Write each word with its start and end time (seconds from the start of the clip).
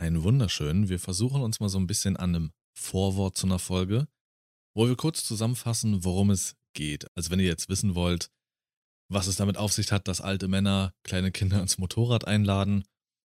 Einen 0.00 0.22
wunderschönen. 0.22 0.88
Wir 0.88 1.00
versuchen 1.00 1.42
uns 1.42 1.58
mal 1.58 1.68
so 1.68 1.78
ein 1.78 1.88
bisschen 1.88 2.16
an 2.16 2.34
einem 2.34 2.52
Vorwort 2.78 3.36
zu 3.36 3.46
einer 3.46 3.58
Folge, 3.58 4.06
wo 4.74 4.86
wir 4.86 4.94
kurz 4.94 5.24
zusammenfassen, 5.24 6.04
worum 6.04 6.30
es 6.30 6.54
geht. 6.72 7.06
Also 7.16 7.30
wenn 7.30 7.40
ihr 7.40 7.46
jetzt 7.46 7.68
wissen 7.68 7.96
wollt, 7.96 8.30
was 9.10 9.26
es 9.26 9.36
damit 9.36 9.56
auf 9.56 9.72
sich 9.72 9.90
hat, 9.90 10.06
dass 10.06 10.20
alte 10.20 10.46
Männer 10.46 10.94
kleine 11.02 11.32
Kinder 11.32 11.60
ins 11.60 11.78
Motorrad 11.78 12.26
einladen, 12.28 12.84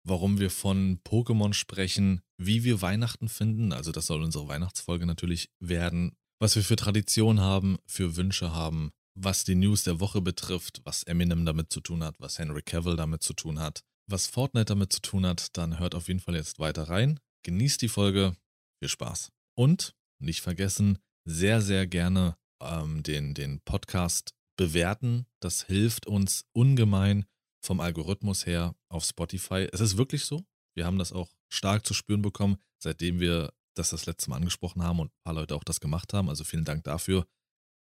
warum 0.05 0.39
wir 0.39 0.49
von 0.49 0.99
Pokémon 1.03 1.53
sprechen, 1.53 2.21
wie 2.37 2.65
wir 2.65 2.81
Weihnachten 2.81 3.29
finden, 3.29 3.71
also 3.71 3.93
das 3.93 4.07
soll 4.07 4.21
unsere 4.21 4.49
Weihnachtsfolge 4.49 5.05
natürlich 5.05 5.49
werden, 5.59 6.17
was 6.39 6.55
wir 6.55 6.63
für 6.63 6.75
Tradition 6.75 7.39
haben, 7.39 7.77
für 7.85 8.17
Wünsche 8.17 8.51
haben, 8.51 8.91
was 9.15 9.45
die 9.45 9.55
News 9.55 9.83
der 9.83 10.01
Woche 10.01 10.21
betrifft, 10.21 10.81
was 10.83 11.03
Eminem 11.03 11.45
damit 11.45 11.71
zu 11.71 11.79
tun 11.79 12.03
hat, 12.03 12.15
was 12.19 12.39
Henry 12.39 12.61
Cavill 12.61 12.97
damit 12.97 13.23
zu 13.23 13.33
tun 13.33 13.59
hat, 13.59 13.83
was 14.07 14.27
Fortnite 14.27 14.65
damit 14.65 14.93
zu 14.93 15.01
tun 15.01 15.25
hat, 15.25 15.55
dann 15.57 15.79
hört 15.79 15.95
auf 15.95 16.07
jeden 16.07 16.19
Fall 16.19 16.35
jetzt 16.35 16.59
weiter 16.59 16.83
rein. 16.83 17.19
Genießt 17.43 17.81
die 17.81 17.89
Folge. 17.89 18.35
Viel 18.79 18.89
Spaß. 18.89 19.31
Und 19.55 19.95
nicht 20.19 20.41
vergessen, 20.41 20.99
sehr, 21.25 21.61
sehr 21.61 21.87
gerne 21.87 22.37
ähm, 22.61 23.03
den, 23.03 23.33
den 23.33 23.59
Podcast 23.61 24.33
bewerten. 24.57 25.25
Das 25.41 25.63
hilft 25.63 26.07
uns 26.07 26.45
ungemein 26.53 27.25
vom 27.63 27.79
Algorithmus 27.79 28.45
her 28.45 28.75
auf 28.89 29.03
Spotify. 29.03 29.67
Es 29.71 29.81
ist 29.81 29.97
wirklich 29.97 30.25
so. 30.25 30.45
Wir 30.75 30.85
haben 30.85 30.99
das 30.99 31.11
auch 31.11 31.29
stark 31.49 31.85
zu 31.85 31.93
spüren 31.93 32.21
bekommen, 32.21 32.57
seitdem 32.81 33.19
wir 33.19 33.53
das 33.75 33.89
das 33.89 34.05
letzte 34.05 34.29
Mal 34.29 34.37
angesprochen 34.37 34.83
haben 34.83 34.99
und 34.99 35.07
ein 35.07 35.23
paar 35.23 35.33
Leute 35.33 35.55
auch 35.55 35.63
das 35.63 35.79
gemacht 35.79 36.13
haben. 36.13 36.29
Also 36.29 36.43
vielen 36.43 36.65
Dank 36.65 36.83
dafür. 36.83 37.27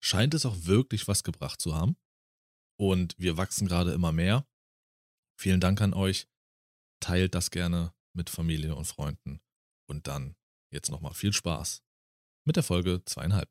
Scheint 0.04 0.34
es 0.34 0.46
auch 0.46 0.56
wirklich 0.66 1.08
was 1.08 1.24
gebracht 1.24 1.62
zu 1.62 1.76
haben. 1.76 1.96
Und 2.80 3.16
wir 3.18 3.38
wachsen 3.38 3.68
gerade 3.68 3.92
immer 3.94 4.12
mehr. 4.12 4.46
Vielen 5.38 5.60
Dank 5.60 5.82
an 5.82 5.94
euch. 5.94 6.28
Teilt 7.00 7.36
das 7.36 7.52
gerne 7.52 7.94
mit 8.14 8.32
Familie 8.32 8.76
und 8.76 8.86
Freunden. 8.86 9.40
Und 9.88 10.08
dann 10.08 10.36
jetzt 10.72 10.90
nochmal 10.90 11.14
viel 11.14 11.32
Spaß 11.32 11.84
mit 12.44 12.56
der 12.56 12.64
Folge 12.64 13.04
zweieinhalb. 13.06 13.48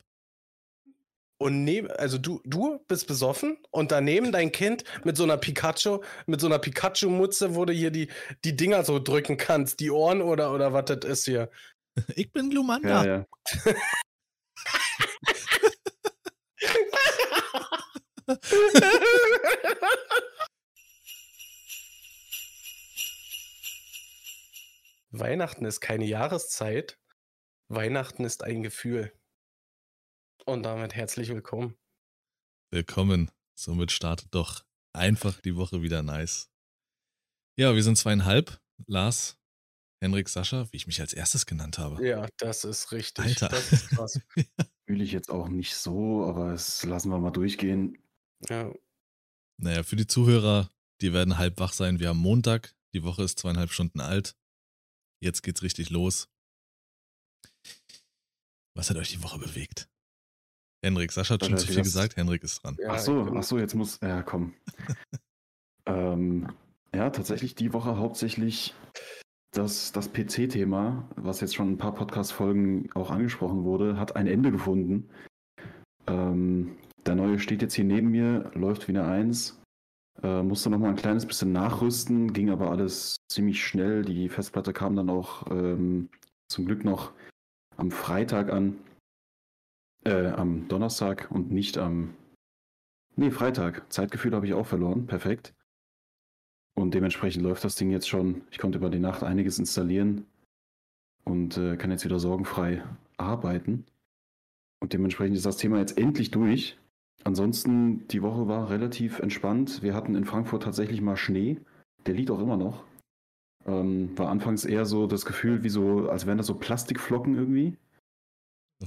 Und 1.39 1.65
neben, 1.65 1.91
also 1.91 2.19
du, 2.19 2.41
du 2.45 2.79
bist 2.89 3.07
besoffen 3.07 3.59
und 3.71 3.93
daneben 3.93 4.33
dein 4.33 4.53
Kind 4.53 4.85
mit 5.05 5.17
so 5.17 5.23
einer 5.23 5.37
Pikachu, 5.37 6.03
mit 6.27 6.41
so 6.41 6.47
einer 6.47 6.59
Pikachu-Mutze, 6.59 7.55
wo 7.55 7.67
du 7.67 7.73
hier 7.73 7.91
die, 7.91 8.09
die 8.43 8.57
Dinger 8.57 8.85
so 8.85 8.99
drücken 8.99 9.37
kannst, 9.37 9.81
die 9.81 9.91
Ohren 9.91 10.23
oder, 10.23 10.53
oder 10.53 10.73
was 10.73 10.87
das 10.87 11.05
ist 11.05 11.27
hier. 11.27 11.51
Ich 12.15 12.31
bin 12.31 12.51
Glumanda. 12.51 13.05
Ja, 13.05 13.17
ja. 13.17 13.27
Weihnachten 25.19 25.65
ist 25.65 25.81
keine 25.81 26.05
Jahreszeit. 26.05 27.01
Weihnachten 27.69 28.25
ist 28.25 28.45
ein 28.45 28.63
Gefühl. 28.63 29.13
Und 30.45 30.63
damit 30.63 30.95
herzlich 30.95 31.29
willkommen. 31.31 31.77
Willkommen. 32.71 33.31
Somit 33.59 33.93
startet 33.93 34.35
doch 34.35 34.65
einfach 34.93 35.41
die 35.41 35.57
Woche 35.57 35.83
wieder 35.83 36.03
nice. 36.03 36.51
Ja, 37.59 37.75
wir 37.75 37.83
sind 37.83 37.97
zweieinhalb. 37.97 38.61
Lars, 38.87 39.39
Henrik, 40.03 40.29
Sascha, 40.29 40.71
wie 40.71 40.77
ich 40.77 40.87
mich 40.87 41.01
als 41.01 41.15
erstes 41.15 41.47
genannt 41.47 41.79
habe. 41.79 42.07
Ja, 42.07 42.29
das 42.37 42.65
ist 42.65 42.93
richtig. 42.93 43.25
Alter. 43.25 43.49
Das 43.49 43.73
ist 43.73 43.89
krass. 43.89 44.21
Fühle 44.87 45.03
ich 45.03 45.13
jetzt 45.13 45.31
auch 45.31 45.49
nicht 45.49 45.75
so, 45.75 46.27
aber 46.27 46.53
das 46.53 46.85
lassen 46.85 47.09
wir 47.11 47.19
mal 47.19 47.31
durchgehen. 47.31 47.99
ja. 48.49 48.73
Naja, 49.59 49.83
für 49.83 49.97
die 49.97 50.07
Zuhörer, 50.07 50.71
die 51.01 51.15
werden 51.15 51.39
halb 51.39 51.59
wach 51.59 51.73
sein. 51.73 51.99
Wir 51.99 52.11
haben 52.11 52.19
Montag, 52.19 52.77
die 52.93 53.03
Woche 53.03 53.23
ist 53.23 53.39
zweieinhalb 53.39 53.73
Stunden 53.73 54.01
alt. 54.01 54.37
Jetzt 55.21 55.43
geht's 55.43 55.63
richtig 55.63 55.91
los. 55.91 56.29
Was 58.75 58.91
hat 58.91 58.97
euch 58.97 59.11
die 59.11 59.23
Woche 59.23 59.39
bewegt? 59.39 59.89
Henrik, 60.85 61.11
Sascha 61.13 61.35
hat 61.35 61.45
schon 61.45 61.57
Sascha, 61.57 61.67
zu 61.67 61.73
viel 61.73 61.83
gesagt, 61.83 62.17
Henrik 62.17 62.45
ist 62.45 62.63
dran. 62.63 62.77
Ja, 62.79 62.91
ach 62.91 62.99
so, 62.99 63.33
ach 63.35 63.43
so, 63.43 63.59
jetzt 63.59 63.75
muss, 63.75 63.99
ja, 64.03 64.23
komm. 64.23 64.55
ähm, 65.87 66.53
ja, 66.95 67.11
tatsächlich 67.11 67.55
die 67.55 67.73
Woche 67.73 67.97
hauptsächlich 67.97 68.75
das, 69.53 69.93
das 69.93 70.13
PC-Thema, 70.13 71.09
was 71.17 71.41
jetzt 71.41 71.55
schon 71.55 71.73
ein 71.73 71.79
paar 71.79 71.95
Podcast-Folgen 71.95 72.91
auch 72.95 73.11
angesprochen 73.11 73.65
wurde, 73.65 73.99
hat 73.99 74.15
ein 74.17 74.27
Ende 74.27 74.51
gefunden. 74.51 75.09
Ähm, 76.07 76.77
der 77.07 77.15
neue 77.15 77.39
steht 77.39 77.63
jetzt 77.63 77.75
hier 77.75 77.85
neben 77.85 78.11
mir, 78.11 78.51
läuft 78.55 78.87
wie 78.89 78.93
eine 78.93 79.07
Eins. 79.07 79.61
Äh, 80.23 80.43
musste 80.43 80.71
noch 80.71 80.79
mal 80.79 80.91
ein 80.91 80.97
kleines 80.97 81.27
bisschen 81.27 81.53
nachrüsten, 81.53 82.33
ging 82.33 82.51
aber 82.51 82.71
alles 82.71 83.17
ziemlich 83.29 83.65
schnell. 83.65 84.05
Die 84.05 84.29
Festplatte 84.29 84.73
kam 84.73 84.97
dann 84.97 85.11
auch 85.11 85.51
ähm, 85.51 86.09
zum 86.49 86.67
Glück 86.67 86.85
noch 86.85 87.13
am 87.77 87.91
Freitag 87.91 88.51
an. 88.51 88.79
Äh, 90.05 90.29
am 90.29 90.69
Donnerstag 90.69 91.29
und 91.31 91.51
nicht 91.51 91.79
am. 91.79 92.15
Nee, 93.17 93.31
Freitag. 93.31 93.93
Zeitgefühl 93.93 94.35
habe 94.35 94.47
ich 94.47 94.55
auch 94.55 94.67
verloren. 94.67 95.07
Perfekt. 95.07 95.55
Und 96.75 96.95
dementsprechend 96.95 97.43
läuft 97.43 97.65
das 97.65 97.77
Ding 97.77 97.91
jetzt 97.91 98.09
schon. 98.09 98.43
Ich 98.51 98.59
konnte 98.59 98.79
über 98.79 98.91
die 98.91 98.99
Nacht 98.99 99.23
einiges 99.23 99.59
installieren 99.59 100.27
und 101.25 101.57
äh, 101.57 101.77
kann 101.77 101.91
jetzt 101.91 102.05
wieder 102.05 102.19
sorgenfrei 102.19 102.85
arbeiten. 103.17 103.87
Und 104.81 104.93
dementsprechend 104.93 105.37
ist 105.37 105.47
das 105.47 105.57
Thema 105.57 105.79
jetzt 105.79 105.99
endlich 105.99 106.31
durch. 106.31 106.79
Ansonsten, 107.25 108.07
die 108.09 108.23
Woche 108.23 108.47
war 108.47 108.71
relativ 108.71 109.19
entspannt. 109.19 109.83
Wir 109.83 109.95
hatten 109.95 110.15
in 110.15 110.25
Frankfurt 110.25 110.63
tatsächlich 110.63 111.01
mal 111.01 111.17
Schnee. 111.17 111.59
Der 112.07 112.15
liegt 112.15 112.31
auch 112.31 112.39
immer 112.41 112.57
noch. 112.57 112.85
Ähm, 113.67 114.17
war 114.17 114.29
anfangs 114.29 114.65
eher 114.65 114.87
so 114.87 115.07
das 115.09 115.25
Gefühl, 115.25 115.65
wie 115.65 115.69
so, 115.69 116.09
als 116.09 116.27
wären 116.27 116.39
das 116.39 116.47
so 116.47 116.55
Plastikflocken 116.55 117.35
irgendwie. 117.35 117.77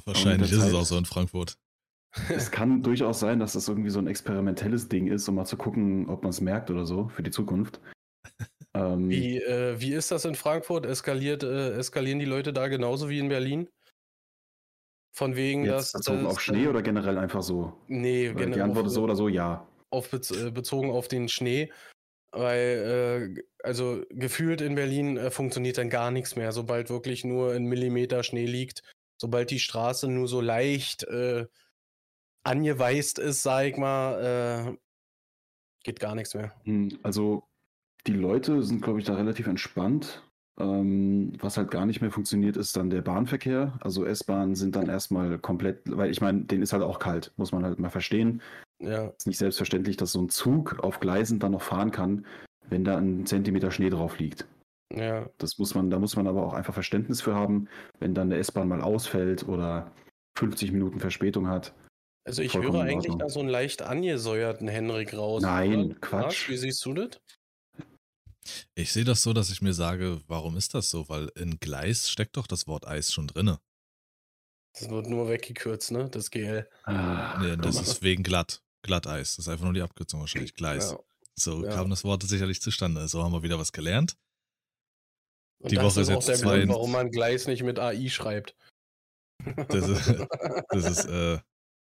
Wahrscheinlich 0.06 0.52
ist 0.52 0.58
es 0.58 0.66
Zeit- 0.66 0.74
auch 0.76 0.86
so 0.86 0.98
in 0.98 1.06
Frankfurt. 1.06 1.58
Es 2.30 2.50
kann 2.50 2.82
durchaus 2.84 3.20
sein, 3.20 3.40
dass 3.40 3.54
das 3.54 3.68
irgendwie 3.68 3.90
so 3.90 4.00
ein 4.00 4.08
experimentelles 4.08 4.88
Ding 4.88 5.08
ist, 5.08 5.28
um 5.28 5.36
mal 5.36 5.46
zu 5.46 5.58
gucken, 5.58 6.08
ob 6.10 6.24
man 6.24 6.30
es 6.30 6.40
merkt 6.42 6.72
oder 6.72 6.86
so 6.86 7.10
für 7.10 7.24
die 7.24 7.32
Zukunft. 7.32 7.82
Ähm, 8.74 9.10
Wie, 9.10 9.38
äh, 9.40 9.82
wie 9.82 9.94
ist 9.94 10.12
das 10.12 10.26
in 10.26 10.36
Frankfurt? 10.36 10.86
Eskaliert, 10.86 11.44
äh, 11.44 11.72
eskalieren 11.74 12.20
die 12.20 12.26
Leute 12.26 12.54
da 12.54 12.68
genauso 12.68 13.10
wie 13.10 13.20
in 13.20 13.28
Berlin? 13.28 13.68
Von 15.12 15.36
wegen, 15.36 15.66
jetzt 15.66 15.94
dass. 15.94 16.02
bezogen 16.04 16.24
dass, 16.24 16.34
auf 16.34 16.42
Schnee 16.42 16.68
oder 16.68 16.82
generell 16.82 17.18
einfach 17.18 17.42
so? 17.42 17.74
Nee, 17.88 18.30
Weil 18.30 18.36
generell 18.36 18.54
die 18.54 18.62
Antwort 18.62 18.86
auf, 18.86 18.88
ist 18.88 18.94
so 18.94 19.04
oder 19.04 19.16
so 19.16 19.28
ja. 19.28 19.68
auf 19.90 20.14
äh, 20.14 20.52
bezogen 20.52 20.92
auf 20.92 21.08
den 21.08 21.28
Schnee. 21.30 21.72
Weil, 22.32 23.36
äh, 23.38 23.44
also 23.64 24.04
gefühlt 24.12 24.62
in 24.62 24.76
Berlin 24.76 25.18
äh, 25.18 25.32
funktioniert 25.32 25.78
dann 25.80 25.90
gar 25.90 26.12
nichts 26.12 26.36
mehr, 26.36 26.52
sobald 26.52 26.90
wirklich 26.90 27.26
nur 27.26 27.54
ein 27.54 27.66
Millimeter 27.66 28.24
Schnee 28.24 28.46
liegt. 28.46 28.84
Sobald 29.20 29.50
die 29.50 29.60
Straße 29.60 30.08
nur 30.08 30.28
so 30.28 30.40
leicht 30.40 31.04
äh, 31.04 31.48
angeweißt 32.44 33.20
ist, 33.20 33.44
sag 33.44 33.66
ich 33.66 33.78
mal, 33.78 34.74
äh, 34.74 34.78
geht 35.84 36.00
gar 36.00 36.16
nichts 36.16 36.36
mehr. 36.36 36.54
Hm, 36.64 37.00
Also 37.04 37.44
die 38.08 38.14
Leute 38.14 38.64
sind, 38.64 38.82
glaube 38.82 39.00
ich, 39.00 39.06
da 39.06 39.16
relativ 39.16 39.48
entspannt. 39.48 40.24
Ähm, 40.60 41.32
was 41.40 41.58
halt 41.58 41.72
gar 41.72 41.86
nicht 41.86 42.02
mehr 42.02 42.12
funktioniert, 42.12 42.58
ist 42.58 42.76
dann 42.76 42.90
der 42.90 43.02
Bahnverkehr. 43.02 43.74
Also 43.80 44.06
S-Bahnen 44.06 44.56
sind 44.56 44.76
dann 44.76 44.90
erstmal 44.90 45.40
komplett, 45.40 45.80
weil 45.86 46.12
ich 46.12 46.20
meine, 46.20 46.42
den 46.44 46.62
ist 46.62 46.74
halt 46.74 46.84
auch 46.84 47.00
kalt, 47.00 47.32
muss 47.38 47.54
man 47.54 47.64
halt 47.64 47.80
mal 47.80 47.90
verstehen. 47.90 48.42
Ja, 48.82 49.08
ist 49.08 49.28
nicht 49.28 49.38
selbstverständlich, 49.38 49.98
dass 49.98 50.12
so 50.12 50.22
ein 50.22 50.30
Zug 50.30 50.80
auf 50.80 51.00
Gleisen 51.00 51.40
dann 51.40 51.54
noch 51.54 51.62
fahren 51.62 51.92
kann, 51.92 52.26
wenn 52.70 52.84
da 52.84 52.98
ein 52.98 53.26
Zentimeter 53.26 53.72
Schnee 53.72 53.90
drauf 53.90 54.20
liegt. 54.20 54.48
ja. 54.94 55.30
Das 55.38 55.58
muss 55.58 55.76
man, 55.76 55.90
da 55.90 56.00
muss 56.00 56.16
man 56.16 56.28
aber 56.28 56.46
auch 56.46 56.54
einfach 56.54 56.74
Verständnis 56.74 57.22
für 57.22 57.36
haben, 57.36 57.68
wenn 58.00 58.14
dann 58.14 58.30
der 58.30 58.40
S-Bahn 58.40 58.68
mal 58.68 58.82
ausfällt 58.82 59.48
oder 59.48 59.92
50 60.38 60.72
Minuten 60.72 61.00
Verspätung 61.00 61.48
hat. 61.48 61.74
Also 62.26 62.42
ich 62.42 62.52
Vollkommen 62.52 62.76
höre 62.76 62.84
eigentlich 62.84 63.16
da 63.16 63.30
so 63.30 63.40
einen 63.40 63.50
leicht 63.50 63.82
angesäuerten 63.82 64.68
Henrik 64.68 65.18
raus. 65.18 65.42
Nein, 65.42 65.86
oder? 65.86 65.96
Quatsch. 65.96 66.48
Lars, 66.48 66.50
Wie 66.50 66.58
siehst 66.58 66.86
du 66.86 66.94
das? 66.94 67.20
Ich 68.76 68.92
sehe 68.94 69.04
das 69.06 69.22
so, 69.22 69.34
dass 69.34 69.50
ich 69.52 69.62
mir 69.62 69.74
sage, 69.74 70.22
warum 70.28 70.58
ist 70.58 70.74
das 70.74 70.90
so? 70.90 71.08
Weil 71.10 71.30
in 71.36 71.60
Gleis 71.60 72.10
steckt 72.10 72.38
doch 72.38 72.48
das 72.48 72.68
Wort 72.68 72.88
Eis 72.88 73.12
schon 73.14 73.28
drinne. 73.28 73.60
Das 74.74 74.90
wird 74.90 75.08
nur 75.08 75.28
weggekürzt, 75.30 75.92
ne? 75.92 76.10
Das 76.10 76.30
GL. 76.32 76.70
Ah, 76.84 77.38
Nee, 77.42 77.58
das 77.58 77.76
ist 77.82 78.02
wegen 78.04 78.24
glatt. 78.24 78.62
Glatteis. 78.84 79.36
Das 79.36 79.46
ist 79.46 79.50
einfach 79.50 79.66
nur 79.66 79.74
die 79.74 79.82
Abkürzung 79.82 80.20
wahrscheinlich. 80.22 80.54
Gleis. 80.54 80.92
Ja. 80.92 81.00
So 81.36 81.66
Ja. 81.66 81.72
kam 81.74 81.90
das 81.90 82.04
Wort 82.04 82.24
sicherlich 82.24 82.62
zustande. 82.62 83.08
So 83.08 83.24
haben 83.24 83.34
wir 83.34 83.44
wieder 83.44 83.60
was 83.60 83.72
gelernt. 83.72 84.16
Und 85.62 85.72
Die 85.72 85.76
das 85.76 85.84
Woche 85.86 86.02
ist 86.02 86.10
auch 86.10 86.14
jetzt 86.16 86.28
der 86.30 86.36
zwei- 86.38 86.60
Grund, 86.60 86.70
warum 86.72 86.92
man 86.92 87.12
Gleis 87.12 87.48
nicht 87.48 87.64
mit 87.64 87.80
AI 87.80 88.08
schreibt. 88.10 88.56
Das 89.68 89.88
ist, 89.88 90.08
das 90.70 90.86
ist 90.86 91.06
äh, 91.06 91.40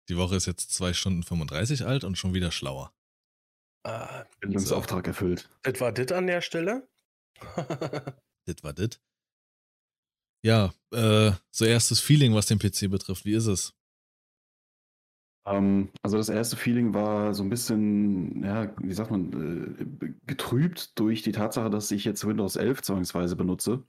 die 0.08 0.16
Woche 0.16 0.34
ist 0.36 0.46
jetzt 0.46 0.72
zwei 0.72 0.92
Stunden 0.92 1.22
35 1.22 1.84
alt 1.86 2.02
und 2.02 2.16
schon 2.18 2.34
wieder 2.34 2.50
schlauer. 2.50 2.92
Ah, 3.84 4.24
Bildungsauftrag 4.40 5.06
erfüllt. 5.06 5.48
das 5.62 5.80
war 5.80 5.92
das 5.92 6.12
an 6.12 6.26
der 6.26 6.40
Stelle? 6.40 6.88
Das 8.46 8.64
war 8.64 8.72
das. 8.72 8.98
Ja, 10.42 10.72
äh, 10.92 11.32
so 11.50 11.66
erstes 11.66 12.00
Feeling, 12.00 12.34
was 12.34 12.46
den 12.46 12.58
PC 12.58 12.90
betrifft. 12.90 13.26
Wie 13.26 13.34
ist 13.34 13.46
es? 13.46 13.74
Ähm, 15.46 15.90
also 16.02 16.16
das 16.16 16.28
erste 16.28 16.56
Feeling 16.56 16.94
war 16.94 17.34
so 17.34 17.42
ein 17.42 17.50
bisschen, 17.50 18.42
ja, 18.42 18.74
wie 18.78 18.92
sagt 18.92 19.10
man, 19.10 19.98
äh, 20.00 20.12
getrübt 20.26 20.98
durch 20.98 21.22
die 21.22 21.32
Tatsache, 21.32 21.70
dass 21.70 21.90
ich 21.90 22.04
jetzt 22.04 22.26
Windows 22.26 22.56
11 22.56 22.82
zwangsweise 22.82 23.36
benutze. 23.36 23.82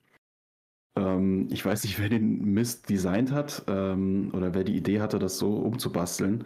Ähm, 0.97 1.47
ich 1.51 1.65
weiß 1.65 1.83
nicht, 1.83 1.99
wer 1.99 2.09
den 2.09 2.53
Mist 2.53 2.89
designt 2.89 3.31
hat 3.31 3.63
ähm, 3.67 4.31
oder 4.33 4.53
wer 4.53 4.63
die 4.63 4.75
Idee 4.75 5.01
hatte, 5.01 5.19
das 5.19 5.37
so 5.37 5.55
umzubasteln. 5.55 6.45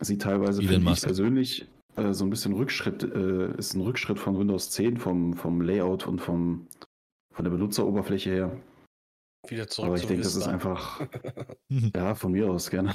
Sieht 0.00 0.22
teilweise, 0.22 0.60
Elon 0.60 0.72
finde 0.72 0.84
ich 0.84 0.90
Musk. 0.90 1.04
persönlich, 1.04 1.68
äh, 1.96 2.12
so 2.12 2.24
ein 2.24 2.30
bisschen 2.30 2.54
Rückschritt, 2.54 3.02
äh, 3.02 3.56
ist 3.56 3.74
ein 3.74 3.82
Rückschritt 3.82 4.18
von 4.18 4.38
Windows 4.38 4.70
10 4.70 4.96
vom, 4.98 5.34
vom 5.34 5.60
Layout 5.60 6.06
und 6.06 6.20
vom, 6.20 6.66
von 7.32 7.44
der 7.44 7.50
Benutzeroberfläche 7.50 8.30
her. 8.30 8.60
Wieder 9.48 9.66
zurück 9.66 9.88
Aber 9.88 9.96
ich 9.96 10.06
denke, 10.06 10.22
das 10.22 10.36
ist 10.36 10.46
einfach, 10.46 11.06
ja, 11.68 12.14
von 12.14 12.32
mir 12.32 12.50
aus 12.50 12.70
gerne. 12.70 12.94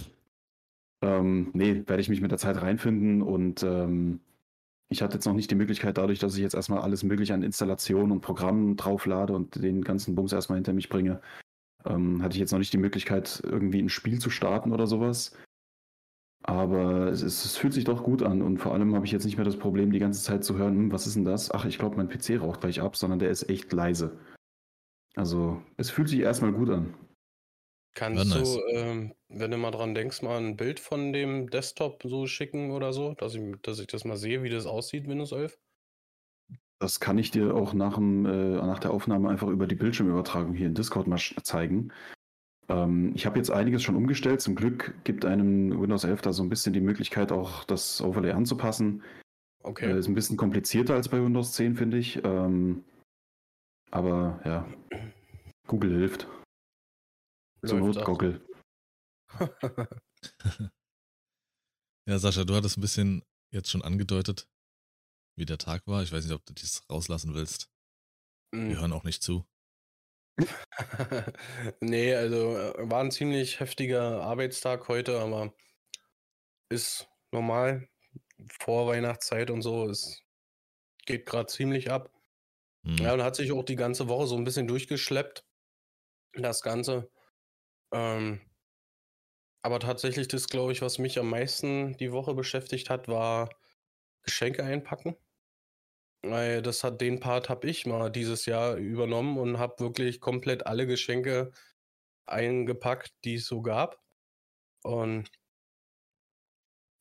Ähm, 1.04 1.52
nee, 1.54 1.84
werde 1.86 2.02
ich 2.02 2.10
mich 2.10 2.22
mit 2.22 2.32
der 2.32 2.40
Zeit 2.40 2.62
reinfinden 2.62 3.22
und 3.22 3.62
ähm, 3.64 4.22
ich 4.90 5.02
hatte 5.02 5.16
jetzt 5.16 5.26
noch 5.26 5.34
nicht 5.34 5.52
die 5.52 5.56
Möglichkeit, 5.56 5.98
dadurch, 5.98 6.20
dass 6.20 6.36
ich 6.36 6.42
jetzt 6.42 6.56
erstmal 6.56 6.80
alles 6.80 7.04
mögliche 7.04 7.34
an 7.34 7.44
Installationen 7.44 8.12
und 8.12 8.22
Programmen 8.22 8.78
drauflade 8.78 9.34
und 9.34 9.56
den 9.56 9.84
ganzen 9.84 10.16
Bums 10.16 10.32
erstmal 10.32 10.58
hinter 10.58 10.74
mich 10.74 10.90
bringe, 10.90 11.22
ähm, 11.86 12.24
hatte 12.24 12.36
ich 12.36 12.40
jetzt 12.40 12.52
noch 12.52 12.60
nicht 12.60 12.74
die 12.74 12.78
Möglichkeit, 12.78 13.42
irgendwie 13.44 13.82
ein 13.82 13.90
Spiel 13.90 14.20
zu 14.20 14.30
starten 14.30 14.72
oder 14.72 14.88
sowas. 14.88 15.38
Aber 16.44 17.07
es, 17.07 17.22
ist, 17.24 17.44
es 17.45 17.57
fühlt 17.57 17.74
sich 17.74 17.84
doch 17.84 18.04
gut 18.04 18.24
an 18.24 18.42
und 18.42 18.57
vor 18.60 18.74
allem 18.74 18.95
habe 18.95 19.06
ich 19.06 19.12
jetzt 19.12 19.25
nicht 19.25 19.38
mehr 19.38 19.45
das 19.45 19.57
Problem, 19.57 19.92
die 19.92 20.00
ganze 20.00 20.24
Zeit 20.24 20.44
zu 20.44 20.57
hören, 20.57 20.75
hm, 20.75 20.92
was 20.92 21.07
ist 21.07 21.16
denn 21.16 21.25
das? 21.25 21.51
Ach, 21.51 21.66
ich 21.66 21.78
glaube, 21.78 21.98
mein 21.98 22.07
PC 22.10 22.39
raucht 22.39 22.62
gleich 22.62 22.81
ab, 22.81 22.95
sondern 22.95 23.19
der 23.19 23.30
ist 23.30 23.50
echt 23.50 23.74
leise. 23.74 24.18
Also, 25.16 25.62
es 25.78 25.89
fühlt 25.89 26.10
sich 26.10 26.19
erstmal 26.19 26.54
gut 26.54 26.69
an. 26.69 26.94
Kannst 27.95 28.31
Ja, 28.31 28.38
nice. 28.38 28.56
du, 28.56 28.62
ähm, 28.78 29.13
wenn 29.28 29.51
du 29.51 29.57
mal 29.57 29.72
dran 29.72 29.95
denkst, 29.95 30.22
mal 30.22 30.38
ein 30.38 30.56
Bild 30.56 30.80
von 30.80 31.12
dem 31.12 31.50
Desktop 31.50 32.04
so 32.04 32.28
schicken 32.28 32.72
oder 32.72 32.94
so, 32.94 33.13
dass 33.16 33.34
ich, 33.34 33.42
dass 33.63 33.80
ich 33.80 33.88
das 33.88 34.06
mal 34.06 34.18
sehe, 34.18 34.44
wie 34.44 34.50
das 34.50 34.68
aussieht, 34.68 35.07
Windows 35.07 35.31
11? 35.31 35.57
Das 36.80 37.00
kann 37.00 37.18
ich 37.18 37.31
dir 37.31 37.56
auch 37.56 37.74
nach, 37.74 37.95
dem, 37.95 38.25
äh, 38.25 38.57
nach 38.57 38.80
der 38.80 38.92
Aufnahme 38.92 39.30
einfach 39.30 39.48
über 39.48 39.66
die 39.66 39.75
Bildschirmübertragung 39.75 40.54
hier 40.54 40.68
in 40.68 40.75
Discord 40.75 41.07
mal 41.07 41.18
zeigen. 41.18 41.92
Ähm, 42.69 43.14
ich 43.16 43.25
habe 43.25 43.38
jetzt 43.38 43.50
einiges 43.50 43.81
schon 43.84 43.96
umgestellt. 43.96 44.42
Zum 44.42 44.56
Glück 44.56 44.94
gibt 45.04 45.24
einem 45.25 45.80
Windows 45.80 46.04
11 46.04 46.22
da 46.22 46.34
so 46.34 46.44
ein 46.44 46.50
bisschen 46.50 46.74
die 46.74 46.81
Möglichkeit, 46.81 47.31
auch 47.31 47.64
das 47.64 48.02
Overlay 48.02 48.31
anzupassen. 48.31 49.04
Okay. 49.64 49.92
Äh, 49.92 50.00
ist 50.00 50.08
ein 50.08 50.16
bisschen 50.16 50.38
komplizierter 50.38 50.96
als 50.96 51.10
bei 51.10 51.22
Windows 51.24 51.54
10, 51.54 51.75
finde 51.75 51.98
ich. 51.98 52.24
Ähm, 52.24 52.84
aber 53.92 54.42
ja, 54.46 54.68
Google 55.68 55.92
hilft. 55.98 56.28
Zur 57.66 57.80
Not. 57.80 58.04
Goggle. 58.06 58.42
Ja, 62.10 62.20
Sascha, 62.20 62.46
du 62.46 62.56
hattest 62.56 62.78
ein 62.78 62.81
bisschen 62.81 63.22
jetzt 63.52 63.70
schon 63.70 63.81
angedeutet, 63.81 64.48
wie 65.38 65.46
der 65.46 65.58
Tag 65.58 65.86
war. 65.88 66.04
Ich 66.04 66.12
weiß 66.13 66.24
nicht, 66.24 66.34
ob 66.34 66.46
du 66.46 66.54
dies 66.54 66.81
rauslassen 66.90 67.34
willst. 67.34 67.70
Wir 68.54 68.62
Mm. 68.62 68.80
hören 68.80 68.94
auch 68.94 69.04
nicht 69.04 69.22
zu. 69.22 69.46
nee, 71.81 72.13
also 72.16 72.57
äh, 72.57 72.89
war 72.89 73.01
ein 73.04 73.12
ziemlich 73.12 73.60
heftiger 73.60 74.22
Arbeitstag 74.22 74.88
heute, 74.88 75.19
aber 75.19 75.54
ist 76.69 77.07
normal. 77.31 77.88
Vor 78.60 78.88
Weihnachtszeit 78.88 79.50
und 79.50 79.62
so, 79.63 79.89
es 79.89 80.24
geht 81.06 81.25
gerade 81.25 81.48
ziemlich 81.48 81.92
ab. 81.92 82.12
Hm. 82.86 82.98
Ja, 82.98 83.13
und 83.13 83.24
hat 83.24 83.36
sich 83.36 83.51
auch 83.51 83.63
die 83.63 83.75
ganze 83.75 84.10
Woche 84.10 84.28
so 84.28 84.38
ein 84.38 84.44
bisschen 84.44 84.68
durchgeschleppt. 84.68 85.45
Das 86.34 86.62
Ganze. 86.62 87.10
Ähm, 87.94 88.42
aber 89.62 89.80
tatsächlich 89.80 90.28
das, 90.28 90.48
glaube 90.48 90.72
ich, 90.72 90.81
was 90.81 90.98
mich 90.98 91.19
am 91.19 91.30
meisten 91.30 91.95
die 91.98 92.12
Woche 92.12 92.34
beschäftigt 92.34 92.89
hat, 92.89 93.07
war 93.07 93.50
Geschenke 94.24 94.63
einpacken. 94.63 95.18
Das 96.29 96.83
hat 96.83 97.01
den 97.01 97.19
Part 97.19 97.50
habe 97.50 97.68
ich 97.69 97.85
mal 97.85 98.12
dieses 98.12 98.45
Jahr 98.45 98.75
übernommen 98.75 99.38
und 99.38 99.57
habe 99.59 99.79
wirklich 99.79 100.19
komplett 100.21 100.65
alle 100.68 100.88
Geschenke 100.88 101.51
eingepackt, 102.25 103.13
die 103.24 103.35
es 103.35 103.45
so 103.45 103.62
gab. 103.62 104.01
Und 104.83 105.29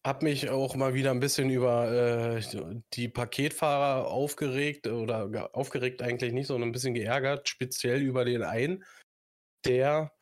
habe 0.06 0.24
mich 0.24 0.50
auch 0.50 0.76
mal 0.76 0.94
wieder 0.94 1.10
ein 1.10 1.18
bisschen 1.20 1.50
über 1.50 1.90
äh, 2.38 2.80
die 2.92 3.08
Paketfahrer 3.08 4.06
aufgeregt 4.08 4.86
oder 4.86 5.28
ge- 5.28 5.48
aufgeregt 5.52 6.00
eigentlich 6.00 6.32
nicht, 6.32 6.46
sondern 6.46 6.68
ein 6.68 6.72
bisschen 6.72 6.94
geärgert, 6.94 7.48
speziell 7.48 8.02
über 8.02 8.24
den 8.24 8.44
einen, 8.44 8.84
der 9.64 10.12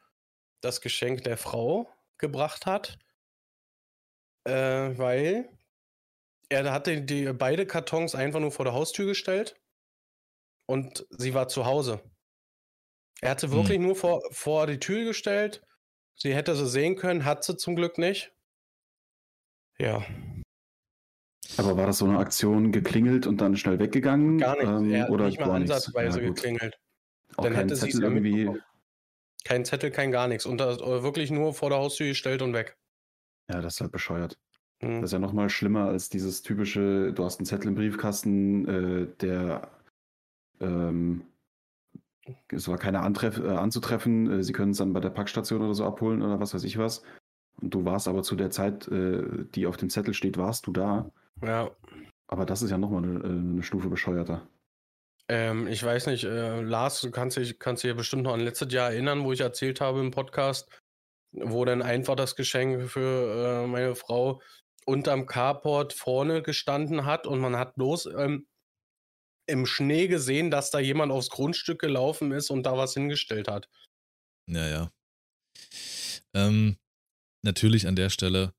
das 0.62 0.80
Geschenk 0.80 1.24
der 1.24 1.36
Frau 1.36 1.92
gebracht 2.16 2.64
hat, 2.64 2.98
äh, 4.44 4.96
weil 4.96 5.53
er 6.49 6.73
hatte 6.73 7.02
die 7.02 7.32
beide 7.32 7.67
Kartons 7.67 8.14
einfach 8.14 8.41
nur 8.41 8.52
vor 8.52 8.64
der 8.64 8.75
Haustür 8.75 9.06
gestellt 9.06 9.56
und 10.67 11.06
sie 11.11 11.35
war 11.35 11.49
zu 11.49 11.64
Hause. 11.67 12.02
Er 13.20 13.31
hatte 13.31 13.49
Hm. 13.49 13.55
wirklich 13.55 13.81
nur 13.81 13.96
vor, 13.96 14.20
vor 14.31 14.69
die 14.69 14.79
Tür 14.79 15.05
gestellt. 15.05 15.62
Sie 16.14 16.32
hätte 16.35 16.55
sie 16.55 16.69
sehen 16.69 16.94
können, 16.96 17.25
hat 17.25 17.43
sie 17.43 17.56
zum 17.56 17.75
Glück 17.75 17.99
nicht. 17.99 18.32
Ja, 19.79 20.05
Aber 21.58 21.76
war 21.76 21.87
das 21.87 21.99
so 21.99 22.05
eine 22.06 22.19
Aktion 22.19 22.73
geklingelt 22.73 23.26
und 23.26 23.40
dann 23.40 23.56
schnell 23.56 23.79
weggegangen? 23.79 24.38
gar 24.38 24.56
nicht. 24.56 24.67
Ähm, 24.67 24.90
er 24.90 25.02
hat 25.05 25.11
oder 25.11 25.26
nicht 25.26 25.40
mal 25.40 25.50
ansatzweise 25.52 26.20
Ja, 26.20 26.29
geklingelt. 26.29 26.76
Auch 27.37 27.44
Dann 27.44 27.55
kein 27.55 27.62
hätte 27.69 27.76
sie 27.76 27.90
Zettel 27.90 28.02
irgendwie. 28.05 28.61
Kein 29.44 29.64
Zettel, 29.64 29.90
kein 29.90 30.11
gar 30.11 30.29
nichts. 30.29 30.47
Und 30.47 30.58
das 30.58 30.79
äh, 30.81 31.02
wirklich 31.02 31.31
nur 31.31 31.55
vor 31.55 31.70
der 31.70 31.79
Haustür 31.79 32.08
gestellt 32.08 32.43
und 32.43 32.52
weg. 32.55 32.76
Ja, 33.49 33.61
das 33.62 33.75
ist 33.75 33.81
halt 33.81 33.93
bescheuert. 33.93 34.38
Hm. 34.84 35.00
Das 35.00 35.10
ist 35.10 35.12
ja 35.12 35.19
noch 35.19 35.32
mal 35.32 35.48
schlimmer 35.48 35.86
als 35.86 36.08
dieses 36.08 36.42
typische, 36.42 37.12
du 37.12 37.25
hast 37.25 37.38
einen 37.38 37.46
Zettel 37.46 37.69
im 37.69 37.75
Briefkasten, 37.75 38.69
äh, 38.69 39.06
der 39.20 39.70
ähm, 40.60 41.25
es 42.48 42.69
war 42.69 42.78
keiner 42.78 43.00
äh, 43.00 43.48
anzutreffen, 43.56 44.31
äh, 44.31 44.42
sie 44.42 44.52
können 44.52 44.70
es 44.70 44.78
dann 44.78 44.92
bei 44.92 45.00
der 45.00 45.10
Packstation 45.10 45.62
oder 45.62 45.75
so 45.75 45.84
abholen 45.84 46.22
oder 46.22 46.40
was 46.40 46.54
weiß 46.54 46.64
ich 46.64 46.78
was. 46.78 47.02
Und 47.60 47.72
du 47.72 47.84
warst 47.84 48.08
aber 48.08 48.22
zu 48.22 48.36
der 48.36 48.50
Zeit, 48.50 48.88
äh, 48.88 49.22
die 49.54 49.66
auf 49.66 49.76
dem 49.76 49.90
Zettel 49.90 50.14
steht, 50.14 50.38
warst 50.38 50.66
du 50.66 50.72
da. 50.72 51.10
Ja, 51.42 51.70
Aber 52.26 52.46
das 52.46 52.62
ist 52.62 52.70
ja 52.70 52.78
nochmal 52.78 53.04
eine, 53.04 53.19
äh, 53.20 53.26
eine 53.26 53.62
Stufe 53.62 53.88
bescheuerter. 53.88 54.46
Ähm, 55.28 55.66
ich 55.69 55.82
weiß 55.82 56.06
nicht, 56.06 56.25
äh, 56.25 56.60
Lars, 56.60 57.00
du 57.00 57.10
kannst 57.10 57.37
dich, 57.37 57.58
kannst 57.58 57.82
dich 57.82 57.88
ja 57.88 57.94
bestimmt 57.94 58.25
noch 58.25 58.34
an 58.34 58.40
letztes 58.40 58.72
Jahr 58.72 58.90
erinnern, 58.90 59.25
wo 59.25 59.32
ich 59.32 59.40
erzählt 59.40 59.80
habe 59.80 60.00
im 60.00 60.10
Podcast, 60.10 60.69
wo 61.32 61.64
dann 61.64 61.82
einfach 61.82 62.14
das 62.14 62.37
Geschenk 62.37 62.90
für 62.90 63.64
äh, 63.64 63.66
meine 63.66 63.94
Frau 63.94 64.40
unterm 64.84 65.26
Carport 65.26 65.92
vorne 65.92 66.42
gestanden 66.42 67.04
hat 67.04 67.26
und 67.26 67.40
man 67.40 67.56
hat 67.56 67.75
bloß 67.76 68.06
ähm, 68.16 68.46
im 69.46 69.66
Schnee 69.66 70.08
gesehen, 70.08 70.50
dass 70.50 70.70
da 70.70 70.78
jemand 70.78 71.12
aufs 71.12 71.30
Grundstück 71.30 71.80
gelaufen 71.80 72.32
ist 72.32 72.50
und 72.50 72.64
da 72.64 72.76
was 72.76 72.94
hingestellt 72.94 73.49
hat. 73.49 73.68
Ja, 74.47 74.68
ja. 74.68 74.92
Ähm, 76.35 76.76
natürlich 77.42 77.87
an 77.87 77.97
der 77.97 78.11
Stelle 78.11 78.54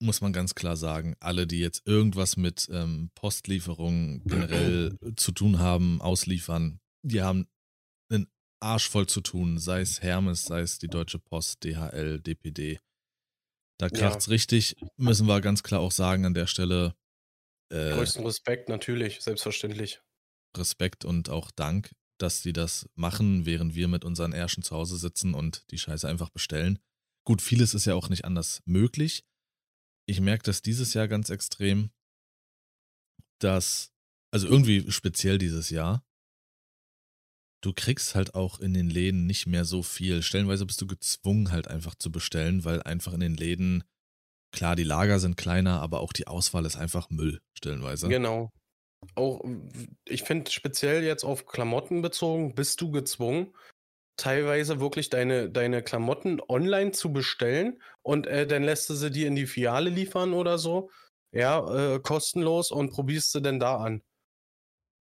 muss 0.00 0.20
man 0.20 0.32
ganz 0.32 0.54
klar 0.54 0.76
sagen, 0.76 1.16
alle, 1.20 1.46
die 1.46 1.58
jetzt 1.58 1.86
irgendwas 1.86 2.36
mit 2.36 2.68
ähm, 2.70 3.10
Postlieferungen 3.14 4.22
generell 4.24 4.96
zu 5.16 5.32
tun 5.32 5.58
haben, 5.58 6.00
ausliefern, 6.00 6.80
die 7.02 7.22
haben 7.22 7.48
einen 8.08 8.30
Arsch 8.60 8.88
voll 8.88 9.06
zu 9.06 9.20
tun, 9.20 9.58
sei 9.58 9.80
es 9.80 10.00
Hermes, 10.00 10.44
sei 10.44 10.60
es 10.60 10.78
die 10.78 10.88
Deutsche 10.88 11.18
Post, 11.18 11.64
DHL, 11.64 12.20
DPD. 12.20 12.78
Da 13.78 13.86
Ja. 13.86 13.92
kracht's 13.92 14.28
richtig, 14.28 14.76
müssen 14.96 15.26
wir 15.26 15.40
ganz 15.40 15.62
klar 15.62 15.80
auch 15.80 15.92
sagen 15.92 16.26
an 16.26 16.34
der 16.34 16.46
Stelle. 16.46 16.96
Äh, 17.72 17.92
Größten 17.92 18.24
Respekt, 18.24 18.68
natürlich, 18.68 19.20
selbstverständlich. 19.20 20.00
Respekt 20.56 21.04
und 21.04 21.28
auch 21.28 21.50
Dank, 21.50 21.94
dass 22.18 22.42
sie 22.42 22.52
das 22.52 22.88
machen, 22.94 23.46
während 23.46 23.74
wir 23.74 23.86
mit 23.88 24.04
unseren 24.04 24.32
Ärschen 24.32 24.62
zu 24.62 24.74
Hause 24.74 24.96
sitzen 24.96 25.34
und 25.34 25.64
die 25.70 25.78
Scheiße 25.78 26.08
einfach 26.08 26.30
bestellen. 26.30 26.78
Gut, 27.24 27.42
vieles 27.42 27.74
ist 27.74 27.84
ja 27.84 27.94
auch 27.94 28.08
nicht 28.08 28.24
anders 28.24 28.62
möglich. 28.64 29.24
Ich 30.08 30.20
merke 30.20 30.42
das 30.44 30.62
dieses 30.62 30.94
Jahr 30.94 31.06
ganz 31.06 31.28
extrem, 31.30 31.90
dass, 33.40 33.92
also 34.32 34.48
irgendwie 34.48 34.90
speziell 34.90 35.38
dieses 35.38 35.70
Jahr, 35.70 36.04
du 37.60 37.72
kriegst 37.72 38.14
halt 38.14 38.34
auch 38.34 38.60
in 38.60 38.74
den 38.74 38.90
Läden 38.90 39.26
nicht 39.26 39.46
mehr 39.46 39.64
so 39.64 39.82
viel. 39.82 40.22
Stellenweise 40.22 40.66
bist 40.66 40.80
du 40.80 40.86
gezwungen 40.86 41.50
halt 41.50 41.68
einfach 41.68 41.94
zu 41.94 42.10
bestellen, 42.12 42.64
weil 42.64 42.82
einfach 42.82 43.12
in 43.12 43.20
den 43.20 43.34
Läden, 43.34 43.84
klar, 44.52 44.76
die 44.76 44.84
Lager 44.84 45.18
sind 45.18 45.36
kleiner, 45.36 45.80
aber 45.80 46.00
auch 46.00 46.12
die 46.12 46.26
Auswahl 46.26 46.64
ist 46.64 46.76
einfach 46.76 47.10
Müll, 47.10 47.40
stellenweise. 47.56 48.08
Genau. 48.08 48.52
Auch, 49.14 49.44
ich 50.04 50.22
finde 50.22 50.50
speziell 50.50 51.04
jetzt 51.04 51.24
auf 51.24 51.46
Klamotten 51.46 52.02
bezogen, 52.02 52.54
bist 52.54 52.80
du 52.80 52.90
gezwungen, 52.90 53.54
teilweise 54.16 54.80
wirklich 54.80 55.08
deine, 55.08 55.50
deine 55.50 55.82
Klamotten 55.82 56.40
online 56.48 56.90
zu 56.90 57.12
bestellen 57.12 57.80
und 58.02 58.26
äh, 58.26 58.46
dann 58.46 58.64
lässt 58.64 58.90
du 58.90 58.94
sie 58.94 59.10
dir 59.10 59.28
in 59.28 59.36
die 59.36 59.46
Filiale 59.46 59.90
liefern 59.90 60.32
oder 60.32 60.58
so. 60.58 60.90
Ja, 61.32 61.94
äh, 61.94 62.00
kostenlos 62.00 62.70
und 62.72 62.90
probierst 62.90 63.32
sie 63.32 63.42
dann 63.42 63.60
da 63.60 63.76
an. 63.76 64.02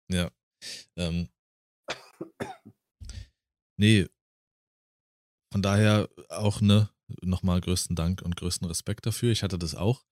Ja. 0.09 0.29
Ähm, 0.95 1.27
nee. 3.77 4.07
Von 5.51 5.61
daher 5.61 6.09
auch, 6.29 6.61
ne, 6.61 6.89
nochmal 7.21 7.61
größten 7.61 7.95
Dank 7.95 8.21
und 8.21 8.35
größten 8.35 8.67
Respekt 8.67 9.05
dafür. 9.05 9.31
Ich 9.31 9.43
hatte 9.43 9.59
das 9.59 9.75
auch. 9.75 10.03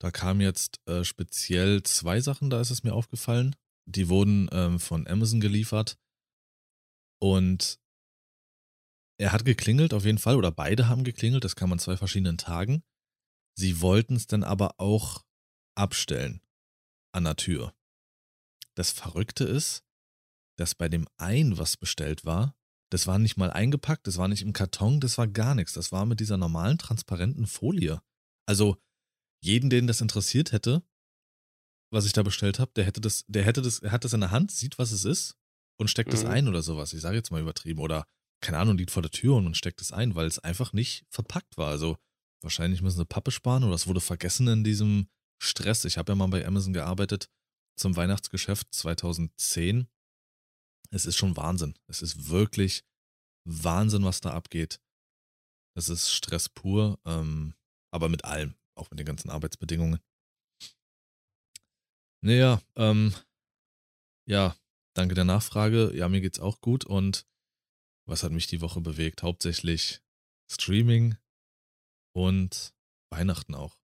Da 0.00 0.10
kamen 0.10 0.40
jetzt 0.40 0.80
äh, 0.86 1.04
speziell 1.04 1.82
zwei 1.82 2.20
Sachen, 2.20 2.50
da 2.50 2.60
ist 2.60 2.70
es 2.70 2.84
mir 2.84 2.94
aufgefallen. 2.94 3.56
Die 3.86 4.08
wurden 4.08 4.48
ähm, 4.52 4.78
von 4.78 5.06
Amazon 5.06 5.40
geliefert. 5.40 5.98
Und 7.22 7.78
er 9.18 9.32
hat 9.32 9.44
geklingelt 9.44 9.92
auf 9.92 10.06
jeden 10.06 10.18
Fall, 10.18 10.36
oder 10.36 10.50
beide 10.50 10.88
haben 10.88 11.04
geklingelt, 11.04 11.44
das 11.44 11.54
kam 11.54 11.72
an 11.72 11.78
zwei 11.78 11.98
verschiedenen 11.98 12.38
Tagen. 12.38 12.82
Sie 13.54 13.82
wollten 13.82 14.16
es 14.16 14.26
dann 14.26 14.42
aber 14.42 14.80
auch 14.80 15.26
abstellen 15.76 16.40
an 17.12 17.24
der 17.24 17.36
Tür. 17.36 17.74
Das 18.74 18.90
Verrückte 18.90 19.44
ist, 19.44 19.84
dass 20.60 20.74
bei 20.74 20.88
dem 20.88 21.08
einen, 21.16 21.58
was 21.58 21.76
bestellt 21.76 22.24
war, 22.24 22.54
das 22.92 23.06
war 23.06 23.18
nicht 23.18 23.36
mal 23.36 23.50
eingepackt, 23.50 24.06
das 24.06 24.18
war 24.18 24.28
nicht 24.28 24.42
im 24.42 24.52
Karton, 24.52 25.00
das 25.00 25.16
war 25.16 25.28
gar 25.28 25.54
nichts. 25.54 25.74
Das 25.74 25.92
war 25.92 26.06
mit 26.06 26.20
dieser 26.20 26.36
normalen, 26.36 26.76
transparenten 26.76 27.46
Folie. 27.46 28.02
Also, 28.46 28.76
jeden, 29.42 29.70
den 29.70 29.86
das 29.86 30.00
interessiert 30.00 30.52
hätte, 30.52 30.82
was 31.92 32.04
ich 32.04 32.12
da 32.12 32.22
bestellt 32.22 32.58
habe, 32.58 32.72
der 32.76 32.84
hätte 32.84 33.00
das, 33.00 33.24
der 33.26 33.44
hätte 33.44 33.62
das, 33.62 33.78
er 33.78 33.92
hat 33.92 34.04
das 34.04 34.12
in 34.12 34.20
der 34.20 34.30
Hand, 34.30 34.50
sieht, 34.50 34.78
was 34.78 34.92
es 34.92 35.04
ist 35.04 35.36
und 35.78 35.88
steckt 35.88 36.12
es 36.12 36.24
Mhm. 36.24 36.30
ein 36.30 36.48
oder 36.48 36.62
sowas. 36.62 36.92
Ich 36.92 37.00
sage 37.00 37.16
jetzt 37.16 37.30
mal 37.30 37.40
übertrieben. 37.40 37.80
Oder, 37.80 38.06
keine 38.42 38.58
Ahnung, 38.58 38.76
liegt 38.76 38.90
vor 38.90 39.02
der 39.02 39.10
Tür 39.10 39.36
und 39.36 39.56
steckt 39.56 39.80
es 39.80 39.92
ein, 39.92 40.14
weil 40.14 40.26
es 40.26 40.38
einfach 40.38 40.72
nicht 40.72 41.04
verpackt 41.08 41.56
war. 41.56 41.68
Also, 41.70 41.96
wahrscheinlich 42.42 42.82
müssen 42.82 42.98
sie 42.98 43.04
Pappe 43.06 43.30
sparen 43.30 43.64
oder 43.64 43.74
es 43.74 43.86
wurde 43.86 44.00
vergessen 44.00 44.46
in 44.48 44.64
diesem 44.64 45.08
Stress. 45.42 45.84
Ich 45.84 45.96
habe 45.96 46.12
ja 46.12 46.16
mal 46.16 46.26
bei 46.28 46.44
Amazon 46.44 46.72
gearbeitet 46.72 47.30
zum 47.76 47.96
Weihnachtsgeschäft 47.96 48.74
2010. 48.74 49.88
Es 50.92 51.06
ist 51.06 51.16
schon 51.16 51.36
Wahnsinn. 51.36 51.78
Es 51.86 52.02
ist 52.02 52.28
wirklich 52.28 52.84
Wahnsinn, 53.44 54.04
was 54.04 54.20
da 54.20 54.32
abgeht. 54.32 54.80
Das 55.74 55.88
ist 55.88 56.10
Stress 56.10 56.48
pur, 56.48 56.98
ähm, 57.04 57.54
aber 57.92 58.08
mit 58.08 58.24
allem, 58.24 58.54
auch 58.74 58.90
mit 58.90 58.98
den 58.98 59.06
ganzen 59.06 59.30
Arbeitsbedingungen. 59.30 60.00
Naja, 62.22 62.60
ähm, 62.76 63.14
ja, 64.26 64.56
danke 64.94 65.14
der 65.14 65.24
Nachfrage. 65.24 65.94
Ja, 65.94 66.08
mir 66.08 66.20
geht's 66.20 66.40
auch 66.40 66.60
gut 66.60 66.84
und 66.84 67.26
was 68.06 68.22
hat 68.22 68.32
mich 68.32 68.46
die 68.46 68.60
Woche 68.60 68.80
bewegt? 68.80 69.22
Hauptsächlich 69.22 70.02
Streaming 70.50 71.16
und 72.12 72.74
Weihnachten 73.10 73.54
auch. 73.54 73.80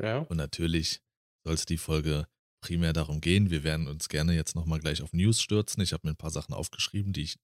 Ja. 0.00 0.18
Und 0.18 0.36
natürlich 0.36 1.02
soll 1.44 1.54
es 1.54 1.66
die 1.66 1.78
Folge 1.78 2.28
primär 2.64 2.94
darum 2.94 3.20
gehen. 3.20 3.50
Wir 3.50 3.62
werden 3.62 3.88
uns 3.88 4.08
gerne 4.08 4.34
jetzt 4.34 4.56
nochmal 4.56 4.80
gleich 4.80 5.02
auf 5.02 5.12
News 5.12 5.42
stürzen. 5.42 5.82
Ich 5.82 5.92
habe 5.92 6.06
mir 6.06 6.14
ein 6.14 6.16
paar 6.16 6.30
Sachen 6.30 6.54
aufgeschrieben, 6.54 7.12
die 7.12 7.22
ich 7.22 7.38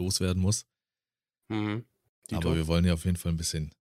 loswerden 0.00 0.40
muss. 0.40 0.66
Mhm. 1.48 1.84
Aber 2.30 2.40
Dito. 2.40 2.54
wir 2.54 2.68
wollen 2.68 2.84
ja 2.84 2.94
auf 2.94 3.04
jeden 3.04 3.16
Fall 3.16 3.32
ein 3.32 3.36
bisschen 3.36 3.74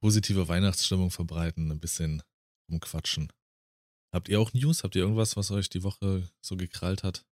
positive 0.00 0.48
Weihnachtsstimmung 0.48 1.10
verbreiten, 1.10 1.70
ein 1.70 1.80
bisschen 1.80 2.22
umquatschen. 2.70 3.30
Habt 4.10 4.30
ihr 4.30 4.40
auch 4.40 4.54
News? 4.54 4.84
Habt 4.84 4.96
ihr 4.96 5.02
irgendwas, 5.02 5.36
was 5.36 5.50
euch 5.50 5.68
die 5.68 5.82
Woche 5.82 6.26
so 6.40 6.56
gekrallt 6.56 7.02
hat? 7.02 7.26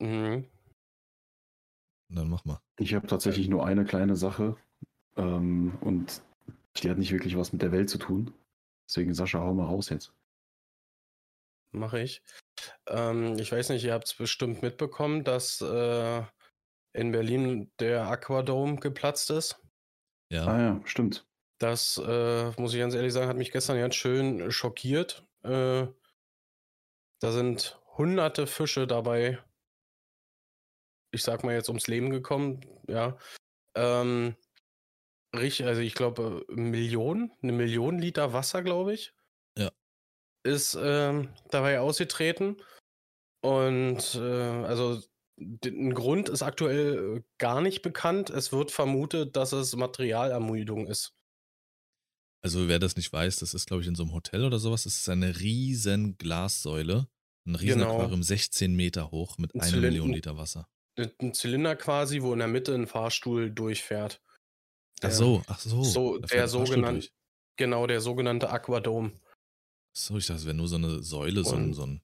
Mhm. 0.00 0.44
Dann 2.08 2.28
mach 2.28 2.44
mal. 2.44 2.60
Ich 2.78 2.94
habe 2.94 3.08
tatsächlich 3.08 3.48
nur 3.48 3.66
eine 3.66 3.84
kleine 3.84 4.14
Sache 4.14 4.56
ähm, 5.16 5.76
und 5.80 6.22
die 6.76 6.88
hat 6.88 6.98
nicht 6.98 7.10
wirklich 7.10 7.36
was 7.36 7.52
mit 7.52 7.62
der 7.62 7.72
Welt 7.72 7.90
zu 7.90 7.98
tun. 7.98 8.32
Deswegen, 8.88 9.12
Sascha, 9.12 9.40
hau 9.40 9.54
mal 9.54 9.64
raus 9.64 9.88
jetzt. 9.88 10.12
Mache 11.74 12.00
ich. 12.00 12.22
Ähm, 12.88 13.36
ich 13.38 13.50
weiß 13.50 13.70
nicht, 13.70 13.84
ihr 13.84 13.92
habt 13.92 14.06
es 14.06 14.14
bestimmt 14.14 14.62
mitbekommen, 14.62 15.24
dass 15.24 15.60
äh, 15.60 16.22
in 16.92 17.12
Berlin 17.12 17.72
der 17.80 18.06
Aquadome 18.06 18.76
geplatzt 18.76 19.30
ist. 19.30 19.60
Ja, 20.30 20.46
Ah 20.46 20.60
ja, 20.60 20.80
stimmt. 20.84 21.26
Das, 21.58 21.98
äh, 21.98 22.50
muss 22.60 22.74
ich 22.74 22.80
ganz 22.80 22.94
ehrlich 22.94 23.12
sagen, 23.12 23.28
hat 23.28 23.36
mich 23.36 23.52
gestern 23.52 23.78
ganz 23.78 23.94
schön 23.94 24.50
schockiert. 24.50 25.26
Äh, 25.42 25.86
da 27.20 27.32
sind 27.32 27.80
hunderte 27.96 28.46
Fische 28.46 28.86
dabei, 28.86 29.38
ich 31.12 31.22
sag 31.22 31.44
mal 31.44 31.54
jetzt 31.54 31.68
ums 31.68 31.86
Leben 31.86 32.10
gekommen, 32.10 32.60
ja. 32.88 33.16
Ähm, 33.76 34.36
richtig, 35.34 35.66
also 35.66 35.80
ich 35.80 35.94
glaube, 35.94 36.44
Millionen, 36.48 37.32
eine 37.42 37.52
Million 37.52 37.98
Liter 37.98 38.32
Wasser, 38.32 38.62
glaube 38.62 38.94
ich. 38.94 39.13
Ist 40.44 40.76
ähm, 40.80 41.30
dabei 41.50 41.80
ausgetreten. 41.80 42.56
Und 43.42 44.14
äh, 44.14 44.20
also 44.20 45.02
ein 45.38 45.92
Grund 45.94 46.28
ist 46.28 46.42
aktuell 46.42 47.16
äh, 47.18 47.22
gar 47.38 47.60
nicht 47.60 47.82
bekannt. 47.82 48.30
Es 48.30 48.52
wird 48.52 48.70
vermutet, 48.70 49.36
dass 49.36 49.52
es 49.52 49.74
Materialermüdung 49.74 50.86
ist. 50.86 51.12
also 52.42 52.68
wer 52.68 52.78
das 52.78 52.96
nicht 52.96 53.12
weiß, 53.12 53.36
das 53.36 53.54
ist, 53.54 53.66
glaube 53.66 53.82
ich, 53.82 53.88
in 53.88 53.94
so 53.94 54.02
einem 54.04 54.12
Hotel 54.12 54.44
oder 54.44 54.58
sowas. 54.58 54.84
Das 54.84 54.94
ist 54.96 55.08
eine 55.08 55.40
riesen 55.40 56.16
Glassäule. 56.18 57.08
Ein 57.46 57.56
riesen 57.56 57.80
Genau. 57.80 57.94
Aquarium, 57.96 58.22
16 58.22 58.74
Meter 58.74 59.10
hoch 59.10 59.36
mit 59.38 59.54
Ein 59.54 59.60
einer 59.60 59.70
Zylinder- 59.70 59.88
Million 59.88 60.12
Liter 60.12 60.36
Wasser. 60.38 60.68
ein 60.96 61.34
Zylinder 61.34 61.74
quasi, 61.76 62.22
wo 62.22 62.32
in 62.32 62.38
der 62.38 62.48
Mitte 62.48 62.74
ein 62.74 62.86
Fahrstuhl 62.86 63.50
durchfährt. 63.50 64.22
Ach 65.02 65.10
so, 65.10 65.42
ach 65.48 65.58
so. 65.58 65.82
so 65.82 66.18
der 66.18 66.48
sogenannte, 66.48 67.08
genau, 67.56 67.86
der 67.86 68.00
sogenannte 68.00 68.48
Aquadome. 68.50 69.12
So, 69.96 70.16
ich 70.16 70.26
dachte, 70.26 70.40
es 70.40 70.44
wäre 70.46 70.56
nur 70.56 70.68
so 70.68 70.76
eine 70.76 71.02
Säule, 71.02 71.44
so 71.44 71.54
ein, 71.54 71.72
so 71.72 71.86
ein. 71.86 72.00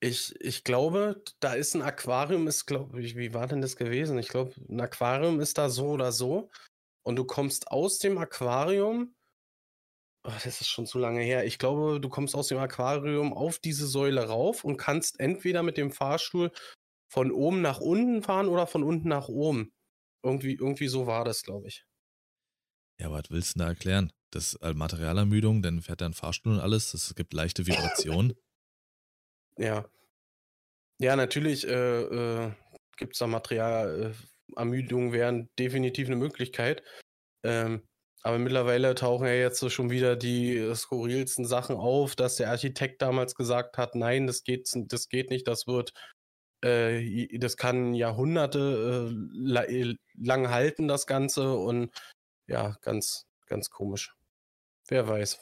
Ich, 0.00 0.34
ich 0.40 0.64
glaube, 0.64 1.22
da 1.40 1.54
ist 1.54 1.74
ein 1.74 1.82
Aquarium, 1.82 2.46
ist, 2.46 2.66
glaube 2.66 3.00
ich, 3.00 3.16
wie 3.16 3.32
war 3.32 3.46
denn 3.46 3.62
das 3.62 3.76
gewesen? 3.76 4.18
Ich 4.18 4.28
glaube, 4.28 4.52
ein 4.68 4.80
Aquarium 4.80 5.40
ist 5.40 5.56
da 5.56 5.70
so 5.70 5.88
oder 5.88 6.12
so. 6.12 6.50
Und 7.06 7.16
du 7.16 7.24
kommst 7.24 7.68
aus 7.70 7.98
dem 7.98 8.18
Aquarium. 8.18 9.14
Oh, 10.26 10.32
das 10.32 10.60
ist 10.60 10.68
schon 10.68 10.86
zu 10.86 10.98
lange 10.98 11.20
her. 11.20 11.44
Ich 11.44 11.58
glaube, 11.58 12.00
du 12.00 12.08
kommst 12.08 12.34
aus 12.34 12.48
dem 12.48 12.58
Aquarium 12.58 13.32
auf 13.32 13.58
diese 13.58 13.86
Säule 13.86 14.26
rauf 14.26 14.64
und 14.64 14.78
kannst 14.78 15.20
entweder 15.20 15.62
mit 15.62 15.76
dem 15.76 15.90
Fahrstuhl 15.90 16.50
von 17.12 17.30
oben 17.30 17.62
nach 17.62 17.80
unten 17.80 18.22
fahren 18.22 18.48
oder 18.48 18.66
von 18.66 18.82
unten 18.82 19.08
nach 19.08 19.28
oben. 19.28 19.72
Irgendwie, 20.24 20.54
irgendwie 20.54 20.88
so 20.88 21.06
war 21.06 21.24
das, 21.24 21.42
glaube 21.42 21.68
ich. 21.68 21.84
Ja, 23.00 23.10
was 23.10 23.24
willst 23.30 23.54
du 23.54 23.58
denn 23.58 23.66
da 23.66 23.72
erklären? 23.72 24.12
Das 24.30 24.54
äh, 24.54 24.74
Materialermüdung, 24.74 25.62
dann 25.62 25.82
fährt 25.82 26.00
da 26.00 26.06
ein 26.06 26.14
Fahrstuhl 26.14 26.54
und 26.54 26.60
alles. 26.60 26.94
Es 26.94 27.14
gibt 27.14 27.32
leichte 27.32 27.66
Vibrationen. 27.66 28.34
Ja. 29.56 29.88
Ja, 30.98 31.14
natürlich 31.14 31.64
äh, 31.64 32.02
äh, 32.02 32.52
gibt 32.96 33.12
es 33.12 33.20
da 33.20 33.28
Material. 33.28 34.12
Äh, 34.12 35.12
wären 35.12 35.48
definitiv 35.60 36.08
eine 36.08 36.16
Möglichkeit. 36.16 36.82
Ähm, 37.44 37.86
aber 38.22 38.38
mittlerweile 38.38 38.94
tauchen 38.94 39.26
ja 39.26 39.34
jetzt 39.34 39.60
so 39.60 39.68
schon 39.68 39.90
wieder 39.90 40.16
die 40.16 40.56
äh, 40.56 40.74
skurrilsten 40.74 41.44
Sachen 41.44 41.76
auf, 41.76 42.16
dass 42.16 42.36
der 42.36 42.50
Architekt 42.50 43.02
damals 43.02 43.34
gesagt 43.34 43.76
hat, 43.76 43.94
nein, 43.94 44.26
das 44.26 44.44
geht, 44.44 44.68
das 44.74 45.08
geht 45.08 45.30
nicht, 45.30 45.46
das 45.46 45.66
wird, 45.66 45.92
äh, 46.62 47.38
das 47.38 47.58
kann 47.58 47.92
Jahrhunderte 47.94 49.12
äh, 49.12 49.94
lang 50.14 50.48
halten, 50.48 50.88
das 50.88 51.06
Ganze. 51.06 51.54
Und 51.54 51.90
ja, 52.46 52.76
ganz, 52.82 53.26
ganz 53.46 53.70
komisch. 53.70 54.14
Wer 54.88 55.08
weiß. 55.08 55.40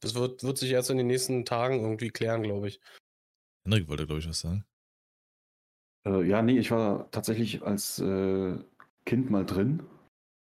Das 0.00 0.14
wird, 0.14 0.42
wird 0.42 0.58
sich 0.58 0.70
erst 0.70 0.90
in 0.90 0.98
den 0.98 1.06
nächsten 1.06 1.44
Tagen 1.44 1.80
irgendwie 1.80 2.10
klären, 2.10 2.42
glaube 2.42 2.68
ich. 2.68 2.80
Henrik 3.64 3.88
wollte, 3.88 4.06
glaube 4.06 4.20
ich, 4.20 4.28
was 4.28 4.40
sagen. 4.40 4.64
Äh, 6.06 6.22
ja, 6.24 6.42
nee, 6.42 6.58
ich 6.58 6.70
war 6.70 7.10
tatsächlich 7.10 7.62
als 7.62 7.98
äh, 7.98 8.58
Kind 9.06 9.30
mal 9.30 9.46
drin. 9.46 9.82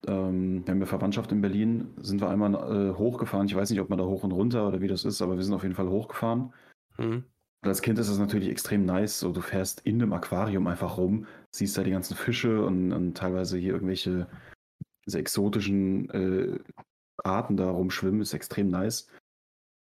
Ähm, 0.08 0.66
wir 0.66 0.72
haben 0.72 0.80
ja 0.80 0.86
Verwandtschaft 0.86 1.32
in 1.32 1.42
Berlin, 1.42 1.94
sind 1.98 2.22
wir 2.22 2.30
einmal 2.30 2.54
äh, 2.54 2.94
hochgefahren. 2.94 3.48
Ich 3.48 3.56
weiß 3.56 3.70
nicht, 3.70 3.82
ob 3.82 3.90
man 3.90 4.00
da 4.00 4.06
hoch 4.06 4.24
und 4.24 4.32
runter 4.32 4.68
oder 4.68 4.82
wie 4.82 4.88
das 4.88 5.04
ist, 5.04 5.22
aber 5.22 5.36
wir 5.36 5.44
sind 5.44 5.54
auf 5.54 5.64
jeden 5.64 5.76
Fall 5.76 5.90
hochgefahren. 5.90 6.54
Hm. 6.96 7.26
Und 7.62 7.68
als 7.68 7.82
Kind 7.82 8.00
ist 8.00 8.08
es 8.08 8.20
natürlich 8.20 8.50
extrem 8.50 8.86
nice. 8.86 9.20
So, 9.20 9.34
du 9.34 9.42
fährst 9.42 9.82
in 9.82 10.00
dem 10.00 10.14
Aquarium 10.14 10.68
einfach 10.68 10.98
rum, 10.98 11.26
siehst 11.52 11.78
da 11.78 11.84
die 11.84 11.92
ganzen 11.92 12.16
Fische 12.16 12.64
und, 12.64 12.94
und 12.94 13.18
teilweise 13.18 13.58
hier 13.58 13.74
irgendwelche 13.74 14.28
diese 15.10 15.20
exotischen 15.20 16.10
äh, 16.12 16.60
Arten 17.24 17.58
da 17.58 17.70
rumschwimmen, 17.70 18.22
ist 18.22 18.34
extrem 18.34 18.70
nice. 18.70 19.08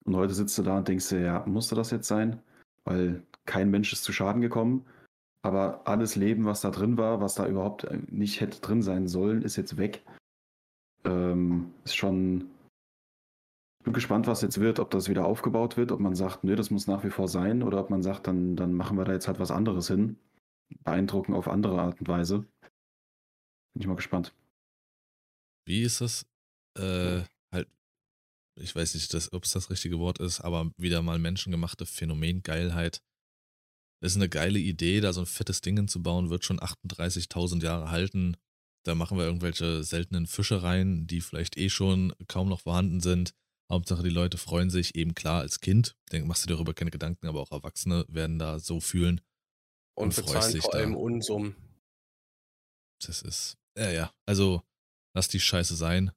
Und 0.06 0.16
heute 0.16 0.34
sitzt 0.34 0.58
du 0.58 0.64
da 0.64 0.80
und 0.80 0.88
denkst 0.88 1.10
dir, 1.10 1.22
ja, 1.22 1.46
musste 1.46 1.76
das 1.76 1.92
jetzt 1.92 2.08
sein? 2.08 2.42
Weil 2.84 3.24
kein 3.46 3.70
Mensch 3.70 3.94
ist 3.94 4.04
zu 4.04 4.12
Schaden 4.12 4.42
gekommen. 4.42 4.86
Aber 5.42 5.88
alles 5.88 6.16
Leben, 6.16 6.46
was 6.46 6.62
da 6.62 6.72
drin 6.72 6.98
war, 6.98 7.22
was 7.22 7.36
da 7.36 7.48
überhaupt 7.48 7.84
äh, 7.86 8.00
nicht 8.08 8.42
hätte 8.42 8.60
drin 8.60 8.82
sein 8.82 9.08
sollen, 9.08 9.44
ist 9.44 9.56
jetzt 9.56 9.78
weg. 9.78 10.04
Ähm, 11.06 11.72
ist 11.86 11.96
schon. 11.96 12.50
Ich 13.80 13.86
bin 13.86 13.94
gespannt, 13.94 14.28
was 14.28 14.42
jetzt 14.42 14.60
wird, 14.60 14.80
ob 14.80 14.90
das 14.90 15.08
wieder 15.08 15.26
aufgebaut 15.26 15.78
wird, 15.78 15.94
ob 15.94 16.02
man 16.02 16.16
sagt, 16.16 16.44
nö, 16.44 16.56
das 16.56 16.72
muss 16.72 16.88
nach 16.88 17.06
wie 17.06 17.10
vor 17.10 17.30
sein, 17.30 17.64
oder 17.64 17.80
ob 17.80 17.90
man 17.90 18.04
sagt, 18.04 18.28
dann, 18.28 18.58
dann 18.58 18.74
machen 18.74 18.98
wir 18.98 19.06
da 19.06 19.14
jetzt 19.14 19.28
halt 19.30 19.40
was 19.40 19.52
anderes 19.52 19.88
hin. 19.88 20.18
Beeindrucken 20.84 21.34
auf 21.34 21.48
andere 21.48 21.80
Art 21.80 22.00
und 22.02 22.10
Weise. 22.10 22.40
Bin 23.74 23.82
ich 23.82 23.88
mal 23.88 23.96
gespannt. 23.96 24.34
Wie 25.70 25.84
ist 25.84 26.02
das? 26.02 26.26
Äh, 26.80 27.22
halt, 27.54 27.70
ich 28.60 28.76
weiß 28.76 28.96
nicht, 28.96 29.34
ob 29.34 29.44
es 29.44 29.52
das 29.52 29.70
richtige 29.70 30.00
Wort 30.00 30.18
ist, 30.18 30.42
aber 30.42 30.72
wieder 30.78 31.04
mal 31.04 31.20
menschengemachte 31.20 31.86
Phänomengeilheit. 31.86 33.04
Das 34.02 34.14
ist 34.14 34.16
eine 34.16 34.30
geile 34.30 34.58
Idee, 34.58 35.00
da 35.00 35.14
so 35.14 35.20
ein 35.20 35.28
fettes 35.28 35.62
Ding 35.62 35.78
hinzubauen, 35.78 36.32
wird 36.32 36.44
schon 36.44 36.60
38.000 36.60 37.62
Jahre 37.62 37.92
halten. 37.92 38.36
Da 38.84 38.96
machen 38.96 39.20
wir 39.20 39.26
irgendwelche 39.26 39.84
seltenen 39.84 40.26
Fische 40.26 40.64
rein, 40.64 41.06
die 41.06 41.22
vielleicht 41.22 41.56
eh 41.58 41.70
schon 41.70 42.16
kaum 42.28 42.50
noch 42.50 42.62
vorhanden 42.62 43.00
sind. 43.00 43.36
Hauptsache, 43.72 44.02
die 44.02 44.10
Leute 44.10 44.40
freuen 44.40 44.72
sich, 44.72 44.96
eben 44.96 45.14
klar 45.14 45.42
als 45.42 45.60
Kind. 45.60 45.96
Denk, 46.12 46.26
machst 46.26 46.44
du 46.44 46.48
dir 46.48 46.56
darüber 46.56 46.74
keine 46.74 46.90
Gedanken, 46.90 47.28
aber 47.28 47.42
auch 47.42 47.52
Erwachsene 47.52 48.06
werden 48.08 48.40
da 48.40 48.58
so 48.58 48.80
fühlen. 48.80 49.22
Und, 49.96 50.18
Und 50.18 50.26
bezahlen 50.26 50.62
vor 50.62 50.72
da. 50.72 50.80
allem 50.80 50.96
Unsummen. 50.96 51.56
das 53.06 53.22
ist, 53.22 53.58
ja, 53.78 53.92
ja. 53.92 54.14
Also, 54.26 54.64
lass 55.14 55.28
die 55.28 55.40
Scheiße 55.40 55.76
sein. 55.76 56.12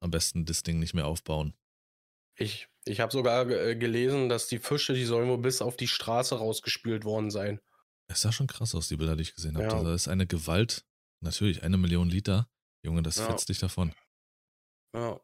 Am 0.00 0.10
besten 0.10 0.44
das 0.44 0.62
Ding 0.62 0.78
nicht 0.78 0.94
mehr 0.94 1.06
aufbauen. 1.06 1.54
Ich, 2.36 2.68
ich 2.84 3.00
habe 3.00 3.12
sogar 3.12 3.48
äh, 3.48 3.76
gelesen, 3.76 4.28
dass 4.28 4.48
die 4.48 4.58
Fische, 4.58 4.92
die 4.94 5.04
sollen 5.04 5.28
wohl 5.28 5.38
bis 5.38 5.62
auf 5.62 5.76
die 5.76 5.88
Straße 5.88 6.36
rausgespült 6.36 7.04
worden 7.04 7.30
sein. 7.30 7.60
Es 8.06 8.20
sah 8.20 8.32
schon 8.32 8.46
krass 8.46 8.74
aus, 8.74 8.88
die 8.88 8.96
Bilder, 8.96 9.16
die 9.16 9.22
ich 9.22 9.34
gesehen 9.34 9.56
habe. 9.56 9.66
Ja. 9.66 9.82
Da 9.82 9.94
ist 9.94 10.08
eine 10.08 10.26
Gewalt. 10.26 10.84
Natürlich, 11.20 11.62
eine 11.62 11.78
Million 11.78 12.10
Liter. 12.10 12.50
Junge, 12.82 13.02
das 13.02 13.16
Ja. 13.16 13.26
fetzt 13.26 13.48
dich 13.48 13.58
davon. 13.58 13.94
Ja. 14.94 15.20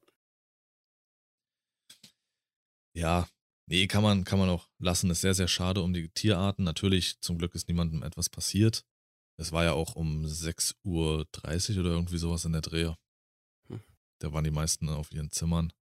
Ja, 2.96 3.28
nee, 3.66 3.86
kann 3.86 4.02
man, 4.02 4.24
kann 4.24 4.38
man 4.38 4.48
auch 4.48 4.68
lassen. 4.78 5.10
Ist 5.10 5.20
sehr, 5.20 5.34
sehr 5.34 5.48
schade 5.48 5.82
um 5.82 5.92
die 5.92 6.08
Tierarten. 6.08 6.64
Natürlich, 6.64 7.20
zum 7.20 7.38
Glück 7.38 7.54
ist 7.54 7.68
niemandem 7.68 8.02
etwas 8.02 8.28
passiert. 8.30 8.84
Es 9.40 9.52
war 9.52 9.64
ja 9.64 9.72
auch 9.72 9.96
um 9.96 10.26
6.30 10.26 10.74
Uhr 10.84 11.26
oder 11.80 11.90
irgendwie 11.90 12.18
sowas 12.18 12.44
in 12.44 12.52
der 12.52 12.60
Dreh. 12.60 12.92
Hm. 13.68 13.80
Da 14.18 14.32
waren 14.34 14.44
die 14.44 14.50
meisten 14.50 14.90
auf 14.90 15.10
ihren 15.12 15.30
Zimmern. 15.30 15.72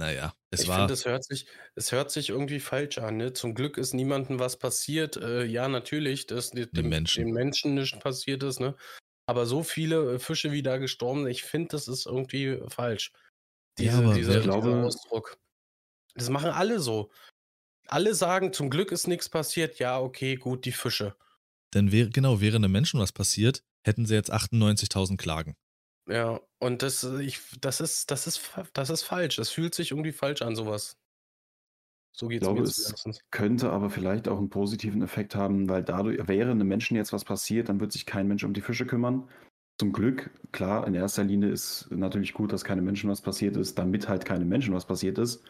Naja, 0.00 0.32
es 0.52 0.62
ich 0.62 0.68
war. 0.68 0.78
finde, 0.78 0.94
es 0.94 1.04
hört 1.06 1.24
sich, 1.24 1.48
es 1.74 1.90
hört 1.90 2.12
sich 2.12 2.28
irgendwie 2.28 2.60
falsch 2.60 2.98
an. 2.98 3.16
Ne? 3.16 3.32
Zum 3.32 3.56
Glück 3.56 3.78
ist 3.78 3.94
niemandem 3.94 4.38
was 4.38 4.56
passiert. 4.56 5.16
Äh, 5.16 5.42
ja, 5.44 5.66
natürlich, 5.66 6.28
dass 6.28 6.50
dem, 6.50 6.68
Menschen. 6.88 7.24
den 7.24 7.34
Menschen 7.34 7.74
nichts 7.74 7.98
passiert 7.98 8.44
ist. 8.44 8.60
Ne? 8.60 8.76
Aber 9.26 9.44
so 9.44 9.64
viele 9.64 10.14
äh, 10.14 10.18
Fische 10.20 10.52
wie 10.52 10.62
da 10.62 10.76
gestorben 10.78 11.22
sind, 11.24 11.32
ich 11.32 11.42
finde, 11.42 11.70
das 11.72 11.88
ist 11.88 12.06
irgendwie 12.06 12.62
falsch. 12.68 13.10
Ja, 13.76 13.90
Diese, 13.90 13.98
aber 14.04 14.14
dieser, 14.14 14.36
Ich 14.38 14.44
glaube- 14.44 14.68
dieser 14.68 14.84
Ausdruck. 14.86 15.36
Das 16.14 16.30
machen 16.30 16.50
alle 16.50 16.78
so. 16.78 17.10
Alle 17.88 18.14
sagen, 18.14 18.52
zum 18.52 18.70
Glück 18.70 18.92
ist 18.92 19.08
nichts 19.08 19.28
passiert. 19.28 19.78
Ja, 19.78 19.98
okay, 19.98 20.36
gut, 20.36 20.64
die 20.64 20.72
Fische. 20.72 21.16
Denn 21.74 21.92
wäre, 21.92 22.10
genau, 22.10 22.40
wäre 22.40 22.56
einem 22.56 22.72
Menschen 22.72 23.00
was 23.00 23.12
passiert, 23.12 23.62
hätten 23.82 24.06
sie 24.06 24.14
jetzt 24.14 24.32
98.000 24.32 25.16
Klagen. 25.16 25.56
Ja, 26.08 26.40
und 26.58 26.82
das, 26.82 27.04
ich, 27.04 27.40
das, 27.60 27.80
ist, 27.80 28.10
das, 28.10 28.26
ist, 28.26 28.40
das 28.72 28.90
ist 28.90 29.02
falsch. 29.02 29.36
Das 29.36 29.50
fühlt 29.50 29.74
sich 29.74 29.90
irgendwie 29.90 30.12
falsch 30.12 30.42
an, 30.42 30.56
sowas. 30.56 30.96
So 32.12 32.28
geht 32.28 32.42
es 32.42 32.46
glaube, 32.46 32.62
mir 32.62 32.66
es-. 32.66 33.20
Könnte 33.30 33.70
aber 33.70 33.90
vielleicht 33.90 34.26
auch 34.26 34.38
einen 34.38 34.50
positiven 34.50 35.02
Effekt 35.02 35.34
haben, 35.34 35.68
weil 35.68 35.84
dadurch 35.84 36.26
wäre 36.26 36.50
einem 36.50 36.66
Menschen 36.66 36.96
jetzt 36.96 37.12
was 37.12 37.24
passiert, 37.24 37.68
dann 37.68 37.80
wird 37.80 37.92
sich 37.92 38.06
kein 38.06 38.26
Mensch 38.26 38.44
um 38.44 38.54
die 38.54 38.60
Fische 38.60 38.86
kümmern. 38.86 39.28
Zum 39.78 39.92
Glück, 39.92 40.30
klar, 40.50 40.86
in 40.86 40.94
erster 40.94 41.22
Linie 41.22 41.50
ist 41.50 41.88
natürlich 41.90 42.32
gut, 42.32 42.52
dass 42.52 42.64
keine 42.64 42.82
Menschen 42.82 43.08
was 43.08 43.20
passiert 43.20 43.56
ist, 43.56 43.78
damit 43.78 44.08
halt 44.08 44.24
keine 44.24 44.44
Menschen 44.44 44.74
was 44.74 44.86
passiert 44.86 45.18
ist. 45.18 45.44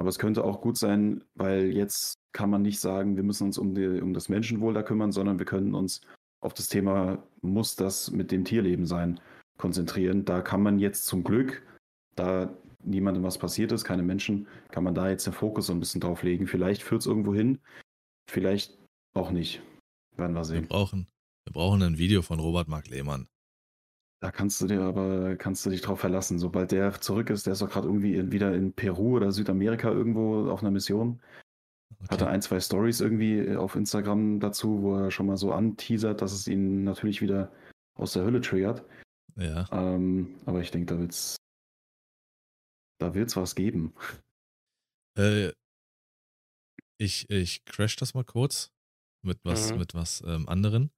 Aber 0.00 0.08
es 0.08 0.18
könnte 0.18 0.44
auch 0.44 0.62
gut 0.62 0.78
sein, 0.78 1.22
weil 1.34 1.72
jetzt 1.76 2.14
kann 2.32 2.48
man 2.48 2.62
nicht 2.62 2.80
sagen, 2.80 3.16
wir 3.16 3.22
müssen 3.22 3.44
uns 3.44 3.58
um, 3.58 3.74
die, 3.74 4.00
um 4.00 4.14
das 4.14 4.30
Menschenwohl 4.30 4.72
da 4.72 4.82
kümmern, 4.82 5.12
sondern 5.12 5.38
wir 5.38 5.44
können 5.44 5.74
uns 5.74 6.00
auf 6.40 6.54
das 6.54 6.68
Thema, 6.68 7.22
muss 7.42 7.76
das 7.76 8.10
mit 8.10 8.32
dem 8.32 8.46
Tierleben 8.46 8.86
sein, 8.86 9.20
konzentrieren. 9.58 10.24
Da 10.24 10.40
kann 10.40 10.62
man 10.62 10.78
jetzt 10.78 11.04
zum 11.04 11.22
Glück, 11.22 11.62
da 12.16 12.50
niemandem 12.82 13.24
was 13.24 13.36
passiert 13.36 13.72
ist, 13.72 13.84
keine 13.84 14.02
Menschen, 14.02 14.48
kann 14.70 14.84
man 14.84 14.94
da 14.94 15.10
jetzt 15.10 15.26
den 15.26 15.34
Fokus 15.34 15.66
so 15.66 15.74
ein 15.74 15.80
bisschen 15.80 16.00
drauf 16.00 16.22
legen. 16.22 16.46
Vielleicht 16.46 16.82
führt 16.82 17.02
es 17.02 17.06
irgendwo 17.06 17.34
hin, 17.34 17.58
vielleicht 18.26 18.78
auch 19.12 19.30
nicht. 19.30 19.60
Werden 20.16 20.32
wir 20.32 20.40
Wir 20.40 20.44
sehen. 20.44 20.66
brauchen, 20.66 21.08
wir 21.44 21.52
brauchen 21.52 21.82
ein 21.82 21.98
Video 21.98 22.22
von 22.22 22.40
Robert 22.40 22.68
Mark 22.68 22.88
Lehmann. 22.88 23.28
Da 24.22 24.30
kannst 24.30 24.60
du 24.60 24.66
dir 24.66 24.82
aber, 24.82 25.36
kannst 25.36 25.64
du 25.64 25.70
dich 25.70 25.80
drauf 25.80 26.00
verlassen. 26.00 26.38
Sobald 26.38 26.72
der 26.72 27.00
zurück 27.00 27.30
ist, 27.30 27.46
der 27.46 27.54
ist 27.54 27.62
doch 27.62 27.70
gerade 27.70 27.86
irgendwie 27.88 28.16
in, 28.16 28.32
wieder 28.32 28.54
in 28.54 28.72
Peru 28.74 29.16
oder 29.16 29.32
Südamerika 29.32 29.90
irgendwo 29.90 30.50
auf 30.50 30.60
einer 30.60 30.70
Mission. 30.70 31.22
Hatte 32.10 32.24
Okay. 32.24 32.34
ein, 32.34 32.42
zwei 32.42 32.60
Stories 32.60 33.00
irgendwie 33.00 33.56
auf 33.56 33.76
Instagram 33.76 34.38
dazu, 34.40 34.82
wo 34.82 34.96
er 34.96 35.10
schon 35.10 35.26
mal 35.26 35.36
so 35.36 35.52
anteasert, 35.52 36.20
dass 36.20 36.32
es 36.32 36.46
ihn 36.46 36.84
natürlich 36.84 37.20
wieder 37.22 37.50
aus 37.94 38.12
der 38.12 38.24
Hölle 38.24 38.40
triggert. 38.40 38.84
Ja. 39.36 39.66
Ähm, 39.72 40.38
aber 40.44 40.60
ich 40.60 40.70
denke, 40.70 40.94
da 40.94 41.00
wird's, 41.00 41.36
da 42.98 43.14
wird's 43.14 43.36
was 43.36 43.54
geben. 43.54 43.94
Äh, 45.18 45.52
ich, 46.98 47.28
ich 47.30 47.64
crash 47.64 47.96
das 47.96 48.12
mal 48.14 48.24
kurz 48.24 48.70
mit 49.22 49.38
was, 49.44 49.72
Mhm. 49.72 49.78
mit 49.78 49.94
was 49.94 50.22
ähm, 50.26 50.48
anderen. 50.48 50.90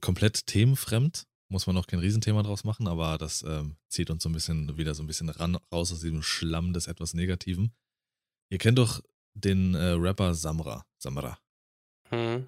Komplett 0.00 0.46
themenfremd. 0.46 1.24
Muss 1.50 1.66
man 1.66 1.74
noch 1.74 1.86
kein 1.86 2.00
Riesenthema 2.00 2.42
draus 2.42 2.64
machen, 2.64 2.88
aber 2.88 3.16
das 3.16 3.42
ähm, 3.42 3.76
zieht 3.88 4.10
uns 4.10 4.22
so 4.22 4.28
ein 4.28 4.32
bisschen 4.32 4.76
wieder 4.76 4.94
so 4.94 5.02
ein 5.02 5.06
bisschen 5.06 5.30
ran, 5.30 5.56
raus 5.72 5.92
aus 5.92 6.00
diesem 6.00 6.22
Schlamm 6.22 6.72
des 6.72 6.86
etwas 6.86 7.14
Negativen. 7.14 7.72
Ihr 8.50 8.58
kennt 8.58 8.78
doch 8.78 9.02
den 9.34 9.74
äh, 9.74 9.92
Rapper 9.92 10.34
Samra. 10.34 10.84
Samra. 10.98 11.38
Hm. 12.10 12.46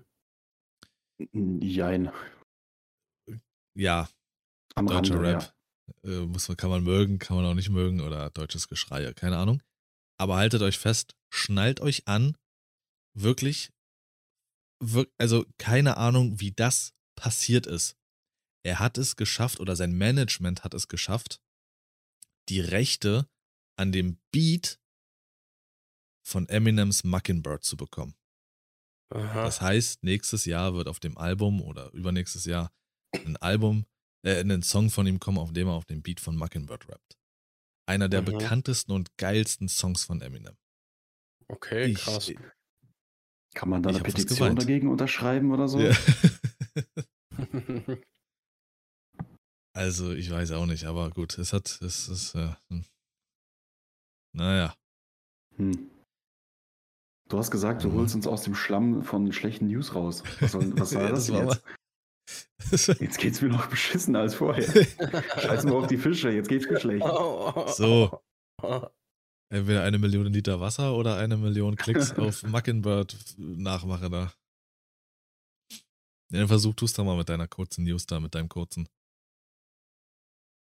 Jein. 1.61 2.11
Ja, 3.75 4.09
Am 4.75 4.87
deutscher 4.87 5.15
Rande, 5.15 5.29
Rap. 5.29 5.55
Äh, 6.05 6.27
muss 6.27 6.49
man, 6.49 6.57
kann 6.57 6.71
man 6.71 6.83
mögen, 6.83 7.19
kann 7.19 7.37
man 7.37 7.47
auch 7.47 7.55
nicht 7.55 7.71
mögen 7.71 8.01
oder 8.01 8.31
deutsches 8.31 8.69
Geschrei, 8.69 9.13
keine 9.15 9.37
Ahnung. 9.37 9.63
Aber 10.19 10.37
haltet 10.37 10.63
euch 10.63 10.79
fest, 10.79 11.17
schnallt 11.31 11.81
euch 11.81 12.07
an, 12.07 12.37
wirklich, 13.15 13.73
wirk 14.83 15.11
also 15.19 15.45
keine 15.59 15.97
Ahnung, 15.97 16.41
wie 16.41 16.53
das 16.53 16.95
passiert 17.17 17.67
ist. 17.67 17.97
Er 18.63 18.79
hat 18.79 18.99
es 18.99 19.17
geschafft 19.17 19.61
oder 19.61 19.75
sein 19.77 19.93
Management 19.93 20.65
hat 20.65 20.75
es 20.75 20.89
geschafft, 20.89 21.41
die 22.49 22.61
Rechte 22.61 23.29
an 23.77 23.93
dem 23.93 24.19
Beat 24.33 24.79
von 26.27 26.49
Eminems 26.49 27.05
Mockingbird 27.05 27.65
zu 27.65 27.77
bekommen. 27.77 28.15
Aha. 29.13 29.45
Das 29.45 29.61
heißt, 29.61 30.03
nächstes 30.05 30.45
Jahr 30.45 30.75
wird 30.75 30.87
auf 30.89 31.01
dem 31.01 31.17
Album 31.19 31.61
oder 31.63 31.91
übernächstes 31.93 32.45
Jahr 32.45 32.71
ein 33.15 33.37
Album, 33.39 33.87
äh, 34.25 34.41
ein 34.41 34.63
Song 34.63 34.91
von 34.91 35.07
ihm 35.07 35.19
kommen, 35.19 35.39
auf 35.39 35.53
dem 35.53 35.67
er 35.69 35.75
auf 35.75 35.87
dem 35.87 36.03
Beat 36.03 36.21
von 36.21 36.37
Mockingbird 36.37 36.89
rappt. 36.89 37.19
Einer 37.87 38.09
der 38.09 38.21
Mhm. 38.23 38.27
bekanntesten 38.27 38.93
und 38.93 39.17
geilsten 39.17 39.69
Songs 39.69 40.05
von 40.05 40.21
Eminem. 40.21 40.57
Okay, 41.49 41.87
Ich- 41.87 41.99
krass. 41.99 42.31
Kann 43.55 43.69
man 43.69 43.83
da 43.83 43.91
eine 43.91 43.99
Petition 44.01 44.55
dagegen 44.55 44.87
unterschreiben 44.89 45.51
oder 45.51 45.67
so? 45.67 45.81
Ja. 45.81 45.91
also, 49.73 50.13
ich 50.13 50.31
weiß 50.31 50.53
auch 50.53 50.67
nicht, 50.67 50.85
aber 50.85 51.11
gut, 51.11 51.39
es 51.39 51.53
hat, 51.53 51.81
es 51.83 52.09
ist, 52.09 52.35
äh, 52.35 52.55
hm. 52.69 52.85
naja, 54.33 54.75
Hm. 55.57 55.91
Du 57.29 57.39
hast 57.39 57.51
gesagt, 57.53 57.85
du 57.85 57.89
Mhm. 57.91 57.95
holst 57.95 58.15
uns 58.17 58.27
aus 58.27 58.43
dem 58.43 58.57
Schlamm 58.57 59.03
von 59.05 59.33
schlechten 59.33 59.69
News 59.69 59.95
raus. 59.95 60.25
Was, 60.41 60.53
soll, 60.53 60.73
was 60.79 60.93
war 60.95 61.03
Ja, 61.03 61.09
das, 61.11 61.27
das 61.27 61.27
denn 61.27 61.47
war 61.47 61.55
jetzt? 62.73 63.01
Jetzt 63.01 63.19
geht's 63.19 63.41
mir 63.41 63.49
noch 63.49 63.67
beschissener 63.69 64.21
als 64.21 64.35
vorher. 64.35 64.65
Scheiß 65.41 65.65
mal 65.65 65.75
auf 65.75 65.87
die 65.87 65.97
Fische, 65.97 66.31
jetzt 66.31 66.49
geht's 66.49 66.69
mir 66.69 66.81
schlecht. 66.81 67.05
So. 67.77 68.21
Entweder 69.53 69.83
eine 69.85 69.99
Million 69.99 70.27
Liter 70.27 70.61
Wasser 70.61 70.95
oder 70.97 71.17
eine 71.19 71.37
Million 71.37 71.77
Klicks 71.77 72.13
auf 72.19 72.43
Mockingbird 72.43 73.17
Nachmache 73.39 74.11
da. 74.11 74.33
Ja, 76.33 76.47
versuch 76.47 76.75
tust 76.75 76.99
du 76.99 77.05
mal 77.05 77.17
mit 77.17 77.29
deiner 77.29 77.49
kurzen 77.49 77.85
News 77.85 78.07
da, 78.07 78.21
mit 78.21 78.35
deinem 78.35 78.49
kurzen. 78.49 78.89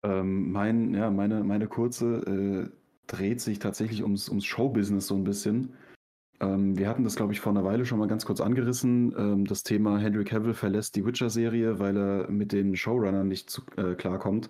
Ähm, 0.03 0.51
mein, 0.51 0.93
ja, 0.93 1.09
meine, 1.09 1.43
meine 1.43 1.67
kurze 1.67 2.17
äh, 2.17 2.69
dreht 3.07 3.41
sich 3.41 3.59
tatsächlich 3.59 4.03
ums, 4.03 4.29
ums 4.29 4.45
Showbusiness 4.45 5.07
so 5.07 5.15
ein 5.15 5.23
bisschen. 5.23 5.73
Ähm, 6.39 6.77
wir 6.77 6.87
hatten 6.87 7.03
das, 7.03 7.15
glaube 7.15 7.33
ich, 7.33 7.39
vor 7.39 7.51
einer 7.51 7.63
Weile 7.63 7.85
schon 7.85 7.97
mal 7.97 8.07
ganz 8.07 8.25
kurz 8.25 8.41
angerissen. 8.41 9.13
Ähm, 9.17 9.45
das 9.45 9.63
Thema 9.63 9.97
Henry 9.97 10.23
Cavill 10.23 10.53
verlässt 10.53 10.95
die 10.95 11.05
Witcher-Serie, 11.05 11.79
weil 11.79 11.97
er 11.97 12.29
mit 12.29 12.51
den 12.51 12.75
Showrunnern 12.75 13.27
nicht 13.27 13.49
zu, 13.49 13.63
äh, 13.77 13.95
klarkommt. 13.95 14.49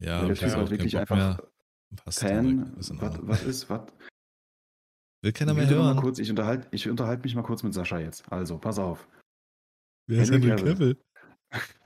Ja, 0.00 0.20
weil 0.22 0.34
der 0.34 0.36
Typ 0.36 0.56
auch 0.56 0.70
wirklich 0.70 0.98
einfach 0.98 1.38
Fan. 2.10 2.74
ist 2.76 3.00
Was, 3.00 3.18
was 3.22 3.44
ist, 3.44 3.70
was? 3.70 3.82
Will 5.22 5.32
keiner 5.32 5.54
mehr 5.54 5.66
doch 5.66 5.76
mal 5.76 5.94
hören. 5.94 5.96
kurz, 5.96 6.18
ich 6.18 6.28
unterhalte 6.28 6.68
ich 6.72 6.88
unterhalt 6.88 7.22
mich 7.22 7.34
mal 7.34 7.42
kurz 7.42 7.62
mit 7.62 7.72
Sascha 7.72 7.98
jetzt. 7.98 8.30
Also, 8.30 8.58
pass 8.58 8.78
auf. 8.78 9.08
Wer 10.06 10.22
ist 10.22 10.32
Henry 10.32 10.48
Henry 10.48 10.64
Cavill. 10.64 10.98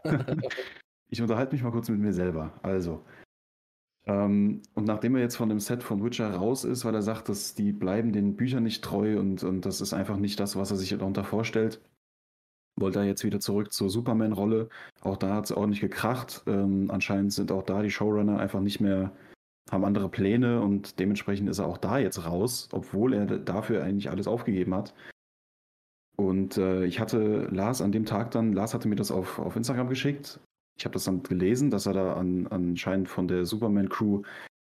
ich 1.10 1.22
unterhalte 1.22 1.54
mich 1.54 1.62
mal 1.62 1.72
kurz 1.72 1.88
mit 1.88 2.00
mir 2.00 2.12
selber. 2.12 2.52
Also. 2.62 3.04
Ähm, 4.06 4.62
und 4.74 4.86
nachdem 4.86 5.16
er 5.16 5.22
jetzt 5.22 5.36
von 5.36 5.48
dem 5.48 5.60
Set 5.60 5.82
von 5.82 6.02
Witcher 6.02 6.30
raus 6.30 6.64
ist, 6.64 6.84
weil 6.84 6.94
er 6.94 7.02
sagt, 7.02 7.28
dass 7.28 7.54
die 7.54 7.72
bleiben 7.72 8.12
den 8.12 8.36
Büchern 8.36 8.62
nicht 8.62 8.82
treu 8.82 9.18
und, 9.18 9.42
und 9.42 9.66
das 9.66 9.80
ist 9.80 9.92
einfach 9.92 10.16
nicht 10.16 10.40
das, 10.40 10.56
was 10.56 10.70
er 10.70 10.78
sich 10.78 10.90
darunter 10.90 11.24
vorstellt, 11.24 11.80
wollte 12.76 13.00
er 13.00 13.04
jetzt 13.04 13.24
wieder 13.24 13.40
zurück 13.40 13.72
zur 13.72 13.90
Superman-Rolle. 13.90 14.68
Auch 15.02 15.16
da 15.16 15.34
hat 15.34 15.46
es 15.46 15.52
ordentlich 15.52 15.80
gekracht. 15.80 16.42
Ähm, 16.46 16.90
anscheinend 16.90 17.32
sind 17.32 17.52
auch 17.52 17.62
da 17.62 17.82
die 17.82 17.90
Showrunner 17.90 18.38
einfach 18.38 18.60
nicht 18.60 18.80
mehr, 18.80 19.12
haben 19.70 19.84
andere 19.84 20.08
Pläne 20.08 20.62
und 20.62 20.98
dementsprechend 20.98 21.48
ist 21.50 21.58
er 21.58 21.66
auch 21.66 21.78
da 21.78 21.98
jetzt 21.98 22.24
raus, 22.24 22.68
obwohl 22.72 23.12
er 23.12 23.26
dafür 23.26 23.84
eigentlich 23.84 24.10
alles 24.10 24.26
aufgegeben 24.26 24.74
hat. 24.74 24.94
Und 26.16 26.56
äh, 26.56 26.84
ich 26.84 26.98
hatte 26.98 27.48
Lars 27.52 27.82
an 27.82 27.92
dem 27.92 28.06
Tag 28.06 28.30
dann, 28.32 28.52
Lars 28.52 28.74
hatte 28.74 28.88
mir 28.88 28.96
das 28.96 29.10
auf, 29.10 29.38
auf 29.38 29.54
Instagram 29.54 29.88
geschickt. 29.88 30.40
Ich 30.78 30.84
habe 30.84 30.92
das 30.92 31.04
dann 31.04 31.22
gelesen, 31.22 31.70
dass 31.70 31.86
er 31.86 31.92
da 31.92 32.14
an, 32.14 32.46
anscheinend 32.46 33.08
von 33.08 33.26
der 33.26 33.44
Superman-Crew 33.44 34.22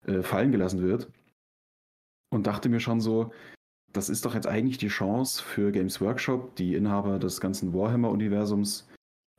äh, 0.06 0.22
fallen 0.22 0.50
gelassen 0.50 0.82
wird. 0.82 1.10
Und 2.32 2.46
dachte 2.46 2.68
mir 2.68 2.80
schon 2.80 3.00
so, 3.00 3.32
das 3.92 4.08
ist 4.08 4.24
doch 4.24 4.34
jetzt 4.34 4.46
eigentlich 4.46 4.78
die 4.78 4.88
Chance 4.88 5.42
für 5.42 5.72
Games 5.72 6.00
Workshop, 6.00 6.54
die 6.56 6.74
Inhaber 6.74 7.18
des 7.18 7.40
ganzen 7.40 7.74
Warhammer-Universums, 7.74 8.88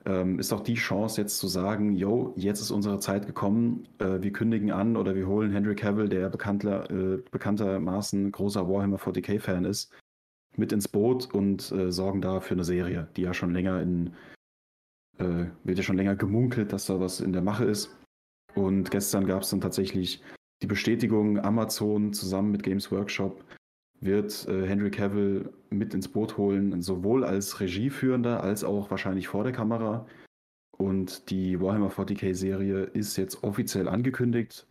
ähm, 0.06 0.40
ist 0.40 0.52
auch 0.52 0.62
die 0.62 0.76
Chance 0.76 1.22
jetzt 1.22 1.40
zu 1.40 1.48
sagen, 1.48 1.96
yo, 1.96 2.34
jetzt 2.36 2.60
ist 2.60 2.72
unsere 2.72 3.00
Zeit 3.00 3.28
gekommen, 3.28 3.88
äh, 4.00 4.22
wir 4.22 4.34
kündigen 4.34 4.72
an 4.72 4.98
oder 4.98 5.16
wir 5.16 5.28
holen 5.28 5.52
Henry 5.52 5.76
Cavill, 5.76 6.10
der 6.10 6.30
bekannter, 6.30 6.90
äh, 6.90 7.22
bekanntermaßen 7.32 8.32
großer 8.32 8.68
Warhammer 8.68 8.98
40k-Fan 8.98 9.66
ist, 9.66 9.92
mit 10.58 10.72
ins 10.72 10.88
Boot 10.88 11.34
und 11.34 11.72
äh, 11.72 11.92
sorgen 11.92 12.22
da 12.22 12.40
für 12.40 12.56
eine 12.56 12.64
Serie, 12.64 13.08
die 13.16 13.22
ja 13.22 13.34
schon 13.34 13.54
länger 13.54 13.82
in, 13.82 14.14
äh, 15.18 15.46
wird 15.64 15.78
ja 15.78 15.84
schon 15.84 15.98
länger 15.98 16.16
gemunkelt, 16.16 16.74
dass 16.74 16.86
da 16.86 17.00
was 17.00 17.20
in 17.20 17.34
der 17.34 17.42
Mache 17.42 17.66
ist. 17.66 17.98
Und 18.56 18.92
gestern 18.92 19.26
gab 19.26 19.44
es 19.44 19.50
dann 19.50 19.62
tatsächlich 19.62 20.22
die 20.62 20.68
Bestätigung, 20.68 21.40
Amazon 21.40 22.14
zusammen 22.14 22.52
mit 22.52 22.64
Games 22.64 22.92
Workshop 22.92 23.44
wird 24.02 24.48
äh, 24.48 24.68
Henry 24.68 24.92
Cavill 24.92 25.54
mit 25.70 25.94
ins 25.94 26.08
Boot 26.08 26.38
holen, 26.38 26.82
sowohl 26.82 27.24
als 27.24 27.60
Regieführender 27.60 28.44
als 28.44 28.64
auch 28.64 28.90
wahrscheinlich 28.90 29.28
vor 29.28 29.44
der 29.44 29.54
Kamera. 29.54 30.08
Und 30.78 31.30
die 31.30 31.62
Warhammer 31.62 31.92
40k-Serie 31.92 32.84
ist 32.84 33.18
jetzt 33.18 33.44
offiziell 33.44 33.88
angekündigt, 33.88 34.68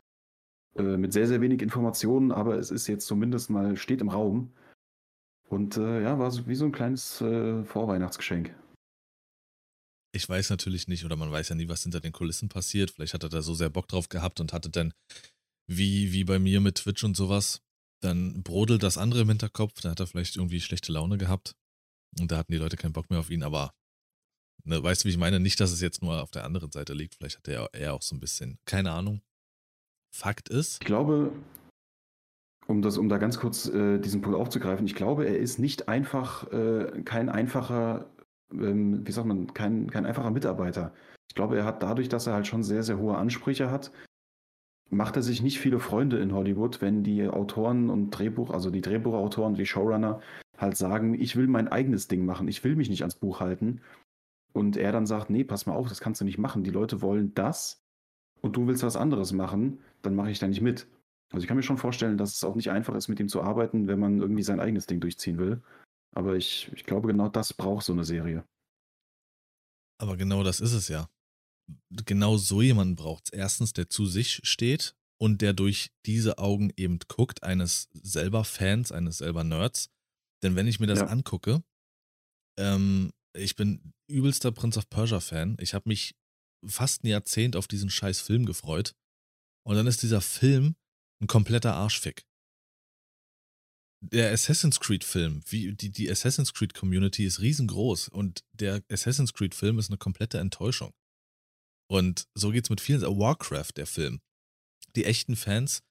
äh, 0.76 0.96
mit 0.96 1.12
sehr, 1.12 1.29
sehr 1.29 1.40
wenig 1.40 1.62
Informationen, 1.62 2.33
aber 2.33 2.59
es 2.59 2.72
ist 2.72 2.88
jetzt 2.88 3.07
zumindest 3.07 3.50
mal, 3.50 3.76
steht 3.76 4.00
im 4.00 4.09
Raum. 4.09 4.53
Und 5.48 5.76
äh, 5.76 6.03
ja, 6.03 6.18
war 6.18 6.31
so 6.31 6.46
wie 6.48 6.55
so 6.55 6.64
ein 6.64 6.72
kleines 6.72 7.20
äh, 7.20 7.64
Vorweihnachtsgeschenk. 7.64 8.55
Ich 10.12 10.29
weiß 10.29 10.51
natürlich 10.51 10.88
nicht, 10.88 11.05
oder 11.05 11.16
man 11.16 11.31
weiß 11.31 11.51
ja 11.51 11.55
nie, 11.55 11.68
was 11.68 11.83
hinter 11.83 12.01
den 12.01 12.12
Kulissen 12.12 12.49
passiert. 12.49 12.90
Vielleicht 12.90 13.14
hat 13.14 13.23
er 13.23 13.29
da 13.29 13.42
so 13.42 13.55
sehr 13.55 13.70
Bock 13.70 13.87
drauf 13.88 14.09
gehabt 14.09 14.40
und 14.40 14.53
hatte 14.53 14.70
dann, 14.70 14.92
wie, 15.68 16.12
wie 16.12 16.25
bei 16.25 16.38
mir 16.38 16.61
mit 16.61 16.77
Twitch 16.77 17.05
und 17.05 17.16
sowas, 17.16 17.62
dann 18.01 18.42
brodelt 18.42 18.83
das 18.83 18.99
andere 18.99 19.20
im 19.20 19.29
Hinterkopf, 19.29 19.81
da 19.81 19.90
hat 19.90 20.01
er 20.01 20.07
vielleicht 20.07 20.37
irgendwie 20.37 20.61
schlechte 20.61 20.92
Laune 20.92 21.18
gehabt 21.18 21.55
und 22.18 22.33
da 22.33 22.38
hatten 22.38 22.53
die 22.53 22.59
Leute 22.59 22.77
keinen 22.77 22.92
Bock 22.92 23.11
mehr 23.11 23.20
auf 23.20 23.31
ihn, 23.31 23.42
aber 23.42 23.73
ne, 24.64 24.83
weißt 24.83 25.05
du, 25.05 25.07
wie 25.07 25.12
ich 25.12 25.18
meine? 25.18 25.38
Nicht, 25.38 25.61
dass 25.61 25.70
es 25.70 25.81
jetzt 25.81 26.03
nur 26.03 26.23
auf 26.23 26.31
der 26.31 26.44
anderen 26.44 26.70
Seite 26.73 26.94
liegt, 26.94 27.14
vielleicht 27.14 27.38
hat 27.38 27.49
er 27.49 27.73
eher 27.75 27.94
auch 27.94 28.03
so 28.03 28.16
ein 28.16 28.20
bisschen, 28.20 28.59
keine 28.64 28.92
Ahnung. 28.92 29.23
Fakt 30.12 30.49
ist. 30.49 30.83
Ich 30.83 30.87
glaube, 30.87 31.33
um, 32.66 32.83
das, 32.83 32.99
um 32.99 33.09
da 33.09 33.18
ganz 33.18 33.38
kurz 33.38 33.68
äh, 33.68 33.99
diesen 33.99 34.23
Punkt 34.23 34.38
aufzugreifen, 34.38 34.87
ich 34.87 34.94
glaube, 34.94 35.27
er 35.27 35.38
ist 35.38 35.59
nicht 35.59 35.88
einfach, 35.88 36.51
äh, 36.53 37.03
kein 37.05 37.29
einfacher, 37.29 38.11
ähm, 38.52 39.06
wie 39.06 39.12
sagt 39.12 39.26
man, 39.26 39.52
kein, 39.54 39.90
kein 39.90 40.06
einfacher 40.06 40.30
Mitarbeiter. 40.30 40.92
Ich 41.28 41.34
glaube, 41.34 41.56
er 41.56 41.64
hat 41.64 41.82
dadurch, 41.82 42.08
dass 42.08 42.26
er 42.26 42.34
halt 42.34 42.46
schon 42.46 42.62
sehr, 42.62 42.82
sehr 42.82 42.98
hohe 42.98 43.16
Ansprüche 43.16 43.70
hat, 43.70 43.92
macht 44.90 45.16
er 45.16 45.22
sich 45.22 45.42
nicht 45.42 45.60
viele 45.60 45.78
Freunde 45.78 46.18
in 46.18 46.32
Hollywood, 46.32 46.80
wenn 46.80 47.04
die 47.04 47.28
Autoren 47.28 47.90
und 47.90 48.10
Drehbuch, 48.10 48.50
also 48.50 48.70
die 48.70 48.80
Drehbuchautoren, 48.80 49.54
die 49.54 49.66
Showrunner 49.66 50.20
halt 50.58 50.76
sagen, 50.76 51.14
ich 51.14 51.36
will 51.36 51.46
mein 51.46 51.68
eigenes 51.68 52.08
Ding 52.08 52.26
machen, 52.26 52.48
ich 52.48 52.62
will 52.64 52.76
mich 52.76 52.90
nicht 52.90 53.02
ans 53.02 53.14
Buch 53.14 53.40
halten. 53.40 53.80
Und 54.52 54.76
er 54.76 54.90
dann 54.90 55.06
sagt, 55.06 55.30
nee, 55.30 55.44
pass 55.44 55.66
mal 55.66 55.74
auf, 55.74 55.88
das 55.88 56.00
kannst 56.00 56.20
du 56.20 56.24
nicht 56.24 56.38
machen. 56.38 56.64
Die 56.64 56.70
Leute 56.70 57.00
wollen 57.02 57.32
das 57.34 57.84
und 58.40 58.56
du 58.56 58.66
willst 58.66 58.82
was 58.82 58.96
anderes 58.96 59.32
machen, 59.32 59.78
dann 60.02 60.16
mache 60.16 60.30
ich 60.30 60.40
da 60.40 60.48
nicht 60.48 60.60
mit. 60.60 60.88
Also 61.32 61.44
ich 61.44 61.48
kann 61.48 61.56
mir 61.56 61.62
schon 61.62 61.78
vorstellen, 61.78 62.18
dass 62.18 62.34
es 62.34 62.44
auch 62.44 62.56
nicht 62.56 62.70
einfach 62.70 62.94
ist, 62.96 63.08
mit 63.08 63.20
ihm 63.20 63.28
zu 63.28 63.42
arbeiten, 63.42 63.86
wenn 63.86 64.00
man 64.00 64.20
irgendwie 64.20 64.42
sein 64.42 64.58
eigenes 64.58 64.86
Ding 64.86 64.98
durchziehen 64.98 65.38
will. 65.38 65.62
Aber 66.14 66.37
ich, 66.37 66.70
ich 66.75 66.85
glaube, 66.85 67.09
genau 67.09 67.29
das 67.29 67.55
braucht 67.55 67.85
so 67.85 67.92
eine 67.92 68.05
Serie. 68.05 68.44
Aber 70.01 70.16
genau 70.16 70.42
das 70.42 70.61
ist 70.61 70.73
es 70.73 70.88
ja 70.88 71.09
genau 71.90 72.37
so 72.37 72.62
jemanden 72.62 72.96
braucht 72.96 73.25
es. 73.27 73.31
Erstens, 73.31 73.73
der 73.73 73.88
zu 73.88 74.07
sich 74.07 74.40
steht 74.42 74.94
und 75.18 75.42
der 75.42 75.53
durch 75.53 75.90
diese 76.07 76.38
Augen 76.38 76.73
eben 76.77 76.99
guckt, 77.09 77.42
eines 77.42 77.88
selber 77.92 78.44
Fans, 78.44 78.92
eines 78.92 79.18
selber 79.18 79.44
Nerds. 79.44 79.90
Denn 80.42 80.57
wenn 80.57 80.66
ich 80.66 80.81
mir 80.81 80.87
das 80.87 81.01
ja. 81.01 81.07
angucke, 81.07 81.62
ähm, 82.59 83.12
ich 83.37 83.57
bin 83.57 83.92
übelster 84.09 84.53
Prince 84.53 84.79
of 84.79 84.88
Persia-Fan. 84.88 85.57
Ich 85.61 85.75
habe 85.75 85.88
mich 85.88 86.14
fast 86.66 87.05
ein 87.05 87.09
Jahrzehnt 87.09 87.57
auf 87.57 87.68
diesen 87.68 87.90
scheiß 87.90 88.20
Film 88.20 88.46
gefreut. 88.46 88.94
Und 89.66 89.77
dann 89.77 89.87
ist 89.87 90.03
dieser 90.03 90.20
Film 90.20 90.75
ein 91.23 91.27
kompletter 91.27 91.75
Arschfick. 91.75 92.25
Der 94.02 94.32
Assassin's 94.32 94.80
Creed-Film, 94.80 95.42
wie 95.46 95.74
die, 95.74 95.90
die 95.90 96.10
Assassin's 96.10 96.54
Creed-Community 96.54 97.24
ist 97.24 97.40
riesengroß 97.40 98.08
und 98.08 98.44
der 98.52 98.82
Assassin's 98.90 99.34
Creed-Film 99.34 99.78
ist 99.78 99.90
eine 99.90 99.98
komplette 99.98 100.38
Enttäuschung. 100.38 100.94
Und 101.86 102.28
so 102.34 102.50
geht's 102.50 102.70
mit 102.70 102.80
vielen. 102.80 103.02
Warcraft, 103.02 103.72
der 103.76 103.86
Film. 103.86 104.20
Die 104.96 105.04
echten 105.04 105.36
Fans 105.36 105.82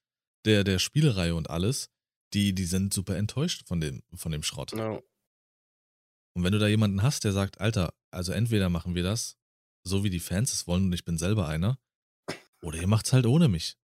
der, 0.46 0.64
der 0.64 0.80
Spielereihe 0.80 1.36
und 1.36 1.50
alles, 1.50 1.90
die, 2.34 2.54
die 2.54 2.66
sind 2.66 2.94
super 2.94 3.18
enttäuscht 3.18 3.68
von 3.68 3.82
dem, 3.82 4.04
von 4.16 4.32
dem 4.32 4.44
Schrott. 4.44 4.74
No. 4.74 5.04
Und 6.36 6.44
wenn 6.44 6.54
du 6.54 6.60
da 6.60 6.68
jemanden 6.68 7.04
hast, 7.04 7.24
der 7.24 7.34
sagt, 7.34 7.60
Alter, 7.60 7.94
also 8.12 8.32
entweder 8.32 8.70
machen 8.70 8.96
wir 8.96 9.04
das, 9.04 9.38
so 9.84 10.04
wie 10.04 10.10
die 10.10 10.20
Fans 10.20 10.54
es 10.54 10.68
wollen 10.68 10.86
und 10.86 10.94
ich 10.94 11.06
bin 11.06 11.18
selber 11.18 11.48
einer, 11.48 11.80
oder 12.62 12.80
ihr 12.80 12.88
macht's 12.88 13.14
halt 13.14 13.26
ohne 13.26 13.48
mich. 13.48 13.78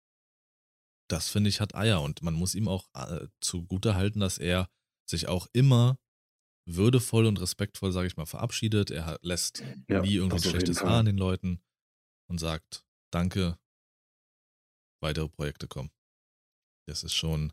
Das 1.09 1.29
finde 1.29 1.51
ich 1.51 1.61
hat 1.61 1.75
Eier 1.75 2.03
und 2.03 2.23
man 2.23 2.35
muss 2.35 2.55
ihm 2.55 2.69
auch 2.69 2.89
äh, 2.95 3.27
zugute 3.41 3.95
halten, 3.95 4.21
dass 4.21 4.39
er 4.39 4.69
sich 5.09 5.29
auch 5.29 5.49
immer 5.53 5.99
würdevoll 6.67 7.27
und 7.27 7.41
respektvoll, 7.41 7.93
sage 7.93 8.07
ich 8.07 8.17
mal, 8.17 8.27
verabschiedet. 8.27 8.91
Er 8.91 9.19
lässt 9.23 9.63
ja, 9.89 10.01
nie 10.01 10.15
irgendwie 10.15 10.37
ein 10.37 10.51
schlechtes 10.51 10.83
Haar 10.83 11.01
an 11.01 11.07
den 11.07 11.19
Leuten 11.19 11.63
und 12.29 12.39
sagt, 12.39 12.87
danke, 13.13 13.59
weitere 15.03 15.29
Projekte 15.29 15.69
kommen. 15.69 15.91
Das 16.87 17.03
ist 17.05 17.15
schon, 17.15 17.53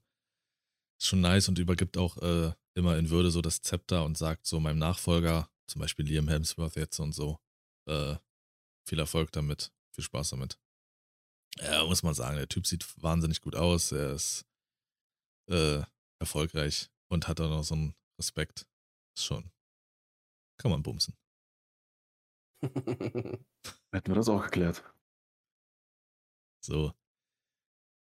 ist 1.00 1.08
schon 1.08 1.22
nice 1.22 1.50
und 1.50 1.60
übergibt 1.60 1.98
auch 1.98 2.18
äh, 2.18 2.54
immer 2.74 2.98
in 2.98 3.10
Würde 3.10 3.32
so 3.32 3.42
das 3.42 3.62
Zepter 3.62 4.06
und 4.06 4.18
sagt 4.18 4.46
so 4.46 4.60
meinem 4.60 4.80
Nachfolger, 4.80 5.50
zum 5.68 5.82
Beispiel 5.82 6.06
Liam 6.06 6.28
Hemsworth 6.28 6.76
jetzt 6.78 7.00
und 7.00 7.14
so, 7.14 7.40
äh, 7.88 8.16
viel 8.88 9.00
Erfolg 9.00 9.32
damit, 9.32 9.72
viel 9.94 10.04
Spaß 10.04 10.32
damit. 10.32 10.58
Ja, 11.60 11.86
muss 11.86 12.04
man 12.04 12.14
sagen, 12.14 12.38
der 12.38 12.48
Typ 12.48 12.66
sieht 12.66 12.86
wahnsinnig 13.02 13.42
gut 13.42 13.56
aus, 13.56 13.92
er 13.92 14.14
ist 14.14 14.46
äh, 15.50 15.82
erfolgreich 16.20 16.90
und 17.10 17.28
hat 17.28 17.42
auch 17.42 17.50
noch 17.50 17.64
so 17.64 17.76
einen 17.76 17.94
Respekt. 18.18 18.66
Ist 19.16 19.26
schon, 19.26 19.52
kann 20.58 20.72
man 20.72 20.84
bumsen. 20.84 21.16
Hätten 22.64 24.08
wir 24.08 24.16
das 24.16 24.30
auch 24.30 24.44
geklärt. 24.44 24.84
So. 26.64 26.94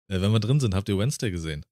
Äh, 0.10 0.22
wenn 0.22 0.32
wir 0.32 0.40
drin 0.40 0.60
sind, 0.60 0.76
habt 0.76 0.90
ihr 0.90 0.98
Wednesday 0.98 1.32
gesehen? 1.32 1.66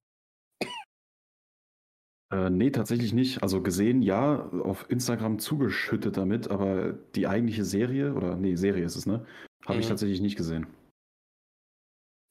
Äh, 2.32 2.50
nee, 2.50 2.70
tatsächlich 2.70 3.12
nicht. 3.12 3.42
Also 3.42 3.62
gesehen, 3.62 4.02
ja, 4.02 4.48
auf 4.50 4.90
Instagram 4.90 5.38
zugeschüttet 5.38 6.16
damit, 6.16 6.48
aber 6.48 6.92
die 6.92 7.26
eigentliche 7.26 7.64
Serie, 7.64 8.14
oder 8.14 8.36
nee, 8.36 8.56
Serie 8.56 8.84
ist 8.84 8.96
es, 8.96 9.06
ne? 9.06 9.24
Habe 9.64 9.74
mhm. 9.74 9.80
ich 9.80 9.88
tatsächlich 9.88 10.20
nicht 10.20 10.36
gesehen. 10.36 10.66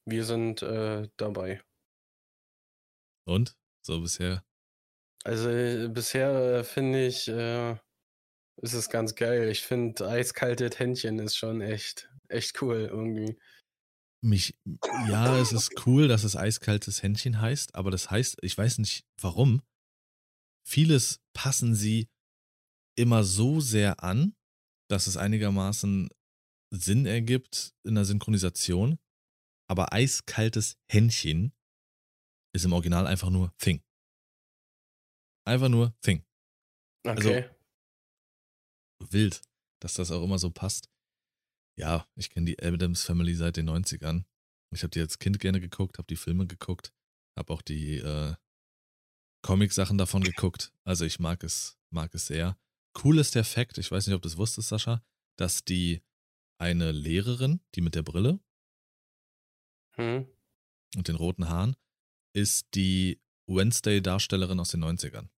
Wir 0.06 0.24
sind 0.24 0.62
äh, 0.62 1.08
dabei. 1.16 1.60
Und? 3.26 3.56
So 3.82 4.00
bisher? 4.00 4.44
Also 5.24 5.50
äh, 5.50 5.88
bisher 5.88 6.58
äh, 6.58 6.64
finde 6.64 7.06
ich, 7.06 7.26
äh, 7.28 7.72
ist 8.62 8.74
es 8.74 8.88
ganz 8.88 9.14
geil. 9.16 9.48
Ich 9.50 9.62
finde, 9.62 10.08
eiskalte 10.08 10.70
Händchen 10.70 11.18
ist 11.18 11.36
schon 11.36 11.60
echt, 11.60 12.08
echt 12.28 12.62
cool 12.62 12.88
irgendwie. 12.90 13.36
Mich, 14.22 14.56
ja, 15.08 15.38
es 15.38 15.52
ist 15.52 15.86
cool, 15.86 16.08
dass 16.08 16.24
es 16.24 16.36
eiskaltes 16.36 17.02
Händchen 17.02 17.40
heißt, 17.40 17.74
aber 17.74 17.90
das 17.90 18.10
heißt, 18.10 18.38
ich 18.42 18.56
weiß 18.56 18.78
nicht 18.78 19.04
warum. 19.20 19.62
Vieles 20.66 21.20
passen 21.32 21.74
sie 21.74 22.08
immer 22.96 23.24
so 23.24 23.60
sehr 23.60 24.02
an, 24.02 24.34
dass 24.88 25.06
es 25.06 25.16
einigermaßen 25.16 26.08
Sinn 26.72 27.06
ergibt 27.06 27.74
in 27.84 27.94
der 27.94 28.04
Synchronisation. 28.04 28.98
Aber 29.68 29.92
eiskaltes 29.92 30.78
Händchen 30.88 31.52
ist 32.54 32.64
im 32.64 32.72
Original 32.72 33.06
einfach 33.06 33.30
nur 33.30 33.54
Thing. 33.58 33.82
Einfach 35.44 35.68
nur 35.68 35.94
Thing. 36.00 36.24
Also 37.04 37.28
okay. 37.28 37.44
Also, 37.44 39.12
wild, 39.12 39.42
dass 39.80 39.94
das 39.94 40.10
auch 40.10 40.22
immer 40.22 40.38
so 40.38 40.50
passt. 40.50 40.90
Ja, 41.78 42.08
ich 42.14 42.30
kenne 42.30 42.46
die 42.46 42.62
Adams 42.62 43.04
Family 43.04 43.34
seit 43.34 43.56
den 43.56 43.68
90ern. 43.68 44.24
Ich 44.72 44.82
habe 44.82 44.90
die 44.90 45.00
als 45.00 45.18
Kind 45.18 45.38
gerne 45.38 45.60
geguckt, 45.60 45.98
habe 45.98 46.06
die 46.06 46.16
Filme 46.16 46.46
geguckt, 46.46 46.92
habe 47.36 47.52
auch 47.52 47.62
die 47.62 47.98
äh, 47.98 48.34
Comic-Sachen 49.42 49.98
davon 49.98 50.24
geguckt. 50.24 50.72
Also 50.84 51.04
ich 51.04 51.20
mag 51.20 51.44
es, 51.44 51.78
mag 51.90 52.14
es 52.14 52.26
sehr. 52.26 52.58
Cool 53.02 53.18
ist 53.18 53.34
der 53.34 53.44
Fakt, 53.44 53.78
ich 53.78 53.90
weiß 53.90 54.06
nicht, 54.06 54.16
ob 54.16 54.22
du 54.22 54.28
das 54.28 54.38
wusstest, 54.38 54.68
Sascha, 54.68 55.04
dass 55.36 55.64
die 55.64 56.02
eine 56.58 56.92
Lehrerin, 56.92 57.60
die 57.74 57.82
mit 57.82 57.94
der 57.94 58.02
Brille 58.02 58.40
hm. 59.96 60.26
und 60.96 61.08
den 61.08 61.16
roten 61.16 61.48
Haaren, 61.48 61.76
ist 62.34 62.66
die 62.74 63.20
Wednesday-Darstellerin 63.46 64.60
aus 64.60 64.70
den 64.70 64.84
90ern. 64.84 65.28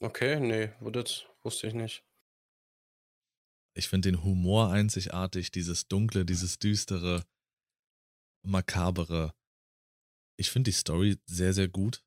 Okay, 0.00 0.40
nee, 0.40 0.72
das 0.90 1.26
wusste 1.42 1.68
ich 1.68 1.74
nicht. 1.74 2.04
Ich 3.74 3.88
finde 3.88 4.10
den 4.10 4.22
Humor 4.22 4.70
einzigartig, 4.70 5.50
dieses 5.50 5.88
Dunkle, 5.88 6.24
dieses 6.26 6.58
Düstere, 6.58 7.24
Makabere. 8.44 9.34
Ich 10.36 10.50
finde 10.50 10.70
die 10.70 10.76
Story 10.76 11.18
sehr, 11.26 11.52
sehr 11.52 11.68
gut. 11.68 12.04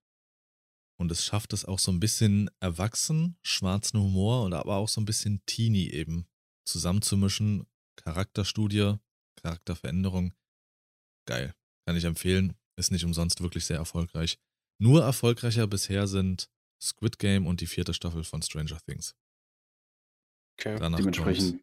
Und 0.98 1.12
es 1.12 1.26
schafft 1.26 1.54
es 1.54 1.66
auch 1.66 1.80
so 1.80 1.92
ein 1.92 2.00
bisschen 2.00 2.50
erwachsen, 2.60 3.38
schwarzen 3.44 4.00
Humor 4.00 4.44
und 4.44 4.54
aber 4.54 4.76
auch 4.76 4.90
so 4.90 5.02
ein 5.02 5.06
bisschen 5.06 5.42
teeny 5.46 5.90
eben. 5.90 6.28
zusammenzumischen. 6.66 7.68
Charakterstudie, 7.98 8.98
Charakterveränderung. 9.38 10.34
Geil. 11.26 11.54
Kann 11.86 11.96
ich 11.96 12.04
empfehlen. 12.06 12.56
Ist 12.78 12.92
nicht 12.92 13.06
umsonst 13.06 13.42
wirklich 13.42 13.66
sehr 13.66 13.78
erfolgreich. 13.78 14.38
Nur 14.80 15.04
erfolgreicher 15.04 15.68
bisher 15.68 16.08
sind 16.08 16.50
Squid 16.82 17.20
Game 17.20 17.48
und 17.48 17.62
die 17.62 17.68
vierte 17.68 17.94
Staffel 17.94 18.24
von 18.24 18.42
Stranger 18.42 18.78
Things. 18.86 19.16
Okay. 20.60 20.78
Danach 20.80 20.98
Dementsprechend, 21.00 21.62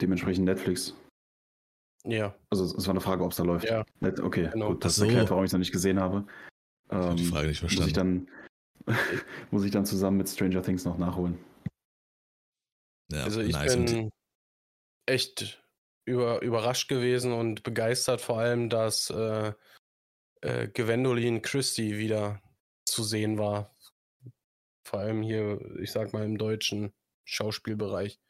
dementsprechend 0.00 0.44
Netflix. 0.46 0.94
Ja, 2.06 2.34
Also 2.50 2.64
es 2.64 2.86
war 2.86 2.90
eine 2.92 3.00
Frage, 3.00 3.24
ob 3.24 3.30
es 3.32 3.36
da 3.38 3.44
läuft. 3.44 3.64
ja. 3.66 3.84
Net, 4.00 4.20
okay, 4.20 4.48
Genau. 4.52 4.68
gut, 4.72 4.84
das 4.84 4.96
so. 4.96 5.04
erklärt, 5.04 5.30
warum 5.30 5.44
ich 5.44 5.48
es 5.48 5.52
noch 5.52 5.58
nicht 5.58 5.72
gesehen 5.72 6.00
habe. 6.00 6.26
Ich 6.86 6.92
hab 6.94 7.16
die 7.16 7.22
Ähm, 7.24 7.28
Frage 7.30 7.48
nicht 7.48 7.62
muss 7.62 7.72
ich 7.72 7.78
verstanden. 7.78 8.26
dann 8.86 8.86
muss 9.50 9.64
ich 9.64 9.70
dann 9.70 9.86
zusammen 9.86 10.18
mit 10.18 10.28
Stranger 10.28 10.62
Things 10.62 10.84
noch 10.84 10.98
nachholen. 10.98 11.38
Ja, 13.10 13.24
Also 13.24 13.40
ich 13.40 13.52
nice. 13.52 13.74
Bin 13.76 14.10
echt 15.06 15.62
über, 16.04 16.42
überrascht 16.42 16.88
gewesen 16.88 17.32
und 17.32 17.62
begeistert 17.62 18.20
vor 18.20 18.38
allem, 18.38 18.68
dass 18.68 19.10
äh, 19.10 19.52
äh, 20.42 20.68
Gwendolyn 20.68 21.42
Christie 21.42 21.98
wieder 21.98 22.42
zu 22.84 23.02
sehen 23.02 23.38
war. 23.38 23.74
Vor 24.86 25.00
allem 25.00 25.22
hier, 25.22 25.60
ich 25.80 25.92
sag 25.92 26.12
mal, 26.12 26.24
im 26.24 26.36
deutschen 26.36 26.92
Schauspielbereich. 27.24 28.20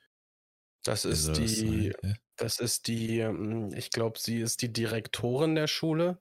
Das 0.85 1.05
ist 1.05 1.29
Also, 1.29 1.41
das, 1.41 1.55
die, 1.55 1.89
äh, 1.89 1.95
hä? 2.03 2.15
das 2.37 2.61
ist 2.61 2.87
die, 2.87 3.19
ähm, 3.19 3.73
ich 3.75 3.91
glaube, 3.91 4.19
sie 4.19 4.41
ist 4.41 4.63
die 4.63 4.73
Direktorin 4.73 5.55
der 5.55 5.67
Schule. 5.67 6.21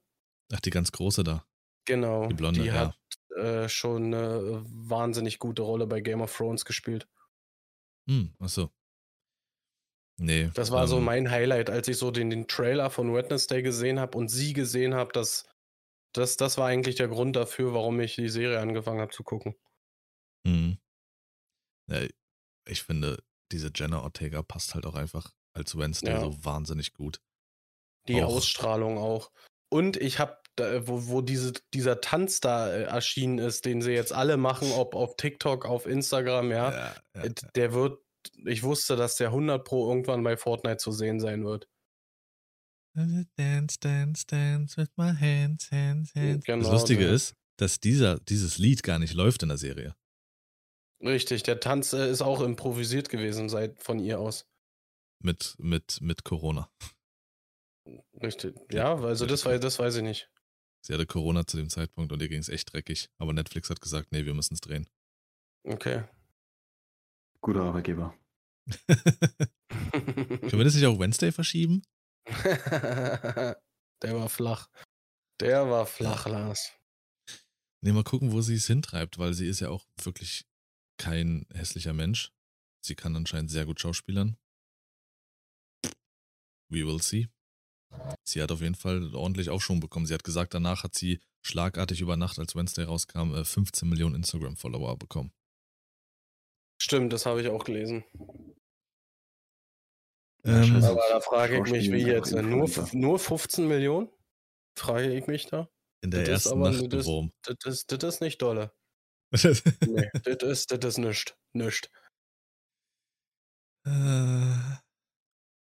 Ach, 0.52 0.60
die 0.62 0.72
ganz 0.72 0.92
große 0.92 1.24
da. 1.24 1.46
Genau. 1.86 2.28
Die 2.28 2.34
Blonde, 2.34 2.62
die 2.62 2.68
ja. 2.68 2.74
hat 2.74 2.98
äh, 3.38 3.68
schon 3.70 4.14
eine 4.14 4.64
wahnsinnig 4.66 5.40
gute 5.40 5.62
Rolle 5.62 5.86
bei 5.86 6.02
Game 6.02 6.22
of 6.22 6.36
Thrones 6.36 6.66
gespielt. 6.66 7.08
Hm, 8.10 8.34
ach 8.40 8.50
so. 8.50 8.72
Nee. 10.20 10.52
Das 10.54 10.72
war 10.72 10.88
so 10.88 10.98
ähm, 10.98 11.06
mein 11.06 11.32
Highlight, 11.32 11.70
als 11.70 11.88
ich 11.88 11.98
so 11.98 12.12
den, 12.12 12.30
den 12.30 12.48
Trailer 12.48 12.90
von 12.90 13.14
Wednesday 13.14 13.62
gesehen 13.62 14.00
habe 14.00 14.18
und 14.18 14.30
sie 14.30 14.54
gesehen 14.54 14.94
habe, 14.94 15.12
dass 15.12 15.46
das, 16.14 16.38
das 16.38 16.58
war 16.58 16.68
eigentlich 16.68 16.96
der 16.96 17.08
Grund 17.08 17.36
dafür, 17.36 17.74
warum 17.74 18.00
ich 18.00 18.16
die 18.16 18.30
Serie 18.30 18.60
angefangen 18.60 19.02
habe 19.02 19.12
zu 19.12 19.24
gucken. 19.24 19.56
Mhm. 20.46 20.78
Ja, 21.90 22.02
ich 22.68 22.84
finde, 22.84 23.24
diese 23.52 23.72
Jenna 23.74 24.02
Ortega 24.04 24.44
passt 24.44 24.76
halt 24.76 24.86
auch 24.86 24.96
einfach 24.96 25.32
als 25.54 25.78
Wednesday 25.78 26.12
Ja. 26.12 26.22
so 26.22 26.46
wahnsinnig 26.46 26.94
gut. 26.94 27.20
Die 28.08 28.22
Auch. 28.22 28.36
Ausstrahlung 28.36 28.98
auch. 28.98 29.32
Und 29.72 29.98
ich 29.98 30.20
habe, 30.20 30.38
wo, 30.86 31.08
wo 31.08 31.22
diese, 31.22 31.54
dieser 31.74 32.00
Tanz 32.00 32.42
da 32.42 32.72
äh, 32.72 32.84
erschienen 32.84 33.40
ist, 33.40 33.66
den 33.66 33.82
sie 33.82 33.92
jetzt 33.92 34.14
alle 34.14 34.38
machen, 34.38 34.72
ob 34.72 34.94
auf 34.94 35.16
TikTok, 35.16 35.66
auf 35.66 35.88
Instagram, 35.88 36.52
ja, 36.52 36.72
ja, 36.72 36.96
ja, 37.16 37.24
äh, 37.24 37.34
der 37.56 37.74
wird, 37.74 38.03
ich 38.46 38.64
wusste, 38.64 38.96
dass 38.96 39.16
der 39.16 39.28
100 39.30 39.64
Pro 39.66 39.88
irgendwann 39.90 40.24
bei 40.24 40.38
Fortnite 40.38 40.78
zu 40.78 40.92
sehen 40.92 41.20
sein 41.20 41.44
wird. 41.46 41.68
Dance, 42.96 43.80
dance, 43.80 44.26
dance 44.28 44.78
with 44.78 44.90
my 44.98 45.12
hands, 45.14 45.72
hands, 45.72 46.14
hands. 46.14 46.46
Genau, 46.46 46.64
das 46.64 46.72
Lustige 46.72 47.06
der- 47.06 47.14
ist, 47.14 47.36
dass 47.58 47.80
dieser, 47.80 48.20
dieses 48.20 48.58
Lied 48.60 48.84
gar 48.84 49.00
nicht 49.00 49.14
läuft 49.14 49.42
in 49.44 49.50
der 49.50 49.58
Serie. 49.58 49.96
Richtig, 51.02 51.44
der 51.44 51.60
Tanz 51.60 51.94
äh, 51.94 52.10
ist 52.10 52.22
auch 52.22 52.42
improvisiert 52.42 53.10
gewesen 53.10 53.50
seit 53.50 53.82
von 53.82 54.00
ihr 54.00 54.20
aus. 54.20 54.48
Mit, 55.22 55.56
mit, 55.58 56.00
mit 56.02 56.24
Corona. 56.24 56.72
Richtig. 58.22 58.56
Ja, 58.72 58.96
also 58.96 59.26
das, 59.26 59.42
das 59.42 59.80
weiß 59.80 59.96
ich 59.98 60.04
nicht. 60.04 60.30
Sie 60.86 60.94
hatte 60.94 61.06
Corona 61.06 61.46
zu 61.48 61.58
dem 61.58 61.70
Zeitpunkt 61.70 62.12
und 62.12 62.22
ihr 62.22 62.30
ging 62.30 62.40
es 62.40 62.50
echt 62.50 62.74
dreckig. 62.74 63.10
Aber 63.18 63.34
Netflix 63.34 63.70
hat 63.70 63.82
gesagt, 63.82 64.12
nee, 64.12 64.26
wir 64.26 64.34
müssen 64.34 64.54
es 64.54 64.62
drehen. 64.62 64.88
Okay. 65.66 66.04
Guter 67.44 67.64
Arbeitgeber. 67.64 68.18
Können 69.92 70.52
wir 70.52 70.64
das 70.64 70.76
nicht 70.76 70.86
auf 70.86 70.98
Wednesday 70.98 71.34
verschieben? 71.34 71.84
Der 72.26 73.58
war 74.02 74.30
flach. 74.30 74.70
Der 75.42 75.70
war 75.70 75.86
flach, 75.86 76.26
Lars. 76.26 76.72
Nee, 77.82 77.92
mal 77.92 78.06
gucken, 78.06 78.32
wo 78.32 78.40
sie 78.40 78.56
es 78.56 78.68
hintreibt, 78.68 79.18
weil 79.20 79.34
sie 79.34 79.48
ist 79.48 79.60
ja 79.60 79.68
auch 79.70 79.86
wirklich 80.02 80.46
kein 80.98 81.46
hässlicher 81.54 81.92
Mensch. 81.92 82.32
Sie 82.82 82.96
kann 82.96 83.14
anscheinend 83.16 83.52
sehr 83.52 83.66
gut 83.66 83.82
schauspielern. 83.82 84.38
We 86.70 86.88
will 86.88 87.02
see. 87.02 87.28
Sie 88.24 88.42
hat 88.42 88.54
auf 88.54 88.62
jeden 88.62 88.76
Fall 88.76 89.14
ordentlich 89.14 89.50
Aufschwung 89.50 89.82
bekommen. 89.82 90.06
Sie 90.06 90.14
hat 90.14 90.24
gesagt, 90.24 90.54
danach 90.54 90.84
hat 90.84 90.96
sie 90.96 91.20
schlagartig 91.46 92.00
über 92.00 92.16
Nacht, 92.16 92.40
als 92.40 92.56
Wednesday 92.56 92.86
rauskam, 92.86 93.36
äh, 93.36 93.44
15 93.44 93.90
Millionen 93.90 94.16
Instagram-Follower 94.16 94.98
bekommen. 94.98 95.34
Stimmt, 96.84 97.14
das 97.14 97.26
habe 97.26 97.42
ich 97.42 97.48
auch 97.48 97.64
gelesen. 97.64 98.04
Ähm. 100.44 100.84
Aber 100.84 101.02
da 101.10 101.22
frage 101.22 101.56
ich 101.64 101.72
mich, 101.72 101.90
wie 101.90 102.02
jetzt? 102.06 102.34
Nur, 102.34 102.70
nur 102.92 103.20
15 103.20 103.66
Millionen? 103.70 104.10
Frage 104.78 105.14
ich 105.16 105.26
mich 105.28 105.46
da. 105.46 105.70
in 106.04 106.12
der 106.12 106.26
das 106.26 106.42
ist 106.42 106.46
ersten 106.48 106.60
aber- 106.62 106.72
Nacht 106.72 106.92
das- 106.92 107.06
Wurm. 107.06 107.32
Das 107.44 107.56
ist, 107.66 107.90
das 107.90 108.16
ist 108.16 108.20
nicht 108.22 108.42
dolle. 108.42 108.74
Nee, 109.88 110.10
das 110.26 110.44
ist, 110.44 110.72
das 110.72 110.84
ist 110.86 110.98
nischt. 110.98 111.38
Nischt. 111.56 111.90
Äh, 113.88 114.76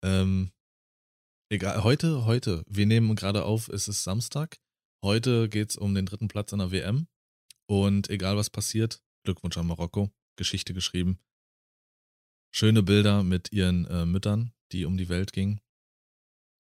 ähm, 0.06 0.52
egal, 1.52 1.84
heute, 1.84 2.26
heute, 2.26 2.64
wir 2.68 2.86
nehmen 2.86 3.16
gerade 3.16 3.46
auf, 3.46 3.68
es 3.68 3.88
ist 3.88 4.04
Samstag. 4.04 4.58
Heute 5.04 5.50
geht's 5.50 5.76
um 5.76 5.96
den 5.96 6.06
dritten 6.06 6.28
Platz 6.28 6.54
an 6.54 6.60
der 6.60 6.72
WM. 6.72 7.08
Und 7.68 8.12
egal 8.12 8.38
was 8.38 8.52
passiert, 8.52 9.02
Glückwunsch 9.26 9.58
an 9.58 9.66
Marokko, 9.68 10.12
Geschichte 10.40 10.74
geschrieben. 10.74 11.20
Schöne 12.52 12.82
Bilder 12.82 13.24
mit 13.24 13.52
ihren 13.52 13.86
äh, 13.86 14.06
Müttern, 14.08 14.54
die 14.72 14.86
um 14.86 14.98
die 14.98 15.10
Welt 15.10 15.34
gingen. 15.34 15.62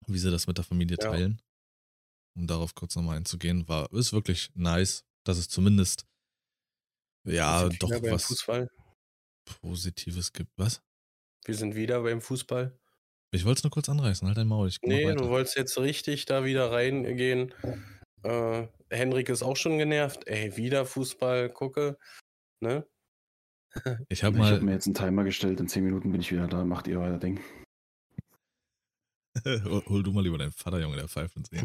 Wie 0.07 0.19
sie 0.19 0.31
das 0.31 0.47
mit 0.47 0.59
der 0.59 0.65
Familie 0.65 0.99
Ja. 1.01 1.11
teilen. 1.11 1.41
Um 2.37 2.47
darauf 2.47 2.75
kurz 2.75 2.95
nochmal 2.97 3.17
einzugehen, 3.17 3.67
war, 3.69 3.91
ist 3.93 4.13
wirklich 4.13 4.51
nice, 4.55 5.05
dass 5.25 5.39
es 5.39 5.49
zumindest, 5.49 6.07
ja, 7.27 7.69
doch 7.69 7.91
was 7.91 8.25
Fußball. 8.27 8.69
Positives 9.45 10.33
gibt. 10.33 10.51
Was? 10.57 10.83
Wir 11.45 11.55
sind 11.55 11.75
wieder 11.75 12.03
beim 12.03 12.21
Fußball. 12.21 12.79
Ich 13.33 13.45
wollte 13.45 13.59
es 13.59 13.65
nur 13.65 13.71
kurz 13.71 13.89
anreißen, 13.89 14.27
halt 14.27 14.37
dein 14.39 14.47
Maul. 14.47 14.69
Ich 14.69 14.79
Nee, 14.83 15.15
du 15.15 15.29
wolltest 15.29 15.57
jetzt 15.57 15.79
richtig 15.79 16.27
da 16.27 16.45
wieder 16.45 16.71
reingehen. 16.71 17.55
Äh, 18.23 18.69
Henrik 18.91 19.29
ist 19.29 19.43
auch 19.43 19.57
schon 19.57 19.79
genervt. 19.79 20.27
Ey, 20.27 20.57
wieder 20.57 20.87
Fußball, 20.87 21.51
gucke. 21.51 21.99
Ne? 22.61 22.87
Ich 24.09 24.25
habe 24.25 24.39
mal, 24.39 24.61
mir 24.61 24.73
jetzt 24.73 24.87
einen 24.87 24.95
Timer 24.95 25.25
gestellt, 25.25 25.61
in 25.61 25.69
10 25.69 25.85
Minuten 25.85 26.11
bin 26.11 26.21
ich 26.21 26.33
wieder 26.33 26.47
da, 26.47 26.65
macht 26.65 26.87
ihr 26.87 27.01
euer 27.01 27.19
Ding. 27.19 27.41
hol, 29.45 29.85
hol 29.87 30.03
du 30.03 30.13
mal 30.13 30.23
lieber 30.23 30.39
deinen 30.39 30.53
Vater, 30.53 30.81
Junge, 30.81 30.97
der 30.97 31.09
pfeift 31.09 31.37
uns 31.37 31.53
eh. 31.53 31.65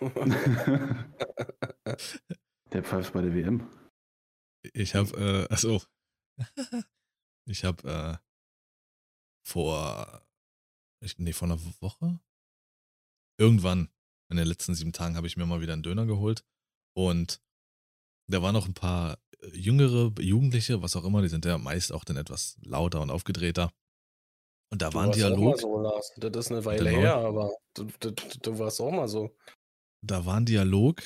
Der 2.72 2.84
pfeift 2.84 3.12
bei 3.12 3.20
der 3.22 3.34
WM. 3.34 3.68
Ich 4.74 4.94
habe, 4.94 5.10
äh, 5.18 5.52
achso. 5.52 5.82
Ich 7.46 7.64
habe 7.64 7.88
äh, 7.90 8.16
vor, 9.44 10.22
ich, 11.00 11.18
nee, 11.18 11.32
vor 11.32 11.48
einer 11.48 11.60
Woche? 11.80 12.20
Irgendwann, 13.38 13.88
in 14.30 14.36
den 14.36 14.46
letzten 14.46 14.74
sieben 14.74 14.92
Tagen, 14.92 15.16
habe 15.16 15.26
ich 15.26 15.36
mir 15.36 15.46
mal 15.46 15.60
wieder 15.60 15.72
einen 15.72 15.82
Döner 15.82 16.06
geholt. 16.06 16.44
Und 16.94 17.42
da 18.30 18.42
waren 18.42 18.54
noch 18.54 18.66
ein 18.66 18.74
paar 18.74 19.18
äh, 19.40 19.48
jüngere 19.56 20.12
Jugendliche, 20.20 20.82
was 20.82 20.96
auch 20.96 21.04
immer, 21.04 21.22
die 21.22 21.28
sind 21.28 21.44
ja 21.44 21.58
meist 21.58 21.92
auch 21.92 22.04
dann 22.04 22.16
etwas 22.16 22.56
lauter 22.62 23.00
und 23.00 23.10
aufgedrehter. 23.10 23.70
Und 24.72 24.82
da 24.82 24.94
war 24.94 25.04
ein 25.04 25.12
Dialog. 25.12 25.58
so. 25.58 25.82
Das 26.16 26.46
ist 26.46 26.52
eine 26.52 26.64
Weile 26.64 26.90
her, 26.90 27.16
aber 27.16 27.50
du, 27.74 27.86
du, 27.98 28.12
du 28.12 28.58
warst 28.58 28.80
auch 28.80 28.92
mal 28.92 29.08
so. 29.08 29.34
da 30.02 30.24
war 30.24 30.36
ein 30.36 30.46
Dialog, 30.46 31.02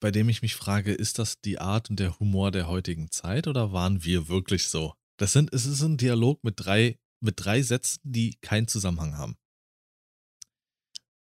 bei 0.00 0.10
dem 0.10 0.28
ich 0.28 0.42
mich 0.42 0.56
frage, 0.56 0.92
ist 0.92 1.18
das 1.18 1.40
die 1.40 1.58
Art 1.58 1.90
und 1.90 2.00
der 2.00 2.18
Humor 2.18 2.50
der 2.50 2.68
heutigen 2.68 3.10
Zeit 3.10 3.46
oder 3.46 3.72
waren 3.72 4.04
wir 4.04 4.28
wirklich 4.28 4.68
so? 4.68 4.94
Das 5.16 5.32
sind, 5.32 5.54
es 5.54 5.64
ist 5.64 5.80
ein 5.82 5.96
Dialog 5.96 6.42
mit 6.42 6.54
drei, 6.56 6.98
mit 7.20 7.36
drei 7.36 7.62
Sätzen, 7.62 8.00
die 8.02 8.34
keinen 8.40 8.66
Zusammenhang 8.66 9.16
haben. 9.16 9.36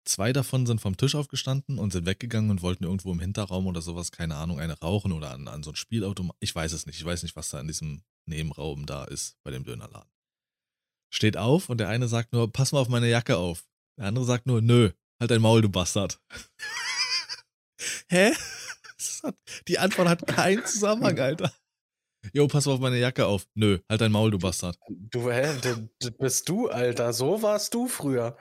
Zwei 0.05 0.33
davon 0.33 0.67
sind 0.67 0.81
vom 0.81 0.97
Tisch 0.97 1.15
aufgestanden 1.15 1.79
und 1.79 1.93
sind 1.93 2.07
weggegangen 2.07 2.51
und 2.51 2.63
wollten 2.63 2.85
irgendwo 2.85 3.13
im 3.13 3.21
Hinterraum 3.21 3.67
oder 3.67 3.83
sowas, 3.83 4.11
keine 4.11 4.35
Ahnung, 4.35 4.59
eine 4.59 4.79
rauchen 4.81 5.13
oder 5.13 5.31
an, 5.31 5.47
an 5.47 5.63
so 5.63 5.71
ein 5.71 5.77
Spielautomat. 5.77 6.37
Ich 6.41 6.55
weiß 6.55 6.73
es 6.73 6.87
nicht. 6.87 6.99
Ich 6.99 7.05
weiß 7.05 7.23
nicht, 7.23 7.37
was 7.37 7.51
da 7.51 7.61
in 7.61 7.69
diesem 7.69 8.03
Nebenraum 8.27 8.87
da 8.87 9.05
ist 9.05 9.37
bei 9.45 9.53
dem 9.53 9.65
Dönerladen. 9.65 10.11
Steht 11.11 11.37
auf 11.37 11.69
und 11.69 11.79
der 11.79 11.89
eine 11.89 12.09
sagt 12.09 12.33
nur, 12.33 12.53
pass 12.53 12.73
mal 12.73 12.81
auf 12.81 12.89
meine 12.89 13.09
Jacke 13.09 13.37
auf. 13.37 13.65
Der 13.99 14.07
andere 14.07 14.25
sagt 14.25 14.47
nur, 14.47 14.61
nö, 14.61 14.91
halt 15.21 15.31
dein 15.31 15.43
Maul, 15.43 15.63
du 15.63 15.69
Bastard. 15.69 16.21
Hä? 18.09 18.33
Die 19.69 19.79
Antwort 19.79 20.09
hat 20.09 20.27
keinen 20.27 20.65
Zusammenhang, 20.65 21.19
Alter. 21.19 21.53
Jo, 22.33 22.47
pass 22.47 22.67
mal 22.67 22.73
auf 22.73 22.81
meine 22.81 22.99
Jacke 22.99 23.27
auf. 23.27 23.47
Nö, 23.55 23.79
halt 23.89 24.01
dein 24.01 24.13
Maul, 24.13 24.31
du 24.31 24.39
Bastard. 24.39 24.79
Du, 24.89 25.31
hä? 25.31 25.49
Bist 26.19 26.49
du, 26.49 26.69
Alter. 26.69 27.13
So 27.13 27.43
warst 27.43 27.75
du 27.75 27.89
früher. 27.89 28.37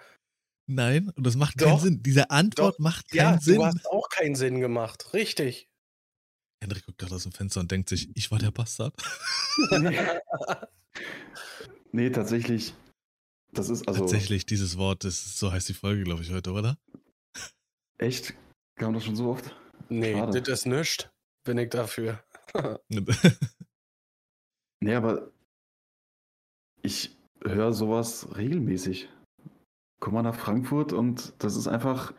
Nein, 0.67 1.09
und 1.15 1.25
das 1.25 1.35
macht 1.35 1.57
keinen 1.57 1.69
Doch, 1.71 1.81
Sinn. 1.81 2.03
Diese 2.03 2.29
Antwort 2.29 2.79
macht 2.79 3.09
keinen 3.09 3.33
Ja, 3.35 3.41
Sinn. 3.41 3.55
du 3.55 3.65
hast 3.65 3.85
auch 3.87 4.09
keinen 4.09 4.35
Sinn 4.35 4.59
gemacht. 4.59 5.13
Richtig. 5.13 5.67
Hendrik 6.63 6.85
guckt 6.85 6.99
gerade 6.99 7.15
aus 7.15 7.23
dem 7.23 7.31
Fenster 7.31 7.59
und 7.59 7.71
denkt 7.71 7.89
sich, 7.89 8.09
ich 8.15 8.31
war 8.31 8.39
der 8.39 8.51
Bastard. 8.51 8.93
Nee, 11.93 12.09
tatsächlich 12.09 12.73
Das 13.53 13.69
ist 13.69 13.85
also. 13.87 14.01
Tatsächlich, 14.01 14.45
dieses 14.45 14.77
Wort, 14.77 15.03
das, 15.03 15.37
so 15.37 15.51
heißt 15.51 15.67
die 15.67 15.73
Folge, 15.73 16.03
glaube 16.03 16.21
ich, 16.21 16.31
heute, 16.31 16.51
oder? 16.51 16.77
Echt? 17.97 18.33
Kam 18.75 18.93
das 18.93 19.03
schon 19.03 19.17
so 19.17 19.29
oft? 19.31 19.53
Nee, 19.89 20.13
Schade. 20.13 20.41
das 20.41 20.59
ist 20.59 20.65
nichts. 20.67 21.09
Bin 21.43 21.57
ich 21.57 21.69
dafür. 21.69 22.23
Nee, 24.83 24.95
aber 24.95 25.31
ich 26.81 27.15
höre 27.43 27.71
sowas 27.71 28.35
regelmäßig. 28.35 29.09
Komm 30.01 30.15
mal 30.15 30.23
nach 30.23 30.35
Frankfurt 30.35 30.91
und 30.91 31.33
das 31.41 31.55
ist 31.55 31.67
einfach. 31.67 32.13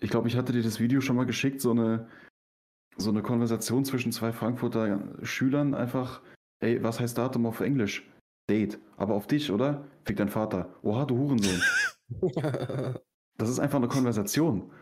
Ich 0.00 0.10
glaube, 0.10 0.26
ich 0.28 0.36
hatte 0.36 0.52
dir 0.52 0.62
das 0.62 0.80
Video 0.80 1.00
schon 1.00 1.14
mal 1.16 1.24
geschickt, 1.26 1.60
so 1.60 1.70
eine, 1.70 2.08
so 2.96 3.10
eine 3.10 3.22
Konversation 3.22 3.84
zwischen 3.84 4.10
zwei 4.12 4.32
Frankfurter 4.32 5.14
Schülern. 5.24 5.74
Einfach, 5.74 6.22
ey, 6.60 6.82
was 6.82 6.98
heißt 6.98 7.16
Datum 7.16 7.46
auf 7.46 7.60
Englisch? 7.60 8.10
Date. 8.50 8.78
Aber 8.96 9.14
auf 9.14 9.26
dich, 9.26 9.50
oder? 9.52 9.86
Fick 10.04 10.16
dein 10.16 10.28
Vater. 10.28 10.74
Oha, 10.82 11.04
du 11.04 11.16
Hurensohn. 11.16 11.62
Das 13.38 13.50
ist 13.50 13.58
einfach 13.58 13.76
eine 13.76 13.88
Konversation. 13.88 14.72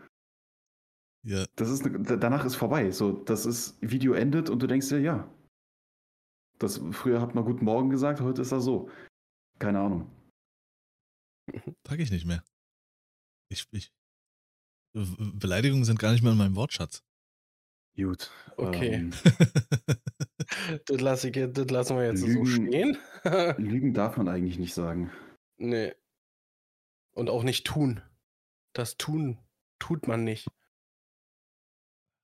ja, 1.25 1.43
Das 1.57 1.69
ist 1.69 1.85
eine, 1.85 1.99
da- 1.99 2.15
danach 2.15 2.45
ist 2.45 2.55
vorbei. 2.55 2.89
So, 2.91 3.11
das 3.11 3.45
ist 3.45 3.77
Video 3.81 4.13
endet 4.13 4.49
und 4.49 4.61
du 4.63 4.67
denkst 4.67 4.87
dir, 4.87 5.01
ja. 5.01 5.29
Das 6.57 6.79
früher 6.91 7.19
hat 7.19 7.35
man 7.35 7.43
guten 7.43 7.65
Morgen 7.65 7.89
gesagt, 7.89 8.21
heute 8.21 8.41
ist 8.43 8.53
das 8.53 8.63
so. 8.63 8.89
Keine 9.59 9.79
Ahnung. 9.81 10.09
Packe 11.83 12.01
ich 12.01 12.11
nicht 12.11 12.25
mehr. 12.25 12.43
Ich, 13.49 13.67
ich, 13.71 13.91
Be- 14.93 15.31
Beleidigungen 15.33 15.85
sind 15.85 15.99
gar 15.99 16.11
nicht 16.11 16.21
mehr 16.23 16.31
in 16.31 16.37
meinem 16.37 16.55
Wortschatz. 16.55 17.03
Gut. 17.95 18.31
Okay. 18.57 18.93
Ähm, 18.93 19.11
das, 20.85 21.01
lass 21.01 21.23
ich, 21.23 21.35
jetzt- 21.35 21.57
das 21.57 21.69
lassen 21.69 21.97
wir 21.97 22.05
jetzt 22.05 22.21
so 22.21 22.27
Lügen- 22.27 22.67
stehen. 22.67 22.97
Lügen 23.57 23.93
darf 23.93 24.17
man 24.17 24.27
eigentlich 24.27 24.57
nicht 24.57 24.73
sagen. 24.73 25.11
nee. 25.57 25.93
Und 27.13 27.29
auch 27.29 27.43
nicht 27.43 27.65
tun. 27.65 28.01
Das 28.73 28.97
tun 28.97 29.39
tut 29.79 30.05
man 30.05 30.25
nicht. 30.25 30.47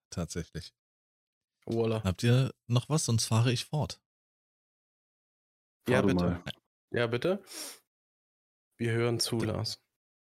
Tatsächlich. 0.09 0.73
Voila. 1.65 2.03
Habt 2.03 2.23
ihr 2.23 2.53
noch 2.67 2.89
was? 2.89 3.05
Sonst 3.05 3.23
fahre 3.25 3.53
ich 3.53 3.63
fort. 3.63 4.01
Fahr 5.85 5.95
Ja, 5.95 6.01
bitte. 6.01 6.15
mal. 6.15 6.43
Ja, 6.91 7.07
bitte. 7.07 7.41
Wir 8.81 8.93
hören 8.93 9.19
zu, 9.19 9.37
Ja. 9.37 9.51
Lars. 9.51 9.79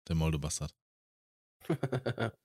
Der 0.08 0.14
Moldobastard. 0.14 0.74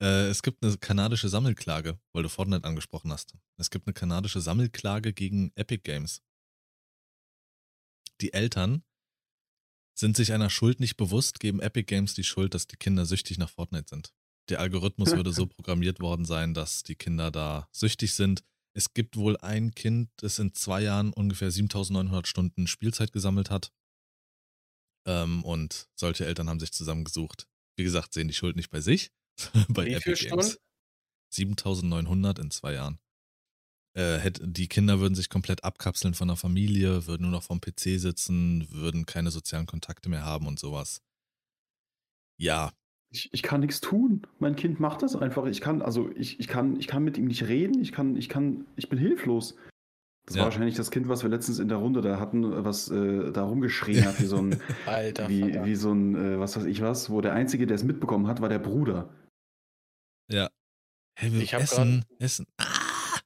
Äh, 0.00 0.26
es 0.30 0.42
gibt 0.42 0.64
eine 0.64 0.76
kanadische 0.78 1.28
Sammelklage, 1.28 1.96
weil 2.12 2.24
du 2.24 2.28
Fortnite 2.28 2.64
angesprochen 2.64 3.12
hast. 3.12 3.36
Es 3.56 3.70
gibt 3.70 3.86
eine 3.86 3.94
kanadische 3.94 4.40
Sammelklage 4.40 5.12
gegen 5.12 5.52
Epic 5.54 5.82
Games. 5.84 6.22
Die 8.20 8.32
Eltern 8.32 8.82
sind 9.96 10.16
sich 10.16 10.32
einer 10.32 10.50
Schuld 10.50 10.80
nicht 10.80 10.96
bewusst, 10.96 11.38
geben 11.38 11.60
Epic 11.60 11.84
Games 11.84 12.14
die 12.14 12.24
Schuld, 12.24 12.52
dass 12.52 12.66
die 12.66 12.74
Kinder 12.74 13.06
süchtig 13.06 13.38
nach 13.38 13.48
Fortnite 13.50 13.90
sind. 13.90 14.12
Der 14.48 14.58
Algorithmus 14.58 15.12
würde 15.16 15.32
so 15.32 15.46
programmiert 15.46 16.00
worden 16.00 16.24
sein, 16.24 16.52
dass 16.52 16.82
die 16.82 16.96
Kinder 16.96 17.30
da 17.30 17.68
süchtig 17.70 18.12
sind. 18.14 18.42
Es 18.74 18.94
gibt 18.94 19.16
wohl 19.16 19.36
ein 19.36 19.72
Kind, 19.72 20.10
das 20.16 20.40
in 20.40 20.52
zwei 20.52 20.82
Jahren 20.82 21.12
ungefähr 21.12 21.52
7900 21.52 22.26
Stunden 22.26 22.66
Spielzeit 22.66 23.12
gesammelt 23.12 23.50
hat. 23.50 23.72
Ähm, 25.06 25.44
und 25.44 25.88
solche 25.94 26.26
Eltern 26.26 26.48
haben 26.48 26.60
sich 26.60 26.72
zusammengesucht. 26.72 27.46
Wie 27.76 27.84
gesagt, 27.84 28.12
sehen 28.12 28.28
die 28.28 28.34
Schuld 28.34 28.56
nicht 28.56 28.70
bei 28.70 28.80
sich, 28.80 29.10
bei 29.68 29.86
Wie 29.86 29.94
Epic 29.94 30.24
Games. 30.28 30.52
Stunden? 30.52 30.56
7900 31.34 32.38
in 32.38 32.50
zwei 32.50 32.74
Jahren. 32.74 32.98
Äh, 33.94 34.18
hätte, 34.18 34.46
die 34.48 34.68
Kinder 34.68 35.00
würden 35.00 35.14
sich 35.14 35.28
komplett 35.28 35.64
abkapseln 35.64 36.14
von 36.14 36.28
der 36.28 36.36
Familie, 36.36 37.06
würden 37.06 37.22
nur 37.22 37.30
noch 37.30 37.42
vom 37.42 37.60
PC 37.60 37.98
sitzen, 38.00 38.66
würden 38.70 39.04
keine 39.06 39.30
sozialen 39.30 39.66
Kontakte 39.66 40.08
mehr 40.08 40.24
haben 40.24 40.46
und 40.46 40.58
sowas. 40.58 41.02
Ja, 42.38 42.72
Ich, 43.10 43.28
ich 43.32 43.42
kann 43.42 43.60
nichts 43.60 43.80
tun. 43.80 44.26
Mein 44.38 44.56
Kind 44.56 44.80
macht 44.80 45.02
das 45.02 45.14
einfach. 45.16 45.44
Ich 45.46 45.60
kann, 45.60 45.82
also 45.82 46.10
ich, 46.16 46.40
ich 46.40 46.48
kann, 46.48 46.78
ich 46.80 46.86
kann 46.86 47.04
mit 47.04 47.18
ihm 47.18 47.26
nicht 47.26 47.42
reden. 47.44 47.80
Ich 47.82 47.92
kann, 47.92 48.16
ich 48.16 48.28
kann, 48.30 48.66
ich 48.76 48.88
bin 48.88 48.98
hilflos. 48.98 49.56
Das 50.24 50.36
Ja. 50.36 50.42
war 50.42 50.46
wahrscheinlich 50.46 50.76
das 50.76 50.92
Kind, 50.92 51.08
was 51.08 51.24
wir 51.24 51.30
letztens 51.30 51.58
in 51.58 51.66
der 51.68 51.78
Runde 51.78 52.00
da 52.00 52.20
hatten, 52.20 52.64
was 52.64 52.88
äh, 52.90 53.32
da 53.32 53.42
rumgeschrien 53.42 54.04
hat, 54.04 54.20
wie 54.20 54.26
so 54.26 54.36
ein, 54.38 54.62
Alter, 54.86 55.28
wie, 55.28 55.40
Vater. 55.40 55.64
wie 55.64 55.74
so 55.74 55.90
ein, 55.92 56.14
äh, 56.14 56.38
was 56.38 56.56
weiß 56.56 56.64
ich 56.66 56.80
was, 56.80 57.10
wo 57.10 57.20
der 57.20 57.32
Einzige, 57.32 57.66
der 57.66 57.74
es 57.74 57.82
mitbekommen 57.82 58.28
hat, 58.28 58.40
war 58.40 58.48
der 58.48 58.60
Bruder. 58.60 59.12
ja. 60.30 60.48
Hey, 61.18 61.30
wir 61.32 61.40
Ich 61.42 61.52
hab 61.54 61.60
essen, 61.62 62.04
essen. 62.18 62.46
Ah! 62.56 63.18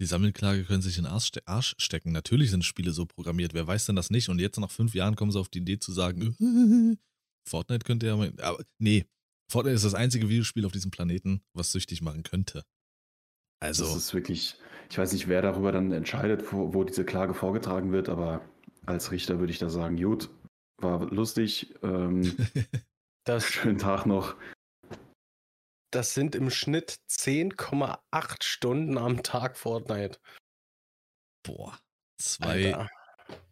Die 0.00 0.06
Sammelklage 0.06 0.64
können 0.64 0.82
sich 0.82 0.96
in 0.96 1.04
den 1.04 1.12
Arsch, 1.12 1.26
ste 1.26 1.46
Arsch 1.46 1.74
stecken. 1.78 2.12
Natürlich 2.12 2.50
sind 2.50 2.64
Spiele 2.64 2.92
so 2.92 3.04
programmiert. 3.04 3.52
Wer 3.52 3.66
weiß 3.66 3.86
denn 3.86 3.96
das 3.96 4.10
nicht? 4.10 4.30
Und 4.30 4.38
jetzt 4.38 4.58
nach 4.58 4.70
fünf 4.70 4.94
Jahren 4.94 5.14
kommen 5.14 5.30
sie 5.30 5.38
auf 5.38 5.50
die 5.50 5.58
Idee 5.58 5.78
zu 5.78 5.92
sagen, 5.92 6.36
Fortnite 7.46 7.84
könnte 7.84 8.06
ja 8.06 8.16
mal, 8.16 8.32
aber 8.40 8.64
nee, 8.78 9.04
Fortnite 9.50 9.74
ist 9.74 9.84
das 9.84 9.94
einzige 9.94 10.28
Videospiel 10.28 10.64
auf 10.64 10.72
diesem 10.72 10.90
Planeten, 10.90 11.42
was 11.54 11.72
süchtig 11.72 12.02
machen 12.02 12.22
könnte. 12.22 12.64
Also, 13.62 13.84
Das 13.84 13.96
ist 13.96 14.14
wirklich, 14.14 14.56
ich 14.88 14.96
weiß 14.96 15.12
nicht, 15.12 15.28
wer 15.28 15.42
darüber 15.42 15.70
dann 15.70 15.92
entscheidet, 15.92 16.52
wo, 16.52 16.72
wo 16.72 16.84
diese 16.84 17.04
Klage 17.04 17.34
vorgetragen 17.34 17.92
wird, 17.92 18.08
aber 18.08 18.42
als 18.86 19.10
Richter 19.10 19.38
würde 19.38 19.52
ich 19.52 19.58
da 19.58 19.68
sagen, 19.68 19.96
gut, 19.96 20.30
war 20.78 21.10
lustig, 21.12 21.74
ähm, 21.82 22.36
das, 23.24 23.44
schönen 23.52 23.78
Tag 23.78 24.06
noch. 24.06 24.34
Das 25.90 26.14
sind 26.14 26.34
im 26.34 26.50
Schnitt 26.50 26.96
10,8 27.10 28.42
Stunden 28.42 28.98
am 28.98 29.22
Tag 29.22 29.56
Fortnite. 29.56 30.18
boah, 31.42 31.78
zwei, 32.18 32.74
Alter. 32.74 32.88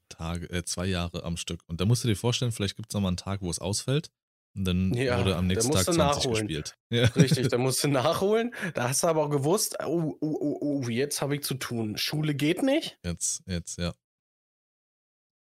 Tage, 0.08 0.50
äh, 0.50 0.64
zwei 0.64 0.86
Jahre 0.86 1.22
am 1.24 1.36
Stück. 1.36 1.62
Und 1.66 1.80
da 1.80 1.84
musst 1.84 2.04
du 2.04 2.08
dir 2.08 2.16
vorstellen, 2.16 2.52
vielleicht 2.52 2.76
gibt 2.76 2.90
es 2.90 2.94
noch 2.94 3.00
mal 3.00 3.08
einen 3.08 3.16
Tag, 3.16 3.42
wo 3.42 3.50
es 3.50 3.58
ausfällt. 3.58 4.10
Und 4.56 4.64
dann 4.64 4.92
Ja, 4.94 5.18
wurde 5.18 5.36
am 5.36 5.46
nächsten 5.46 5.70
Tag 5.72 5.84
du 5.86 5.92
20 5.92 5.96
nachholen. 5.98 6.46
gespielt. 6.48 6.74
Ja. 6.90 7.04
Richtig, 7.08 7.48
da 7.48 7.58
musst 7.58 7.84
du 7.84 7.88
nachholen. 7.88 8.54
Da 8.74 8.88
hast 8.88 9.02
du 9.02 9.06
aber 9.08 9.24
auch 9.24 9.30
gewusst, 9.30 9.76
oh, 9.84 10.16
oh, 10.20 10.36
oh, 10.40 10.58
oh 10.60 10.88
jetzt 10.88 11.20
habe 11.22 11.36
ich 11.36 11.42
zu 11.42 11.54
tun. 11.54 11.96
Schule 11.98 12.34
geht 12.34 12.62
nicht. 12.62 12.98
Jetzt, 13.04 13.42
jetzt, 13.46 13.78
ja. 13.78 13.92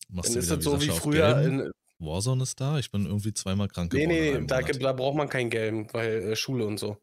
Machst 0.10 0.30
Dann 0.30 0.34
du 0.36 0.40
ist 0.40 0.52
das 0.52 0.64
so 0.64 0.82
wie 0.82 0.90
früher 0.90 1.42
in. 1.42 1.72
Warzone 2.00 2.44
ist 2.44 2.60
da. 2.60 2.78
Ich 2.80 2.92
bin 2.92 3.06
irgendwie 3.06 3.34
zweimal 3.34 3.68
krank 3.68 3.94
Nee, 3.94 4.06
geworden. 4.06 4.20
nee, 4.22 4.36
einem 4.36 4.48
da, 4.48 4.62
da 4.62 4.94
braucht 4.94 5.16
man 5.18 5.30
keinen 5.30 5.50
gelben, 5.50 5.88
weil 5.94 6.32
äh, 6.32 6.36
Schule 6.36 6.66
und 6.66 6.78
so. 6.78 7.02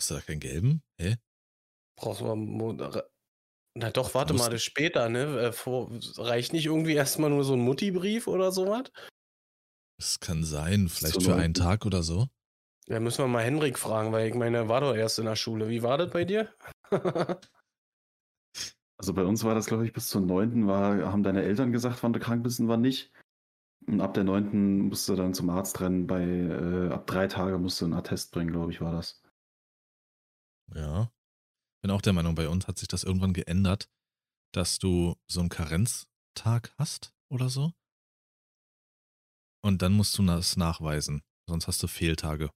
Hast 0.00 0.10
du 0.10 0.14
da 0.14 0.20
keinen 0.20 0.40
gelben? 0.40 0.82
Hä? 1.00 1.16
Brauchst 1.98 2.20
du 2.20 2.34
mal. 2.34 3.04
Na 3.78 3.90
doch, 3.90 4.14
warte 4.14 4.32
mal, 4.34 4.46
das 4.46 4.54
ist 4.60 4.64
später, 4.64 5.08
ne? 5.08 5.40
Äh, 5.40 5.52
Vor, 5.52 5.90
reicht 6.16 6.52
nicht 6.52 6.66
irgendwie 6.66 6.94
erstmal 6.94 7.30
nur 7.30 7.44
so 7.44 7.54
ein 7.54 7.60
Mutti-Brief 7.60 8.26
oder 8.26 8.52
sowas? 8.52 8.90
Das 9.98 10.20
kann 10.20 10.44
sein. 10.44 10.88
Vielleicht 10.88 11.20
Zur 11.20 11.22
für 11.22 11.34
einen. 11.34 11.54
Tag 11.54 11.84
oder 11.84 12.02
so. 12.02 12.28
Ja, 12.88 13.00
müssen 13.00 13.24
wir 13.24 13.28
mal 13.28 13.42
Henrik 13.42 13.78
fragen, 13.78 14.12
weil 14.12 14.28
ich 14.28 14.34
meine, 14.34 14.58
er 14.58 14.68
war 14.68 14.80
doch 14.80 14.94
erst 14.94 15.18
in 15.18 15.24
der 15.24 15.36
Schule. 15.36 15.68
Wie 15.68 15.82
war 15.82 15.98
das 15.98 16.10
bei 16.10 16.24
dir? 16.24 16.54
Also 18.98 19.12
bei 19.12 19.24
uns 19.24 19.44
war 19.44 19.54
das, 19.54 19.66
glaube 19.66 19.84
ich, 19.84 19.92
bis 19.92 20.08
zur 20.08 20.22
9. 20.22 20.66
War, 20.66 21.12
haben 21.12 21.22
deine 21.22 21.42
Eltern 21.42 21.70
gesagt, 21.70 22.02
wann 22.02 22.14
du 22.14 22.18
krank 22.18 22.42
bist 22.42 22.60
und 22.60 22.68
wann 22.68 22.80
nicht. 22.80 23.12
Und 23.86 24.00
ab 24.00 24.14
der 24.14 24.24
9. 24.24 24.88
musst 24.88 25.08
du 25.08 25.14
dann 25.14 25.32
zum 25.32 25.48
Arzt 25.50 25.80
rennen. 25.80 26.06
Bei, 26.06 26.22
äh, 26.22 26.92
ab 26.92 27.06
drei 27.06 27.28
Tage 27.28 27.58
musst 27.58 27.80
du 27.80 27.84
einen 27.84 27.94
Attest 27.94 28.32
bringen, 28.32 28.50
glaube 28.50 28.72
ich, 28.72 28.80
war 28.80 28.92
das. 28.92 29.22
Ja. 30.74 31.12
Bin 31.82 31.90
auch 31.92 32.02
der 32.02 32.12
Meinung, 32.12 32.34
bei 32.34 32.48
uns 32.48 32.66
hat 32.66 32.78
sich 32.78 32.88
das 32.88 33.04
irgendwann 33.04 33.32
geändert, 33.32 33.88
dass 34.52 34.78
du 34.78 35.14
so 35.28 35.40
einen 35.40 35.50
Karenztag 35.50 36.74
hast 36.78 37.14
oder 37.30 37.48
so. 37.48 37.72
Und 39.62 39.82
dann 39.82 39.92
musst 39.92 40.18
du 40.18 40.24
das 40.24 40.56
nachweisen. 40.56 41.22
Sonst 41.48 41.68
hast 41.68 41.82
du 41.82 41.86
Fehltage. 41.86 42.50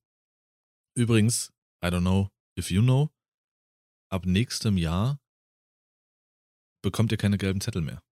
Übrigens, 0.97 1.53
I 1.85 1.89
don't 1.89 2.01
know 2.01 2.29
if 2.59 2.71
you 2.71 2.83
know, 2.83 3.11
ab 4.11 4.27
nächstem 4.27 4.77
Jahr 4.77 5.21
bekommt 6.83 7.13
ihr 7.13 7.19
keine 7.19 7.39
gelben 7.39 7.61
Zettel 7.61 7.83
mehr. 7.83 8.03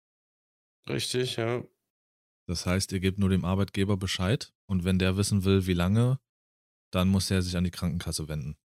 Richtig, 0.88 1.36
ja. 1.36 1.64
Das 2.48 2.64
heißt, 2.66 2.92
ihr 2.92 3.00
gebt 3.00 3.18
nur 3.18 3.28
dem 3.28 3.44
Arbeitgeber 3.44 3.96
Bescheid 3.96 4.52
und 4.66 4.84
wenn 4.84 4.98
der 4.98 5.16
wissen 5.16 5.44
will, 5.44 5.66
wie 5.66 5.74
lange, 5.74 6.18
dann 6.90 7.08
muss 7.08 7.30
er 7.30 7.42
sich 7.42 7.56
an 7.56 7.64
die 7.64 7.70
Krankenkasse 7.70 8.26
wenden. 8.28 8.56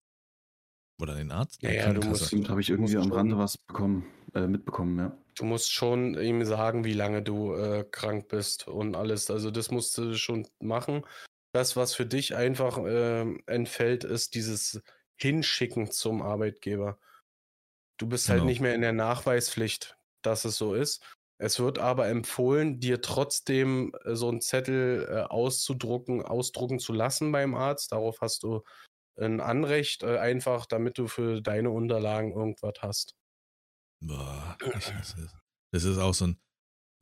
Oder 1.02 1.16
den 1.16 1.32
Arzt? 1.32 1.62
Ja, 1.62 1.72
ja, 1.72 1.88
du 1.92 2.00
Krankenkasse. 2.00 2.36
musst- 2.38 2.50
habe 2.50 2.62
ich 2.62 2.70
irgendwie 2.70 2.98
am 2.98 3.12
Rande 3.12 3.38
was 3.38 3.58
bekommen, 3.58 4.06
äh, 4.34 4.48
mitbekommen, 4.48 4.98
ja. 4.98 5.18
Du 5.36 5.44
musst 5.46 5.72
schon 5.74 6.14
ihm 6.18 6.46
sagen, 6.46 6.86
wie 6.86 6.94
lange 6.94 7.24
du 7.24 7.54
äh, 7.56 7.84
krank 7.90 8.28
bist 8.30 8.68
und 8.68 8.96
alles. 8.96 9.30
Also 9.32 9.52
das 9.52 9.72
musst 9.72 9.98
du 9.98 10.16
schon 10.16 10.48
machen. 10.60 11.04
Das, 11.54 11.76
was 11.76 11.94
für 11.96 12.06
dich 12.06 12.36
einfach 12.36 12.80
ähm, 12.86 13.42
entfällt, 13.48 14.04
ist 14.04 14.36
dieses 14.36 14.82
Hinschicken 15.18 15.92
zum 15.92 16.22
Arbeitgeber. 16.22 17.00
Du 17.98 18.08
bist 18.08 18.30
halt 18.30 18.40
Genau. 18.40 18.50
nicht 18.50 18.62
mehr 18.62 18.76
in 18.76 18.82
der 18.82 18.94
Nachweispflicht, 18.94 19.98
dass 20.22 20.46
es 20.46 20.56
so 20.58 20.74
ist. 20.76 21.04
Es 21.44 21.60
wird 21.60 21.78
aber 21.78 22.08
empfohlen, 22.08 22.80
dir 22.80 23.02
trotzdem 23.02 23.92
äh, 24.06 24.16
so 24.16 24.30
einen 24.30 24.40
Zettel 24.40 25.06
äh, 25.10 25.22
auszudrucken, 25.24 26.24
ausdrucken 26.24 26.80
zu 26.80 26.94
lassen 26.94 27.34
beim 27.34 27.54
Arzt. 27.54 27.92
Darauf 27.92 28.22
hast 28.22 28.44
du 28.44 28.62
ein 29.20 29.42
Anrecht, 29.42 30.04
äh, 30.04 30.20
einfach 30.20 30.66
damit 30.66 30.98
du 30.98 31.08
für 31.08 31.42
deine 31.42 31.70
Unterlagen 31.70 32.32
irgendwas 32.32 32.76
hast. 32.80 33.16
Boah, 34.02 34.58
ich 34.78 34.94
hasse 34.96 35.22
es. 35.26 35.36
Das 35.74 35.84
ist 35.84 35.98
auch 35.98 36.14
so 36.14 36.28
ein. 36.28 36.40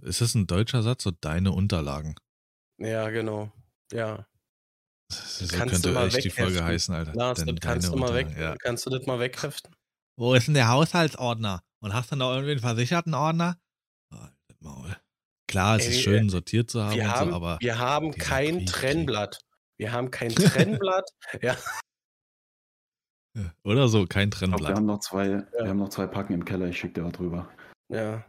Ist 0.01 0.21
das 0.21 0.33
ein 0.33 0.47
deutscher 0.47 0.81
Satz? 0.81 1.03
So 1.03 1.11
deine 1.11 1.51
Unterlagen. 1.51 2.15
Ja, 2.79 3.11
genau. 3.11 3.51
Ja. 3.91 4.25
So 5.11 5.45
kannst 5.55 5.73
könnte 5.75 5.89
du 5.89 5.93
mal 5.93 6.07
echt 6.07 6.23
die 6.23 6.29
Folge 6.31 6.53
wegheften. 6.55 6.65
heißen, 6.65 6.95
Alter. 6.95 7.13
Lars, 7.13 7.45
das 7.45 7.55
kannst 7.59 7.89
du 7.89 7.95
mal 7.95 8.15
weg, 8.15 8.35
Ja. 8.39 8.55
kannst 8.57 8.87
du 8.87 8.89
das 8.89 9.05
mal 9.05 9.19
wegheften? 9.19 9.75
Wo 10.17 10.33
ist 10.33 10.47
denn 10.47 10.55
der 10.55 10.69
Haushaltsordner? 10.69 11.61
Und 11.79 11.93
hast 11.93 12.11
du 12.11 12.15
noch 12.15 12.31
irgendwie 12.31 12.51
einen 12.53 12.59
versicherten 12.61 13.13
Ordner? 13.13 13.59
Maul. 14.61 14.95
Klar, 15.47 15.77
es 15.77 15.85
Ey, 15.85 15.91
ist 15.91 16.01
schön 16.01 16.29
sortiert 16.29 16.69
zu 16.69 16.83
haben 16.83 16.95
Wir 16.95 17.03
und 17.03 17.11
haben, 17.11 17.29
so, 17.31 17.35
aber 17.35 17.57
wir 17.59 17.77
haben 17.77 18.11
kein 18.13 18.57
Krieg, 18.59 18.67
Trennblatt. 18.67 19.39
Wir 19.77 19.91
haben 19.91 20.11
kein 20.11 20.29
Trennblatt. 20.35 21.09
ja, 21.41 21.57
oder 23.63 23.87
so, 23.87 24.05
kein 24.05 24.29
glaub, 24.29 24.41
wir 24.41 24.47
Trennblatt. 24.57 24.75
haben 24.75 24.85
noch 24.85 24.99
zwei, 24.99 25.29
wir 25.51 25.67
haben 25.67 25.79
noch 25.79 25.89
zwei 25.89 26.07
Packen 26.07 26.33
im 26.33 26.45
Keller, 26.45 26.67
ich 26.67 26.77
schicke 26.79 26.93
dir 26.95 27.05
was 27.05 27.13
drüber. 27.13 27.49
ja. 27.89 28.23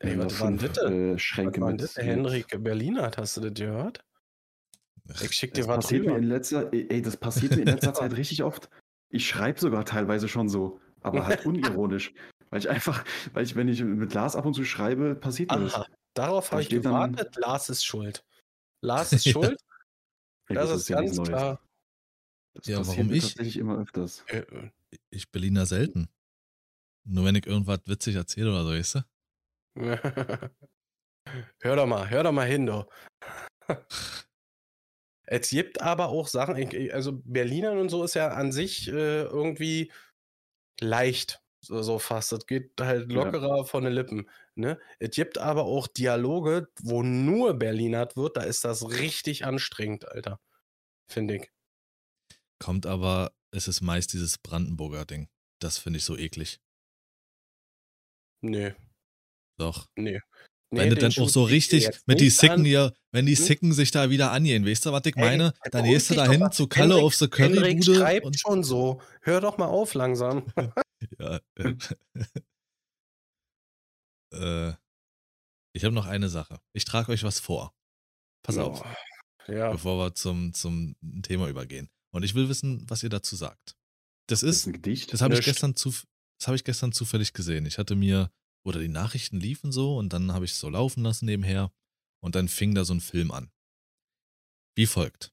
Ey, 0.00 0.16
was 0.16 0.32
noch 0.34 0.40
war 0.42 0.50
denn 0.50 0.58
fünf, 0.60 0.72
das? 0.74 0.84
äh, 0.92 1.14
Was 1.14 1.22
Schränke 1.22 1.60
war 1.60 1.70
mit. 1.72 1.80
denn 1.80 1.86
das? 1.86 1.96
Henrik 1.96 2.62
Berliner, 2.62 3.10
hast 3.16 3.36
du 3.36 3.40
das 3.40 3.52
gehört? 3.54 4.00
Ich 5.20 5.32
schick 5.32 5.54
dir 5.54 5.62
Das 5.62 5.68
was 5.68 5.76
passiert 5.78 6.02
mir 6.04 6.10
rüber. 6.12 6.18
in 6.18 6.28
letzter, 6.28 6.72
ey, 6.72 7.02
das 7.02 7.16
passiert 7.16 7.56
mir 7.56 7.62
in 7.62 7.66
letzter 7.68 7.94
Zeit 7.94 8.12
richtig 8.16 8.44
oft. 8.44 8.70
Ich 9.10 9.26
schreibe 9.26 9.58
sogar 9.58 9.84
teilweise 9.84 10.28
schon 10.28 10.48
so, 10.48 10.80
aber 11.00 11.26
halt 11.26 11.44
unironisch. 11.46 12.14
Weil 12.50 12.60
ich 12.60 12.68
einfach, 12.68 13.04
weil 13.34 13.44
ich, 13.44 13.54
wenn 13.56 13.68
ich 13.68 13.82
mit 13.82 14.14
Lars 14.14 14.34
ab 14.36 14.44
und 14.46 14.54
zu 14.54 14.64
schreibe, 14.64 15.14
passiert 15.14 15.50
mir 15.50 15.60
das. 15.60 15.74
Aha, 15.74 15.86
darauf 16.14 16.46
Da 16.46 16.52
habe 16.52 16.62
ich 16.62 16.66
steht 16.68 16.84
dann- 16.84 17.12
gewartet. 17.12 17.36
Lars 17.36 17.68
ist 17.68 17.84
schuld. 17.84 18.24
Lars 18.82 19.12
ist 19.12 19.28
schuld, 19.28 19.60
das, 20.48 20.70
das 20.70 20.80
ist 20.80 20.88
ganz 20.88 21.22
klar. 21.22 21.60
Das 22.54 22.66
Ja, 22.66 22.78
passiert 22.78 22.98
warum 22.98 23.12
ich? 23.12 23.22
tatsächlich 23.24 23.56
immer 23.58 23.78
öfters. 23.78 24.24
Äh, 24.28 24.38
äh, 24.38 24.70
Ich 25.10 25.30
Berliner 25.30 25.66
selten. 25.66 26.08
Nur 27.04 27.24
wenn 27.24 27.34
ich 27.34 27.46
irgendwas 27.46 27.80
witzig 27.86 28.16
erzähle 28.16 28.50
oder 28.50 28.64
so, 28.64 28.70
weißt 28.70 28.94
du? 28.96 29.04
hör 31.60 31.76
doch 31.76 31.86
mal, 31.86 32.08
hör 32.08 32.22
doch 32.22 32.32
mal 32.32 32.46
hin, 32.48 32.66
du. 32.66 32.84
Es 35.30 35.50
gibt 35.50 35.82
aber 35.82 36.08
auch 36.08 36.26
Sachen, 36.26 36.56
also 36.90 37.20
Berlinern 37.22 37.76
und 37.76 37.90
so 37.90 38.02
ist 38.02 38.14
ja 38.14 38.28
an 38.28 38.50
sich 38.50 38.88
äh, 38.88 39.24
irgendwie 39.24 39.92
leicht, 40.80 41.42
so, 41.68 41.98
fast. 41.98 42.32
Das 42.32 42.46
geht 42.46 42.72
halt 42.80 43.10
Ja. 43.12 43.16
lockerer 43.24 43.64
von 43.64 43.84
den 43.84 43.92
Lippen. 43.92 44.28
Ne? 44.54 44.78
Es 44.98 45.10
gibt 45.10 45.38
aber 45.38 45.64
auch 45.64 45.86
Dialoge, 45.86 46.68
wo 46.82 47.02
nur 47.02 47.54
Berlinert 47.54 48.16
wird, 48.16 48.36
da 48.36 48.42
ist 48.42 48.64
das 48.64 48.88
richtig 48.88 49.44
anstrengend, 49.44 50.08
Alter. 50.08 50.40
Finde 51.10 51.36
ich. 51.36 51.50
Kommt 52.58 52.86
aber, 52.86 53.32
es 53.52 53.68
ist 53.68 53.80
meist 53.82 54.12
dieses 54.12 54.38
Brandenburger 54.38 55.04
Ding. 55.04 55.28
Das 55.60 55.78
finde 55.78 55.98
ich 55.98 56.04
so 56.04 56.16
eklig. 56.16 56.60
Nee, 58.40 58.74
Doch. 59.58 59.88
nee. 59.96 60.20
wenn 60.70 60.90
du 60.90 60.96
dann 60.96 61.12
auch 61.18 61.28
so 61.28 61.44
richtig 61.44 61.88
mit 62.06 62.20
die 62.20 62.30
Sicken 62.30 62.64
hier, 62.64 62.92
wenn 63.10 63.26
die 63.26 63.36
Hm? 63.36 63.44
Sicken 63.44 63.72
sich 63.72 63.90
da 63.90 64.10
wieder 64.10 64.32
angehen, 64.32 64.66
weißt 64.66 64.86
du, 64.86 64.92
was 64.92 65.02
ich 65.06 65.16
Ey, 65.16 65.22
meine? 65.24 65.52
Dann 65.64 65.82
beruhig 65.82 65.90
gehst 65.92 66.10
du 66.10 66.14
da 66.14 66.30
hin 66.30 66.46
zu 66.52 66.68
Kalle 66.68 66.94
Henrik- 66.96 67.04
auf 67.04 67.20
Henrik 67.20 67.32
Currybude 67.82 67.94
schreibt 67.96 68.26
und 68.26 68.38
schon 68.38 68.62
so. 68.62 69.00
Hör 69.22 69.40
doch 69.40 69.56
mal 69.58 69.66
auf 69.66 69.94
langsam. 69.94 70.44
Ja. 71.18 71.40
äh, 74.32 74.72
ich 75.74 75.84
habe 75.84 75.94
noch 75.94 76.06
eine 76.06 76.28
Sache. 76.28 76.60
Ich 76.72 76.84
trage 76.84 77.12
euch 77.12 77.22
was 77.22 77.40
vor. 77.40 77.74
Pass 78.44 78.58
auf, 78.58 78.82
Oh, 78.84 79.52
Ja. 79.52 79.70
bevor 79.72 79.98
wir 79.98 80.14
zum, 80.14 80.52
zum 80.54 80.96
Thema 81.22 81.48
übergehen. 81.48 81.88
Und 82.12 82.22
ich 82.22 82.34
will 82.34 82.48
wissen, 82.48 82.88
was 82.88 83.02
ihr 83.02 83.10
dazu 83.10 83.36
sagt. 83.36 83.76
Das 84.28 84.40
Das 84.40 84.42
ist 84.42 84.56
ist, 84.60 84.66
ein 84.66 84.72
Gedicht. 84.74 85.12
das 85.12 85.20
habe 85.22 85.34
ich 85.34 85.38
Nischt. 85.40 85.48
gestern 85.50 85.76
zu, 85.76 85.90
das 86.38 86.46
habe 86.48 86.56
ich 86.56 86.64
gestern 86.64 86.92
zufällig 86.92 87.32
gesehen. 87.32 87.66
Ich 87.66 87.78
hatte 87.78 87.96
mir, 87.96 88.30
oder 88.66 88.80
die 88.80 88.88
Nachrichten 88.88 89.40
liefen 89.40 89.72
so 89.72 89.96
und 89.96 90.12
dann 90.12 90.32
habe 90.32 90.44
ich 90.44 90.52
es 90.52 90.58
so 90.60 90.68
laufen 90.68 91.02
lassen 91.02 91.26
nebenher 91.26 91.72
und 92.22 92.34
dann 92.34 92.48
fing 92.48 92.74
da 92.74 92.84
so 92.84 92.94
ein 92.94 93.00
Film 93.00 93.30
an. 93.30 93.50
Wie 94.76 94.86
folgt. 94.86 95.32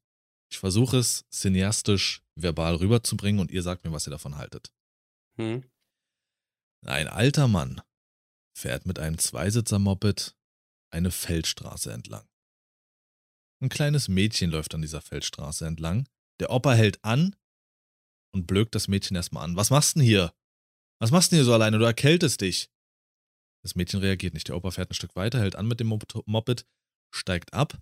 Ich 0.52 0.60
versuche 0.60 0.98
es 0.98 1.26
cineastisch 1.32 2.24
verbal 2.36 2.76
rüberzubringen 2.76 3.42
und 3.42 3.52
ihr 3.52 3.64
sagt 3.64 3.84
mir, 3.84 3.92
was 3.92 4.08
ihr 4.08 4.12
davon 4.12 4.36
haltet. 4.38 4.72
Hm? 5.38 5.64
Ein 6.86 7.08
alter 7.08 7.48
Mann 7.48 7.82
fährt 8.58 8.86
mit 8.86 9.00
einem 9.00 9.18
Zweisitzer-Moped 9.18 10.36
eine 10.92 11.12
Feldstraße 11.12 11.92
entlang. 11.92 12.28
Ein 13.62 13.70
kleines 13.70 14.08
Mädchen 14.08 14.52
läuft 14.52 14.76
an 14.76 14.82
dieser 14.82 15.02
Feldstraße 15.02 15.66
entlang. 15.66 16.08
Der 16.40 16.52
Opa 16.52 16.74
hält 16.74 17.04
an 17.04 17.36
und 18.34 18.48
blökt 18.48 18.76
das 18.76 18.88
Mädchen 18.88 19.16
erstmal 19.16 19.44
an. 19.44 19.56
Was 19.56 19.70
machst 19.70 19.96
denn 19.96 20.04
hier? 20.04 20.34
Was 21.00 21.12
machst 21.12 21.32
denn 21.32 21.38
hier 21.38 21.46
so 21.46 21.54
alleine? 21.54 21.80
Du 21.80 21.86
erkältest 21.86 22.42
dich. 22.42 22.70
Das 23.64 23.76
Mädchen 23.76 24.00
reagiert 24.00 24.34
nicht. 24.34 24.48
Der 24.48 24.56
Opa 24.56 24.72
fährt 24.72 24.92
ein 24.92 24.96
Stück 24.96 25.16
weiter, 25.16 25.40
hält 25.40 25.56
an 25.56 25.68
mit 25.68 25.80
dem 25.80 25.88
Mop- 25.88 26.24
Moped, 26.28 26.68
steigt 27.14 27.54
ab 27.54 27.82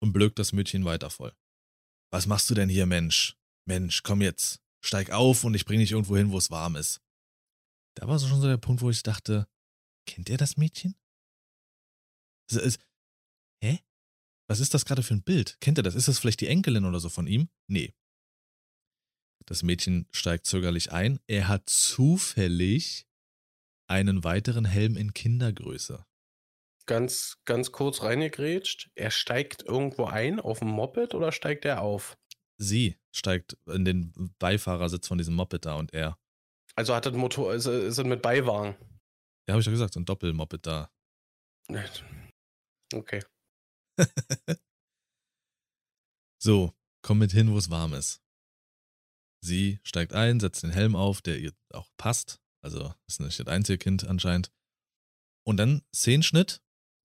und 0.00 0.12
blökt 0.12 0.38
das 0.38 0.52
Mädchen 0.52 0.84
weiter 0.84 1.10
voll. 1.10 1.34
Was 2.12 2.26
machst 2.26 2.50
du 2.50 2.54
denn 2.54 2.68
hier, 2.68 2.86
Mensch? 2.86 3.36
Mensch, 3.66 4.02
komm 4.02 4.20
jetzt. 4.22 4.60
Steig 4.84 5.10
auf 5.10 5.44
und 5.44 5.54
ich 5.54 5.64
bring 5.64 5.80
dich 5.80 5.92
irgendwo 5.92 6.16
hin, 6.16 6.30
wo 6.30 6.38
es 6.38 6.50
warm 6.50 6.76
ist. 6.76 7.00
Da 7.94 8.06
war 8.06 8.18
so 8.18 8.28
schon 8.28 8.40
so 8.40 8.46
der 8.46 8.58
Punkt, 8.58 8.80
wo 8.80 8.90
ich 8.90 9.02
dachte, 9.02 9.48
kennt 10.06 10.28
ihr 10.28 10.38
das 10.38 10.56
Mädchen? 10.56 10.94
Es 12.50 12.56
ist, 12.56 12.80
hä? 13.62 13.80
Was 14.48 14.60
ist 14.60 14.72
das 14.72 14.84
gerade 14.84 15.02
für 15.02 15.14
ein 15.14 15.22
Bild? 15.22 15.58
Kennt 15.60 15.78
ihr 15.78 15.82
das? 15.82 15.94
Ist 15.94 16.08
das 16.08 16.18
vielleicht 16.18 16.40
die 16.40 16.46
Enkelin 16.46 16.84
oder 16.84 17.00
so 17.00 17.08
von 17.08 17.26
ihm? 17.26 17.48
Nee. 17.66 17.94
Das 19.46 19.62
Mädchen 19.62 20.06
steigt 20.12 20.46
zögerlich 20.46 20.92
ein. 20.92 21.20
Er 21.26 21.48
hat 21.48 21.68
zufällig 21.68 23.06
einen 23.88 24.24
weiteren 24.24 24.64
Helm 24.64 24.96
in 24.96 25.12
Kindergröße. 25.12 26.04
Ganz, 26.86 27.38
ganz 27.44 27.72
kurz 27.72 28.02
reingegrätscht. 28.02 28.90
Er 28.94 29.10
steigt 29.10 29.62
irgendwo 29.62 30.04
ein 30.04 30.40
auf 30.40 30.60
dem 30.60 30.68
Moped 30.68 31.14
oder 31.14 31.32
steigt 31.32 31.64
er 31.64 31.82
auf? 31.82 32.16
Sie 32.60 32.96
steigt 33.12 33.56
in 33.66 33.84
den 33.84 34.34
Beifahrersitz 34.38 35.06
von 35.06 35.18
diesem 35.18 35.34
Moped 35.34 35.64
da 35.64 35.74
und 35.74 35.94
er. 35.94 36.18
Also 36.74 36.94
hat 36.94 37.06
das 37.06 37.14
Motor, 37.14 37.54
ist, 37.54 37.66
ist 37.66 38.02
mit 38.04 38.22
Beiwagen. 38.22 38.76
Ja, 39.48 39.52
habe 39.52 39.60
ich 39.60 39.66
ja 39.66 39.72
gesagt, 39.72 39.94
so 39.94 40.00
ein 40.00 40.04
Doppelmoped 40.04 40.66
da. 40.66 40.90
Okay. 42.92 43.22
So, 46.40 46.72
komm 47.02 47.18
mit 47.18 47.32
hin, 47.32 47.50
wo 47.50 47.58
es 47.58 47.70
warm 47.70 47.94
ist. 47.94 48.22
Sie 49.44 49.80
steigt 49.82 50.12
ein, 50.12 50.40
setzt 50.40 50.62
den 50.62 50.70
Helm 50.70 50.94
auf, 50.94 51.20
der 51.20 51.38
ihr 51.38 51.52
auch 51.72 51.90
passt. 51.96 52.40
Also 52.64 52.94
ist 53.08 53.20
nicht 53.20 53.40
das 53.40 53.48
einzige 53.48 53.78
Kind 53.78 54.06
anscheinend. 54.06 54.52
Und 55.44 55.56
dann 55.56 55.82
Szenenschnitt. 55.94 56.62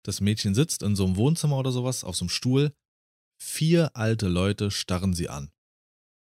Das 0.05 0.21
Mädchen 0.21 0.55
sitzt 0.55 0.81
in 0.81 0.95
so 0.95 1.05
einem 1.05 1.17
Wohnzimmer 1.17 1.57
oder 1.57 1.71
sowas, 1.71 2.03
auf 2.03 2.15
so 2.15 2.23
einem 2.23 2.29
Stuhl. 2.29 2.73
Vier 3.41 3.95
alte 3.95 4.27
Leute 4.27 4.69
starren 4.69 5.13
sie 5.13 5.29
an. 5.29 5.51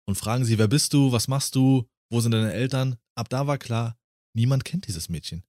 Und 0.06 0.16
fragen 0.16 0.44
sie, 0.44 0.58
wer 0.58 0.68
bist 0.68 0.92
du, 0.92 1.12
was 1.12 1.28
machst 1.28 1.54
du, 1.54 1.88
wo 2.10 2.20
sind 2.20 2.32
deine 2.32 2.52
Eltern? 2.52 2.98
Ab 3.14 3.28
da 3.28 3.46
war 3.46 3.58
klar, 3.58 3.98
niemand 4.34 4.64
kennt 4.64 4.86
dieses 4.86 5.08
Mädchen. 5.08 5.44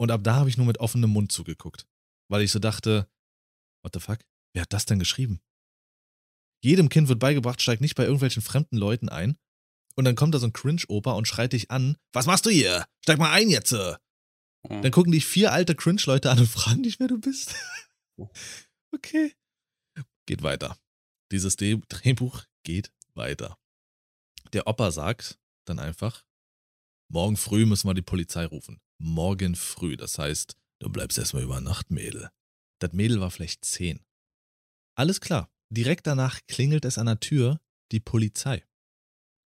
Und 0.00 0.10
ab 0.10 0.22
da 0.22 0.36
habe 0.36 0.48
ich 0.48 0.56
nur 0.56 0.66
mit 0.66 0.78
offenem 0.78 1.10
Mund 1.10 1.32
zugeguckt. 1.32 1.86
Weil 2.30 2.42
ich 2.42 2.52
so 2.52 2.58
dachte, 2.58 3.10
what 3.82 3.92
the 3.94 4.00
fuck? 4.00 4.20
Wer 4.54 4.62
hat 4.62 4.72
das 4.72 4.86
denn 4.86 4.98
geschrieben? 4.98 5.40
Jedem 6.62 6.88
Kind 6.88 7.08
wird 7.08 7.18
beigebracht, 7.18 7.60
steig 7.60 7.80
nicht 7.80 7.94
bei 7.94 8.04
irgendwelchen 8.04 8.42
fremden 8.42 8.76
Leuten 8.76 9.08
ein. 9.08 9.36
Und 9.96 10.04
dann 10.04 10.14
kommt 10.14 10.34
da 10.34 10.38
so 10.38 10.46
ein 10.46 10.52
Cringe-Opa 10.52 11.12
und 11.12 11.26
schreit 11.26 11.52
dich 11.52 11.70
an. 11.70 11.96
Was 12.12 12.26
machst 12.26 12.46
du 12.46 12.50
hier? 12.50 12.86
Steig 13.02 13.18
mal 13.18 13.32
ein 13.32 13.50
jetzt. 13.50 13.72
äh." 13.72 13.96
Hm. 14.66 14.82
Dann 14.82 14.92
gucken 14.92 15.12
dich 15.12 15.26
vier 15.26 15.52
alte 15.52 15.74
Cringe-Leute 15.74 16.30
an 16.30 16.38
und 16.38 16.46
fragen 16.48 16.82
dich, 16.82 17.00
wer 17.00 17.08
du 17.08 17.18
bist. 17.18 17.54
okay. 18.92 19.34
Geht 20.28 20.42
weiter. 20.42 20.78
Dieses 21.32 21.56
De- 21.56 21.80
Drehbuch 21.88 22.44
geht 22.62 22.92
weiter. 23.14 23.58
Der 24.52 24.66
Opa 24.66 24.90
sagt 24.90 25.38
dann 25.66 25.78
einfach, 25.78 26.24
morgen 27.10 27.36
früh 27.38 27.64
müssen 27.64 27.88
wir 27.88 27.94
die 27.94 28.02
Polizei 28.02 28.44
rufen. 28.44 28.78
Morgen 29.00 29.56
früh. 29.56 29.96
Das 29.96 30.18
heißt, 30.18 30.56
du 30.80 30.90
bleibst 30.90 31.16
erstmal 31.16 31.42
über 31.44 31.60
Nacht, 31.62 31.90
Mädel. 31.90 32.30
Das 32.80 32.92
Mädel 32.92 33.20
war 33.20 33.30
vielleicht 33.30 33.64
zehn. 33.64 34.04
Alles 34.96 35.20
klar. 35.20 35.50
Direkt 35.70 36.06
danach 36.06 36.40
klingelt 36.46 36.84
es 36.84 36.98
an 36.98 37.06
der 37.06 37.20
Tür, 37.20 37.58
die 37.92 38.00
Polizei. 38.00 38.66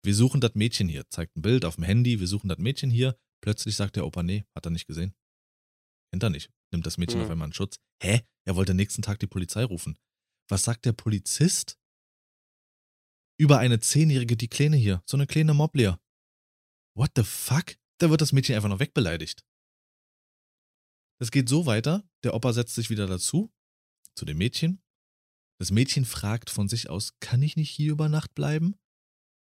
Wir 0.04 0.14
suchen 0.14 0.40
das 0.40 0.54
Mädchen 0.54 0.88
hier. 0.88 1.08
Zeigt 1.10 1.36
ein 1.36 1.42
Bild 1.42 1.64
auf 1.66 1.74
dem 1.76 1.84
Handy, 1.84 2.18
wir 2.18 2.26
suchen 2.28 2.48
das 2.48 2.58
Mädchen 2.58 2.90
hier. 2.90 3.18
Plötzlich 3.42 3.76
sagt 3.76 3.96
der 3.96 4.06
Opa, 4.06 4.22
nee, 4.22 4.44
hat 4.54 4.66
er 4.66 4.70
nicht 4.70 4.86
gesehen. 4.86 5.14
Kennt 6.10 6.22
er 6.22 6.30
nicht. 6.30 6.50
Nimmt 6.72 6.86
das 6.86 6.96
Mädchen 6.98 7.18
Mhm. 7.20 7.24
auf 7.26 7.30
einmal 7.30 7.48
in 7.48 7.52
Schutz. 7.54 7.76
Hä? 8.02 8.22
Er 8.46 8.56
wollte 8.56 8.74
nächsten 8.74 9.02
Tag 9.02 9.18
die 9.20 9.26
Polizei 9.26 9.64
rufen. 9.64 9.98
Was 10.48 10.64
sagt 10.64 10.84
der 10.84 10.92
Polizist? 10.92 11.78
Über 13.38 13.58
eine 13.58 13.80
Zehnjährige, 13.80 14.36
die 14.36 14.48
Kleine 14.48 14.76
hier. 14.76 15.02
So 15.06 15.16
eine 15.16 15.26
kleine 15.26 15.54
Moblier. 15.54 16.00
What 16.94 17.12
the 17.16 17.24
fuck? 17.24 17.76
Da 17.98 18.10
wird 18.10 18.20
das 18.20 18.32
Mädchen 18.32 18.54
einfach 18.54 18.68
noch 18.68 18.80
wegbeleidigt. 18.80 19.44
Es 21.20 21.30
geht 21.30 21.48
so 21.48 21.66
weiter, 21.66 22.08
der 22.24 22.34
Opa 22.34 22.52
setzt 22.52 22.74
sich 22.74 22.90
wieder 22.90 23.06
dazu, 23.06 23.52
zu 24.16 24.24
dem 24.24 24.38
Mädchen. 24.38 24.82
Das 25.60 25.70
Mädchen 25.70 26.04
fragt 26.04 26.50
von 26.50 26.68
sich 26.68 26.90
aus, 26.90 27.18
kann 27.20 27.42
ich 27.42 27.54
nicht 27.54 27.70
hier 27.70 27.92
über 27.92 28.08
Nacht 28.08 28.34
bleiben? 28.34 28.76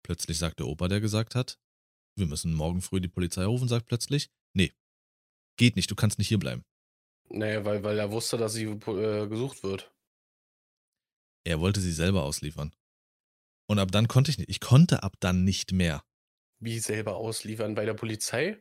Plötzlich 0.03 0.37
sagt 0.37 0.59
der 0.59 0.67
Opa, 0.67 0.89
der 0.89 0.99
gesagt 0.99 1.35
hat, 1.35 1.59
wir 2.17 2.27
müssen 2.27 2.53
morgen 2.53 2.81
früh 2.81 2.99
die 2.99 3.07
Polizei 3.07 3.45
rufen, 3.45 3.69
sagt 3.69 3.87
plötzlich, 3.87 4.29
nee, 4.53 4.73
geht 5.57 5.77
nicht, 5.77 5.89
du 5.89 5.95
kannst 5.95 6.17
nicht 6.17 6.27
hier 6.27 6.39
bleiben. 6.39 6.65
Naja, 7.29 7.63
weil, 7.63 7.83
weil 7.83 7.97
er 7.97 8.11
wusste, 8.11 8.37
dass 8.37 8.53
sie 8.53 8.65
äh, 8.65 9.27
gesucht 9.27 9.63
wird. 9.63 9.93
Er 11.43 11.59
wollte 11.59 11.81
sie 11.81 11.91
selber 11.91 12.23
ausliefern. 12.23 12.71
Und 13.67 13.79
ab 13.79 13.91
dann 13.91 14.07
konnte 14.07 14.31
ich 14.31 14.37
nicht. 14.37 14.49
Ich 14.49 14.59
konnte 14.59 15.03
ab 15.03 15.15
dann 15.19 15.43
nicht 15.43 15.71
mehr. 15.71 16.03
Wie 16.59 16.79
selber 16.79 17.15
ausliefern 17.15 17.73
bei 17.73 17.85
der 17.85 17.93
Polizei? 17.93 18.57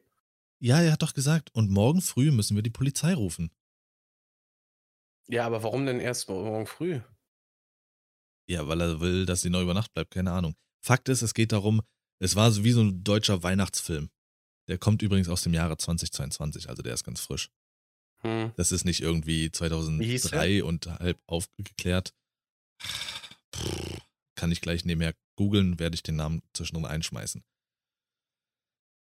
Ja, 0.59 0.81
er 0.81 0.93
hat 0.93 1.03
doch 1.03 1.15
gesagt, 1.15 1.55
und 1.55 1.71
morgen 1.71 2.03
früh 2.03 2.31
müssen 2.31 2.55
wir 2.55 2.63
die 2.63 2.71
Polizei 2.71 3.15
rufen. 3.15 3.51
Ja, 5.29 5.47
aber 5.47 5.63
warum 5.63 5.87
denn 5.87 6.01
erst 6.01 6.29
morgen 6.29 6.67
früh? 6.67 7.01
Ja, 8.47 8.67
weil 8.69 8.81
er 8.81 9.01
will, 9.01 9.27
dass 9.27 9.43
sie 9.43 9.51
noch 9.51 9.63
über 9.63 9.75
Nacht 9.75 9.93
bleibt, 9.95 10.11
keine 10.11 10.33
Ahnung. 10.33 10.57
Fakt 10.83 11.09
ist, 11.09 11.23
es 11.23 11.35
geht 11.35 11.53
darum, 11.53 11.83
es 12.19 12.37
war 12.37 12.51
so 12.51 12.65
wie 12.65 12.73
so 12.73 12.83
ein 12.83 13.05
deutscher 13.05 13.43
Weihnachtsfilm. 13.43 14.11
Der 14.69 14.79
kommt 14.79 15.03
übrigens 15.03 15.29
aus 15.29 15.43
dem 15.43 15.55
Jahre 15.55 15.77
2022, 15.77 16.69
also 16.69 16.83
der 16.83 16.95
ist 16.95 17.05
ganz 17.05 17.21
frisch. 17.21 17.51
Hm. 18.23 18.53
Das 18.57 18.73
ist 18.73 18.85
nicht 18.85 19.01
irgendwie 19.01 19.43
hieß 19.45 19.53
2003 19.53 20.65
und 20.65 20.87
halb 20.87 21.19
aufgeklärt. 21.27 22.13
Kann 24.35 24.53
ich 24.53 24.61
gleich 24.61 24.85
nebenher 24.85 25.15
googeln, 25.37 25.79
werde 25.79 25.95
ich 25.95 26.03
den 26.03 26.17
Namen 26.17 26.43
zwischendrin 26.55 26.87
einschmeißen. 26.87 27.43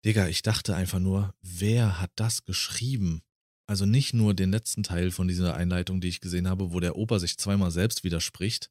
Digga, 0.05 0.29
ich 0.29 0.43
dachte 0.43 0.77
einfach 0.77 1.01
nur, 1.01 1.35
wer 1.41 2.01
hat 2.01 2.13
das 2.17 2.45
geschrieben? 2.45 3.23
Also 3.67 3.85
nicht 3.85 4.15
nur 4.15 4.33
den 4.33 4.51
letzten 4.51 4.83
Teil 4.83 5.11
von 5.11 5.29
dieser 5.29 5.55
Einleitung, 5.55 6.01
die 6.01 6.09
ich 6.09 6.21
gesehen 6.21 6.49
habe, 6.49 6.73
wo 6.73 6.81
der 6.81 6.97
Opa 6.97 7.19
sich 7.19 7.37
zweimal 7.37 7.71
selbst 7.71 8.05
widerspricht, 8.05 8.71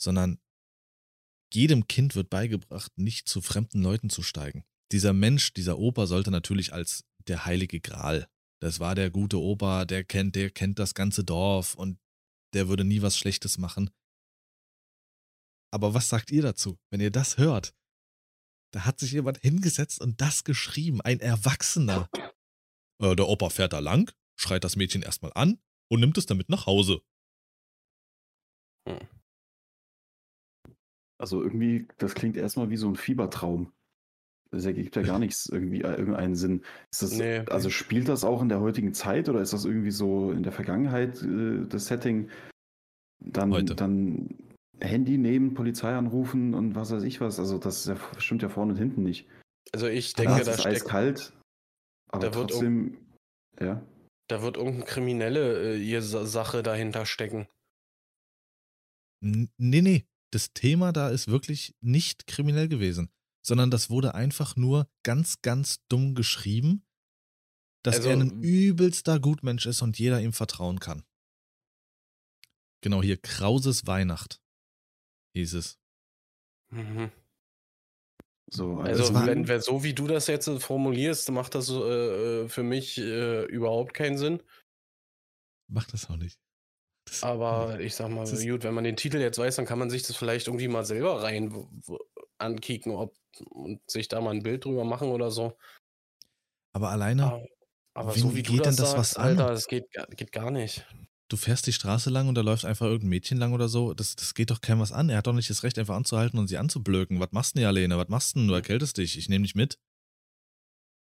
sondern 0.00 0.38
jedem 1.52 1.86
Kind 1.86 2.16
wird 2.16 2.30
beigebracht, 2.30 2.90
nicht 2.96 3.28
zu 3.28 3.40
fremden 3.40 3.82
Leuten 3.82 4.10
zu 4.10 4.22
steigen. 4.22 4.64
Dieser 4.90 5.12
Mensch, 5.12 5.52
dieser 5.52 5.78
Opa 5.78 6.06
sollte 6.06 6.30
natürlich 6.30 6.72
als 6.72 7.04
der 7.28 7.44
heilige 7.44 7.80
Gral. 7.80 8.28
Das 8.60 8.80
war 8.80 8.94
der 8.94 9.10
gute 9.10 9.38
Opa, 9.38 9.84
der 9.84 10.04
kennt, 10.04 10.34
der 10.34 10.50
kennt 10.50 10.78
das 10.78 10.94
ganze 10.94 11.22
Dorf 11.22 11.74
und 11.74 11.98
der 12.54 12.68
würde 12.68 12.84
nie 12.84 13.02
was 13.02 13.16
Schlechtes 13.16 13.58
machen. 13.58 13.90
Aber 15.74 15.92
was 15.92 16.08
sagt 16.08 16.30
ihr 16.30 16.42
dazu, 16.42 16.78
wenn 16.90 17.00
ihr 17.00 17.10
das 17.10 17.36
hört? 17.36 17.74
Da 18.72 18.84
hat 18.84 19.00
sich 19.00 19.10
jemand 19.10 19.38
hingesetzt 19.38 20.00
und 20.00 20.20
das 20.20 20.44
geschrieben, 20.44 21.00
ein 21.00 21.18
Erwachsener. 21.18 22.08
Äh, 23.02 23.16
der 23.16 23.26
Opa 23.26 23.50
fährt 23.50 23.72
da 23.72 23.80
lang, 23.80 24.12
schreit 24.36 24.62
das 24.62 24.76
Mädchen 24.76 25.02
erstmal 25.02 25.32
an 25.34 25.58
und 25.90 25.98
nimmt 25.98 26.16
es 26.16 26.26
damit 26.26 26.48
nach 26.48 26.66
Hause. 26.66 27.00
Hm. 28.88 29.00
Also 31.18 31.42
irgendwie, 31.42 31.88
das 31.98 32.14
klingt 32.14 32.36
erstmal 32.36 32.70
wie 32.70 32.76
so 32.76 32.88
ein 32.88 32.94
Fiebertraum. 32.94 33.72
Das 34.52 34.66
ergibt 34.66 34.94
ja 34.94 35.02
gar 35.02 35.18
nichts 35.18 35.46
irgendwie 35.46 35.82
äh, 35.82 35.96
irgendeinen 35.96 36.36
Sinn. 36.36 36.62
Ist 36.92 37.02
das, 37.02 37.12
Nee. 37.14 37.38
Also 37.50 37.68
spielt 37.68 38.08
das 38.08 38.22
auch 38.22 38.42
in 38.42 38.48
der 38.48 38.60
heutigen 38.60 38.94
Zeit 38.94 39.28
oder 39.28 39.40
ist 39.40 39.52
das 39.52 39.64
irgendwie 39.64 39.90
so 39.90 40.30
in 40.30 40.44
der 40.44 40.52
Vergangenheit 40.52 41.20
äh, 41.20 41.66
das 41.66 41.86
Setting? 41.86 42.30
Dann, 43.18 43.50
Heute. 43.50 43.74
dann 43.74 44.53
Handy 44.80 45.18
nehmen, 45.18 45.54
Polizei 45.54 45.94
anrufen 45.94 46.54
und 46.54 46.74
was 46.74 46.90
weiß 46.90 47.02
ich 47.04 47.20
was. 47.20 47.38
Also 47.38 47.58
das 47.58 47.84
ja, 47.86 47.96
stimmt 48.18 48.42
ja 48.42 48.48
vorne 48.48 48.72
und 48.72 48.78
hinten 48.78 49.02
nicht. 49.02 49.26
Also 49.72 49.86
ich 49.86 50.12
denke, 50.14 50.44
da 50.44 50.52
ist 50.52 50.60
steckt, 50.60 50.66
eiskalt, 50.66 51.32
aber 52.08 52.26
da 52.30 52.34
wird 52.34 52.50
trotzdem, 52.50 52.98
ja. 53.60 53.84
da 54.28 54.42
wird 54.42 54.56
irgendeine 54.56 54.84
kriminelle 54.84 55.74
äh, 55.74 55.82
ihr 55.82 56.02
Sa- 56.02 56.26
Sache 56.26 56.62
dahinter 56.62 57.06
stecken. 57.06 57.48
N 59.22 59.50
nee, 59.56 59.80
nee. 59.80 60.04
Das 60.30 60.52
Thema 60.52 60.92
da 60.92 61.10
ist 61.10 61.28
wirklich 61.28 61.76
nicht 61.80 62.26
kriminell 62.26 62.68
gewesen, 62.68 63.08
sondern 63.46 63.70
das 63.70 63.88
wurde 63.88 64.14
einfach 64.14 64.56
nur 64.56 64.88
ganz, 65.04 65.40
ganz 65.42 65.78
dumm 65.88 66.14
geschrieben, 66.14 66.84
dass 67.84 67.96
Also- 67.96 68.10
er 68.10 68.16
ein 68.16 68.42
übelster 68.42 69.20
Gutmensch 69.20 69.66
ist 69.66 69.80
und 69.82 69.98
jeder 69.98 70.20
ihm 70.20 70.32
vertrauen 70.32 70.80
kann. 70.80 71.04
Genau 72.80 73.02
hier, 73.02 73.16
Krauses 73.16 73.86
Weihnacht 73.86 74.42
hieß 75.34 75.54
es. 75.54 75.78
Mhm. 76.70 77.10
So, 78.50 78.76
Also, 78.76 79.12
war- 79.14 79.26
wenn, 79.26 79.48
wenn 79.48 79.60
so 79.60 79.82
wie 79.84 79.94
du 79.94 80.06
das 80.06 80.26
jetzt 80.26 80.46
äh, 80.48 80.60
formulierst, 80.60 81.30
macht 81.30 81.54
das 81.54 81.68
äh, 81.70 81.74
äh, 82.44 82.48
für 82.48 82.62
mich 82.62 82.98
äh, 82.98 83.44
überhaupt 83.46 83.94
keinen 83.94 84.18
Sinn. 84.18 84.42
Macht 85.68 85.92
das 85.92 86.08
auch 86.10 86.16
nicht. 86.16 86.38
Das, 87.06 87.22
Aber 87.22 87.80
ich 87.80 87.94
sag 87.94 88.10
mal, 88.10 88.24
gut, 88.26 88.64
wenn 88.64 88.74
man 88.74 88.84
den 88.84 88.96
Titel 88.96 89.18
jetzt 89.18 89.38
weiß, 89.38 89.56
dann 89.56 89.66
kann 89.66 89.78
man 89.78 89.90
sich 89.90 90.02
das 90.02 90.16
vielleicht 90.16 90.46
irgendwie 90.46 90.68
mal 90.68 90.84
selber 90.84 91.22
rein 91.22 91.68
ankicken 92.38 92.92
ob, 92.92 93.14
und 93.50 93.80
sich 93.90 94.08
da 94.08 94.20
mal 94.20 94.30
ein 94.30 94.42
Bild 94.42 94.64
drüber 94.64 94.84
machen 94.84 95.08
oder 95.10 95.30
so. 95.30 95.56
aber 96.72 96.90
alleine, 96.90 97.24
Aber, 97.24 97.46
aber 97.94 98.14
wen 98.14 98.22
so 98.22 98.36
wie 98.36 98.42
du 98.42 98.52
geht 98.52 98.66
das, 98.66 98.76
denn 98.76 98.84
das 98.84 98.92
sagst, 98.92 99.16
was 99.16 99.16
an? 99.16 99.28
Alter, 99.38 99.48
das 99.48 99.66
geht, 99.66 99.86
geht 100.16 100.32
gar 100.32 100.50
nicht. 100.50 100.86
Du 101.34 101.38
fährst 101.38 101.66
die 101.66 101.72
Straße 101.72 102.10
lang 102.10 102.28
und 102.28 102.36
da 102.36 102.42
läuft 102.42 102.64
einfach 102.64 102.86
irgendein 102.86 103.08
Mädchen 103.08 103.38
lang 103.38 103.52
oder 103.52 103.68
so. 103.68 103.92
Das, 103.92 104.14
das 104.14 104.34
geht 104.34 104.52
doch 104.52 104.60
keinem 104.60 104.78
was 104.78 104.92
an. 104.92 105.08
Er 105.08 105.18
hat 105.18 105.26
doch 105.26 105.32
nicht 105.32 105.50
das 105.50 105.64
Recht, 105.64 105.76
einfach 105.80 105.96
anzuhalten 105.96 106.38
und 106.38 106.46
sie 106.46 106.58
anzublöken. 106.58 107.18
Was 107.18 107.32
machst 107.32 107.54
du 107.54 107.58
denn, 107.58 107.66
Alene? 107.66 107.98
Was 107.98 108.08
machst 108.08 108.34
du 108.34 108.38
denn? 108.38 108.48
Du 108.48 108.54
erkältest 108.54 108.98
dich. 108.98 109.18
Ich 109.18 109.28
nehme 109.28 109.42
dich 109.42 109.56
mit. 109.56 109.80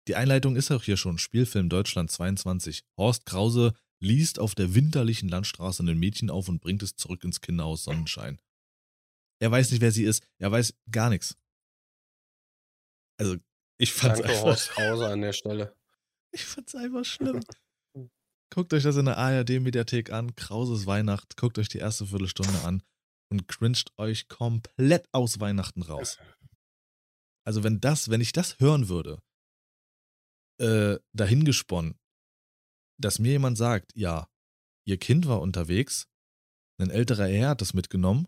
Die 0.07 0.15
Einleitung 0.15 0.55
ist 0.55 0.69
auch 0.69 0.83
hier 0.83 0.95
schon. 0.95 1.17
Spielfilm 1.17 1.69
Deutschland 1.69 2.11
22. 2.11 2.83
Horst 2.97 3.25
Krause 3.25 3.73
liest 3.99 4.37
auf 4.37 4.53
der 4.53 4.75
winterlichen 4.75 5.27
Landstraße 5.27 5.81
ein 5.81 5.97
Mädchen 5.97 6.29
auf 6.29 6.47
und 6.49 6.61
bringt 6.61 6.83
es 6.83 6.95
zurück 6.95 7.23
ins 7.23 7.41
Kinderhaus 7.41 7.83
Sonnenschein. 7.83 8.39
Er 9.39 9.49
weiß 9.49 9.71
nicht, 9.71 9.81
wer 9.81 9.91
sie 9.91 10.03
ist. 10.03 10.23
Er 10.37 10.51
weiß 10.51 10.75
gar 10.91 11.09
nichts. 11.09 11.35
Also, 13.17 13.37
ich 13.79 13.91
fand's 13.91 14.19
Danke, 14.19 14.33
einfach, 14.33 14.45
Horst 14.45 14.69
Krause 14.69 15.07
an 15.07 15.21
der 15.21 15.33
Stelle. 15.33 15.75
ich 16.31 16.45
fand's 16.45 16.75
einfach 16.75 17.05
schlimm. 17.05 17.41
Guckt 18.53 18.73
euch 18.73 18.83
das 18.83 18.97
in 18.97 19.05
der 19.05 19.17
ARD-Mediathek 19.17 20.11
an. 20.11 20.35
Krauses 20.35 20.85
Weihnacht. 20.85 21.37
Guckt 21.37 21.57
euch 21.57 21.69
die 21.69 21.77
erste 21.77 22.07
Viertelstunde 22.07 22.61
an 22.63 22.83
und 23.31 23.47
cringed 23.47 23.93
euch 23.97 24.27
komplett 24.27 25.07
aus 25.13 25.39
Weihnachten 25.39 25.81
raus. 25.81 26.19
Also, 27.45 27.63
wenn 27.63 27.79
das, 27.79 28.09
wenn 28.09 28.21
ich 28.21 28.33
das 28.33 28.59
hören 28.59 28.89
würde, 28.89 29.21
äh, 30.59 30.99
dahingesponnen, 31.13 31.97
dass 32.99 33.19
mir 33.19 33.31
jemand 33.31 33.57
sagt, 33.57 33.95
ja, 33.95 34.27
ihr 34.85 34.97
Kind 34.97 35.27
war 35.27 35.41
unterwegs, 35.41 36.07
ein 36.77 36.89
älterer 36.89 37.27
Herr 37.27 37.49
hat 37.49 37.61
das 37.61 37.73
mitgenommen 37.73 38.27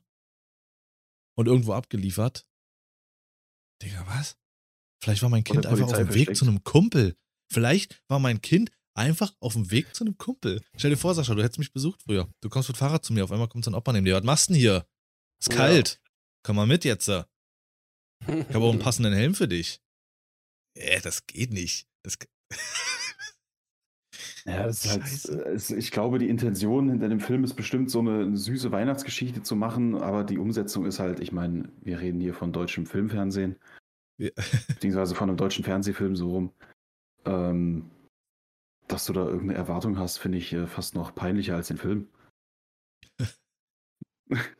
und 1.38 1.48
irgendwo 1.48 1.74
abgeliefert. 1.74 2.48
Digga, 3.82 4.08
was? 4.08 4.38
Vielleicht 5.04 5.22
war 5.22 5.30
mein 5.30 5.44
Kind 5.44 5.66
einfach 5.66 5.86
auf 5.86 5.94
dem 5.94 6.14
Weg 6.14 6.36
zu 6.36 6.46
einem 6.46 6.64
Kumpel. 6.64 7.18
Vielleicht 7.52 8.02
war 8.08 8.20
mein 8.20 8.42
Kind 8.42 8.72
einfach 8.96 9.34
auf 9.40 9.54
dem 9.54 9.72
Weg 9.72 9.96
zu 9.96 10.04
einem 10.04 10.18
Kumpel. 10.18 10.62
Stell 10.78 10.92
dir 10.92 10.98
vor, 10.98 11.14
Sascha, 11.16 11.34
du 11.36 11.44
hättest 11.44 11.60
mich 11.60 11.74
besucht 11.74 12.02
früher. 12.04 12.30
Du 12.42 12.50
kommst 12.50 12.70
mit 12.70 12.78
Fahrrad 12.78 13.04
zu 13.04 13.14
mir, 13.14 13.24
auf 13.24 13.32
einmal 13.32 13.48
kommt 13.48 13.66
so 13.66 13.72
ein 13.72 13.76
Opa 13.76 13.92
neben 13.94 14.06
dir. 14.06 14.16
Was 14.16 14.24
machst 14.24 14.50
du 14.50 14.54
denn 14.54 14.62
hier? 14.62 14.86
Ist 15.42 15.52
Ja. 15.52 15.58
kalt. 15.58 16.02
Komm 16.44 16.56
mal 16.58 16.68
mit 16.68 16.86
jetzt. 16.86 17.10
Ich 18.26 18.56
habe 18.56 18.64
auch 18.64 18.72
einen 18.72 18.80
passenden 18.80 19.12
Helm 19.14 19.36
für 19.36 19.50
dich. 19.50 19.82
Äh, 20.76 21.02
das 21.02 21.28
geht 21.28 21.52
nicht. 21.52 21.90
Das, 22.04 22.18
Ja, 24.46 24.66
es 24.68 24.86
ist 24.86 25.30
halt, 25.72 25.80
ich 25.80 25.92
glaube, 25.92 26.20
die 26.20 26.28
Intention 26.30 26.90
hinter 26.90 27.08
dem 27.10 27.20
Film 27.22 27.44
ist 27.44 27.56
bestimmt, 27.56 27.90
so 27.90 28.00
eine 28.00 28.36
süße 28.36 28.72
Weihnachtsgeschichte 28.72 29.42
zu 29.42 29.56
machen, 29.56 29.96
aber 29.96 30.24
die 30.26 30.38
Umsetzung 30.38 30.86
ist 30.86 31.00
halt, 31.00 31.20
ich 31.22 31.32
meine, 31.32 31.70
wir 31.82 32.00
reden 32.00 32.20
hier 32.20 32.34
von 32.34 32.52
deutschem 32.52 32.86
Filmfernsehen, 32.86 33.58
Ja. 34.18 34.30
beziehungsweise 34.68 35.16
von 35.16 35.30
einem 35.30 35.38
deutschen 35.38 35.64
Fernsehfilm 35.64 36.16
so 36.16 36.30
rum. 36.30 36.54
Ähm, 37.26 37.90
dass 38.88 39.06
du 39.06 39.14
da 39.14 39.26
irgendeine 39.26 39.56
Erwartung 39.56 39.98
hast, 39.98 40.18
finde 40.18 40.38
ich 40.38 40.54
äh, 40.54 40.68
fast 40.68 40.96
noch 40.96 41.16
peinlicher 41.16 41.56
als 41.56 41.68
den 41.68 41.78
Film. 41.78 42.08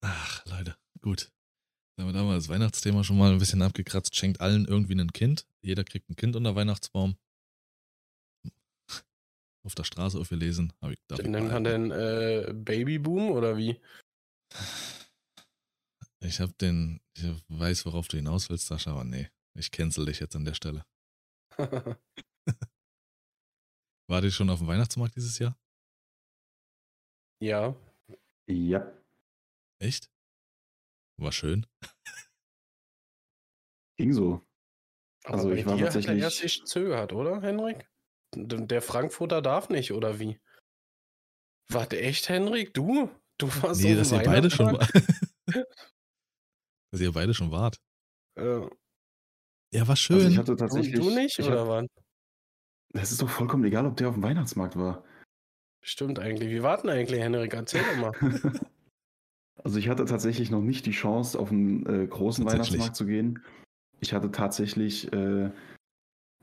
Ach, 0.00 0.46
Leute, 0.46 0.76
gut. 1.00 1.30
Dann 1.96 2.06
haben 2.06 2.14
wir 2.14 2.30
da 2.30 2.34
das 2.34 2.48
Weihnachtsthema 2.48 3.02
schon 3.02 3.18
mal 3.18 3.32
ein 3.32 3.38
bisschen 3.38 3.62
abgekratzt. 3.62 4.14
Schenkt 4.14 4.40
allen 4.40 4.66
irgendwie 4.66 4.94
ein 4.94 5.12
Kind. 5.12 5.46
Jeder 5.62 5.82
kriegt 5.82 6.08
ein 6.08 6.16
Kind 6.16 6.36
unter 6.36 6.54
Weihnachtsbaum. 6.54 7.16
Auf 9.64 9.74
der 9.74 9.82
Straße 9.84 10.18
auf 10.18 10.30
wir 10.30 10.38
lesen. 10.38 10.72
Hab 10.80 10.92
ich, 10.92 10.98
darf 11.08 11.20
Nennt 11.20 11.50
man 11.50 11.64
denn 11.64 11.90
äh, 11.90 12.52
Babyboom 12.54 13.32
oder 13.32 13.56
wie? 13.56 13.80
Ich 16.20 16.40
hab 16.40 16.56
den, 16.58 17.00
ich 17.14 17.24
weiß, 17.48 17.84
worauf 17.86 18.06
du 18.08 18.16
hinaus 18.16 18.48
willst, 18.48 18.66
Sascha, 18.66 18.92
aber 18.92 19.04
nee. 19.04 19.28
Ich 19.54 19.72
cancel 19.72 20.06
dich 20.06 20.20
jetzt 20.20 20.36
an 20.36 20.44
der 20.44 20.54
Stelle. 20.54 20.84
War 24.08 24.20
die 24.22 24.30
schon 24.32 24.48
auf 24.50 24.58
dem 24.58 24.66
Weihnachtsmarkt 24.68 25.16
dieses 25.16 25.38
Jahr? 25.38 25.56
ja. 27.40 27.74
Ja. 28.50 28.90
Echt? 29.78 30.10
War 31.18 31.30
schön. 31.32 31.66
Ging 33.98 34.12
so. 34.14 34.42
Aber 35.24 35.34
Also 35.34 35.52
ich 35.52 35.66
war 35.66 35.76
dir 35.76 35.84
hat 35.86 35.90
er 35.90 36.00
tatsächlich- 36.00 36.22
erst 36.22 36.38
sich 36.38 36.64
zögert, 36.64 37.12
oder, 37.12 37.42
Henrik? 37.42 37.86
Der 38.34 38.80
Frankfurter 38.80 39.42
darf 39.42 39.68
nicht, 39.68 39.92
oder 39.92 40.18
wie? 40.18 40.40
Warte, 41.70 42.00
echt, 42.00 42.28
Henrik? 42.30 42.72
Du? 42.72 43.10
Du 43.36 43.48
warst 43.62 43.82
Nee, 43.82 43.92
auf 43.92 43.98
dass 43.98 44.12
ihr 44.12 44.22
beide 44.22 44.50
schon 44.50 44.78
dass 46.90 47.00
ihr 47.00 47.12
beide 47.12 47.34
schon 47.34 47.50
wart. 47.52 47.78
Äh, 48.36 48.66
Ja, 49.74 49.86
war 49.86 49.96
schön. 49.96 50.16
Also 50.16 50.28
ich 50.30 50.38
hatte 50.38 50.52
du, 50.52 50.56
tatsächlich. 50.56 50.94
du 50.94 51.10
nicht, 51.10 51.38
ich 51.38 51.46
oder 51.46 51.60
hab, 51.60 51.68
wann? 51.68 51.88
Es 52.94 53.12
ist 53.12 53.22
doch 53.22 53.28
vollkommen 53.28 53.64
egal, 53.64 53.86
ob 53.86 53.96
der 53.96 54.08
auf 54.08 54.14
dem 54.14 54.22
Weihnachtsmarkt 54.22 54.76
war. 54.76 55.04
Stimmt 55.82 56.18
eigentlich. 56.18 56.50
Wie 56.50 56.62
warten 56.62 56.88
eigentlich, 56.88 57.20
Henrik? 57.20 57.54
Erzähl 57.54 57.82
doch 57.82 58.00
mal. 58.00 58.40
Also 59.64 59.78
ich 59.78 59.88
hatte 59.88 60.04
tatsächlich 60.04 60.50
noch 60.50 60.62
nicht 60.62 60.86
die 60.86 60.92
Chance, 60.92 61.38
auf 61.38 61.50
einen 61.50 61.84
äh, 61.86 62.06
großen. 62.06 62.44
Weihnachtsmarkt 62.44 62.96
zu 62.96 63.06
gehen. 63.06 63.42
Ich 64.00 64.12
hatte 64.12 64.30
tatsächlich 64.30 65.12
äh, 65.12 65.50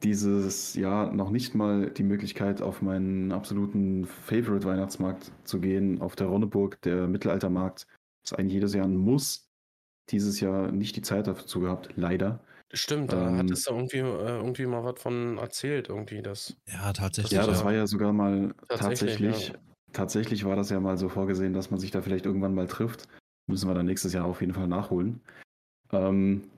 dieses 0.03 0.75
Jahr 0.75 1.13
noch 1.13 1.31
nicht 1.31 1.55
mal 1.55 1.89
die 1.89 2.03
Möglichkeit, 2.03 2.61
auf 2.61 2.81
meinen 2.81 3.31
absoluten 3.31 4.05
Favorite-Weihnachtsmarkt 4.05 5.31
zu 5.45 5.59
gehen, 5.61 6.01
auf 6.01 6.15
der 6.15 6.27
Ronneburg, 6.27 6.81
der 6.81 7.07
Mittelaltermarkt. 7.07 7.87
Das 8.21 8.33
ist 8.33 8.37
eigentlich 8.37 8.53
jedes 8.53 8.73
Jahr 8.73 8.85
ein 8.85 8.97
Muss. 8.97 9.49
Dieses 10.09 10.39
Jahr 10.39 10.71
nicht 10.71 10.95
die 10.95 11.01
Zeit 11.01 11.27
dazu 11.27 11.61
gehabt, 11.61 11.91
leider. 11.95 12.43
Stimmt, 12.74 13.13
da 13.13 13.28
Ähm, 13.30 13.38
hattest 13.38 13.68
du 13.70 13.74
irgendwie, 13.74 13.97
äh, 13.99 14.38
irgendwie 14.38 14.66
mal 14.66 14.84
was 14.84 15.01
von 15.01 15.38
erzählt, 15.38 15.89
irgendwie 15.89 16.22
das. 16.22 16.55
ja, 16.68 16.91
tatsächlich. 16.93 17.32
Ja, 17.34 17.45
das 17.45 17.59
ja. 17.59 17.66
war 17.66 17.74
ja 17.74 17.88
sogar 17.88 18.11
mal 18.11 18.53
Tatsächlich, 18.68 19.18
tatsächlich, 19.18 19.47
ja. 19.49 19.55
tatsächlich 19.93 20.45
war 20.45 20.55
das 20.55 20.70
ja 20.72 20.80
mal 20.80 20.97
so 20.97 21.07
vorgesehen, 21.09 21.53
dass 21.53 21.70
man 21.72 21.80
sich 21.80 21.91
da 21.91 22.01
vielleicht 22.01 22.26
irgendwann 22.26 22.55
mal 22.55 22.68
trifft. 22.68 23.07
Müssen 23.47 23.70
wir 23.70 23.76
dann 23.76 23.86
nächstes 23.86 24.13
Jahr 24.13 24.26
auf 24.26 24.41
jeden 24.41 24.53
Fall 24.53 24.68
nachholen. 24.68 25.22
Ähm, 25.91 26.49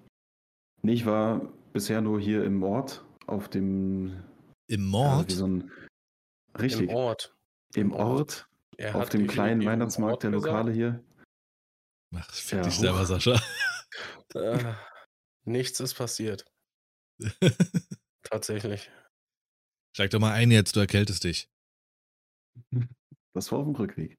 nee, 0.81 0.93
ich 0.93 1.05
war 1.05 1.41
bisher 1.73 1.99
nur 2.01 2.19
hier 2.19 2.43
im 2.45 2.63
Ort, 2.63 3.03
auf 3.27 3.49
dem 3.49 4.23
Im 4.67 4.81
ja, 4.81 4.87
Mord. 4.87 5.27
wie 5.29 5.33
so 5.33 5.45
ein 5.47 5.71
richtig, 6.57 6.89
Im 6.89 6.95
Ort. 6.95 7.35
im 7.75 7.91
Ort. 7.91 8.47
Er 8.77 8.95
auf 8.95 9.09
dem 9.09 9.27
kleinen 9.27 9.65
Weihnachtsmarkt 9.65 10.23
der 10.23 10.31
gesagt. 10.31 10.45
Lokale 10.53 10.71
hier. 10.71 11.03
Ach, 12.15 12.31
fick 12.33 12.59
Ja, 12.59 12.63
dich 12.63 12.77
selber. 12.79 13.05
Sascha. 13.05 13.39
Nichts 15.47 15.79
ist 15.79 15.93
passiert. 15.93 16.45
Tatsächlich. 18.23 18.91
Steig 19.95 20.11
doch 20.11 20.19
mal 20.19 20.33
ein 20.33 20.51
jetzt, 20.51 20.75
du 20.75 20.81
erkältest 20.81 21.23
dich. 21.23 21.49
Das 23.33 23.49
war 23.51 23.59
auf 23.59 23.65
dem 23.65 23.75
Rückweg. 23.75 24.17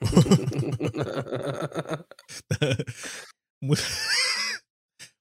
muss, 3.60 3.82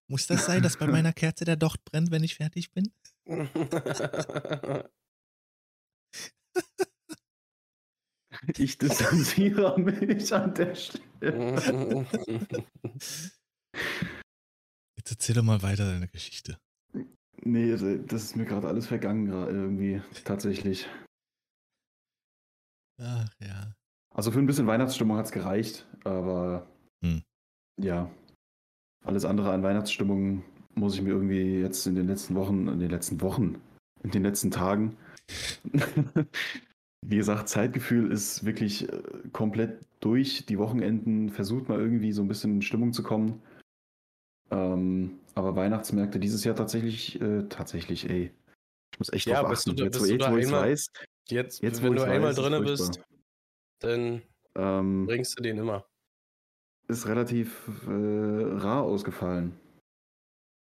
muss 0.08 0.26
das 0.26 0.46
sein, 0.46 0.64
dass 0.64 0.78
bei 0.78 0.88
meiner 0.88 1.14
Kerze 1.14 1.46
der 1.46 1.58
Docht 1.58 1.86
brennt, 1.86 2.10
wenn 2.10 2.24
ich 2.24 2.34
fertig 2.36 2.72
bin? 2.72 2.92
Ich 8.58 8.80
distanziere 8.80 9.80
mich 9.80 10.34
an 10.34 10.56
der 10.56 10.74
Stelle. 10.74 12.08
Jetzt 15.00 15.12
erzähl 15.12 15.36
doch 15.36 15.44
mal 15.44 15.62
weiter 15.62 15.90
deine 15.90 16.10
Geschichte. 16.10 16.60
Nee, 17.42 17.72
das 17.72 18.24
ist 18.24 18.36
mir 18.36 18.44
gerade 18.44 18.68
alles 18.68 18.86
vergangen, 18.88 19.28
irgendwie, 19.28 20.02
tatsächlich. 20.26 20.90
Ach 23.02 23.30
ja. 23.40 23.74
Also 24.14 24.30
für 24.32 24.40
ein 24.40 24.46
bisschen 24.46 24.68
Weihnachtsstimmung 24.68 25.16
hat 25.16 25.28
es 25.28 25.32
gereicht, 25.32 25.88
aber 26.04 26.68
Hm. 27.02 27.24
ja, 27.80 28.12
alles 29.06 29.24
andere 29.24 29.54
an 29.54 29.64
Weihnachtsstimmung 29.64 30.44
muss 30.76 30.96
ich 30.96 31.02
mir 31.02 31.12
irgendwie 31.12 31.62
jetzt 31.62 31.88
in 31.88 31.96
den 31.96 32.08
letzten 32.08 32.36
Wochen, 32.36 32.68
in 32.68 32.80
den 32.80 32.90
letzten 32.90 33.22
Wochen, 33.22 33.62
in 34.04 34.12
den 34.12 34.24
letzten 34.24 34.52
Tagen. 34.52 34.98
Wie 37.06 37.16
gesagt, 37.16 37.48
Zeitgefühl 37.48 38.12
ist 38.12 38.44
wirklich 38.44 38.92
äh, 38.92 39.02
komplett 39.32 39.80
durch. 40.02 40.46
Die 40.46 40.58
Wochenenden 40.58 41.30
versucht 41.30 41.70
mal 41.70 41.80
irgendwie 41.80 42.12
so 42.12 42.22
ein 42.22 42.28
bisschen 42.28 42.56
in 42.56 42.62
Stimmung 42.62 42.92
zu 42.92 43.02
kommen. 43.02 43.42
Ähm, 44.52 45.20
aber 45.36 45.56
Weihnachtsmärkte 45.56 46.20
dieses 46.20 46.44
Jahr 46.44 46.56
tatsächlich, 46.56 47.20
äh, 47.22 47.44
tatsächlich, 47.50 48.10
ey. 48.10 48.32
Ich 48.94 49.00
muss 49.00 49.14
echt 49.14 49.28
Ja, 49.28 49.42
drauf 49.44 49.64
du 49.64 49.72
achten. 49.72 49.76
da- 49.78 49.84
Jetzt, 49.86 50.00
wo, 50.00 50.06
du 50.06 50.12
jetzt, 50.12 50.32
wo 50.32 50.38
ich 50.38 50.46
einmal- 50.46 50.62
weiß, 50.70 50.92
Jetzt, 51.30 51.62
Jetzt, 51.62 51.84
wenn 51.84 51.96
du 51.96 52.02
einmal 52.02 52.30
weiß, 52.30 52.36
drinne 52.38 52.58
furchtbar. 52.64 52.88
bist, 52.88 53.02
dann 53.80 54.22
ähm, 54.56 55.06
bringst 55.06 55.38
du 55.38 55.44
den 55.44 55.60
immer. 55.60 55.86
ist 56.88 57.06
relativ 57.08 57.68
äh, 57.88 57.92
rar 58.58 58.82
ausgefallen. 58.82 59.56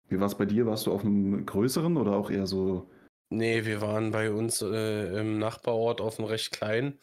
Wie 0.09 0.19
war 0.19 0.27
es 0.27 0.35
bei 0.35 0.45
dir? 0.45 0.65
Warst 0.65 0.85
du 0.85 0.91
auf 0.91 1.05
einem 1.05 1.45
größeren 1.45 1.95
oder 1.95 2.11
auch 2.17 2.29
eher 2.29 2.47
so? 2.47 2.89
Nee, 3.29 3.63
wir 3.65 3.79
waren 3.81 4.11
bei 4.11 4.29
uns 4.31 4.61
äh, 4.61 5.19
im 5.19 5.39
Nachbarort 5.39 6.01
auf 6.01 6.19
einem 6.19 6.27
recht 6.27 6.51
kleinen. 6.51 6.99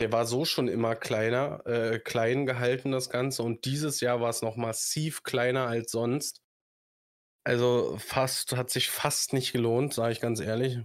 Der 0.00 0.10
war 0.12 0.24
so 0.24 0.46
schon 0.46 0.68
immer 0.68 0.96
kleiner, 0.96 1.64
äh, 1.66 1.98
klein 1.98 2.46
gehalten, 2.46 2.90
das 2.90 3.10
Ganze. 3.10 3.42
Und 3.42 3.66
dieses 3.66 4.00
Jahr 4.00 4.22
war 4.22 4.30
es 4.30 4.40
noch 4.40 4.56
massiv 4.56 5.22
kleiner 5.22 5.66
als 5.66 5.92
sonst. 5.92 6.42
Also 7.44 7.98
fast, 7.98 8.56
hat 8.56 8.70
sich 8.70 8.88
fast 8.90 9.34
nicht 9.34 9.52
gelohnt, 9.52 9.92
sage 9.92 10.12
ich 10.12 10.20
ganz 10.20 10.40
ehrlich. 10.40 10.78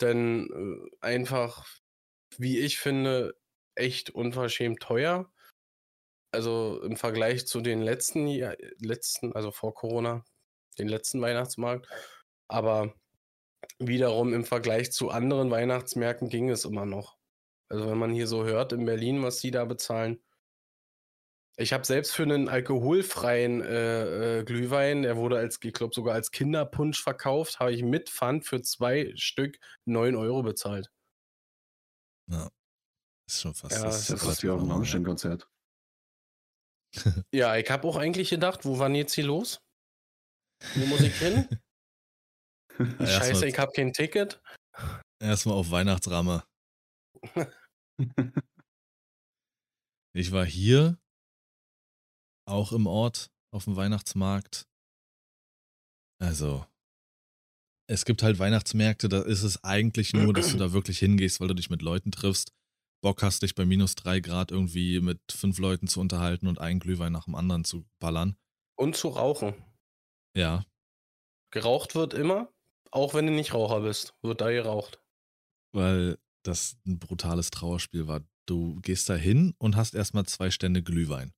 Denn 0.00 0.48
äh, 0.50 0.96
einfach, 1.06 1.66
wie 2.38 2.58
ich 2.60 2.78
finde, 2.78 3.38
echt 3.74 4.08
unverschämt 4.08 4.80
teuer. 4.80 5.30
Also 6.32 6.80
im 6.82 6.96
Vergleich 6.96 7.46
zu 7.46 7.60
den 7.60 7.82
letzten, 7.82 8.26
Jahr- 8.26 8.56
letzten, 8.78 9.34
also 9.34 9.50
vor 9.50 9.74
Corona, 9.74 10.24
den 10.78 10.88
letzten 10.88 11.20
Weihnachtsmarkt. 11.20 11.88
Aber 12.48 12.94
wiederum 13.78 14.32
im 14.32 14.46
Vergleich 14.46 14.92
zu 14.92 15.10
anderen 15.10 15.50
Weihnachtsmärkten 15.50 16.30
ging 16.30 16.48
es 16.48 16.64
immer 16.64 16.86
noch. 16.86 17.19
Also 17.70 17.88
wenn 17.88 17.98
man 17.98 18.12
hier 18.12 18.26
so 18.26 18.44
hört 18.44 18.72
in 18.72 18.84
Berlin, 18.84 19.22
was 19.22 19.40
die 19.40 19.52
da 19.52 19.64
bezahlen. 19.64 20.20
Ich 21.56 21.72
habe 21.72 21.84
selbst 21.84 22.12
für 22.12 22.24
einen 22.24 22.48
alkoholfreien 22.48 23.60
äh, 23.62 24.38
äh, 24.38 24.44
Glühwein, 24.44 25.02
der 25.02 25.16
wurde 25.16 25.38
als, 25.38 25.58
ich 25.62 25.72
glaube 25.72 25.94
sogar 25.94 26.14
als 26.14 26.30
Kinderpunsch 26.32 27.02
verkauft, 27.02 27.60
habe 27.60 27.72
ich 27.72 27.82
mit 27.82 28.08
Pfand 28.08 28.44
für 28.44 28.62
zwei 28.62 29.12
Stück 29.14 29.58
9 29.84 30.16
Euro 30.16 30.42
bezahlt. 30.42 30.90
Ja. 32.28 32.50
Ist 33.28 33.42
schon 33.42 33.54
fast. 33.54 33.76
Ja, 33.76 33.84
das 33.84 33.94
das 33.94 33.94
Das 33.94 34.02
ist 34.02 34.08
ja 34.08 34.14
ist 34.16 34.24
fast 34.24 34.42
wie 34.42 34.50
auf 34.50 34.60
einem 34.60 34.70
Rammstein-Konzert. 34.70 35.48
Ja, 37.32 37.56
ich 37.56 37.70
habe 37.70 37.86
auch 37.86 37.96
eigentlich 37.96 38.30
gedacht, 38.30 38.64
wo 38.64 38.80
waren 38.80 38.96
jetzt 38.96 39.14
hier 39.14 39.24
los? 39.24 39.62
Wo 40.74 40.86
muss 40.86 41.02
ich 41.02 41.14
hin? 41.16 41.46
Scheiße, 42.98 43.46
ich 43.46 43.58
habe 43.58 43.70
kein 43.70 43.92
Ticket. 43.92 44.42
Erstmal 45.20 45.54
auf 45.54 45.70
Weihnachtsramme. 45.70 46.42
Ich 50.12 50.32
war 50.32 50.44
hier, 50.44 50.98
auch 52.44 52.72
im 52.72 52.88
Ort, 52.88 53.30
auf 53.54 53.66
dem 53.66 53.76
Weihnachtsmarkt. 53.76 54.66
Also, 56.20 56.66
es 57.88 58.04
gibt 58.04 58.24
halt 58.24 58.40
Weihnachtsmärkte, 58.40 59.08
da 59.08 59.22
ist 59.22 59.44
es 59.44 59.62
eigentlich 59.62 60.12
nur, 60.12 60.32
dass 60.32 60.50
du 60.50 60.56
da 60.56 60.72
wirklich 60.72 60.98
hingehst, 60.98 61.40
weil 61.40 61.46
du 61.46 61.54
dich 61.54 61.70
mit 61.70 61.80
Leuten 61.80 62.10
triffst. 62.10 62.52
Bock 63.04 63.22
hast, 63.22 63.42
dich 63.42 63.54
bei 63.54 63.64
minus 63.64 63.94
drei 63.94 64.18
Grad 64.18 64.50
irgendwie 64.50 65.00
mit 65.00 65.20
fünf 65.30 65.58
Leuten 65.58 65.86
zu 65.86 66.00
unterhalten 66.00 66.48
und 66.48 66.58
einen 66.58 66.80
Glühwein 66.80 67.12
nach 67.12 67.26
dem 67.26 67.36
anderen 67.36 67.62
zu 67.62 67.86
ballern. 68.00 68.36
Und 68.76 68.96
zu 68.96 69.10
rauchen. 69.10 69.54
Ja, 70.36 70.64
Geraucht 71.52 71.96
wird 71.96 72.14
immer, 72.14 72.52
auch 72.92 73.12
wenn 73.14 73.26
du 73.26 73.32
nicht 73.32 73.54
Raucher 73.54 73.80
bist, 73.80 74.14
wird 74.22 74.40
da 74.40 74.50
geraucht. 74.50 75.02
weil 75.72 76.18
das 76.42 76.76
ein 76.86 76.98
brutales 76.98 77.50
Trauerspiel 77.50 78.06
war. 78.06 78.22
Du 78.46 78.80
gehst 78.80 79.08
da 79.08 79.14
hin 79.14 79.54
und 79.58 79.76
hast 79.76 79.94
erstmal 79.94 80.26
zwei 80.26 80.50
Stände 80.50 80.82
Glühwein. 80.82 81.32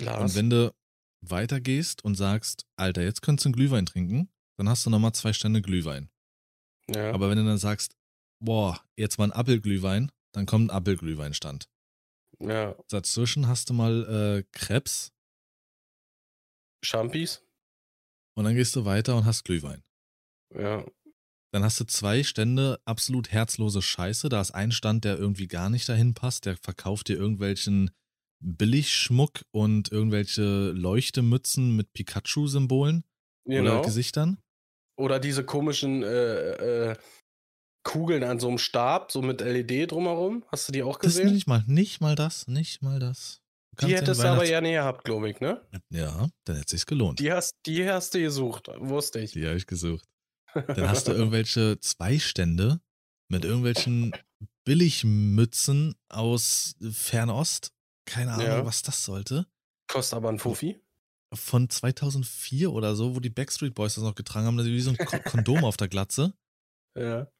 Und 0.00 0.34
wenn 0.34 0.50
du 0.50 0.74
weitergehst 1.22 2.04
und 2.04 2.14
sagst, 2.14 2.66
Alter, 2.76 3.02
jetzt 3.02 3.22
könntest 3.22 3.44
du 3.44 3.48
einen 3.48 3.56
Glühwein 3.56 3.86
trinken, 3.86 4.30
dann 4.58 4.68
hast 4.68 4.84
du 4.84 4.90
nochmal 4.90 5.14
zwei 5.14 5.32
Stände 5.32 5.62
Glühwein. 5.62 6.10
ja. 6.88 7.12
Aber 7.12 7.30
wenn 7.30 7.38
du 7.38 7.44
dann 7.44 7.58
sagst, 7.58 7.96
boah, 8.38 8.84
jetzt 8.96 9.18
mal 9.18 9.24
ein 9.24 9.32
Apfelglühwein, 9.32 10.12
dann 10.32 10.46
kommt 10.46 10.70
ein 10.70 10.76
Apfelglühweinstand. 10.76 11.68
ja. 12.40 12.76
Dazwischen 12.88 13.48
hast 13.48 13.70
du 13.70 13.74
mal 13.74 14.04
äh, 14.04 14.44
Krebs 14.52 15.12
Champis, 16.84 17.42
und 18.36 18.44
dann 18.44 18.54
gehst 18.54 18.76
du 18.76 18.84
weiter 18.84 19.16
und 19.16 19.24
hast 19.24 19.44
Glühwein. 19.44 19.82
ja. 20.54 20.84
Dann 21.52 21.62
hast 21.64 21.78
du 21.80 21.84
zwei 21.84 22.22
Stände 22.22 22.80
absolut 22.84 23.30
herzlose 23.32 23.80
Scheiße. 23.82 24.28
Da 24.28 24.40
ist 24.40 24.50
ein 24.52 24.72
Stand, 24.72 25.04
der 25.04 25.18
irgendwie 25.18 25.46
gar 25.48 25.70
nicht 25.70 25.88
dahin 25.88 26.14
passt. 26.14 26.44
Der 26.46 26.56
verkauft 26.56 27.08
dir 27.08 27.16
irgendwelchen 27.16 27.90
Billigschmuck 28.42 29.42
und 29.52 29.90
irgendwelche 29.90 30.70
Leuchtemützen 30.72 31.74
mit 31.74 31.92
Pikachu-Symbolen 31.92 33.04
oder 33.46 33.56
Genau. 33.56 33.82
Gesichtern. 33.82 34.38
Oder 34.98 35.18
diese 35.20 35.44
komischen 35.44 36.02
äh, 36.02 36.90
äh, 36.90 36.96
Kugeln 37.84 38.24
an 38.24 38.40
so 38.40 38.48
einem 38.48 38.58
Stab, 38.58 39.12
so 39.12 39.22
mit 39.22 39.40
LED 39.40 39.92
drumherum. 39.92 40.44
Hast 40.48 40.68
du 40.68 40.72
die 40.72 40.82
auch 40.82 40.98
Das 40.98 41.14
gesehen? 41.14 41.32
nicht 41.32 41.46
mal, 41.46 41.62
nicht 41.66 42.00
mal 42.00 42.14
das, 42.16 42.46
nicht 42.48 42.82
mal 42.82 42.98
das. 42.98 43.40
Die 43.82 43.94
hättest 43.94 44.22
du 44.22 44.28
aber 44.28 44.46
ja 44.46 44.60
näher 44.62 44.82
gehabt, 44.82 45.04
glaube 45.04 45.28
ich, 45.30 45.40
ne? 45.40 45.60
Ja, 45.90 46.28
dann 46.44 46.56
hätte 46.56 46.70
sich's 46.70 46.86
gelohnt. 46.86 47.18
Die 47.20 47.30
hast, 47.30 47.52
die 47.66 47.86
hast 47.88 48.14
du 48.14 48.20
gesucht, 48.20 48.68
wusste 48.78 49.20
ich. 49.20 49.32
Die 49.32 49.46
habe 49.46 49.56
ich 49.58 49.66
gesucht. 49.66 50.04
Dann 50.62 50.88
hast 50.88 51.08
du 51.08 51.12
irgendwelche 51.12 51.78
Zweistände 51.80 52.80
mit 53.28 53.44
irgendwelchen 53.44 54.12
Billigmützen 54.64 55.94
aus 56.08 56.76
Fernost. 56.90 57.72
Keine 58.06 58.32
Ahnung, 58.34 58.46
Ja. 58.46 58.64
was 58.66 58.82
das 58.82 59.04
sollte. 59.04 59.46
Kostet 59.88 60.16
aber 60.16 60.28
ein 60.28 60.38
Fuffi. 60.38 60.80
Von 61.34 61.68
2004 61.68 62.72
oder 62.72 62.94
so, 62.94 63.16
wo 63.16 63.20
die 63.20 63.30
Backstreet 63.30 63.74
Boys 63.74 63.96
das 63.96 64.04
noch 64.04 64.14
getragen 64.14 64.46
haben, 64.46 64.64
wie 64.64 64.80
so 64.80 64.90
ein 64.90 64.96
Ko- 64.96 65.18
Kondom 65.24 65.64
auf 65.64 65.76
der 65.76 65.88
Glatze. 65.88 66.32
Ja. 66.96 67.30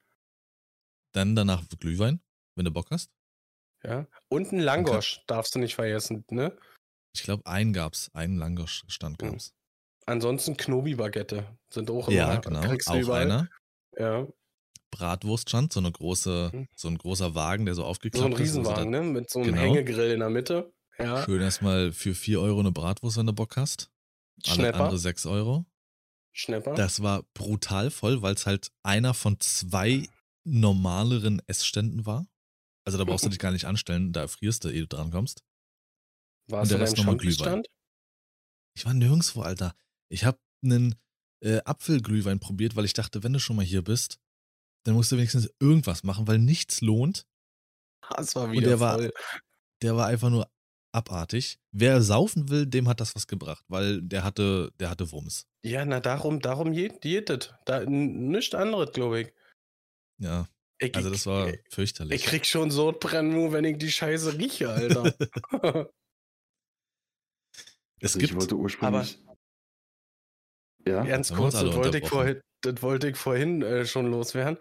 Dann 1.12 1.34
danach 1.34 1.64
Glühwein, 1.80 2.20
wenn 2.56 2.66
du 2.66 2.70
Bock 2.70 2.90
hast. 2.90 3.10
ja. 3.82 4.06
Und 4.28 4.52
ein 4.52 4.58
Langosch 4.60 5.22
darfst 5.26 5.54
du 5.54 5.58
nicht 5.58 5.74
vergessen, 5.76 6.24
ne? 6.30 6.54
Ich 7.14 7.22
glaube, 7.22 7.46
einen 7.46 7.72
gab's. 7.72 8.10
Einen 8.12 8.36
Langosch-Stand 8.36 9.22
Mhm. 9.22 9.30
gab's. 9.30 9.54
Ansonsten 10.06 10.56
Knobi-Baguette 10.56 11.58
sind 11.68 11.90
auch 11.90 12.08
Ja, 12.08 12.32
immer, 12.34 12.40
genau. 12.40 12.60
kriegst 12.62 12.88
Auch 12.88 12.96
überall. 12.96 13.22
einer. 13.22 13.48
Ja. 13.98 14.26
Bratwurststand, 14.92 15.72
so 15.72 15.80
eine 15.80 15.90
große, 15.90 16.50
Mhm. 16.52 16.68
so 16.74 16.88
ein 16.88 16.96
großer 16.96 17.34
Wagen, 17.34 17.66
der 17.66 17.74
so 17.74 17.84
aufgeklappt 17.84 18.20
So 18.22 18.26
ein 18.26 18.32
ist. 18.32 18.38
wo 18.38 18.44
sie 18.44 18.58
Riesenwagen, 18.60 18.90
ne? 18.90 19.02
Mit 19.02 19.28
so 19.30 19.40
einem 19.40 19.48
Genau. 19.50 19.60
Hängegrill 19.62 20.12
in 20.12 20.20
der 20.20 20.30
Mitte. 20.30 20.72
Ja. 20.98 21.24
Schön 21.24 21.42
erstmal 21.42 21.92
für 21.92 22.14
4 22.14 22.40
Euro 22.40 22.60
eine 22.60 22.72
Bratwurst, 22.72 23.16
wenn 23.18 23.26
du 23.26 23.32
Bock 23.32 23.56
hast. 23.56 23.90
Alles 24.44 24.54
Schnepper. 24.54 24.80
andere 24.84 24.98
6 24.98 25.26
Euro. 25.26 25.66
Schnepper. 26.32 26.74
Das 26.74 27.02
war 27.02 27.24
brutal 27.34 27.90
voll, 27.90 28.22
weil 28.22 28.34
es 28.34 28.46
halt 28.46 28.70
einer 28.82 29.12
von 29.12 29.40
zwei 29.40 30.08
normaleren 30.44 31.42
Essständen 31.46 32.06
war. 32.06 32.26
Also 32.84 32.96
da 32.98 33.04
brauchst 33.04 33.24
du 33.24 33.28
dich 33.36 33.38
gar 33.40 33.50
nicht 33.52 33.64
anstellen, 33.64 34.12
da 34.12 34.20
erfrierst 34.22 34.64
du, 34.64 34.68
ehe 34.68 34.82
du 34.82 34.86
drankommst. 34.88 35.42
Warst 36.48 36.70
der 36.70 36.78
du 36.78 36.84
Rest 36.84 36.96
nochmal 36.98 37.16
Glühwein. 37.16 37.62
Ich 38.74 38.86
war 38.86 38.94
nirgendwo, 38.94 39.40
Alter. 39.42 39.74
Ich 40.08 40.24
habe 40.24 40.38
einen 40.64 40.94
äh, 41.42 41.60
Apfelglühwein 41.64 42.40
probiert, 42.40 42.76
weil 42.76 42.84
ich 42.84 42.92
dachte, 42.94 43.22
wenn 43.22 43.32
du 43.32 43.38
schon 43.38 43.56
mal 43.56 43.64
hier 43.64 43.82
bist, 43.82 44.18
dann 44.84 44.94
musst 44.94 45.10
du 45.12 45.16
wenigstens 45.16 45.50
irgendwas 45.60 46.04
machen, 46.04 46.26
weil 46.26 46.38
nichts 46.38 46.80
lohnt. 46.80 47.26
Das 48.16 48.34
war 48.36 48.44
Und 48.44 48.52
wieder 48.52 48.68
der 48.68 48.80
war, 48.80 48.98
voll. 48.98 49.12
der 49.82 49.96
war 49.96 50.06
einfach 50.06 50.30
nur 50.30 50.50
abartig. 50.92 51.58
Wer 51.72 52.00
saufen 52.02 52.48
will, 52.48 52.66
dem 52.66 52.88
hat 52.88 53.00
das 53.00 53.14
was 53.14 53.26
gebracht, 53.26 53.64
weil 53.68 54.00
der 54.02 54.24
hatte, 54.24 54.72
der 54.80 54.90
hatte 54.90 55.10
Wumms. 55.12 55.46
Ja, 55.62 55.84
na 55.84 56.00
darum, 56.00 56.40
darum 56.40 56.72
geht 56.72 57.04
jedet. 57.04 57.54
Da, 57.66 57.84
nichts 57.84 58.54
anderes, 58.54 58.92
glaube 58.92 59.20
ich. 59.22 59.34
Ja, 60.18 60.48
ich. 60.78 60.94
also 60.94 61.10
das 61.10 61.26
war 61.26 61.48
ich, 61.48 61.60
fürchterlich. 61.68 62.20
ich 62.22 62.26
krieg 62.26 62.46
schon 62.46 62.70
Sodbrennen, 62.70 63.32
nur 63.32 63.52
wenn 63.52 63.64
ich 63.64 63.78
die 63.78 63.90
Scheiße 63.90 64.38
rieche, 64.38 64.70
Alter. 64.70 65.14
es 68.00 68.14
Also 68.14 68.18
gibt, 68.18 68.30
ich 68.30 68.36
wollte 68.36 68.56
ursprünglich. 68.56 69.18
Ja, 70.86 71.04
Ganz 71.04 71.32
kurz, 71.32 71.54
das 71.54 71.74
wollte 71.74 71.98
ich 71.98 72.08
vorhin, 72.08 72.40
das 72.62 72.82
wollte 72.82 73.08
ich 73.08 73.16
vorhin 73.16 73.62
äh, 73.62 73.86
schon 73.86 74.06
loswerden. 74.10 74.58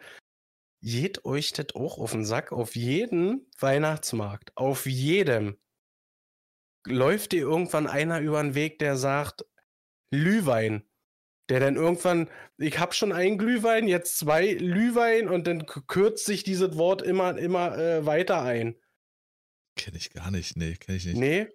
Geht 0.82 1.26
euch 1.26 1.54
das 1.54 1.74
auch 1.76 1.98
auf 1.98 2.12
den 2.12 2.26
Sack? 2.26 2.52
Auf 2.52 2.76
jedem 2.76 3.48
Weihnachtsmarkt, 3.60 4.52
auf 4.56 4.86
jedem, 4.86 5.58
läuft 6.86 7.32
dir 7.32 7.42
irgendwann 7.42 7.88
einer 7.88 8.20
über 8.20 8.42
den 8.42 8.56
Weg, 8.56 8.80
der 8.80 8.96
sagt, 8.98 9.46
Glühwein. 10.12 10.84
Der 11.50 11.60
dann 11.60 11.76
irgendwann, 11.76 12.30
ich 12.58 12.80
hab 12.80 12.96
schon 12.96 13.12
einen 13.12 13.38
Glühwein, 13.38 13.88
jetzt 13.88 14.18
zwei 14.18 14.56
Glühwein 14.56 15.30
und 15.30 15.46
dann 15.46 15.66
kürzt 15.66 16.26
sich 16.26 16.44
dieses 16.44 16.76
Wort 16.76 17.04
immer, 17.04 17.38
immer 17.38 17.78
äh, 17.78 18.06
weiter 18.06 18.42
ein. 18.42 18.76
kenne 19.76 19.98
ich 19.98 20.12
gar 20.12 20.32
nicht. 20.32 20.58
Nee, 20.58 20.74
kenne 20.74 20.98
ich 20.98 21.06
nicht. 21.06 21.18
Nee, 21.18 21.48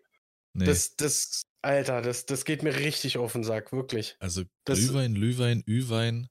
Nee. 0.52 0.64
das, 0.64 0.96
das, 0.96 1.42
Alter, 1.62 2.00
das, 2.00 2.26
das 2.26 2.44
geht 2.44 2.62
mir 2.62 2.74
richtig 2.74 3.18
auf 3.18 3.32
den 3.32 3.44
Sack, 3.44 3.72
wirklich. 3.72 4.16
also 4.18 4.44
das- 4.64 4.78
Glühwein, 4.78 5.14
Lühwein, 5.14 5.62
Üwein. 5.66 6.28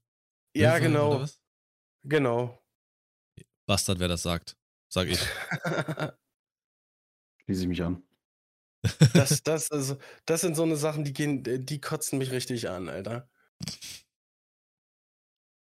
Ja, 0.55 0.79
Glühwein, 0.79 0.95
oder 0.95 1.09
genau, 1.09 1.21
was? 1.21 1.39
genau. 2.03 2.63
Bastard, 3.67 3.99
wer 3.99 4.07
das 4.07 4.23
sagt. 4.23 4.57
Sag 4.91 5.07
ich. 5.07 5.19
schließe 7.45 7.61
ich 7.61 7.67
mich 7.67 7.83
an. 7.83 8.01
Das, 9.13 9.43
das, 9.43 9.67
ist, 9.69 9.97
das 10.25 10.41
sind 10.41 10.55
so 10.55 10.63
eine 10.63 10.77
Sachen, 10.77 11.03
die 11.03 11.13
gehen, 11.13 11.43
die 11.43 11.81
kotzen 11.81 12.17
mich 12.17 12.31
richtig 12.31 12.69
an, 12.69 12.89
Alter. 12.89 13.29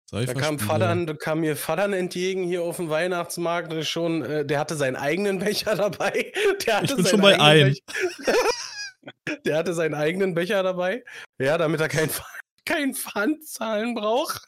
Da 0.10 0.34
kam. 0.34 0.58
Vatern, 0.58 1.06
da 1.06 1.14
kam 1.14 1.42
mir 1.42 1.58
Vatern 1.58 1.92
entgegen 1.92 2.44
hier 2.44 2.64
auf 2.64 2.78
dem 2.78 2.90
Weihnachtsmarkt. 2.90 3.74
der 3.74 3.84
Schon, 3.84 4.22
äh, 4.24 4.46
der 4.46 4.60
hatte 4.60 4.78
seinen 4.78 4.96
eigenen 4.96 5.40
Becher 5.40 5.76
dabei. 5.76 6.32
Der 6.66 6.78
hatte 6.78 6.96
bin 6.96 7.04
seinen 7.04 7.12
schon 7.12 7.22
bei 7.22 7.40
einem. 7.40 7.76
Der 9.46 9.58
hatte 9.58 9.74
seinen 9.74 9.94
eigenen 9.94 10.34
Becher 10.34 10.64
dabei. 10.64 11.04
Ja, 11.40 11.58
damit 11.58 11.80
er 11.82 11.88
kein, 11.90 12.10
Pf- 12.10 12.24
kein 12.66 12.94
Pfand 12.94 13.46
zahlen 13.48 13.96
braucht. 13.96 14.48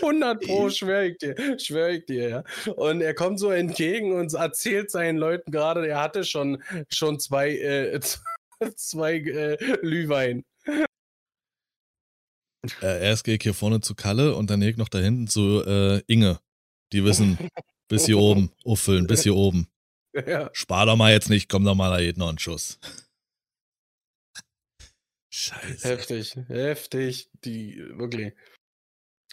100 0.00 0.40
pro, 0.42 0.70
schwör 0.70 1.02
ich 1.04 1.18
dir, 1.18 1.58
schwör 1.58 1.90
ich 1.90 2.06
dir, 2.06 2.28
ja. 2.28 2.72
Und 2.74 3.00
er 3.00 3.14
kommt 3.14 3.38
so 3.40 3.50
entgegen 3.50 4.12
und 4.12 4.32
erzählt 4.32 4.90
seinen 4.90 5.16
Leuten 5.18 5.50
gerade, 5.50 5.86
er 5.86 6.00
hatte 6.00 6.24
schon, 6.24 6.62
schon 6.88 7.18
zwei, 7.18 7.56
äh, 7.56 8.00
zwei 8.76 9.16
äh, 9.16 9.56
Glühwein. 9.80 10.44
Äh, 12.82 13.04
erst 13.04 13.24
gehe 13.24 13.36
ich 13.36 13.42
hier 13.42 13.54
vorne 13.54 13.80
zu 13.80 13.94
Kalle 13.94 14.34
und 14.34 14.50
dann 14.50 14.60
gehe 14.60 14.70
ich 14.70 14.76
noch 14.76 14.88
da 14.88 14.98
hinten 14.98 15.26
zu 15.28 15.62
äh, 15.64 16.00
Inge. 16.06 16.38
Die 16.92 17.04
wissen, 17.04 17.38
bis 17.88 18.06
hier 18.06 18.18
oben, 18.18 18.52
auffüllen, 18.64 19.06
bis 19.06 19.22
hier 19.22 19.34
oben. 19.34 19.68
Ja. 20.14 20.50
Spar 20.52 20.86
doch 20.86 20.96
mal 20.96 21.12
jetzt 21.12 21.28
nicht, 21.28 21.48
komm 21.48 21.64
doch 21.64 21.74
mal, 21.74 21.90
da 21.90 21.98
geht 21.98 22.16
noch 22.16 22.30
ein 22.30 22.38
Schuss. 22.38 22.78
Scheiße. 25.38 25.86
Heftig, 25.88 26.34
heftig, 26.48 27.30
die 27.44 27.76
wirklich. 27.98 28.32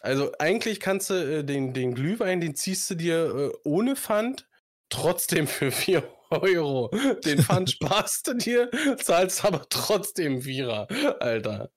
Also 0.02 0.32
eigentlich 0.38 0.78
kannst 0.80 1.08
du 1.08 1.14
äh, 1.14 1.44
den, 1.44 1.72
den 1.72 1.94
Glühwein, 1.94 2.42
den 2.42 2.54
ziehst 2.54 2.90
du 2.90 2.94
dir 2.94 3.34
äh, 3.34 3.52
ohne 3.64 3.96
Pfand, 3.96 4.46
trotzdem 4.90 5.46
für 5.46 5.70
4 5.72 6.06
Euro. 6.28 6.90
Den 7.24 7.42
Pfand 7.42 7.70
sparst 7.70 8.26
du 8.28 8.34
dir, 8.34 8.70
zahlst 8.98 9.46
aber 9.46 9.66
trotzdem 9.70 10.42
Vierer, 10.42 10.88
Alter. 11.22 11.70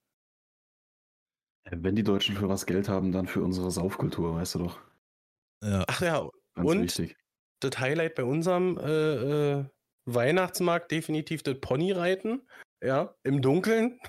Äh, 1.63 1.78
Wenn 1.80 1.95
die 1.95 2.03
Deutschen 2.03 2.36
für 2.36 2.49
was 2.49 2.65
Geld 2.65 2.89
haben, 2.89 3.13
dann 3.13 3.28
für 3.28 3.41
unsere 3.41 3.71
Saufkultur, 3.71 4.36
weißt 4.36 4.55
du 4.55 4.59
doch. 4.59 4.82
Ja, 5.63 5.86
Ach 5.88 6.01
ja, 6.01 6.30
Ganz 6.55 6.69
Und? 6.69 6.82
wichtig. 6.84 7.15
das 7.61 7.80
Highlight 7.80 8.15
bei 8.15 8.25
unserem 8.25 8.78
äh, 8.78 9.59
äh, 9.59 9.65
Weihnachtsmarkt 10.05 10.91
definitiv 10.91 11.43
das 11.43 11.59
Ponyreiten. 11.61 12.45
Ja, 12.84 13.15
im 13.23 13.41
Dunkeln. 13.41 13.99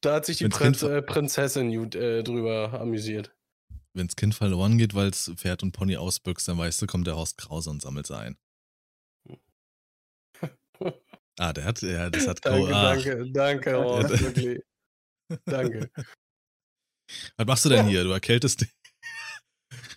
Da 0.00 0.14
hat 0.14 0.26
sich 0.26 0.38
die 0.38 0.48
Prinz, 0.48 0.82
äh, 0.82 1.02
Prinzessin 1.02 1.70
äh, 1.94 2.22
drüber 2.22 2.80
amüsiert. 2.80 3.34
wenn's 3.94 4.16
Kind 4.16 4.34
verloren 4.34 4.76
geht, 4.78 4.94
weil 4.94 5.08
es 5.08 5.30
Pferd 5.36 5.62
und 5.62 5.72
Pony 5.72 5.96
ausbüchst, 5.96 6.46
dann 6.48 6.58
weißt 6.58 6.82
du, 6.82 6.86
kommt 6.86 7.06
der 7.06 7.16
Horst 7.16 7.38
Krause 7.38 7.70
und 7.70 7.80
sammelt 7.82 8.06
sie 8.06 8.16
ein. 8.16 8.36
Ah, 11.36 11.52
der 11.52 11.64
hat, 11.64 11.82
ja, 11.82 12.10
das 12.10 12.28
hat 12.28 12.44
Danke, 12.44 12.60
Co- 12.64 12.70
danke, 12.70 13.30
danke, 13.32 13.74
Horst, 13.76 14.20
wirklich. 14.20 14.60
Danke. 15.46 15.90
Was 17.36 17.46
machst 17.46 17.64
du 17.64 17.70
denn 17.70 17.88
hier? 17.88 18.04
Du 18.04 18.10
erkältest 18.12 18.60
dich. 18.60 18.70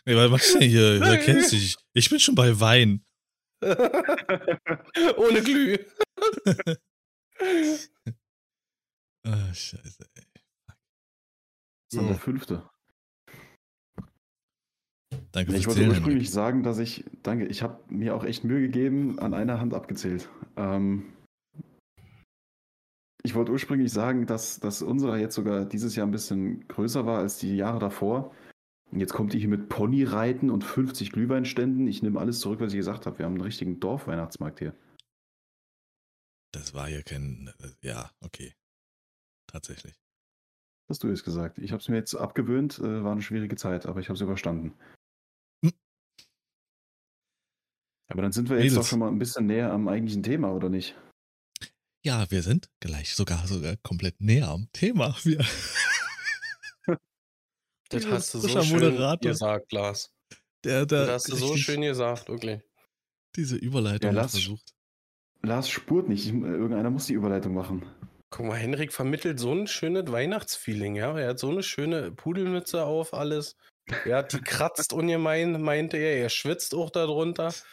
Nee, 0.05 0.15
was 0.15 0.31
machst 0.31 0.55
du 0.55 0.59
denn 0.59 0.69
hier? 0.69 0.99
Du 0.99 1.05
erkältst 1.05 1.51
dich. 1.51 1.75
Ich 1.93 2.09
bin 2.09 2.19
schon 2.19 2.33
bei 2.35 2.59
Wein. 2.59 3.05
Ohne 3.63 5.41
Glüh. 5.43 5.77
Ah, 9.23 9.53
scheiße, 9.53 10.05
ey. 10.15 10.23
Das 10.67 10.75
ist 11.91 11.97
dann 11.97 12.07
der 12.07 12.15
fünfte. 12.15 12.69
Danke 15.31 15.55
Ich 15.55 15.65
fürs 15.65 15.77
wollte 15.77 15.89
ursprünglich 15.89 16.31
sagen, 16.31 16.63
dass 16.63 16.79
ich, 16.79 17.05
danke, 17.23 17.45
ich 17.45 17.61
habe 17.61 17.81
mir 17.89 18.15
auch 18.15 18.23
echt 18.23 18.43
Mühe 18.43 18.61
gegeben, 18.61 19.19
an 19.19 19.33
einer 19.33 19.59
Hand 19.59 19.73
abgezählt. 19.73 20.29
Ähm, 20.55 21.13
ich 23.23 23.35
wollte 23.35 23.51
ursprünglich 23.51 23.91
sagen, 23.91 24.25
dass, 24.25 24.59
dass 24.59 24.81
unserer 24.81 25.17
jetzt 25.17 25.35
sogar 25.35 25.65
dieses 25.65 25.95
Jahr 25.95 26.07
ein 26.07 26.11
bisschen 26.11 26.67
größer 26.67 27.05
war 27.05 27.19
als 27.19 27.37
die 27.37 27.57
Jahre 27.57 27.79
davor. 27.79 28.33
Und 28.91 28.99
jetzt 28.99 29.13
kommt 29.13 29.33
die 29.33 29.39
hier 29.39 29.49
mit 29.49 29.67
Ponyreiten 29.67 30.49
und 30.49 30.63
50 30.63 31.11
Glühweinständen. 31.11 31.87
Ich 31.87 32.01
nehme 32.01 32.19
alles 32.19 32.39
zurück, 32.39 32.61
was 32.61 32.71
ich 32.71 32.77
gesagt 32.77 33.05
habe. 33.05 33.19
Wir 33.19 33.25
haben 33.25 33.33
einen 33.33 33.41
richtigen 33.41 33.81
Dorfweihnachtsmarkt 33.81 34.59
hier. 34.59 34.73
Das 36.57 36.73
war 36.73 36.87
hier 36.87 37.03
kein. 37.03 37.53
Ja, 37.81 38.11
okay. 38.21 38.53
Tatsächlich. 39.47 39.95
Hast 40.89 41.03
du 41.03 41.09
es 41.09 41.23
gesagt. 41.23 41.59
Ich 41.59 41.71
habe 41.71 41.81
es 41.81 41.87
mir 41.89 41.97
jetzt 41.97 42.15
abgewöhnt. 42.15 42.79
Äh, 42.79 43.03
war 43.03 43.11
eine 43.11 43.21
schwierige 43.21 43.55
Zeit, 43.55 43.85
aber 43.85 43.99
ich 43.99 44.07
habe 44.07 44.15
es 44.15 44.21
überstanden. 44.21 44.73
Hm. 45.63 45.73
Aber 48.09 48.21
dann 48.21 48.31
sind 48.31 48.49
wir 48.49 48.55
jetzt 48.57 48.63
Mädels. 48.71 48.75
doch 48.85 48.87
schon 48.89 48.99
mal 48.99 49.09
ein 49.09 49.19
bisschen 49.19 49.45
näher 49.45 49.71
am 49.71 49.87
eigentlichen 49.87 50.23
Thema, 50.23 50.51
oder 50.53 50.69
nicht? 50.69 50.95
Ja, 52.05 52.29
wir 52.31 52.41
sind 52.41 52.69
gleich 52.79 53.13
sogar 53.15 53.45
sogar 53.47 53.75
komplett 53.77 54.19
näher 54.21 54.47
am 54.49 54.69
Thema. 54.71 55.15
Wir, 55.23 55.39
Das 57.89 58.05
hast 58.07 58.33
du 58.33 58.39
so 58.39 58.49
schön 58.49 58.73
Moderator. 58.79 59.31
gesagt, 59.31 59.71
Lars. 59.71 60.11
der, 60.65 60.85
der 60.85 61.05
Das 61.05 61.23
hast 61.23 61.31
du 61.31 61.35
so 61.37 61.55
schön 61.55 61.81
gesagt, 61.81 62.27
wirklich. 62.27 62.61
Diese 63.35 63.55
Überleitung 63.55 64.09
Ja, 64.09 64.15
ja, 64.15 64.21
Lars- 64.21 64.31
versucht. 64.31 64.73
Lars 65.41 65.69
spurt 65.69 66.09
nicht. 66.09 66.25
Ich, 66.25 66.33
irgendeiner 66.33 66.89
muss 66.89 67.07
die 67.07 67.13
Überleitung 67.13 67.53
machen. 67.53 67.85
Guck 68.29 68.45
mal, 68.45 68.55
Henrik 68.57 68.91
vermittelt 68.91 69.39
so 69.39 69.53
ein 69.53 69.67
schönes 69.67 70.11
Weihnachtsfeeling, 70.11 70.95
ja. 70.95 71.17
Er 71.17 71.29
hat 71.29 71.39
so 71.39 71.49
eine 71.49 71.63
schöne 71.63 72.11
Pudelmütze 72.11 72.83
auf, 72.83 73.13
alles. 73.13 73.55
Ja, 74.05 74.21
die 74.21 74.41
kratzt 74.41 74.91
ungemein, 74.91 75.61
meinte 75.61 75.97
er. 75.97 76.17
Er 76.17 76.29
schwitzt 76.29 76.75
auch 76.75 76.89
darunter. 76.89 77.53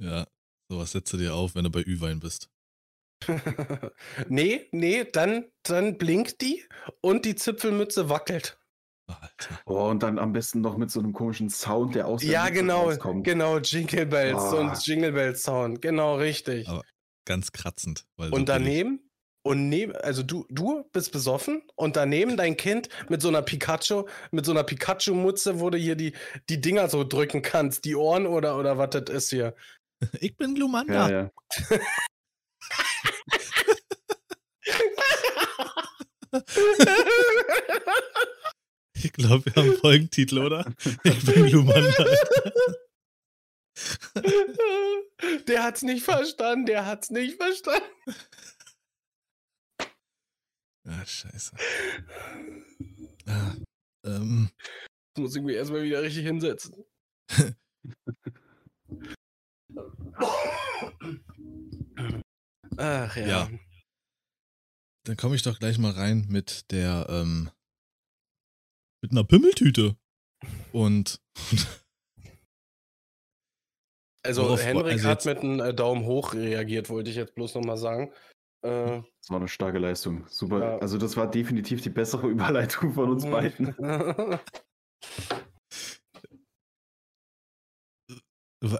Ja, 0.00 0.28
sowas 0.70 0.92
setzt 0.92 1.12
du 1.12 1.16
dir 1.16 1.34
auf, 1.34 1.56
wenn 1.56 1.64
du 1.64 1.70
bei 1.70 1.80
Ü-Wein 1.80 2.20
bist. 2.20 2.48
nee, 4.28 4.68
nee, 4.70 5.04
dann, 5.10 5.50
dann 5.64 5.98
blinkt 5.98 6.40
die 6.40 6.64
und 7.00 7.24
die 7.24 7.34
Zipfelmütze 7.34 8.08
wackelt. 8.08 8.57
Oh, 9.66 9.88
und 9.88 10.02
dann 10.02 10.18
am 10.18 10.32
besten 10.32 10.60
noch 10.60 10.76
mit 10.76 10.90
so 10.90 11.00
einem 11.00 11.12
komischen 11.12 11.50
Sound, 11.50 11.94
der 11.94 12.06
aus 12.06 12.22
Ja, 12.22 12.48
genau, 12.48 12.84
rauskommt. 12.84 13.24
genau, 13.24 13.58
Jingle 13.58 14.06
Bells 14.06 14.42
Ah. 14.42 14.60
und 14.60 14.86
Jingle 14.86 15.12
Bells 15.12 15.42
Sound, 15.42 15.82
genau 15.82 16.16
richtig. 16.16 16.68
Aber 16.68 16.82
Ganz 17.24 17.52
kratzend. 17.52 18.06
Und 18.16 18.48
daneben, 18.48 19.10
und 19.42 19.68
neben, 19.68 19.94
also 19.96 20.22
du, 20.22 20.46
du 20.48 20.84
bist 20.92 21.12
besoffen 21.12 21.62
und 21.76 21.96
daneben 21.96 22.36
dein 22.38 22.56
Kind 22.56 22.88
mit 23.10 23.20
so 23.22 23.28
einer 23.28 23.42
Pikachu, 23.42 24.04
mit 24.30 24.46
so 24.46 24.52
einer 24.52 24.64
Pikachu-Mutze, 24.64 25.60
wo 25.60 25.68
du 25.70 25.76
hier 25.78 25.94
die, 25.94 26.14
die 26.48 26.60
Dinger 26.60 26.88
so 26.88 27.04
drücken 27.04 27.42
kannst, 27.42 27.84
die 27.84 27.94
Ohren 27.96 28.26
oder, 28.26 28.56
oder 28.58 28.78
was 28.78 28.90
das 28.90 29.10
ist 29.10 29.30
hier. 29.30 29.54
Ich 30.20 30.36
bin 30.36 30.54
Glumanda. 30.54 31.10
Ja, 31.10 31.12
ja. 31.22 31.30
Ich 39.02 39.12
glaube, 39.12 39.44
wir 39.46 39.54
haben 39.54 39.74
Folgentitel, 39.76 40.38
oder? 40.38 40.64
Ich 41.04 41.24
bin 41.24 41.46
Glumanda. 41.50 42.04
der 45.46 45.62
hat's 45.64 45.82
nicht 45.82 46.04
verstanden, 46.04 46.66
der 46.66 46.86
hat's 46.86 47.10
nicht 47.10 47.36
verstanden. 47.36 47.86
Ah, 50.86 51.04
scheiße. 51.04 51.54
Ah, 53.26 53.54
ähm, 54.06 54.50
Ich 55.16 55.20
muss 55.22 55.36
ich 55.36 55.42
mich 55.42 55.56
erstmal 55.56 55.82
wieder 55.82 56.02
richtig 56.02 56.24
hinsetzen. 56.24 56.84
Ach 62.76 63.16
ja. 63.16 63.26
Ja. 63.26 63.50
dann 65.04 65.16
komme 65.16 65.34
ich 65.36 65.42
doch 65.42 65.58
gleich 65.58 65.78
mal 65.78 65.92
rein 65.92 66.26
mit 66.28 66.70
der, 66.70 67.06
ähm, 67.08 67.50
mit 69.02 69.12
einer 69.12 69.24
Pimmeltüte. 69.24 69.96
Und 70.72 71.20
Also 74.24 74.42
Worauf- 74.44 74.62
Henrik 74.62 74.92
also 74.92 75.08
hat 75.08 75.24
mit 75.24 75.38
einem 75.38 75.60
äh, 75.60 75.72
Daumen 75.74 76.04
hoch 76.04 76.34
reagiert, 76.34 76.90
wollte 76.90 77.10
ich 77.10 77.16
jetzt 77.16 77.34
bloß 77.34 77.54
nochmal 77.54 77.78
sagen. 77.78 78.12
Äh, 78.62 79.00
Das 79.20 79.30
war 79.30 79.36
eine 79.38 79.48
starke 79.48 79.78
Leistung. 79.78 80.26
Super. 80.28 80.60
Ja. 80.60 80.78
Also, 80.78 80.98
das 80.98 81.16
war 81.16 81.30
definitiv 81.30 81.80
die 81.80 81.90
bessere 81.90 82.26
Überleitung 82.28 82.92
von 82.94 83.04
Mhm. 83.06 83.10
uns 83.12 83.24
beiden. 83.24 83.74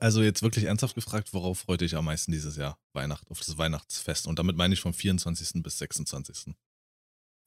also 0.00 0.22
jetzt 0.22 0.42
wirklich 0.42 0.64
ernsthaft 0.64 0.94
gefragt, 0.94 1.32
worauf 1.32 1.60
freut 1.60 1.80
dich 1.80 1.94
am 1.94 2.04
meisten 2.04 2.32
dieses 2.32 2.56
Jahr? 2.56 2.78
Weihnacht, 2.94 3.30
auf 3.30 3.38
das 3.38 3.56
Weihnachtsfest. 3.58 4.26
Und 4.26 4.38
damit 4.38 4.56
meine 4.56 4.74
ich 4.74 4.80
vom 4.80 4.92
24. 4.92 5.62
bis 5.62 5.78
26. 5.78 6.54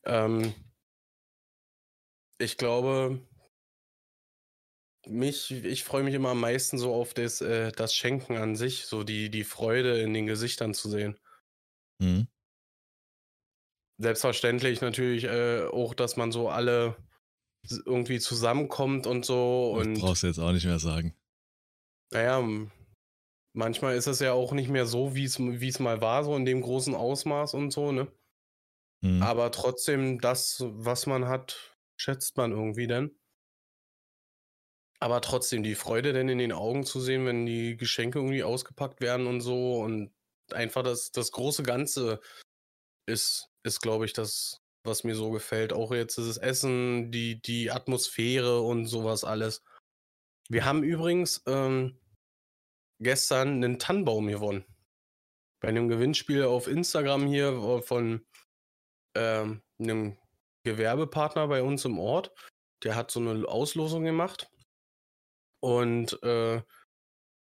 ähm, 0.05 0.53
ich 2.41 2.57
glaube, 2.57 3.21
mich, 5.07 5.51
ich 5.51 5.83
freue 5.83 6.03
mich 6.03 6.13
immer 6.13 6.29
am 6.29 6.39
meisten 6.39 6.77
so 6.77 6.93
auf 6.93 7.13
das, 7.13 7.41
äh, 7.41 7.71
das 7.71 7.95
Schenken 7.95 8.37
an 8.37 8.55
sich, 8.55 8.85
so 8.85 9.03
die, 9.03 9.29
die 9.29 9.43
Freude 9.43 9.99
in 10.01 10.13
den 10.13 10.27
Gesichtern 10.27 10.73
zu 10.73 10.89
sehen. 10.89 11.17
Mhm. 11.99 12.27
Selbstverständlich 13.97 14.81
natürlich 14.81 15.25
äh, 15.25 15.65
auch, 15.65 15.93
dass 15.93 16.17
man 16.17 16.31
so 16.31 16.49
alle 16.49 16.95
irgendwie 17.85 18.19
zusammenkommt 18.19 19.05
und 19.05 19.25
so. 19.25 19.75
Das 19.77 19.87
Und 19.87 19.99
brauchst 19.99 20.23
du 20.23 20.27
jetzt 20.27 20.39
auch 20.39 20.51
nicht 20.51 20.65
mehr 20.65 20.79
sagen. 20.79 21.15
naja, 22.11 22.41
manchmal 23.53 23.95
ist 23.95 24.07
es 24.07 24.19
ja 24.19 24.33
auch 24.33 24.53
nicht 24.53 24.69
mehr 24.69 24.85
so, 24.85 25.15
wie 25.15 25.25
es 25.25 25.39
wie 25.39 25.67
es 25.67 25.79
mal 25.79 26.01
war, 26.01 26.23
so 26.23 26.35
in 26.35 26.45
dem 26.45 26.61
großen 26.61 26.95
Ausmaß 26.95 27.53
und 27.53 27.71
so, 27.71 27.91
ne? 27.91 28.11
Mhm. 29.01 29.21
Aber 29.21 29.51
trotzdem, 29.51 30.19
das, 30.19 30.63
was 30.65 31.07
man 31.07 31.27
hat, 31.27 31.70
schätzt 32.01 32.35
man 32.37 32.51
irgendwie 32.51 32.87
dann. 32.87 33.11
Aber 34.99 35.21
trotzdem, 35.21 35.63
die 35.63 35.75
Freude 35.75 36.13
denn 36.13 36.29
in 36.29 36.37
den 36.37 36.51
Augen 36.51 36.85
zu 36.85 36.99
sehen, 36.99 37.25
wenn 37.25 37.45
die 37.45 37.75
Geschenke 37.77 38.19
irgendwie 38.19 38.43
ausgepackt 38.43 39.01
werden 39.01 39.25
und 39.27 39.41
so 39.41 39.81
und 39.81 40.13
einfach 40.51 40.83
das, 40.83 41.11
das 41.11 41.31
große 41.31 41.63
Ganze 41.63 42.19
ist, 43.07 43.49
ist 43.63 43.81
glaube 43.81 44.05
ich, 44.05 44.13
das, 44.13 44.61
was 44.83 45.03
mir 45.03 45.15
so 45.15 45.31
gefällt. 45.31 45.73
Auch 45.73 45.91
jetzt 45.91 46.17
das 46.17 46.37
Essen, 46.37 47.11
die, 47.11 47.41
die 47.41 47.71
Atmosphäre 47.71 48.61
und 48.61 48.85
sowas 48.85 49.23
alles. 49.23 49.63
Wir 50.49 50.65
haben 50.65 50.83
übrigens 50.83 51.41
ähm, 51.47 51.99
gestern 52.99 53.63
einen 53.63 53.79
Tannenbaum 53.79 54.27
gewonnen. 54.27 54.65
Bei 55.61 55.69
einem 55.69 55.87
Gewinnspiel 55.87 56.43
auf 56.43 56.67
Instagram 56.67 57.27
hier 57.27 57.49
äh, 57.49 57.81
von 57.81 58.25
ähm, 59.15 59.61
einem 59.79 60.17
Gewerbepartner 60.63 61.47
bei 61.47 61.63
uns 61.63 61.85
im 61.85 61.97
Ort. 61.99 62.31
Der 62.83 62.95
hat 62.95 63.11
so 63.11 63.19
eine 63.19 63.47
Auslosung 63.47 64.03
gemacht. 64.03 64.49
Und 65.59 66.21
äh, 66.23 66.61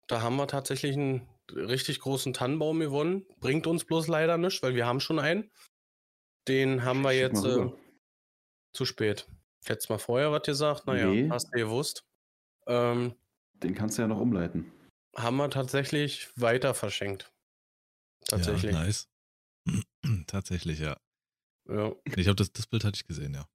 da 0.07 0.21
haben 0.21 0.35
wir 0.35 0.47
tatsächlich 0.47 0.95
einen 0.95 1.27
richtig 1.51 1.99
großen 1.99 2.33
Tannenbaum 2.33 2.79
gewonnen. 2.79 3.25
Bringt 3.39 3.65
uns 3.67 3.85
bloß 3.85 4.07
leider 4.07 4.37
nichts, 4.37 4.61
weil 4.61 4.75
wir 4.75 4.85
haben 4.85 4.99
schon 4.99 5.19
einen. 5.19 5.51
Den 6.47 6.83
haben 6.83 7.01
wir 7.01 7.13
jetzt 7.13 7.43
äh, 7.45 7.71
zu 8.73 8.85
spät. 8.85 9.27
Hättest 9.65 9.89
mal 9.89 9.97
vorher 9.97 10.31
was 10.31 10.43
gesagt? 10.43 10.85
Naja, 10.87 11.07
Nee. 11.07 11.29
hast 11.29 11.47
du 11.47 11.57
gewusst. 11.57 12.05
Ähm, 12.67 13.15
Den 13.53 13.75
kannst 13.75 13.97
du 13.97 14.01
ja 14.03 14.07
noch 14.07 14.19
umleiten. 14.19 14.71
haben 15.15 15.37
wir 15.37 15.49
tatsächlich 15.49 16.29
weiter 16.35 16.73
verschenkt. 16.73 17.31
Tatsächlich. 18.27 18.73
Ja, 18.73 18.83
nice. 18.83 19.09
Tatsächlich, 20.27 20.79
ja. 20.79 20.97
Ja. 21.69 21.93
Ich 22.15 22.27
habe 22.27 22.35
das, 22.35 22.51
das 22.51 22.67
Bild 22.67 22.83
hatte 22.83 22.95
ich 22.95 23.05
gesehen, 23.07 23.33
ja. 23.33 23.47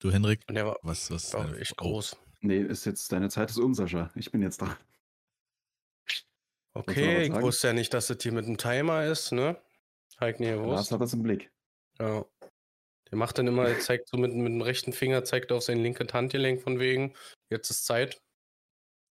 Du, 0.00 0.10
Henrik, 0.10 0.42
Und 0.48 0.54
der 0.54 0.66
war, 0.66 0.78
was, 0.82 1.10
was 1.10 1.24
ist 1.24 1.34
war 1.34 1.44
deine- 1.46 1.58
echt 1.58 1.72
oh, 1.72 1.84
groß. 1.84 2.16
Nee, 2.40 2.60
ist 2.60 2.86
jetzt 2.86 3.12
deine 3.12 3.28
Zeit 3.28 3.50
ist 3.50 3.58
um, 3.58 3.74
Sascha. 3.74 4.10
Ich 4.14 4.30
bin 4.30 4.40
jetzt 4.42 4.62
da. 4.62 4.78
Okay, 6.72 7.24
ich 7.26 7.32
wusste 7.32 7.68
ja 7.68 7.72
nicht, 7.72 7.92
dass 7.92 8.06
das 8.06 8.18
hier 8.22 8.32
mit 8.32 8.46
einem 8.46 8.56
Timer 8.56 9.04
ist, 9.04 9.32
ne? 9.32 9.60
Halt 10.18 10.40
nie 10.40 10.46
Lars 10.50 10.60
gewusst. 10.62 10.92
hat 10.92 11.00
das 11.00 11.12
im 11.12 11.22
Blick. 11.22 11.50
Ja. 11.98 12.24
Der 13.10 13.18
macht 13.18 13.38
dann 13.38 13.46
immer, 13.48 13.66
er 13.66 13.80
zeigt 13.80 14.08
so 14.08 14.16
mit, 14.16 14.32
mit 14.32 14.46
dem 14.46 14.62
rechten 14.62 14.92
Finger, 14.92 15.24
zeigt 15.24 15.50
auf 15.50 15.64
sein 15.64 15.82
linkes 15.82 16.12
Handgelenk 16.12 16.62
von 16.62 16.78
wegen, 16.78 17.12
jetzt 17.50 17.70
ist 17.70 17.84
Zeit. 17.84 18.22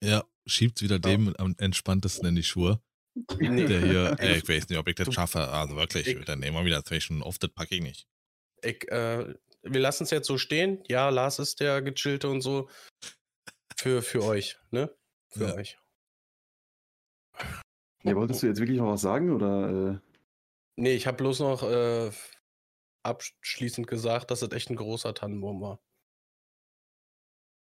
Ja, 0.04 0.24
schiebt 0.46 0.82
wieder 0.82 1.00
dem 1.00 1.36
am 1.38 1.56
entspanntesten 1.58 2.28
in 2.28 2.36
die 2.36 2.44
Schuhe. 2.44 2.80
Nee. 3.40 3.66
Der 3.66 3.82
hier, 3.82 4.16
ey, 4.20 4.38
ich 4.38 4.48
weiß 4.50 4.70
nicht, 4.70 4.78
ob 4.78 4.88
ich 4.88 4.96
das 4.96 5.06
Du- 5.06 5.12
schaffe. 5.12 5.48
Also 5.48 5.76
wirklich, 5.76 6.08
Ich- 6.08 6.26
dann 6.26 6.40
nehmen 6.40 6.56
wir 6.58 6.66
wieder 6.66 6.84
zwei 6.84 7.00
Stunden 7.00 7.24
auf, 7.24 7.38
das 7.40 7.52
packe 7.52 7.76
ich 7.76 7.82
nicht. 7.82 8.08
Ich, 8.62 8.88
äh, 8.92 9.34
wir 9.64 9.80
lassen 9.80 10.04
es 10.04 10.12
jetzt 10.12 10.28
so 10.28 10.38
stehen. 10.38 10.84
Ja, 10.88 11.10
Lars 11.10 11.40
ist 11.40 11.60
der 11.60 11.82
Gechillte 11.82 12.30
und 12.30 12.42
so. 12.42 12.70
Für, 13.76 14.02
für 14.02 14.24
euch, 14.24 14.58
ne? 14.72 14.96
Für 15.30 15.48
Ja. 15.50 15.56
euch. 15.56 15.78
Ja, 18.04 18.16
wolltest 18.16 18.42
du 18.44 18.48
jetzt 18.48 18.60
wirklich 18.60 18.78
noch 18.80 18.88
was 18.92 19.02
sagen 19.02 19.32
oder? 19.32 19.92
Äh, 19.96 20.00
Nee, 20.80 20.94
ich 20.94 21.08
habe 21.08 21.18
bloß 21.18 21.40
noch 21.40 21.64
äh, 21.64 22.12
abschließend 23.04 23.88
gesagt, 23.88 24.30
dass 24.30 24.44
es 24.44 24.52
echt 24.52 24.70
ein 24.70 24.76
großer 24.76 25.14
Tannenbaum 25.16 25.60
war. 25.60 25.80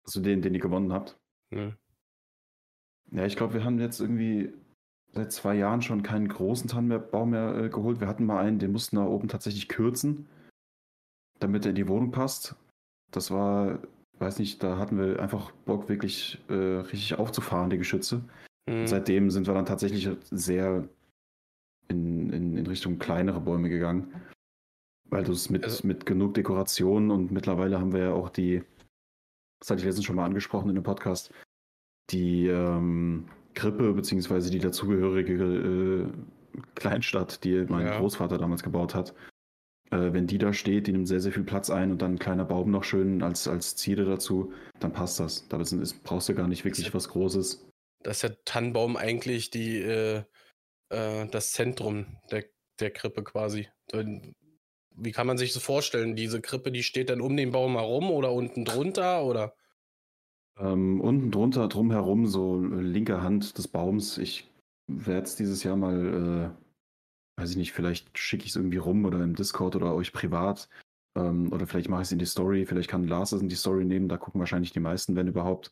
also 0.05 0.21
den, 0.21 0.41
den 0.41 0.53
ihr 0.53 0.59
gewonnen 0.59 0.91
habt? 0.91 1.17
Ne? 1.49 1.77
Ja, 3.11 3.25
ich 3.25 3.37
glaube, 3.37 3.53
wir 3.53 3.63
haben 3.63 3.79
jetzt 3.79 4.01
irgendwie 4.01 4.53
seit 5.15 5.31
zwei 5.31 5.55
Jahren 5.55 5.81
schon 5.81 6.03
keinen 6.03 6.27
großen 6.27 6.69
Tannenbaum 6.69 7.31
mehr 7.31 7.55
äh, 7.55 7.69
geholt. 7.69 8.01
Wir 8.01 8.07
hatten 8.07 8.25
mal 8.25 8.43
einen, 8.43 8.59
den 8.59 8.71
mussten 8.73 8.97
wir 8.97 9.09
oben 9.09 9.29
tatsächlich 9.29 9.69
kürzen, 9.69 10.27
damit 11.39 11.65
er 11.65 11.69
in 11.69 11.75
die 11.75 11.87
Wohnung 11.87 12.11
passt. 12.11 12.55
Das 13.11 13.31
war, 13.31 13.79
weiß 14.19 14.39
nicht, 14.39 14.61
da 14.61 14.77
hatten 14.77 14.97
wir 14.99 15.21
einfach 15.21 15.51
Bock, 15.65 15.87
wirklich 15.87 16.43
äh, 16.49 16.53
richtig 16.53 17.17
aufzufahren, 17.17 17.69
die 17.69 17.77
Geschütze. 17.77 18.23
Mhm. 18.69 18.87
Seitdem 18.87 19.31
sind 19.31 19.47
wir 19.47 19.53
dann 19.53 19.65
tatsächlich 19.65 20.09
sehr 20.31 20.87
in, 21.87 22.29
in, 22.31 22.57
in 22.57 22.67
Richtung 22.67 22.99
kleinere 22.99 23.39
Bäume 23.39 23.69
gegangen. 23.69 24.13
Weil 25.07 25.23
du 25.23 25.31
es 25.31 25.49
mit, 25.49 25.63
Also- 25.63 25.87
mit 25.87 26.05
genug 26.05 26.33
Dekoration 26.33 27.09
und 27.09 27.31
mittlerweile 27.31 27.79
haben 27.79 27.93
wir 27.93 28.01
ja 28.01 28.13
auch 28.13 28.29
die, 28.29 28.63
das 29.61 29.69
hatte 29.69 29.79
ich 29.79 29.85
letztens 29.85 30.05
schon 30.05 30.17
mal 30.17 30.25
angesprochen 30.25 30.69
in 30.69 30.75
dem 30.75 30.83
Podcast, 30.83 31.31
die 32.09 32.47
ähm, 32.47 33.29
Krippe 33.55 33.93
beziehungsweise 33.93 34.51
die 34.51 34.59
dazugehörige 34.59 35.33
äh, 35.33 36.59
Kleinstadt, 36.75 37.43
die 37.43 37.65
mein 37.67 37.87
Ja. 37.87 37.97
Großvater 37.97 38.37
damals 38.37 38.61
gebaut 38.63 38.93
hat. 38.93 39.13
Äh, 39.91 40.13
wenn 40.13 40.27
die 40.27 40.37
da 40.37 40.53
steht, 40.53 40.87
die 40.87 40.91
nimmt 40.91 41.07
sehr, 41.07 41.19
sehr 41.19 41.31
viel 41.31 41.43
Platz 41.43 41.69
ein 41.69 41.91
und 41.91 42.01
dann 42.01 42.13
ein 42.15 42.19
kleiner 42.19 42.45
Baum 42.45 42.71
noch 42.71 42.83
schön 42.83 43.21
als, 43.23 43.47
als 43.47 43.75
Ziele 43.75 44.05
dazu, 44.05 44.53
dann 44.79 44.93
passt 44.93 45.19
das. 45.19 45.47
Da 45.47 45.59
ist, 45.59 45.71
ist, 45.73 46.03
brauchst 46.03 46.29
du 46.29 46.35
gar 46.35 46.47
nicht 46.47 46.65
wirklich 46.65 46.93
was 46.93 47.09
Großes. 47.09 47.67
dass 48.03 48.19
der 48.19 48.43
Tannenbaum 48.45 48.97
eigentlich 48.97 49.49
die, 49.49 49.79
äh, 49.81 50.23
äh, 50.89 51.27
das 51.27 51.51
Zentrum 51.51 52.05
der, 52.31 52.45
der 52.79 52.91
Krippe 52.91 53.23
quasi. 53.23 53.67
Wie 54.97 55.11
kann 55.11 55.27
man 55.27 55.37
sich 55.37 55.53
das 55.53 55.63
vorstellen? 55.63 56.15
Diese 56.15 56.41
Krippe, 56.41 56.71
die 56.71 56.83
steht 56.83 57.09
dann 57.09 57.21
um 57.21 57.35
den 57.35 57.51
Baum 57.51 57.73
herum 57.73 58.11
oder 58.11 58.31
unten 58.31 58.63
drunter 58.65 59.23
oder? 59.25 59.55
Ähm, 60.57 61.01
unten 61.01 61.31
drunter, 61.31 61.67
drumherum, 61.67 62.27
so 62.27 62.59
linke 62.59 63.21
Hand 63.21 63.57
des 63.57 63.67
Baums. 63.67 64.17
Ich 64.17 64.51
werde 64.87 65.23
es 65.23 65.35
dieses 65.35 65.63
Jahr 65.63 65.75
mal, 65.75 66.53
äh, 66.57 67.41
weiß 67.41 67.51
ich 67.51 67.57
nicht, 67.57 67.73
vielleicht 67.73 68.17
schicke 68.17 68.45
ich 68.45 68.51
es 68.51 68.55
irgendwie 68.55 68.77
rum 68.77 69.05
oder 69.05 69.21
im 69.21 69.35
Discord 69.35 69.75
oder 69.75 69.93
euch 69.93 70.13
privat. 70.13 70.69
Ähm, 71.17 71.51
oder 71.51 71.67
vielleicht 71.67 71.89
mache 71.89 72.01
ich 72.01 72.07
es 72.07 72.11
in 72.11 72.19
die 72.19 72.25
Story. 72.25 72.65
Vielleicht 72.65 72.89
kann 72.89 73.07
Lars 73.07 73.31
es 73.31 73.41
in 73.41 73.49
die 73.49 73.55
Story 73.55 73.85
nehmen. 73.85 74.07
Da 74.07 74.17
gucken 74.17 74.39
wahrscheinlich 74.39 74.71
die 74.71 74.79
meisten, 74.79 75.15
wenn 75.15 75.27
überhaupt. 75.27 75.71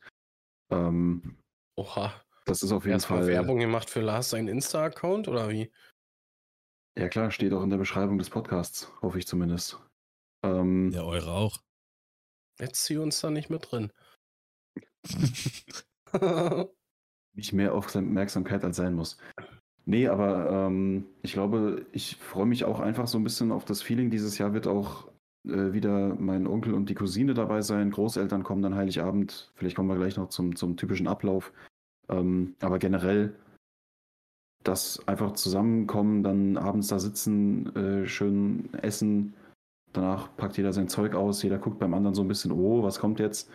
Ähm, 0.71 1.37
Oha. 1.77 2.13
Das 2.45 2.61
ist 2.61 2.73
auf 2.73 2.83
jeden 2.83 2.93
Erstmal 2.93 3.19
Fall. 3.19 3.29
Werbung 3.29 3.59
gemacht 3.59 3.89
für 3.89 4.01
Lars 4.01 4.31
seinen 4.31 4.49
Insta-Account 4.49 5.29
oder 5.29 5.49
wie? 5.49 5.71
Ja, 6.97 7.07
klar, 7.07 7.31
steht 7.31 7.53
auch 7.53 7.63
in 7.63 7.69
der 7.69 7.77
Beschreibung 7.77 8.17
des 8.17 8.29
Podcasts, 8.29 8.91
hoffe 9.01 9.17
ich 9.17 9.25
zumindest. 9.25 9.79
Ähm, 10.45 10.91
Ja, 10.91 11.03
eure 11.03 11.31
auch. 11.31 11.63
Jetzt 12.59 12.83
zieh 12.83 12.97
uns 12.97 13.19
da 13.21 13.31
nicht 13.31 13.49
mit 13.49 13.71
drin. 13.71 13.91
Nicht 17.35 17.53
mehr 17.53 17.73
Aufmerksamkeit 17.73 18.63
als 18.63 18.77
sein 18.77 18.93
muss. 18.93 19.17
Nee, 19.85 20.07
aber 20.07 20.67
ähm, 20.67 21.05
ich 21.23 21.33
glaube, 21.33 21.85
ich 21.91 22.15
freue 22.15 22.45
mich 22.45 22.63
auch 22.63 22.79
einfach 22.79 23.07
so 23.07 23.17
ein 23.17 23.23
bisschen 23.23 23.51
auf 23.51 23.65
das 23.65 23.81
Feeling. 23.81 24.09
Dieses 24.09 24.37
Jahr 24.37 24.53
wird 24.53 24.67
auch 24.67 25.09
äh, 25.45 25.73
wieder 25.73 26.15
mein 26.15 26.47
Onkel 26.47 26.73
und 26.73 26.89
die 26.89 26.95
Cousine 26.95 27.33
dabei 27.33 27.61
sein. 27.61 27.91
Großeltern 27.91 28.43
kommen 28.43 28.61
dann 28.61 28.75
Heiligabend. 28.75 29.51
Vielleicht 29.55 29.75
kommen 29.75 29.89
wir 29.89 29.97
gleich 29.97 30.15
noch 30.15 30.29
zum, 30.29 30.55
zum 30.55 30.77
typischen 30.77 31.07
Ablauf. 31.07 31.51
Ähm, 32.09 32.55
aber 32.61 32.79
generell 32.79 33.35
das 34.63 35.05
einfach 35.07 35.33
zusammenkommen, 35.33 36.23
dann 36.23 36.57
abends 36.57 36.87
da 36.87 36.99
sitzen, 36.99 37.75
äh, 37.75 38.07
schön 38.07 38.73
essen. 38.75 39.33
Danach 39.91 40.35
packt 40.37 40.57
jeder 40.57 40.71
sein 40.71 40.87
Zeug 40.87 41.13
aus, 41.13 41.43
jeder 41.43 41.59
guckt 41.59 41.79
beim 41.79 41.93
anderen 41.93 42.15
so 42.15 42.21
ein 42.21 42.27
bisschen, 42.27 42.51
oh, 42.51 42.81
was 42.83 42.99
kommt 42.99 43.19
jetzt? 43.19 43.51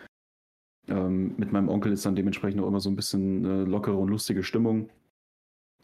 Ähm, 0.89 1.35
mit 1.37 1.51
meinem 1.51 1.69
Onkel 1.69 1.91
ist 1.91 2.05
dann 2.05 2.15
dementsprechend 2.15 2.61
auch 2.61 2.67
immer 2.67 2.79
so 2.79 2.89
ein 2.89 2.95
bisschen 2.95 3.45
äh, 3.45 3.63
lockere 3.63 3.95
und 3.95 4.09
lustige 4.09 4.43
Stimmung. 4.43 4.89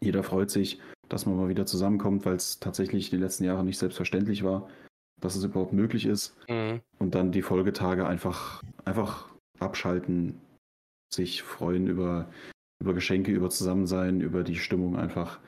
Jeder 0.00 0.22
freut 0.22 0.50
sich, 0.50 0.80
dass 1.08 1.26
man 1.26 1.36
mal 1.36 1.48
wieder 1.48 1.66
zusammenkommt, 1.66 2.26
weil 2.26 2.36
es 2.36 2.60
tatsächlich 2.60 3.10
die 3.10 3.16
letzten 3.16 3.44
Jahre 3.44 3.64
nicht 3.64 3.78
selbstverständlich 3.78 4.42
war, 4.42 4.68
dass 5.20 5.36
es 5.36 5.44
überhaupt 5.44 5.72
möglich 5.72 6.06
ist. 6.06 6.36
Mhm. 6.48 6.80
Und 6.98 7.14
dann 7.14 7.32
die 7.32 7.42
Folgetage 7.42 8.06
einfach, 8.06 8.62
einfach 8.84 9.32
abschalten, 9.58 10.40
sich 11.12 11.42
freuen 11.42 11.86
über, 11.86 12.28
über 12.80 12.94
Geschenke, 12.94 13.32
über 13.32 13.48
Zusammensein, 13.48 14.20
über 14.20 14.42
die 14.42 14.56
Stimmung 14.56 14.96
einfach. 14.96 15.38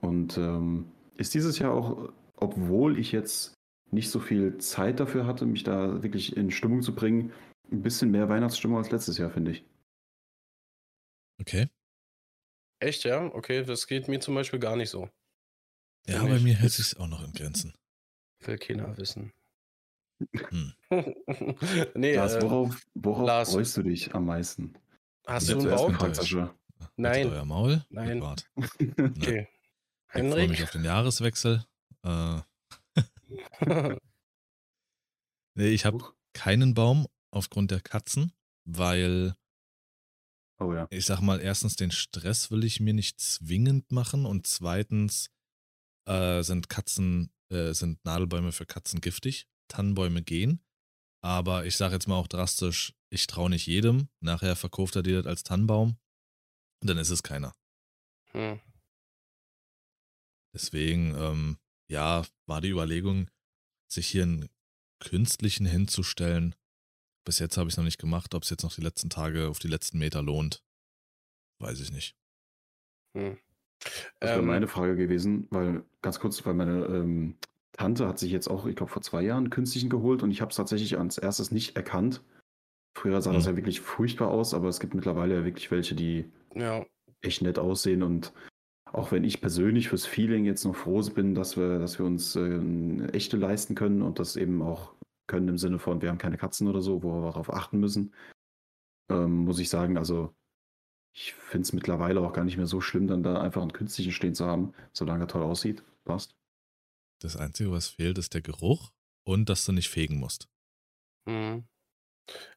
Und 0.00 0.38
ähm, 0.38 0.86
ist 1.16 1.34
dieses 1.34 1.58
Jahr 1.58 1.72
auch, 1.72 2.12
obwohl 2.36 2.98
ich 2.98 3.12
jetzt 3.12 3.54
nicht 3.90 4.10
so 4.10 4.20
viel 4.20 4.58
Zeit 4.58 5.00
dafür 5.00 5.26
hatte, 5.26 5.46
mich 5.46 5.64
da 5.64 6.02
wirklich 6.02 6.36
in 6.36 6.50
Stimmung 6.50 6.82
zu 6.82 6.94
bringen, 6.94 7.32
ein 7.72 7.82
bisschen 7.82 8.10
mehr 8.10 8.28
Weihnachtsstimmung 8.28 8.78
als 8.78 8.90
letztes 8.90 9.18
Jahr, 9.18 9.30
finde 9.30 9.52
ich. 9.52 9.64
Okay. 11.40 11.68
Echt, 12.80 13.04
ja? 13.04 13.24
Okay, 13.34 13.64
das 13.64 13.86
geht 13.86 14.08
mir 14.08 14.20
zum 14.20 14.34
Beispiel 14.34 14.58
gar 14.58 14.76
nicht 14.76 14.90
so. 14.90 15.08
Ja, 16.06 16.24
bei 16.24 16.40
mir 16.40 16.54
hält 16.54 16.72
sich 16.72 16.98
auch 16.98 17.06
noch 17.06 17.22
in 17.22 17.32
Grenzen. 17.32 17.74
Will 18.40 18.58
keiner 18.58 18.96
wissen. 18.96 19.32
Hm. 20.34 20.74
nee, 21.94 22.14
Lars, 22.14 22.34
äh, 22.34 22.42
worauf, 22.42 22.82
worauf 22.94 23.26
Lars. 23.26 23.52
freust 23.52 23.76
du 23.76 23.82
dich 23.82 24.14
am 24.14 24.26
meisten? 24.26 24.74
hast 25.26 25.48
du 25.48 25.58
einen 25.58 25.92
mit. 25.92 26.16
Sascha. 26.16 26.54
Nein. 26.96 27.14
Haltet 27.14 27.32
euer 27.32 27.44
Maul. 27.44 27.84
Nein. 27.90 28.08
Mit 28.08 28.20
Bart. 28.20 28.50
Okay. 29.16 29.48
Ich 30.12 30.20
freue 30.22 30.48
mich 30.48 30.62
auf 30.64 30.72
den 30.72 30.84
Jahreswechsel. 30.84 31.64
Äh, 32.02 32.40
nee, 35.54 35.68
ich 35.68 35.84
habe 35.84 36.04
keinen 36.32 36.74
Baum 36.74 37.06
aufgrund 37.30 37.70
der 37.70 37.80
Katzen, 37.80 38.32
weil 38.64 39.34
Oh 40.58 40.74
ja. 40.74 40.86
ich 40.90 41.06
sag 41.06 41.20
mal, 41.20 41.40
erstens 41.40 41.76
den 41.76 41.90
Stress 41.90 42.50
will 42.50 42.64
ich 42.64 42.80
mir 42.80 42.92
nicht 42.92 43.18
zwingend 43.18 43.90
machen 43.92 44.26
und 44.26 44.46
zweitens 44.46 45.30
äh, 46.06 46.42
sind 46.42 46.68
Katzen, 46.68 47.32
äh, 47.50 47.72
sind 47.72 48.04
Nadelbäume 48.04 48.52
für 48.52 48.66
Katzen 48.66 49.00
giftig. 49.00 49.48
Tannenbäume 49.68 50.22
gehen. 50.22 50.62
Aber 51.22 51.64
ich 51.64 51.76
sage 51.76 51.94
jetzt 51.94 52.08
mal 52.08 52.16
auch 52.16 52.26
drastisch, 52.26 52.94
ich 53.10 53.26
traue 53.26 53.50
nicht 53.50 53.66
jedem. 53.66 54.08
Nachher 54.20 54.56
verkauft 54.56 54.96
er 54.96 55.02
dir 55.02 55.18
das 55.18 55.26
als 55.26 55.42
Tannenbaum 55.44 55.98
und 56.82 56.90
dann 56.90 56.98
ist 56.98 57.10
es 57.10 57.22
keiner. 57.22 57.54
hm. 58.32 58.60
Deswegen, 60.52 61.14
ähm, 61.14 61.58
ja, 61.88 62.26
war 62.46 62.60
die 62.60 62.70
Überlegung, 62.70 63.30
sich 63.90 64.08
hier 64.08 64.24
einen 64.24 64.48
künstlichen 65.00 65.64
hinzustellen. 65.64 66.56
Bis 67.24 67.38
jetzt 67.38 67.56
habe 67.56 67.68
ich 67.68 67.74
es 67.74 67.78
noch 67.78 67.84
nicht 67.84 67.98
gemacht. 67.98 68.34
Ob 68.34 68.42
es 68.42 68.50
jetzt 68.50 68.62
noch 68.62 68.74
die 68.74 68.80
letzten 68.82 69.10
Tage 69.10 69.48
auf 69.48 69.58
die 69.58 69.68
letzten 69.68 69.98
Meter 69.98 70.22
lohnt, 70.22 70.62
weiß 71.60 71.80
ich 71.80 71.92
nicht. 71.92 72.16
Hm. 73.16 73.38
Das 74.20 74.34
wäre 74.34 74.40
Ähm, 74.40 74.46
meine 74.46 74.68
Frage 74.68 74.96
gewesen, 74.96 75.46
weil 75.50 75.84
ganz 76.02 76.20
kurz, 76.20 76.44
weil 76.44 76.54
meine 76.54 76.84
ähm, 76.86 77.36
Tante 77.72 78.06
hat 78.06 78.18
sich 78.18 78.30
jetzt 78.30 78.48
auch, 78.48 78.66
ich 78.66 78.76
glaube, 78.76 78.92
vor 78.92 79.02
zwei 79.02 79.22
Jahren 79.22 79.44
einen 79.44 79.50
künstlichen 79.50 79.88
geholt 79.88 80.22
und 80.22 80.30
ich 80.30 80.40
habe 80.40 80.50
es 80.50 80.56
tatsächlich 80.56 80.98
als 80.98 81.18
erstes 81.18 81.50
nicht 81.50 81.76
erkannt. 81.76 82.22
Früher 82.96 83.22
sah 83.22 83.32
das 83.32 83.46
Hm. 83.46 83.52
ja 83.52 83.56
wirklich 83.56 83.80
furchtbar 83.80 84.28
aus, 84.30 84.54
aber 84.54 84.68
es 84.68 84.80
gibt 84.80 84.94
mittlerweile 84.94 85.36
ja 85.36 85.44
wirklich 85.44 85.70
welche, 85.70 85.94
die 85.94 86.30
ja, 86.54 86.84
echt 87.22 87.42
nett 87.42 87.58
aussehen 87.58 88.02
und 88.02 88.32
auch 88.86 89.12
wenn 89.12 89.24
ich 89.24 89.40
persönlich 89.40 89.88
fürs 89.88 90.06
Feeling 90.06 90.44
jetzt 90.44 90.64
noch 90.64 90.76
froh 90.76 91.00
bin, 91.14 91.34
dass 91.34 91.56
wir, 91.56 91.78
dass 91.78 91.98
wir 91.98 92.06
uns 92.06 92.36
äh, 92.36 92.40
eine 92.40 93.12
echte 93.14 93.36
leisten 93.36 93.74
können 93.74 94.02
und 94.02 94.18
das 94.18 94.36
eben 94.36 94.62
auch 94.62 94.94
können 95.30 95.48
im 95.48 95.58
Sinne 95.58 95.78
von, 95.78 96.02
wir 96.02 96.08
haben 96.08 96.18
keine 96.18 96.36
Katzen 96.36 96.68
oder 96.68 96.82
so, 96.82 97.02
wo 97.02 97.14
wir 97.14 97.30
darauf 97.30 97.52
achten 97.52 97.78
müssen, 97.78 98.12
ähm, 99.10 99.44
muss 99.44 99.60
ich 99.60 99.70
sagen, 99.70 99.96
also 99.96 100.34
ich 101.14 101.34
finde 101.34 101.62
es 101.62 101.72
mittlerweile 101.72 102.20
auch 102.20 102.32
gar 102.32 102.44
nicht 102.44 102.56
mehr 102.56 102.66
so 102.66 102.80
schlimm, 102.80 103.06
dann 103.06 103.22
da 103.22 103.40
einfach 103.40 103.62
einen 103.62 103.72
künstlichen 103.72 104.12
stehen 104.12 104.34
zu 104.34 104.46
haben, 104.46 104.74
solange 104.92 105.24
er 105.24 105.28
toll 105.28 105.42
aussieht. 105.42 105.82
Passt. 106.04 106.36
Das 107.22 107.36
Einzige, 107.36 107.70
was 107.70 107.88
fehlt, 107.88 108.18
ist 108.18 108.34
der 108.34 108.42
Geruch 108.42 108.92
und 109.24 109.48
dass 109.48 109.64
du 109.64 109.72
nicht 109.72 109.88
fegen 109.88 110.18
musst. 110.18 110.48
hm. 111.28 111.64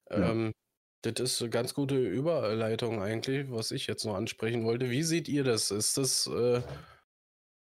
Ja. 0.09 0.31
Ähm, 0.31 0.53
das 1.01 1.19
ist 1.19 1.41
eine 1.41 1.49
ganz 1.49 1.73
gute 1.73 1.97
Überleitung 1.97 3.01
eigentlich, 3.01 3.51
was 3.51 3.71
ich 3.71 3.87
jetzt 3.87 4.05
noch 4.05 4.15
ansprechen 4.15 4.63
wollte. 4.63 4.89
Wie 4.89 5.03
seht 5.03 5.27
ihr 5.27 5.43
das? 5.43 5.69
Ist 5.69 5.97
das, 5.97 6.27
äh, 6.27 6.61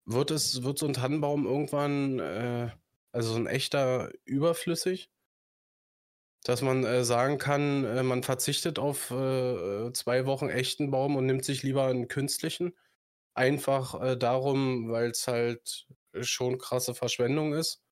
wird 0.06 0.30
es, 0.30 0.64
wird 0.64 0.78
so 0.78 0.86
ein 0.86 0.94
Tannenbaum 0.94 1.46
irgendwann, 1.46 2.18
äh, 2.18 2.70
also 3.18 3.32
so 3.32 3.36
ein 3.36 3.48
echter 3.48 4.12
überflüssig? 4.24 5.10
Dass 6.44 6.62
man 6.62 6.84
äh, 6.84 7.04
sagen 7.04 7.38
kann, 7.38 7.84
äh, 7.84 8.04
man 8.04 8.22
verzichtet 8.22 8.78
auf 8.78 9.10
äh, 9.10 9.92
zwei 9.92 10.24
Wochen 10.26 10.48
echten 10.48 10.92
Baum 10.92 11.16
und 11.16 11.26
nimmt 11.26 11.44
sich 11.44 11.64
lieber 11.64 11.86
einen 11.86 12.06
künstlichen. 12.06 12.76
Einfach 13.34 14.00
äh, 14.00 14.16
darum, 14.16 14.90
weil 14.90 15.10
es 15.10 15.26
halt 15.26 15.88
schon 16.20 16.58
krasse 16.58 16.94
Verschwendung 16.94 17.54
ist. 17.54 17.82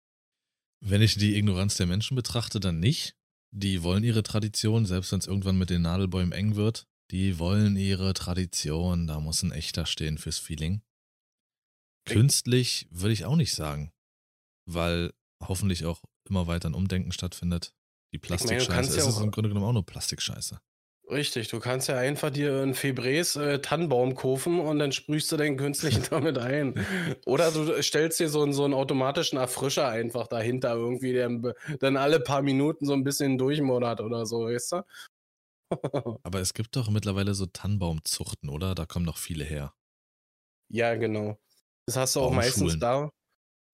Wenn 0.81 1.03
ich 1.03 1.16
die 1.16 1.37
Ignoranz 1.37 1.74
der 1.74 1.87
Menschen 1.87 2.14
betrachte, 2.14 2.61
dann 2.61 2.79
nicht. 2.79 3.16
Die 3.51 3.83
wollen 3.83 4.05
ihre 4.05 4.22
Tradition, 4.22 4.87
selbst 4.87 5.11
wenn 5.11 5.18
es 5.18 5.27
irgendwann 5.27 5.59
mit 5.59 5.70
den 5.70 5.83
Nadelbäumen 5.83 6.31
eng 6.31 6.55
wird. 6.55 6.87
Die 7.11 7.41
wollen 7.41 7.77
ihre 7.77 8.14
Tradition. 8.14 9.09
Da 9.09 9.18
muss 9.18 9.43
ein 9.43 9.51
echter 9.51 9.87
stehen 9.87 10.18
fürs 10.18 10.39
Feeling. 10.39 10.83
Künstlich 12.05 12.87
würde 12.91 13.12
ich 13.12 13.24
auch 13.24 13.35
nicht 13.35 13.55
sagen, 13.55 13.93
weil 14.67 15.12
hoffentlich 15.43 15.85
auch 15.85 16.03
immer 16.29 16.47
weiter 16.47 16.69
ein 16.69 16.75
Umdenken 16.75 17.12
stattfindet. 17.12 17.75
Die 18.12 18.19
Plastikscheiße, 18.19 18.71
kannst 18.71 18.97
ja 18.97 19.03
es 19.03 19.09
ist 19.09 19.21
im 19.21 19.31
Grunde 19.31 19.49
genommen 19.49 19.67
auch 19.67 19.73
nur 19.73 19.87
Plastikscheiße. 19.87 20.61
Richtig, 21.09 21.47
du 21.49 21.61
kannst 21.61 21.87
ja 21.87 21.99
einfach 21.99 22.31
dir 22.31 22.62
einen 22.62 22.75
Febrés 22.75 23.41
äh, 23.41 23.61
Tannenbaum 23.61 24.17
kaufen 24.17 24.59
und 24.59 24.81
dann 24.81 24.91
sprühst 24.91 25.31
du 25.31 25.37
den 25.37 25.57
künstlichen 25.57 26.03
damit 26.11 26.37
ein. 26.37 26.85
Oder 27.27 27.53
du 27.53 27.81
stellst 27.81 28.19
dir 28.19 28.29
so 28.29 28.43
einen, 28.43 28.53
so 28.53 28.64
einen 28.64 28.75
automatischen 28.75 29.39
Erfrischer 29.39 29.89
einfach 29.89 30.27
dahinter 30.27 30.75
irgendwie, 30.75 31.12
der 31.12 31.31
dann 31.79 31.97
alle 31.97 32.19
paar 32.19 32.43
Minuten 32.43 32.87
so 32.87 32.93
ein 32.93 33.05
bisschen 33.05 33.39
durchmodert 33.39 34.01
oder 34.01 34.27
so, 34.27 34.47
weißt 34.47 34.73
du? 34.73 34.83
Aber 36.25 36.41
es 36.41 36.55
gibt 36.55 36.75
doch 36.75 36.91
mittlerweile 36.91 37.35
so 37.35 37.47
Tannenbaumzuchten, 37.47 38.49
oder? 38.49 38.75
Da 38.75 38.87
kommen 38.87 39.07
doch 39.07 39.19
viele 39.19 39.45
her. 39.45 39.75
ja, 40.69 40.97
genau. 40.97 41.39
Das 41.87 41.97
hast 41.97 42.17
du 42.17 42.21
auch 42.21 42.33
meistens 42.33 42.81
da. 42.81 43.12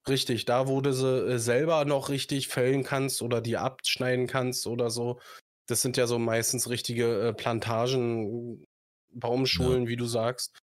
Richtig, 0.09 0.45
da 0.47 0.67
wo 0.67 0.81
du 0.81 0.93
sie 0.93 1.07
äh, 1.33 1.39
selber 1.39 1.85
noch 1.85 2.09
richtig 2.09 2.49
fällen 2.49 2.83
kannst 2.83 3.23
oder 3.23 3.41
die 3.41 3.57
abschneiden 3.57 4.27
kannst 4.27 4.67
oder 4.67 4.91
so. 4.91 5.21
Das 5.67 5.81
sind 5.81 5.97
ja 5.97 6.07
so 6.07 6.19
meistens 6.19 6.69
richtige 6.69 7.29
äh, 7.29 7.33
Plantagen, 7.33 8.65
Baumschulen, 9.11 9.87
wie 9.87 9.97
du 9.97 10.07
sagst. 10.07 10.59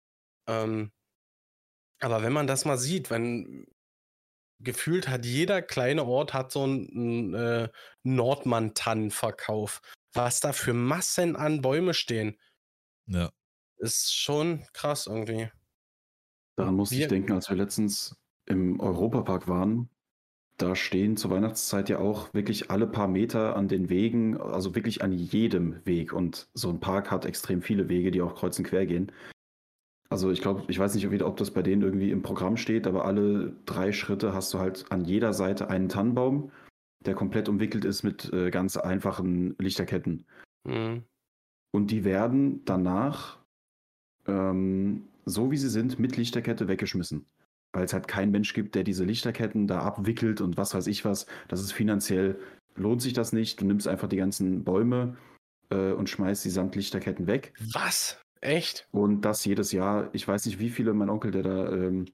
Ähm, 0.48 0.92
aber 2.00 2.24
wenn 2.24 2.32
man 2.34 2.48
das 2.48 2.64
mal 2.66 2.78
sieht, 2.78 3.10
wenn 3.10 3.66
gefühlt 4.60 5.10
hat 5.10 5.26
jeder 5.26 5.62
kleine 5.62 6.06
Ort 6.06 6.34
hat 6.34 6.52
so 6.52 6.64
einen 6.64 7.34
äh, 7.34 7.70
Nordmann-Tannenverkauf, 8.04 9.82
was 10.14 10.40
da 10.40 10.54
für 10.54 10.74
Massen 10.74 11.36
an 11.36 11.62
Bäume 11.62 11.94
stehen. 11.94 12.40
Ja. 13.08 13.32
ist 13.78 14.16
schon 14.16 14.66
krass 14.74 15.08
irgendwie. 15.08 15.50
Daran 16.56 16.76
musste 16.76 16.96
Wir- 16.96 17.02
ich 17.04 17.10
denken, 17.10 17.34
als 17.34 17.50
wir 17.50 17.58
letztens 17.58 18.16
im 18.46 18.80
Europapark 18.80 19.48
waren. 19.48 19.90
Da 20.58 20.76
stehen 20.76 21.18
zur 21.18 21.32
Weihnachtszeit 21.32 21.90
ja 21.90 22.00
auch 22.00 22.34
wirklich 22.34 22.72
alle 22.72 22.88
paar 22.88 23.10
Meter 23.10 23.58
an 23.58 23.68
den 23.68 23.90
Wegen, 23.90 24.38
also 24.38 24.74
wirklich 24.74 25.04
an 25.04 25.12
jedem 25.12 25.86
Weg. 25.86 26.14
Und 26.14 26.48
so 26.54 26.70
ein 26.70 26.80
Park 26.80 27.12
hat 27.12 27.26
extrem 27.26 27.62
viele 27.62 27.90
Wege, 27.90 28.12
die 28.12 28.22
auch 28.22 28.36
kreuz 28.36 28.58
und 28.58 28.66
quer 28.66 28.86
gehen. 28.86 29.12
Also 30.10 30.32
ich 30.32 30.42
glaube, 30.42 30.64
ich 30.68 30.80
weiß 30.80 30.96
nicht, 30.96 31.24
ob- 31.24 31.38
das 31.38 31.52
bei 31.52 31.62
denen 31.62 31.82
irgendwie 31.82 32.12
im 32.12 32.22
Programm 32.22 32.56
steht, 32.58 32.88
aber 32.88 33.06
alle 33.06 33.54
drei 33.66 33.92
Schritte 33.92 34.34
hast 34.34 34.54
du 34.54 34.60
halt 34.60 34.86
an 34.92 35.04
jeder 35.04 35.34
Seite 35.34 35.70
einen 35.70 35.90
Tannenbaum, 35.90 36.52
der 37.06 37.16
komplett 37.16 37.50
umwickelt 37.50 37.84
ist 37.84 38.04
mit 38.04 38.32
äh, 38.32 38.50
ganz 38.50 38.78
einfachen 38.78 39.56
Lichterketten. 39.60 40.26
Mhm. 40.64 41.04
Und 41.74 41.92
die 41.92 42.06
werden 42.06 42.64
danach, 42.64 43.40
ähm, 44.28 45.10
so 45.26 45.52
wie 45.52 45.58
sie 45.58 45.70
sind, 45.70 46.00
mit 46.00 46.16
Lichterkette 46.16 46.70
weggeschmissen. 46.70 47.26
Weil 47.76 47.84
es 47.84 47.94
halt 47.94 48.08
kein 48.08 48.32
Mensch 48.32 48.54
gibt, 48.54 48.74
der 48.74 48.86
diese 48.86 49.04
Lichterketten 49.04 49.68
da 49.68 49.82
abwickelt 49.82 50.40
und 50.40 50.56
was 50.56 50.74
weiß 50.74 50.88
ich 50.88 51.04
was. 51.04 51.26
Das 51.50 51.60
ist 51.60 51.74
finanziell, 51.74 52.40
lohnt 52.76 53.02
sich 53.02 53.12
das 53.12 53.34
nicht. 53.34 53.60
Du 53.60 53.66
nimmst 53.66 53.86
einfach 53.86 54.08
die 54.08 54.16
ganzen 54.16 54.64
Bäume 54.64 55.18
äh, 55.72 55.92
und 55.92 56.10
schmeißt 56.10 56.46
die 56.46 56.52
samt 56.52 56.76
Lichterketten 56.76 57.28
weg. 57.28 57.54
Was? 57.74 58.22
Echt? 58.40 58.88
Und 58.92 59.22
das 59.22 59.44
jedes 59.44 59.74
Jahr. 59.74 60.10
Ich 60.14 60.26
weiß 60.26 60.46
nicht, 60.46 60.60
wie 60.60 60.70
viele, 60.70 60.94
mein 60.94 61.10
Onkel, 61.10 61.32
der 61.32 61.44
da, 61.44 61.70
ähm, 61.70 62.06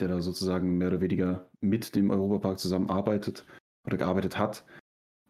der 0.00 0.08
da 0.08 0.20
sozusagen 0.20 0.76
mehr 0.76 0.88
oder 0.88 1.00
weniger 1.00 1.48
mit 1.60 1.94
dem 1.94 2.10
Europapark 2.10 2.58
zusammenarbeitet 2.58 3.46
oder 3.86 3.96
gearbeitet 3.96 4.38
hat, 4.38 4.64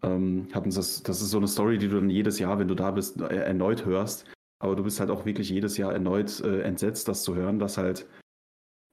ähm, 0.03 0.49
hat 0.55 0.64
uns 0.64 0.76
das, 0.76 1.03
das 1.03 1.20
ist 1.20 1.31
so 1.31 1.37
eine 1.37 1.49
Story, 1.49 1.76
die 1.76 1.89
du 1.89 1.97
dann 1.97 2.09
jedes 2.09 2.39
Jahr, 2.39 2.59
wenn 2.59 2.68
du 2.68 2.74
da 2.74 2.93
bist, 2.93 3.20
äh, 3.20 3.37
erneut 3.37 3.85
hörst. 3.85 4.24
Aber 4.59 4.74
du 4.74 4.85
bist 4.85 5.01
halt 5.01 5.11
auch 5.11 5.26
wirklich 5.26 5.51
jedes 5.51 5.76
Jahr 5.76 5.93
erneut 5.93 6.41
äh, 6.41 6.62
entsetzt, 6.62 7.09
das 7.09 7.22
zu 7.24 7.35
hören, 7.35 7.59
dass 7.59 7.76
halt 7.76 8.09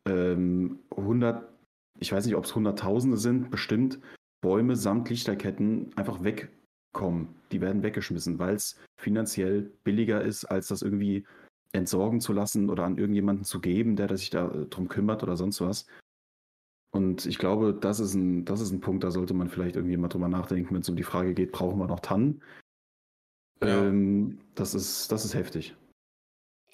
ähm, 0.08 0.80
100, 0.92 1.48
ich 2.00 2.12
weiß 2.12 2.26
nicht, 2.26 2.36
ob 2.36 2.46
es 2.46 2.56
Hunderttausende 2.56 3.18
sind, 3.18 3.50
bestimmt 3.52 4.00
Bäume 4.46 4.76
samt 4.76 5.10
Lichterketten 5.10 5.92
einfach 5.96 6.24
wegkommen. 6.24 7.30
Die 7.52 7.62
werden 7.62 7.82
weggeschmissen, 7.82 8.38
weil 8.38 8.54
es 8.54 8.80
finanziell 9.02 9.72
billiger 9.84 10.22
ist, 10.22 10.46
als 10.46 10.68
das 10.68 10.84
irgendwie 10.84 11.26
entsorgen 11.72 12.22
zu 12.22 12.32
lassen 12.32 12.70
oder 12.70 12.84
an 12.84 13.00
irgendjemanden 13.00 13.44
zu 13.44 13.60
geben, 13.60 13.96
der 13.96 14.16
sich 14.16 14.30
da 14.30 14.52
äh, 14.52 14.66
drum 14.68 14.88
kümmert 14.88 15.24
oder 15.24 15.36
sonst 15.36 15.62
was. 15.62 15.88
Und 16.92 17.26
ich 17.26 17.40
glaube, 17.40 17.74
das 17.74 18.00
ist 18.00 18.14
ein, 18.14 18.46
das 18.46 18.62
ist 18.62 18.72
ein 18.72 18.82
Punkt, 18.82 19.04
da 19.04 19.10
sollte 19.10 19.34
man 19.34 19.50
vielleicht 19.50 19.76
irgendwie 19.76 19.98
mal 19.98 20.08
drüber 20.10 20.30
nachdenken, 20.30 20.76
wenn 20.76 20.82
es 20.82 20.90
um 20.90 20.96
die 20.96 21.04
Frage 21.04 21.34
geht, 21.34 21.52
brauchen 21.52 21.80
wir 21.80 21.88
noch 21.88 22.00
Tannen? 22.00 22.44
Ja. 23.62 23.84
Ähm, 23.88 24.38
das, 24.54 24.76
ist, 24.76 25.12
das 25.12 25.26
ist 25.26 25.34
heftig. 25.34 25.76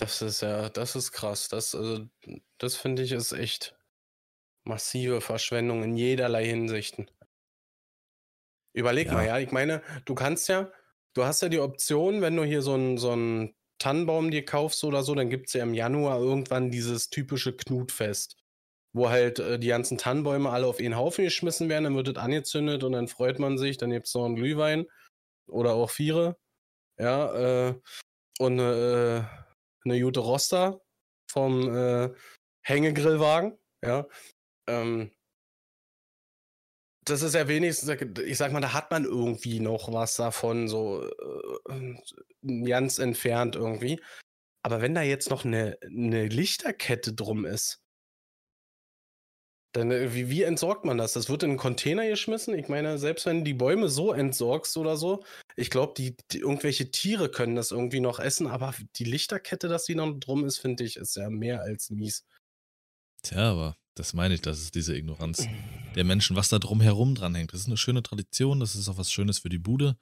Das 0.01 0.23
ist 0.23 0.41
ja, 0.41 0.67
das 0.69 0.95
ist 0.95 1.11
krass. 1.11 1.47
Das, 1.47 1.75
also, 1.75 2.07
das 2.57 2.75
finde 2.75 3.03
ich 3.03 3.11
ist 3.11 3.33
echt 3.33 3.77
massive 4.63 5.21
Verschwendung 5.21 5.83
in 5.83 5.95
jederlei 5.95 6.43
Hinsichten. 6.47 7.11
Überleg 8.73 9.07
Ja. 9.07 9.13
mal, 9.13 9.27
ja, 9.27 9.37
ich 9.37 9.51
meine, 9.51 9.83
du 10.05 10.15
kannst 10.15 10.49
ja, 10.49 10.71
du 11.13 11.23
hast 11.23 11.43
ja 11.43 11.49
die 11.49 11.59
Option, 11.59 12.21
wenn 12.21 12.35
du 12.35 12.43
hier 12.43 12.63
so 12.63 12.73
einen 12.73 12.97
so 12.97 13.11
einen 13.11 13.55
Tannenbaum 13.77 14.31
dir 14.31 14.43
kaufst 14.43 14.83
oder 14.83 15.03
so, 15.03 15.13
dann 15.13 15.29
gibt 15.29 15.49
es 15.49 15.53
ja 15.53 15.61
im 15.61 15.75
Januar 15.75 16.19
irgendwann 16.19 16.71
dieses 16.71 17.11
typische 17.11 17.55
Knutfest, 17.55 18.37
wo 18.93 19.09
halt 19.09 19.37
äh, 19.37 19.59
die 19.59 19.67
ganzen 19.67 19.99
Tannenbäume 19.99 20.49
alle 20.49 20.65
auf 20.65 20.79
einen 20.79 20.97
Haufen 20.97 21.25
geschmissen 21.25 21.69
werden, 21.69 21.83
dann 21.83 21.95
wird 21.95 22.07
es 22.07 22.15
angezündet 22.15 22.83
und 22.83 22.93
dann 22.93 23.07
freut 23.07 23.37
man 23.37 23.59
sich, 23.59 23.77
dann 23.77 23.91
gibt 23.91 24.07
es 24.07 24.15
noch 24.15 24.25
einen 24.25 24.35
Glühwein 24.35 24.87
oder 25.47 25.73
auch 25.75 25.91
Viere, 25.91 26.37
ja, 26.99 27.69
äh, 27.69 27.75
und 28.39 28.59
äh, 28.59 29.23
eine 29.85 29.99
gute 30.01 30.19
Roster 30.19 30.81
vom 31.29 31.75
äh, 31.75 32.13
Hängegrillwagen, 32.63 33.57
ja. 33.83 34.07
Ähm, 34.67 35.11
das 37.05 37.23
ist 37.23 37.33
ja 37.33 37.47
wenigstens, 37.47 37.89
ich 38.19 38.37
sag 38.37 38.51
mal, 38.51 38.61
da 38.61 38.73
hat 38.73 38.91
man 38.91 39.05
irgendwie 39.05 39.59
noch 39.59 39.91
was 39.91 40.15
davon, 40.15 40.67
so 40.67 41.09
äh, 41.67 41.95
ganz 42.63 42.99
entfernt 42.99 43.55
irgendwie. 43.55 43.99
Aber 44.63 44.81
wenn 44.81 44.93
da 44.93 45.01
jetzt 45.01 45.29
noch 45.29 45.43
eine, 45.43 45.77
eine 45.83 46.27
Lichterkette 46.27 47.13
drum 47.13 47.45
ist, 47.45 47.80
dann 49.71 49.91
äh, 49.91 50.13
wie, 50.13 50.29
wie 50.29 50.43
entsorgt 50.43 50.85
man 50.85 50.97
das? 50.97 51.13
Das 51.13 51.29
wird 51.29 51.43
in 51.43 51.51
einen 51.51 51.59
Container 51.59 52.07
geschmissen. 52.07 52.57
Ich 52.57 52.67
meine, 52.67 52.97
selbst 52.97 53.25
wenn 53.25 53.43
die 53.43 53.53
Bäume 53.53 53.89
so 53.89 54.11
entsorgst 54.13 54.77
oder 54.77 54.97
so, 54.97 55.23
ich 55.55 55.69
glaube, 55.69 55.93
die, 55.97 56.15
die 56.31 56.39
irgendwelche 56.39 56.91
Tiere 56.91 57.29
können 57.29 57.55
das 57.55 57.71
irgendwie 57.71 57.99
noch 57.99 58.19
essen, 58.19 58.47
aber 58.47 58.73
die 58.95 59.03
Lichterkette, 59.03 59.67
dass 59.67 59.85
die 59.85 59.95
noch 59.95 60.11
drum 60.19 60.45
ist, 60.45 60.57
finde 60.57 60.83
ich, 60.83 60.97
ist 60.97 61.15
ja 61.15 61.29
mehr 61.29 61.61
als 61.61 61.89
mies. 61.89 62.25
Tja, 63.23 63.51
aber 63.51 63.77
das 63.95 64.13
meine 64.13 64.33
ich, 64.33 64.41
das 64.41 64.59
ist 64.59 64.75
diese 64.75 64.95
Ignoranz 64.95 65.47
der 65.95 66.03
Menschen, 66.03 66.35
was 66.35 66.49
da 66.49 66.59
drumherum 66.59 67.15
dranhängt. 67.15 67.53
Das 67.53 67.61
ist 67.61 67.67
eine 67.67 67.77
schöne 67.77 68.03
Tradition, 68.03 68.59
das 68.59 68.75
ist 68.75 68.87
auch 68.89 68.97
was 68.97 69.11
Schönes 69.11 69.39
für 69.39 69.49
die 69.49 69.59
Bude. 69.59 69.97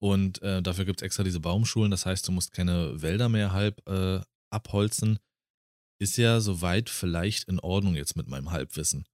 Und 0.00 0.42
äh, 0.42 0.62
dafür 0.62 0.84
gibt 0.84 1.00
es 1.00 1.06
extra 1.06 1.22
diese 1.22 1.40
Baumschulen, 1.40 1.90
das 1.90 2.04
heißt, 2.04 2.28
du 2.28 2.32
musst 2.32 2.52
keine 2.52 3.00
Wälder 3.00 3.28
mehr 3.28 3.52
halb 3.52 3.86
äh, 3.88 4.20
abholzen. 4.50 5.18
Ist 6.00 6.16
ja 6.16 6.40
soweit 6.40 6.90
vielleicht 6.90 7.44
in 7.44 7.60
Ordnung 7.60 7.94
jetzt 7.94 8.16
mit 8.16 8.28
meinem 8.28 8.50
Halbwissen. 8.50 9.06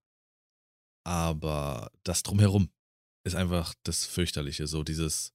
Aber 1.03 1.91
das 2.03 2.23
drumherum 2.23 2.71
ist 3.23 3.35
einfach 3.35 3.73
das 3.83 4.05
Fürchterliche, 4.05 4.67
so 4.67 4.83
dieses, 4.83 5.33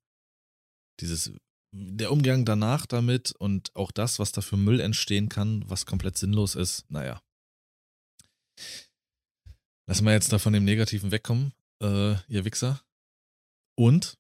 dieses, 1.01 1.33
der 1.73 2.11
Umgang 2.11 2.45
danach 2.45 2.87
damit 2.87 3.33
und 3.33 3.75
auch 3.77 3.91
das, 3.91 4.19
was 4.19 4.33
da 4.33 4.41
für 4.41 4.57
Müll 4.57 4.81
entstehen 4.81 5.29
kann, 5.29 5.69
was 5.69 5.87
komplett 5.87 6.19
sinnlos 6.19 6.55
ist, 6.55 6.91
naja. 6.91 7.23
Lassen 9.89 10.05
wir 10.05 10.13
jetzt 10.13 10.33
da 10.33 10.39
von 10.39 10.53
dem 10.53 10.65
Negativen 10.65 11.13
wegkommen, 11.13 11.53
äh, 11.81 12.15
ihr 12.29 12.45
Wichser. 12.45 12.83
Und, 13.79 14.19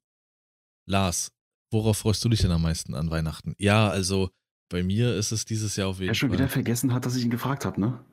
Lars, 0.88 1.32
worauf 1.72 1.98
freust 1.98 2.24
du 2.24 2.28
dich 2.28 2.40
denn 2.40 2.52
am 2.52 2.62
meisten 2.62 2.94
an 2.94 3.10
Weihnachten? 3.10 3.54
Ja, 3.58 3.88
also 3.88 4.30
bei 4.68 4.82
mir 4.82 5.14
ist 5.14 5.32
es 5.32 5.44
dieses 5.44 5.76
Jahr 5.76 5.88
auf 5.88 5.98
jeden 5.98 6.10
Er 6.10 6.14
schon 6.14 6.28
Fall. 6.30 6.38
wieder 6.38 6.48
vergessen 6.48 6.92
hat, 6.92 7.06
dass 7.06 7.16
ich 7.16 7.24
ihn 7.24 7.30
gefragt 7.30 7.64
habe, 7.64 7.80
ne? 7.80 8.04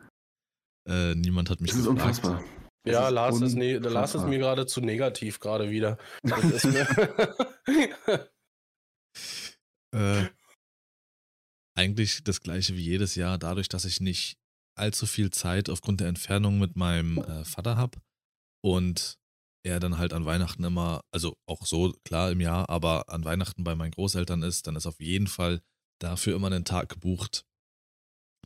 Äh, 0.87 1.15
niemand 1.15 1.49
hat 1.49 1.61
mich 1.61 1.71
Das 1.71 1.79
ist 1.79 1.85
gefragt. 1.87 2.01
unfassbar. 2.07 2.43
Das 2.85 2.93
Ja, 2.93 3.07
ist 3.07 3.13
Lars 3.13 3.41
ist, 3.41 3.53
ne 3.55 3.77
Lars 3.77 3.85
ist 3.85 4.15
unfassbar. 4.15 4.27
mir 4.29 4.39
gerade 4.39 4.65
zu 4.65 4.81
negativ 4.81 5.39
gerade 5.39 5.69
wieder. 5.71 5.97
Ist 6.23 6.65
Äh, 9.95 10.25
eigentlich 11.77 12.23
das 12.23 12.41
gleiche 12.41 12.75
wie 12.75 12.81
jedes 12.81 13.15
Jahr, 13.15 13.37
dadurch, 13.37 13.69
dass 13.69 13.85
ich 13.85 14.01
nicht 14.01 14.37
allzu 14.75 15.05
viel 15.05 15.29
Zeit 15.29 15.69
aufgrund 15.69 15.99
der 16.01 16.07
Entfernung 16.07 16.57
mit 16.59 16.75
meinem 16.75 17.19
äh, 17.19 17.45
Vater 17.45 17.77
habe 17.77 17.99
und 18.63 19.17
er 19.65 19.79
dann 19.79 19.97
halt 19.99 20.11
an 20.13 20.25
Weihnachten 20.25 20.63
immer, 20.63 21.01
also 21.13 21.35
auch 21.47 21.65
so 21.65 21.93
klar 22.05 22.31
im 22.31 22.41
Jahr, 22.41 22.69
aber 22.69 23.07
an 23.09 23.23
Weihnachten 23.23 23.63
bei 23.63 23.75
meinen 23.75 23.91
Großeltern 23.91 24.41
ist, 24.41 24.65
dann 24.67 24.75
ist 24.75 24.87
auf 24.87 24.99
jeden 24.99 25.27
Fall 25.27 25.61
dafür 25.99 26.35
immer 26.35 26.47
einen 26.47 26.65
Tag 26.65 26.89
gebucht, 26.89 27.45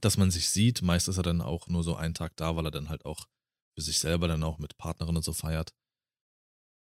dass 0.02 0.18
man 0.18 0.32
sich 0.32 0.49
sieht. 0.49 0.82
Meist 0.82 1.07
ist 1.07 1.18
er 1.18 1.24
dann 1.24 1.41
auch 1.41 1.68
nur 1.68 1.84
so 1.84 1.95
einen 1.95 2.14
Tag 2.14 2.36
da, 2.36 2.56
weil 2.56 2.65
er 2.65 2.72
dann 2.72 2.90
halt 2.90 3.06
auch 3.06 3.28
für 3.76 3.82
sich 3.82 3.99
selber 3.99 4.28
dann 4.28 4.44
auch 4.44 4.57
mit 4.57 4.78
Partnerin 4.78 5.15
und 5.15 5.24
so 5.24 5.34
feiert. 5.34 5.74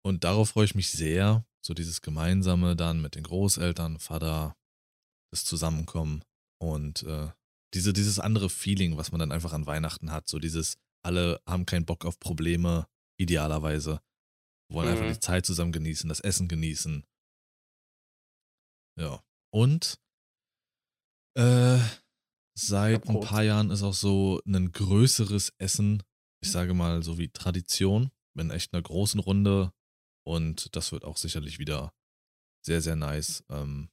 Und 0.05 0.25
darauf 0.25 0.51
freue 0.51 0.65
ich 0.65 0.75
mich 0.75 0.91
sehr, 0.91 1.45
so 1.65 1.75
dieses 1.75 2.01
Gemeinsame 2.01 2.77
dann 2.77 3.01
mit 3.01 3.15
den 3.17 3.25
Großeltern, 3.25 3.99
Vater, 3.99 4.57
das 5.33 5.45
Zusammenkommen 5.45 6.23
und 6.63 7.03
äh, 7.03 7.31
diese, 7.75 7.93
dieses 7.93 8.21
andere 8.21 8.49
Feeling, 8.49 8.97
was 8.97 9.11
man 9.11 9.19
dann 9.19 9.33
einfach 9.33 9.53
an 9.53 9.67
Weihnachten 9.67 10.13
hat, 10.13 10.29
so 10.29 10.39
dieses, 10.39 10.79
alle 11.05 11.43
haben 11.47 11.67
keinen 11.67 11.85
Bock 11.85 12.05
auf 12.05 12.21
Probleme, 12.21 12.87
idealerweise, 13.19 14.01
wollen 14.73 14.89
einfach 14.89 15.05
Mhm. 15.05 15.13
die 15.13 15.21
Zeit 15.21 15.45
zusammen 15.45 15.73
genießen, 15.73 16.09
das 16.09 16.21
Essen 16.21 16.49
genießen. 16.49 17.05
Ja. 18.99 19.23
Und 19.53 19.99
äh, 21.37 21.79
seit 22.59 23.09
ein 23.09 23.21
paar 23.21 23.43
Jahren 23.43 23.71
ist 23.71 23.83
auch 23.83 23.95
so 23.95 24.41
ein 24.47 24.73
größeres 24.73 25.53
Essen, 25.59 26.03
ich 26.43 26.51
sage 26.51 26.75
mal 26.75 27.03
so 27.03 27.19
wie 27.19 27.29
Tradition, 27.29 28.11
in 28.39 28.51
echt 28.51 28.73
einer 28.75 28.83
großen 28.83 29.21
Runde 29.21 29.73
und 30.27 30.75
das 30.77 30.93
wird 30.93 31.05
auch 31.05 31.17
sicherlich 31.17 31.59
wieder 31.59 31.93
sehr, 32.65 32.81
sehr 32.81 32.97
nice, 32.97 33.45
ähm, 33.49 33.91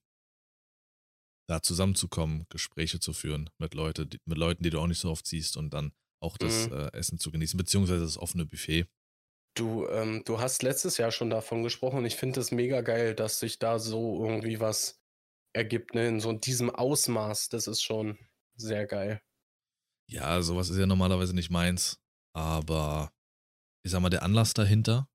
da 1.50 1.62
zusammenzukommen, 1.62 2.46
Gespräche 2.50 3.00
zu 3.00 3.14
führen 3.14 3.50
mit, 3.58 3.74
Leute, 3.74 4.08
die, 4.08 4.20
mit 4.26 4.38
Leuten, 4.38 4.64
die 4.64 4.70
du 4.70 4.80
auch 4.80 4.88
nicht 4.88 5.00
so 5.00 5.12
oft 5.12 5.28
siehst 5.28 5.58
und 5.58 5.74
dann 5.74 5.92
auch 6.22 6.38
das 6.38 6.68
Mhm. 6.68 6.74
äh, 6.74 6.94
Essen 6.94 7.20
zu 7.20 7.32
genießen, 7.32 7.58
beziehungsweise 7.58 8.04
das 8.04 8.18
offene 8.18 8.46
Buffet. 8.46 8.86
Du, 9.56 9.86
ähm, 9.88 10.24
du 10.26 10.40
hast 10.40 10.64
letztes 10.64 10.98
Jahr 10.98 11.12
schon 11.12 11.30
davon 11.30 11.62
gesprochen 11.64 12.00
und 12.00 12.06
ich 12.06 12.16
finde 12.16 12.40
es 12.40 12.52
mega 12.52 12.82
geil, 12.82 13.14
dass 13.14 13.40
sich 13.40 13.60
da 13.60 13.78
so 13.78 14.24
irgendwie 14.26 14.60
was 14.60 15.03
ergibt, 15.54 15.94
ne? 15.96 16.08
In 16.08 16.20
so 16.20 16.34
diesem 16.34 16.70
Ausmaß. 16.70 17.50
Das 17.50 17.68
ist 17.68 17.82
schon 17.84 18.18
sehr 18.56 18.86
geil. 18.86 19.22
Ja, 20.10 20.42
sowas 20.42 20.70
ist 20.70 20.78
ja 20.78 20.86
normalerweise 20.86 21.34
nicht 21.34 21.50
meins, 21.50 22.00
aber 22.36 23.14
ich 23.86 23.92
sag 23.92 24.02
mal, 24.02 24.10
der 24.10 24.24
Anlass 24.24 24.54
dahinter 24.54 25.08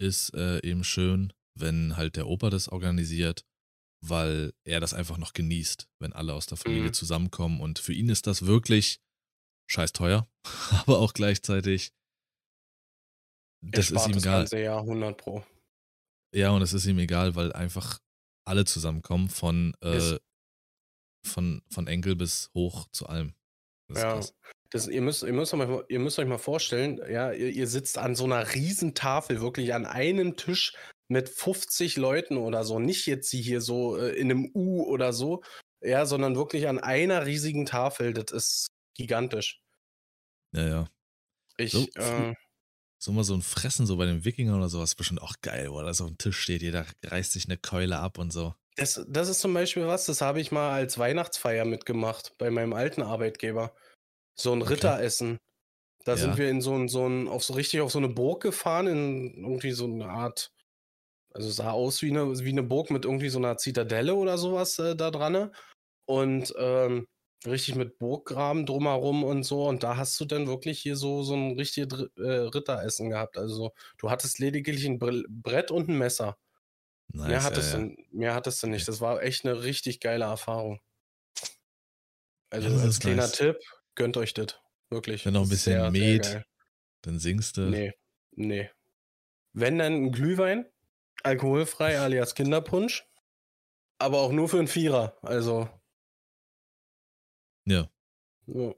ist 0.00 0.34
äh, 0.34 0.60
eben 0.66 0.84
schön, 0.84 1.32
wenn 1.58 1.96
halt 1.96 2.16
der 2.16 2.26
Opa 2.26 2.50
das 2.50 2.68
organisiert 2.68 3.44
weil 4.04 4.52
er 4.64 4.80
das 4.80 4.94
einfach 4.94 5.16
noch 5.16 5.32
genießt, 5.32 5.88
wenn 6.00 6.12
alle 6.12 6.34
aus 6.34 6.46
der 6.46 6.58
Familie 6.58 6.88
Mhm. 6.88 6.92
zusammenkommen. 6.92 7.60
Und 7.60 7.78
für 7.78 7.92
ihn 7.92 8.08
ist 8.08 8.26
das 8.26 8.46
wirklich 8.46 9.00
scheiß 9.70 9.92
teuer, 9.92 10.28
aber 10.88 10.98
auch 10.98 11.12
gleichzeitig, 11.14 11.92
das 13.62 13.92
ist 13.92 14.08
ihm 14.08 14.18
egal. 14.18 14.40
ganze 14.40 14.58
Jahr 14.60 14.80
100 14.80 15.16
Pro. 15.16 15.44
Ja, 16.34 16.50
und 16.50 16.62
es 16.62 16.72
ist 16.72 16.84
ihm 16.86 16.98
egal, 16.98 17.36
weil 17.36 17.52
einfach 17.52 18.00
alle 18.44 18.64
zusammenkommen, 18.64 19.28
von, 19.28 19.74
äh, 19.80 20.18
von, 21.24 21.62
von 21.70 21.86
Enkel 21.86 22.16
bis 22.16 22.50
hoch 22.54 22.86
zu 22.92 23.06
allem. 23.06 23.34
Das 23.88 24.02
Ja. 24.02 24.20
Das, 24.70 24.88
ihr, 24.88 25.02
müsst, 25.02 25.22
ihr, 25.22 25.34
müsst 25.34 25.52
euch 25.52 25.58
mal, 25.58 25.84
ihr 25.88 25.98
müsst 25.98 26.18
euch 26.18 26.26
mal 26.26 26.38
vorstellen, 26.38 26.98
ja, 27.10 27.30
ihr, 27.30 27.50
ihr 27.50 27.66
sitzt 27.66 27.98
an 27.98 28.14
so 28.14 28.24
einer 28.24 28.54
riesen 28.54 28.94
Tafel, 28.94 29.42
wirklich 29.42 29.74
an 29.74 29.84
einem 29.84 30.36
Tisch 30.36 30.72
mit 31.08 31.28
50 31.28 31.98
Leuten 31.98 32.38
oder 32.38 32.64
so. 32.64 32.78
Nicht 32.78 33.06
jetzt 33.06 33.28
sie 33.28 33.42
hier 33.42 33.60
so 33.60 33.98
äh, 33.98 34.12
in 34.16 34.30
einem 34.30 34.50
U 34.54 34.82
oder 34.84 35.12
so, 35.12 35.42
ja, 35.82 36.06
sondern 36.06 36.36
wirklich 36.36 36.68
an 36.68 36.78
einer 36.78 37.26
riesigen 37.26 37.66
Tafel. 37.66 38.14
Das 38.14 38.30
ist 38.30 38.68
gigantisch. 38.94 39.60
Ja, 40.54 40.66
ja. 40.66 40.88
Ich, 41.58 41.72
So, 41.72 41.86
äh, 41.96 42.34
So 43.02 43.12
mal 43.12 43.24
so 43.24 43.34
ein 43.34 43.42
Fressen 43.42 43.84
so 43.86 43.96
bei 43.98 44.06
den 44.06 44.24
Wikingern 44.24 44.56
oder 44.56 44.68
sowas, 44.68 44.94
bestimmt 44.94 45.20
auch 45.22 45.34
geil, 45.42 45.70
wo 45.70 45.82
das 45.82 46.00
auf 46.00 46.06
dem 46.08 46.18
Tisch 46.18 46.38
steht, 46.38 46.62
jeder 46.62 46.86
reißt 47.04 47.32
sich 47.32 47.46
eine 47.46 47.58
Keule 47.58 47.98
ab 47.98 48.16
und 48.18 48.32
so. 48.32 48.54
das, 48.76 49.04
das 49.08 49.28
ist 49.28 49.40
zum 49.40 49.54
Beispiel 49.54 49.86
was, 49.86 50.06
das 50.06 50.20
habe 50.20 50.40
ich 50.40 50.50
mal 50.52 50.70
als 50.72 50.98
Weihnachtsfeier 50.98 51.64
mitgemacht 51.64 52.32
bei 52.38 52.50
meinem 52.50 52.72
alten 52.72 53.02
Arbeitgeber. 53.02 53.74
So 54.38 54.52
ein 54.52 54.62
Okay. 54.62 54.70
Ritteressen. 54.70 55.38
Da 56.04 56.16
Ja. 56.16 56.18
sind 56.18 56.38
wir 56.38 56.50
in 56.50 56.60
so 56.62 56.74
ein, 56.76 56.88
so 56.88 57.06
ein, 57.08 57.28
auf 57.28 57.44
so 57.44 57.54
richtig 57.54 57.80
auf 57.82 57.92
so 57.92 57.98
eine 57.98 58.08
Burg 58.08 58.42
gefahren, 58.42 58.88
in 58.88 59.44
irgendwie 59.44 59.72
so 59.72 59.86
eine 59.86 60.06
Art, 60.08 60.50
also 61.34 61.50
sah 61.50 61.72
aus 61.72 62.02
wie 62.02 62.10
eine, 62.10 62.38
wie 62.40 62.50
eine 62.50 62.62
Burg 62.64 62.90
mit 62.90 63.04
irgendwie 63.06 63.30
so 63.30 63.38
einer 63.38 63.58
Zitadelle 63.58 64.14
oder 64.16 64.38
sowas 64.38 64.78
äh, 64.78 64.96
da 64.96 65.10
dran. 65.10 65.54
Und 66.06 66.54
ähm, 66.58 67.06
richtig 67.46 67.74
mit 67.74 67.98
Burggraben 67.98 68.66
drumherum 68.66 69.24
und 69.24 69.42
so. 69.42 69.66
Und 69.68 69.82
da 69.82 69.96
hast 69.96 70.18
du 70.20 70.24
dann 70.24 70.46
wirklich 70.46 70.80
hier 70.80 70.96
so, 70.96 71.22
so 71.22 71.34
ein 71.34 71.52
richtiges 71.58 72.08
äh, 72.16 72.22
Ritteressen 72.22 73.10
gehabt. 73.10 73.36
Also 73.38 73.72
du 73.98 74.10
hattest 74.10 74.38
lediglich 74.38 74.84
ein 74.84 74.98
Brill- 74.98 75.26
Brett 75.28 75.70
und 75.70 75.88
ein 75.88 75.98
Messer. 75.98 76.38
Nice, 77.08 77.26
mehr, 77.28 77.36
ja, 77.38 77.42
hattest 77.42 77.74
ja. 77.74 77.80
Du, 77.80 77.96
mehr 78.10 78.34
hattest 78.34 78.62
du 78.62 78.66
nicht. 78.68 78.88
Das 78.88 79.00
war 79.00 79.22
echt 79.22 79.44
eine 79.44 79.62
richtig 79.62 80.00
geile 80.00 80.24
Erfahrung. 80.24 80.80
Also 82.50 82.68
das 82.68 82.82
als 82.82 83.00
kleiner 83.00 83.22
nice. 83.22 83.32
Tipp, 83.32 83.58
gönnt 83.94 84.16
euch 84.16 84.34
das. 84.34 84.58
Wirklich. 84.90 85.24
Wenn 85.24 85.34
noch 85.34 85.42
ein 85.42 85.48
bisschen 85.48 85.72
sehr, 85.72 85.90
sehr 85.90 85.90
Met. 85.90 86.22
geil. 86.22 86.46
Dann 87.02 87.18
singst 87.18 87.56
du. 87.56 87.62
Nee, 87.62 87.92
nee. 88.32 88.70
Wenn 89.54 89.78
dann 89.78 89.92
ein 89.94 90.12
Glühwein, 90.12 90.66
alkoholfrei 91.22 91.98
alias 91.98 92.34
Kinderpunsch, 92.34 93.06
aber 93.98 94.20
auch 94.20 94.32
nur 94.32 94.48
für 94.48 94.58
einen 94.58 94.68
Vierer. 94.68 95.16
Also. 95.22 95.68
Ja. 97.64 97.90
So. 98.46 98.76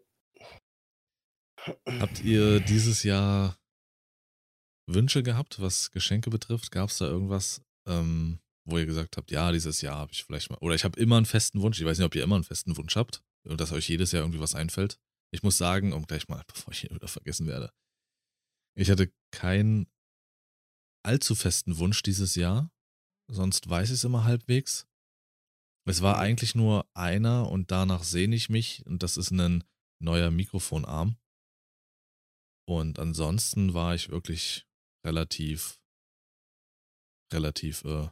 Habt 1.86 2.22
ihr 2.22 2.60
dieses 2.60 3.02
Jahr 3.02 3.58
Wünsche 4.86 5.22
gehabt, 5.22 5.60
was 5.60 5.90
Geschenke 5.90 6.30
betrifft? 6.30 6.70
Gab 6.70 6.90
es 6.90 6.98
da 6.98 7.06
irgendwas, 7.06 7.62
ähm, 7.86 8.40
wo 8.66 8.78
ihr 8.78 8.86
gesagt 8.86 9.16
habt, 9.16 9.30
ja, 9.30 9.50
dieses 9.52 9.80
Jahr 9.80 9.96
habe 9.96 10.12
ich 10.12 10.24
vielleicht 10.24 10.50
mal, 10.50 10.58
oder 10.58 10.74
ich 10.74 10.84
habe 10.84 10.98
immer 11.00 11.16
einen 11.16 11.26
festen 11.26 11.62
Wunsch. 11.62 11.80
Ich 11.80 11.86
weiß 11.86 11.98
nicht, 11.98 12.06
ob 12.06 12.14
ihr 12.14 12.22
immer 12.22 12.34
einen 12.34 12.44
festen 12.44 12.76
Wunsch 12.76 12.96
habt 12.96 13.22
und 13.44 13.60
dass 13.60 13.72
euch 13.72 13.88
jedes 13.88 14.12
Jahr 14.12 14.22
irgendwie 14.22 14.40
was 14.40 14.54
einfällt. 14.54 14.98
Ich 15.30 15.42
muss 15.42 15.56
sagen, 15.56 15.92
um 15.92 16.06
gleich 16.06 16.28
mal, 16.28 16.44
bevor 16.48 16.72
ich 16.72 16.84
ihn 16.84 16.94
wieder 16.94 17.08
vergessen 17.08 17.46
werde, 17.46 17.72
ich 18.76 18.90
hatte 18.90 19.12
keinen 19.30 19.86
allzu 21.04 21.34
festen 21.34 21.78
Wunsch 21.78 22.02
dieses 22.02 22.34
Jahr, 22.34 22.70
sonst 23.30 23.68
weiß 23.68 23.88
ich 23.88 23.94
es 23.94 24.04
immer 24.04 24.24
halbwegs. 24.24 24.86
Es 25.86 26.02
war 26.02 26.18
Mhm. 26.18 26.18
eigentlich 26.18 26.54
nur 26.54 26.88
einer 26.94 27.50
und 27.50 27.70
danach 27.70 28.04
sehne 28.04 28.36
ich 28.36 28.48
mich 28.48 28.84
und 28.86 29.02
das 29.02 29.16
ist 29.16 29.30
ein 29.30 29.64
neuer 30.00 30.30
Mikrofonarm. 30.30 31.16
Und 32.66 32.98
ansonsten 32.98 33.74
war 33.74 33.94
ich 33.94 34.08
wirklich 34.10 34.66
relativ, 35.04 35.80
relativ, 37.32 37.84
äh, 37.84 38.08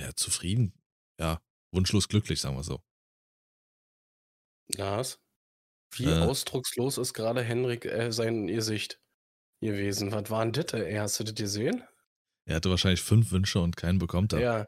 ja, 0.00 0.14
zufrieden. 0.16 0.74
Ja, 1.20 1.42
wunschlos 1.74 2.08
glücklich, 2.08 2.40
sagen 2.40 2.56
wir 2.56 2.64
so. 2.64 2.82
Lars, 4.76 5.20
wie 5.92 6.12
Äh. 6.12 6.14
ausdruckslos 6.14 6.98
ist 6.98 7.14
gerade 7.14 7.42
Henrik 7.42 7.84
äh, 7.86 8.12
sein 8.12 8.46
Gesicht 8.48 9.00
gewesen? 9.62 10.12
Was 10.12 10.30
war 10.30 10.44
denn 10.46 10.52
das? 10.54 10.72
ey? 10.80 10.94
Hast 10.96 11.20
du 11.20 11.24
das 11.24 11.34
gesehen? 11.36 11.84
Er 12.46 12.56
hatte 12.56 12.70
wahrscheinlich 12.70 13.02
fünf 13.02 13.30
Wünsche 13.32 13.60
und 13.60 13.76
keinen 13.76 13.98
bekommt 13.98 14.32
er. 14.32 14.40
Ja. 14.40 14.66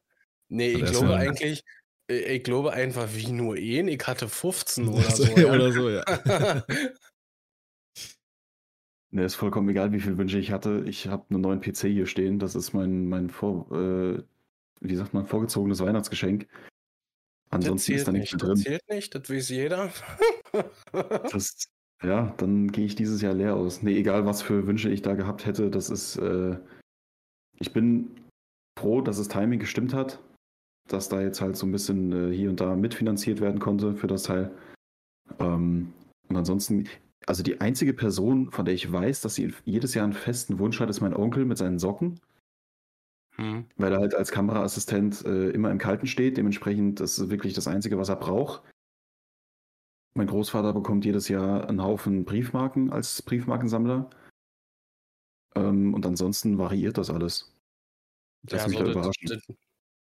Nee, 0.48 0.74
Hat 0.74 0.82
ich 0.82 0.90
glaube 0.90 1.16
eigentlich, 1.16 1.60
äh, 1.60 1.62
ich 2.08 2.44
glaube 2.44 2.72
einfach 2.72 3.08
wie 3.14 3.32
nur 3.32 3.56
ihn. 3.56 3.88
Ich 3.88 4.06
hatte 4.06 4.28
15 4.28 4.88
oder 4.88 5.10
So, 5.10 5.24
ja. 5.24 5.52
oder 5.52 5.72
so, 5.72 5.90
ja. 5.90 6.64
Mir 9.10 9.24
ist 9.26 9.34
vollkommen 9.34 9.68
egal, 9.68 9.92
wie 9.92 10.00
viele 10.00 10.18
Wünsche 10.18 10.38
ich 10.38 10.52
hatte. 10.52 10.84
Ich 10.86 11.08
habe 11.08 11.26
einen 11.30 11.40
neuen 11.40 11.60
PC 11.60 11.88
hier 11.88 12.06
stehen. 12.06 12.38
Das 12.38 12.54
ist 12.54 12.72
mein, 12.72 13.06
mein 13.08 13.30
Vor, 13.30 13.70
äh, 13.72 14.22
wie 14.80 14.96
sagt 14.96 15.14
man, 15.14 15.26
vorgezogenes 15.26 15.80
Weihnachtsgeschenk. 15.80 16.46
Ansonsten 17.50 17.92
ist 17.92 18.08
da 18.08 18.12
nichts 18.12 18.32
nicht, 18.32 18.42
mehr 18.42 18.50
das 18.50 18.62
drin. 18.62 18.72
zählt 18.72 18.88
nicht, 18.88 19.14
das 19.14 19.30
weiß 19.30 19.48
jeder. 19.50 19.92
Das, 21.32 21.68
ja, 22.02 22.34
dann 22.38 22.70
gehe 22.72 22.84
ich 22.84 22.96
dieses 22.96 23.22
Jahr 23.22 23.34
leer 23.34 23.54
aus. 23.54 23.82
Nee, 23.82 23.96
egal 23.96 24.26
was 24.26 24.42
für 24.42 24.66
Wünsche 24.66 24.90
ich 24.90 25.02
da 25.02 25.14
gehabt 25.14 25.46
hätte, 25.46 25.70
das 25.70 25.88
ist, 25.88 26.16
äh, 26.16 26.58
ich 27.58 27.72
bin 27.72 28.10
froh, 28.78 29.00
dass 29.00 29.18
das 29.18 29.28
Timing 29.28 29.60
gestimmt 29.60 29.94
hat, 29.94 30.20
dass 30.88 31.08
da 31.08 31.20
jetzt 31.20 31.40
halt 31.40 31.56
so 31.56 31.66
ein 31.66 31.72
bisschen 31.72 32.12
äh, 32.12 32.34
hier 32.34 32.50
und 32.50 32.60
da 32.60 32.76
mitfinanziert 32.76 33.40
werden 33.40 33.60
konnte 33.60 33.94
für 33.94 34.06
das 34.06 34.24
Teil. 34.24 34.50
Ähm, 35.38 35.92
und 36.28 36.36
ansonsten, 36.36 36.88
also 37.26 37.42
die 37.42 37.60
einzige 37.60 37.92
Person, 37.92 38.50
von 38.50 38.64
der 38.64 38.74
ich 38.74 38.90
weiß, 38.90 39.20
dass 39.20 39.34
sie 39.34 39.52
jedes 39.64 39.94
Jahr 39.94 40.04
einen 40.04 40.12
festen 40.12 40.58
Wunsch 40.58 40.80
hat, 40.80 40.90
ist 40.90 41.00
mein 41.00 41.14
Onkel 41.14 41.44
mit 41.44 41.58
seinen 41.58 41.78
Socken, 41.78 42.20
hm. 43.36 43.66
weil 43.76 43.92
er 43.92 44.00
halt 44.00 44.14
als 44.14 44.30
Kameraassistent 44.30 45.24
äh, 45.24 45.50
immer 45.50 45.70
im 45.70 45.78
Kalten 45.78 46.06
steht. 46.06 46.36
Dementsprechend, 46.36 47.00
das 47.00 47.18
ist 47.18 47.30
wirklich 47.30 47.54
das 47.54 47.68
Einzige, 47.68 47.98
was 47.98 48.08
er 48.08 48.16
braucht. 48.16 48.62
Mein 50.14 50.28
Großvater 50.28 50.72
bekommt 50.72 51.04
jedes 51.04 51.28
Jahr 51.28 51.68
einen 51.68 51.82
Haufen 51.82 52.24
Briefmarken 52.24 52.90
als 52.90 53.20
Briefmarkensammler. 53.22 54.08
Ähm, 55.54 55.94
und 55.94 56.06
ansonsten 56.06 56.58
variiert 56.58 56.96
das 56.96 57.10
alles. 57.10 57.52
Lass 58.48 58.62
Ja, 58.62 58.68
mich 58.68 58.78
so 58.78 58.84
da 58.84 58.92
das, 58.92 58.96
überraschen. 58.96 59.28
das, 59.28 59.56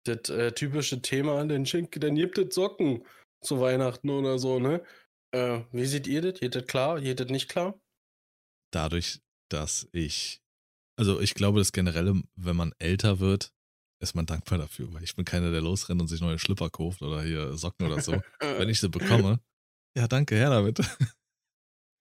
das 0.08 0.30
äh, 0.30 0.52
typische 0.52 1.02
Thema, 1.02 1.44
dann 1.46 1.66
schenke, 1.66 2.00
dann 2.00 2.16
gibt 2.16 2.38
es 2.38 2.56
Socken 2.56 3.04
zu 3.42 3.60
Weihnachten 3.60 4.10
oder 4.10 4.40
so, 4.40 4.60
ne? 4.60 4.84
Äh, 5.32 5.62
wie 5.72 5.86
seht 5.86 6.08
ihr 6.08 6.22
das? 6.22 6.40
Geht 6.40 6.56
das 6.56 6.66
klar? 6.66 7.02
Geht 7.02 7.20
das 7.20 7.28
nicht 7.30 7.50
klar? 7.50 7.80
Dadurch, 8.72 9.22
dass 9.50 9.88
ich, 9.92 10.42
also 10.98 11.20
ich 11.20 11.34
glaube, 11.34 11.60
das 11.60 11.72
generelle, 11.72 12.22
wenn 12.36 12.56
man 12.56 12.74
älter 12.80 13.20
wird, 13.20 13.52
ist 14.00 14.16
man 14.16 14.26
dankbar 14.26 14.60
dafür, 14.60 14.94
weil 14.94 15.04
ich 15.04 15.16
bin 15.16 15.26
keiner, 15.26 15.52
der 15.52 15.62
losrennt 15.62 16.02
und 16.02 16.08
sich 16.08 16.22
neue 16.22 16.40
Schlipper 16.40 16.70
kauft 16.70 17.02
oder 17.02 17.22
hier 17.24 17.54
Socken 17.58 17.88
oder 17.88 18.02
so. 18.02 18.12
Wenn 18.42 18.70
ich 18.70 18.80
sie 18.80 18.90
bekomme, 18.90 19.40
ja, 19.98 20.08
danke, 20.08 20.36
her 20.36 20.50
damit. 20.50 20.80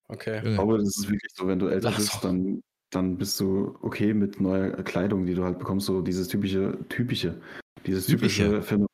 Okay. 0.08 0.42
Glaube, 0.42 0.78
das 0.78 0.98
ist 0.98 1.08
wirklich 1.08 1.32
so, 1.34 1.46
wenn 1.46 1.58
du 1.58 1.68
älter 1.68 1.88
Ach 1.88 1.96
bist, 1.96 2.22
dann, 2.22 2.62
dann 2.94 3.16
bist 3.18 3.38
du 3.40 3.76
okay 3.82 4.14
mit 4.14 4.40
neuer 4.40 4.70
Kleidung, 4.82 5.26
die 5.26 5.34
du 5.34 5.44
halt 5.44 5.58
bekommst, 5.58 5.86
so 5.86 6.00
dieses 6.02 6.28
typische, 6.28 6.78
typische, 6.88 7.40
dieses 7.86 8.06
typische 8.06 8.44
Typische. 8.44 8.62
Phänomen. 8.62 8.88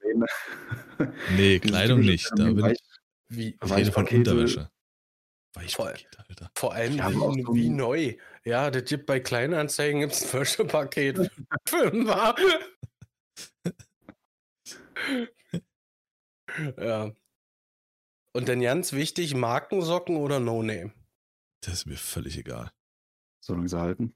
Nee, 1.37 1.59
Kleidung 1.61 2.01
nicht. 2.01 2.27
Da 2.33 2.37
Phänomen, 2.37 2.57
bin 2.57 2.65
Weich- 2.67 2.79
ich, 3.31 3.37
Wie, 3.37 3.49
ich 3.49 3.63
rede 3.75 3.93
von 3.93 4.05
Weichpakete. 4.05 4.17
Unterwäsche. 4.31 4.71
Voll. 5.55 5.63
Weichpakete, 5.65 6.19
Alter. 6.29 6.51
vor 6.55 6.75
allem 6.75 6.95
wie, 6.95 7.43
so 7.43 7.55
wie 7.55 7.69
neu. 7.71 8.15
Ja, 8.45 8.71
das 8.71 8.85
gibt 8.85 9.07
bei 9.07 9.19
Kleinanzeigen 9.21 10.01
gibt's 10.01 10.33
ein 10.35 10.41
Wäschepaket 10.41 11.17
für 11.67 11.91
Fünfer. 11.91 12.35
ja. 16.79 17.11
Und 18.33 18.49
dann 18.49 18.61
ganz 18.61 18.93
wichtig, 18.93 19.35
Markensocken 19.35 20.17
oder 20.17 20.39
No-Name? 20.39 20.93
Das 21.63 21.75
ist 21.75 21.87
mir 21.87 21.97
völlig 21.97 22.39
egal. 22.39 22.71
Solange 23.41 23.69
sie 23.69 23.79
halten. 23.79 24.15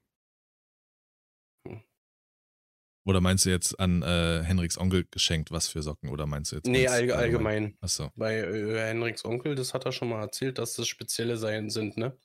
Oder 3.07 3.21
meinst 3.21 3.45
du 3.45 3.51
jetzt 3.51 3.79
an 3.79 4.03
äh, 4.03 4.43
Henriks 4.43 4.79
Onkel 4.79 5.05
geschenkt, 5.11 5.51
was 5.51 5.69
für 5.69 5.83
Socken? 5.83 6.09
Oder 6.09 6.27
meinst 6.27 6.53
du 6.53 6.57
jetzt 6.57 6.67
Nee, 6.67 6.89
allg 6.89 7.13
allgemein. 7.13 7.77
Achso. 7.81 8.11
Bei 8.17 8.39
äh, 8.39 8.79
Henriks 8.79 9.25
Onkel, 9.25 9.55
das 9.55 9.75
hat 9.75 9.85
er 9.85 9.93
schon 9.93 10.09
mal 10.09 10.23
erzählt, 10.23 10.59
dass 10.59 10.75
das 10.75 10.89
spezielle 10.89 11.37
sein 11.37 11.69
sind, 11.69 11.99
ne? 11.99 12.17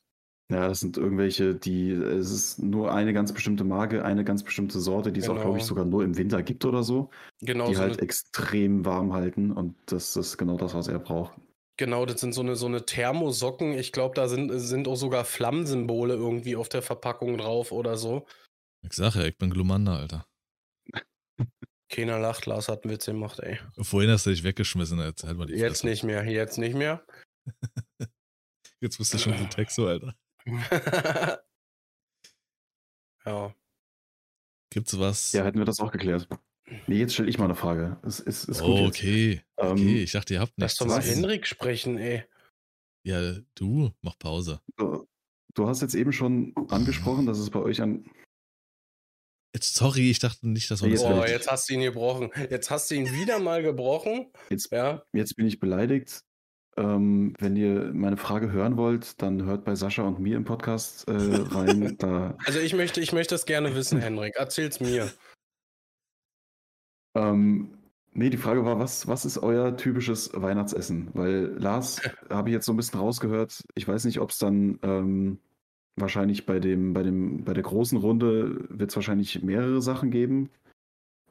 Ja, 0.51 0.67
das 0.67 0.79
sind 0.79 0.97
irgendwelche, 0.97 1.53
die, 1.53 1.91
es 1.91 2.31
ist 2.31 2.59
nur 2.59 2.91
eine 2.91 3.13
ganz 3.13 3.33
bestimmte 3.33 3.63
Marke, 3.63 4.03
eine 4.03 4.23
ganz 4.23 4.43
bestimmte 4.43 4.79
Sorte, 4.79 5.11
die 5.11 5.19
es 5.19 5.29
auch, 5.29 5.35
glaube 5.35 5.57
ich, 5.57 5.63
Genau. 5.63 5.67
sogar 5.67 5.85
nur 5.85 6.03
im 6.03 6.17
Winter 6.17 6.41
gibt 6.41 6.65
oder 6.65 6.81
so, 6.81 7.11
Genau, 7.41 7.67
die 7.67 7.75
so 7.75 7.81
halt 7.81 7.99
extrem 8.01 8.83
warm 8.83 9.13
halten 9.13 9.51
und 9.51 9.75
das 9.85 10.15
ist 10.15 10.37
genau 10.37 10.57
das, 10.57 10.73
was 10.73 10.87
er 10.87 10.97
braucht. 10.97 11.33
Genau, 11.79 12.05
das 12.05 12.19
sind 12.19 12.33
so 12.33 12.41
eine, 12.41 12.55
so 12.55 12.67
eine 12.67 12.85
Thermosocken. 12.85 13.73
Ich 13.73 13.91
glaube, 13.91 14.13
da 14.13 14.27
sind, 14.27 14.51
sind 14.59 14.87
auch 14.87 14.97
sogar 14.97 15.23
Flammensymbole 15.25 16.13
irgendwie 16.13 16.55
auf 16.55 16.69
der 16.69 16.81
Verpackung 16.83 17.37
drauf 17.37 17.71
oder 17.71 17.97
so. 17.97 18.27
Ich 18.85 18.93
sag 18.93 19.15
ja, 19.15 19.23
ich 19.23 19.37
bin 19.37 19.49
Glumanda, 19.49 19.95
Alter. 19.97 20.27
Keiner 21.91 22.19
lacht, 22.19 22.45
Lars 22.45 22.67
hat 22.67 22.83
einen 22.83 22.93
Witz 22.93 23.05
gemacht, 23.05 23.39
ey. 23.39 23.57
Vorhin 23.81 24.11
hast 24.11 24.25
du 24.25 24.29
dich 24.29 24.43
weggeschmissen, 24.43 24.99
jetzt 24.99 25.23
halt 25.23 25.37
mal 25.37 25.47
die 25.47 25.53
Jetzt 25.53 25.81
Fresse. 25.81 25.87
nicht 25.87 26.03
mehr, 26.03 26.23
jetzt 26.25 26.57
nicht 26.59 26.75
mehr. 26.75 27.03
Jetzt 28.81 28.97
bist 28.97 29.13
du 29.13 29.17
schon 29.17 29.37
so 29.37 29.43
Texo, 29.49 29.87
Alter. 29.87 30.15
ja. 33.25 33.53
Gibt's 34.71 34.97
was? 34.97 35.33
Ja, 35.33 35.43
hätten 35.43 35.57
wir 35.57 35.65
das 35.65 35.81
auch 35.81 35.91
geklärt. 35.91 36.29
Nee, 36.87 36.97
jetzt 36.99 37.13
stelle 37.13 37.29
ich 37.29 37.37
mal 37.37 37.45
eine 37.45 37.55
Frage. 37.55 37.97
Es 38.03 38.19
ist, 38.19 38.45
ist 38.45 38.61
gut 38.61 38.69
oh, 38.81 38.85
okay. 38.87 39.41
Ähm, 39.57 39.71
Okay, 39.71 40.03
ich 40.03 40.11
dachte, 40.11 40.33
ihr 40.33 40.39
habt 40.39 40.53
Lass 40.57 40.71
nichts. 40.71 40.77
doch 40.79 40.87
mal. 40.87 41.01
Henrik 41.01 41.47
sprechen, 41.47 41.97
ey. 41.97 42.23
Ja, 43.03 43.35
du, 43.55 43.91
mach 44.01 44.17
Pause. 44.19 44.61
Du, 44.77 45.07
du 45.55 45.67
hast 45.67 45.81
jetzt 45.81 45.95
eben 45.95 46.11
schon 46.11 46.53
angesprochen, 46.69 47.25
dass 47.25 47.39
es 47.39 47.49
bei 47.49 47.59
euch 47.59 47.81
an. 47.81 48.05
Jetzt, 49.55 49.73
sorry, 49.75 50.11
ich 50.11 50.19
dachte 50.19 50.47
nicht, 50.47 50.69
dass 50.69 50.83
wir 50.83 50.89
Jetzt 50.89 51.03
das 51.03 51.11
Oh, 51.11 51.25
jetzt 51.25 51.49
hast 51.51 51.69
du 51.69 51.73
ihn 51.73 51.81
gebrochen. 51.81 52.29
Jetzt 52.49 52.69
hast 52.69 52.91
du 52.91 52.95
ihn 52.95 53.11
wieder 53.13 53.39
mal 53.39 53.63
gebrochen. 53.63 54.27
Jetzt, 54.49 54.71
Ja. 54.71 55.03
jetzt 55.13 55.35
bin 55.35 55.47
ich 55.47 55.59
beleidigt. 55.59 56.23
Ähm, 56.77 57.33
wenn 57.39 57.55
ihr 57.55 57.91
meine 57.93 58.15
Frage 58.15 58.51
hören 58.51 58.77
wollt, 58.77 59.21
dann 59.21 59.43
hört 59.43 59.65
bei 59.65 59.75
Sascha 59.75 60.03
und 60.03 60.19
mir 60.19 60.37
im 60.37 60.45
Podcast 60.45 61.07
äh, 61.09 61.13
rein. 61.13 61.97
da, 61.99 62.37
Also 62.45 62.59
ich 62.59 62.73
möchte, 62.73 63.01
ich 63.01 63.11
möchte 63.11 63.33
es 63.33 63.45
gerne 63.45 63.75
wissen, 63.75 63.99
Henrik. 63.99 64.35
Erzähl's 64.35 64.79
mir. 64.79 65.11
Ähm, 67.15 67.77
nee, 68.13 68.29
die 68.29 68.37
Frage 68.37 68.65
war, 68.65 68.79
was, 68.79 69.07
was 69.07 69.25
ist 69.25 69.37
euer 69.37 69.75
typisches 69.77 70.31
Weihnachtsessen? 70.33 71.09
Weil 71.13 71.55
Lars 71.57 72.01
habe 72.29 72.49
ich 72.49 72.53
jetzt 72.53 72.65
so 72.65 72.73
ein 72.73 72.77
bisschen 72.77 72.99
rausgehört. 72.99 73.63
Ich 73.75 73.87
weiß 73.87 74.05
nicht, 74.05 74.19
ob 74.19 74.31
es 74.31 74.37
dann 74.37 74.79
ähm, 74.83 75.39
wahrscheinlich 75.95 76.45
bei 76.45 76.59
dem, 76.59 76.93
bei 76.93 77.03
dem, 77.03 77.43
bei 77.43 77.53
der 77.53 77.63
großen 77.63 77.97
Runde 77.97 78.65
wird 78.69 78.91
es 78.91 78.95
wahrscheinlich 78.95 79.41
mehrere 79.43 79.81
Sachen 79.81 80.11
geben. 80.11 80.49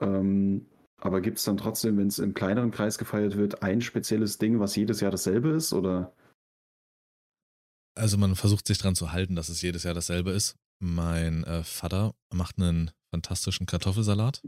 Ähm, 0.00 0.66
aber 1.00 1.20
gibt 1.20 1.38
es 1.38 1.44
dann 1.44 1.56
trotzdem, 1.56 1.96
wenn 1.96 2.08
es 2.08 2.18
im 2.18 2.34
kleineren 2.34 2.70
Kreis 2.70 2.98
gefeiert 2.98 3.36
wird, 3.36 3.62
ein 3.62 3.80
spezielles 3.80 4.38
Ding, 4.38 4.58
was 4.58 4.74
jedes 4.74 5.00
Jahr 5.00 5.12
dasselbe 5.12 5.50
ist? 5.50 5.72
Oder? 5.72 6.12
Also 7.94 8.16
man 8.16 8.34
versucht 8.34 8.66
sich 8.66 8.78
dran 8.78 8.94
zu 8.94 9.12
halten, 9.12 9.36
dass 9.36 9.48
es 9.48 9.62
jedes 9.62 9.84
Jahr 9.84 9.94
dasselbe 9.94 10.30
ist. 10.30 10.56
Mein 10.80 11.44
äh, 11.44 11.62
Vater 11.62 12.14
macht 12.32 12.58
einen 12.58 12.90
fantastischen 13.10 13.66
Kartoffelsalat 13.66 14.42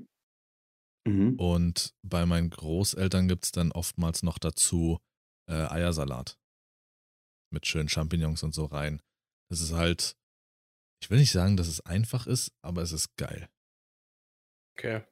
Mhm. 1.06 1.38
und 1.38 1.94
bei 2.02 2.26
meinen 2.26 2.50
Großeltern 2.50 3.28
gibt's 3.28 3.52
dann 3.52 3.72
oftmals 3.72 4.22
noch 4.22 4.38
dazu 4.38 4.98
äh, 5.48 5.54
Eiersalat. 5.54 6.38
Mit 7.52 7.66
schönen 7.66 7.88
Champignons 7.88 8.42
und 8.42 8.54
so 8.54 8.66
rein. 8.66 9.00
Das 9.50 9.60
ist 9.60 9.72
halt, 9.72 10.16
ich 11.02 11.10
will 11.10 11.18
nicht 11.18 11.32
sagen, 11.32 11.56
dass 11.56 11.68
es 11.68 11.80
einfach 11.80 12.26
ist, 12.26 12.52
aber 12.62 12.82
es 12.82 12.92
ist 12.92 13.16
geil. 13.16 13.48
Okay. 14.78 15.02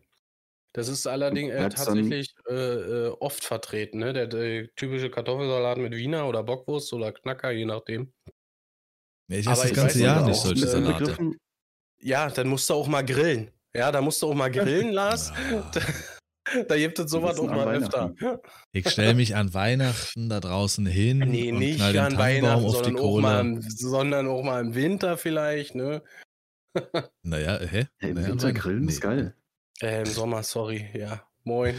Das 0.75 0.89
ist 0.89 1.07
allerdings 1.07 1.53
äh, 1.53 1.69
tatsächlich 1.71 2.35
äh, 2.49 2.55
äh, 2.55 3.09
oft 3.19 3.43
vertreten, 3.43 3.99
ne? 3.99 4.13
Der, 4.13 4.27
der 4.27 4.73
typische 4.77 5.11
Kartoffelsalat 5.11 5.79
mit 5.79 5.95
Wiener 5.97 6.29
oder 6.29 6.45
Bockwurst 6.45 6.93
oder 6.93 7.13
Knacker, 7.13 7.51
je 7.51 7.65
nachdem. 7.65 8.13
Ja, 9.31 9.39
ich 9.39 9.47
esse 9.47 9.69
das 9.69 9.73
ganze 9.75 10.03
Jahr 10.03 10.25
nicht, 10.27 10.37
solche 10.41 10.67
Salate. 10.67 10.99
Begriffen, 11.01 11.39
Ja, 12.01 12.31
dann 12.31 12.49
musst 12.49 12.71
du 12.71 12.75
auch 12.75 12.89
mal 12.89 13.05
grillen. 13.05 13.51
Ja, 13.75 13.93
da 13.93 14.01
musst 14.01 14.23
du 14.23 14.29
auch 14.29 14.35
mal 14.35 14.51
grillen, 14.51 14.93
Lars. 14.93 15.33
Ja. 15.51 15.71
Da, 16.55 16.63
da 16.63 16.79
gibt 16.79 16.99
es 16.99 17.11
sowas 17.11 17.39
auch 17.39 17.47
mal 17.47 17.77
öfter. 17.77 18.15
Ich 18.73 18.89
stelle 18.89 19.13
mich 19.13 19.37
an 19.37 19.53
Weihnachten 19.53 20.31
da 20.31 20.41
draußen 20.41 20.87
hin 20.87 21.19
Nee, 21.19 21.53
und 21.53 21.59
nicht 21.59 21.77
knall 21.77 21.93
den 21.93 22.01
an 22.01 22.17
Weihnachten, 22.17 22.65
auf 22.65 22.81
die 22.81 22.93
sondern 22.93 23.05
auch, 23.05 23.21
mal 23.21 23.41
im, 23.41 23.61
sondern 23.61 24.29
auch 24.29 24.43
mal 24.43 24.61
im 24.63 24.75
Winter 24.75 25.19
vielleicht, 25.19 25.75
ne? 25.75 26.03
Naja, 27.23 27.59
hä? 27.61 27.89
Hey, 27.99 28.15
Naja, 28.15 28.29
Winter 28.29 28.55
grillen 28.55 28.89
ist 28.89 28.95
nee. 28.95 29.01
geil. 29.01 29.37
Äh, 29.83 30.01
Im 30.01 30.07
Sommer, 30.07 30.43
sorry, 30.43 30.89
ja. 30.95 31.23
Moin. 31.45 31.79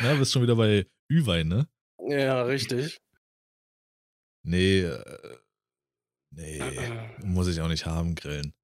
Na, 0.00 0.14
bist 0.14 0.32
schon 0.32 0.42
wieder 0.42 0.56
bei 0.56 0.86
Ü-Wein, 1.10 1.48
ne? 1.48 1.66
Ja, 2.08 2.42
richtig. 2.42 3.00
Nee, 4.42 4.80
äh, 4.80 5.38
nee, 6.30 6.60
muss 7.24 7.48
ich 7.48 7.60
auch 7.60 7.68
nicht 7.68 7.86
haben, 7.86 8.14
grillen. 8.14 8.54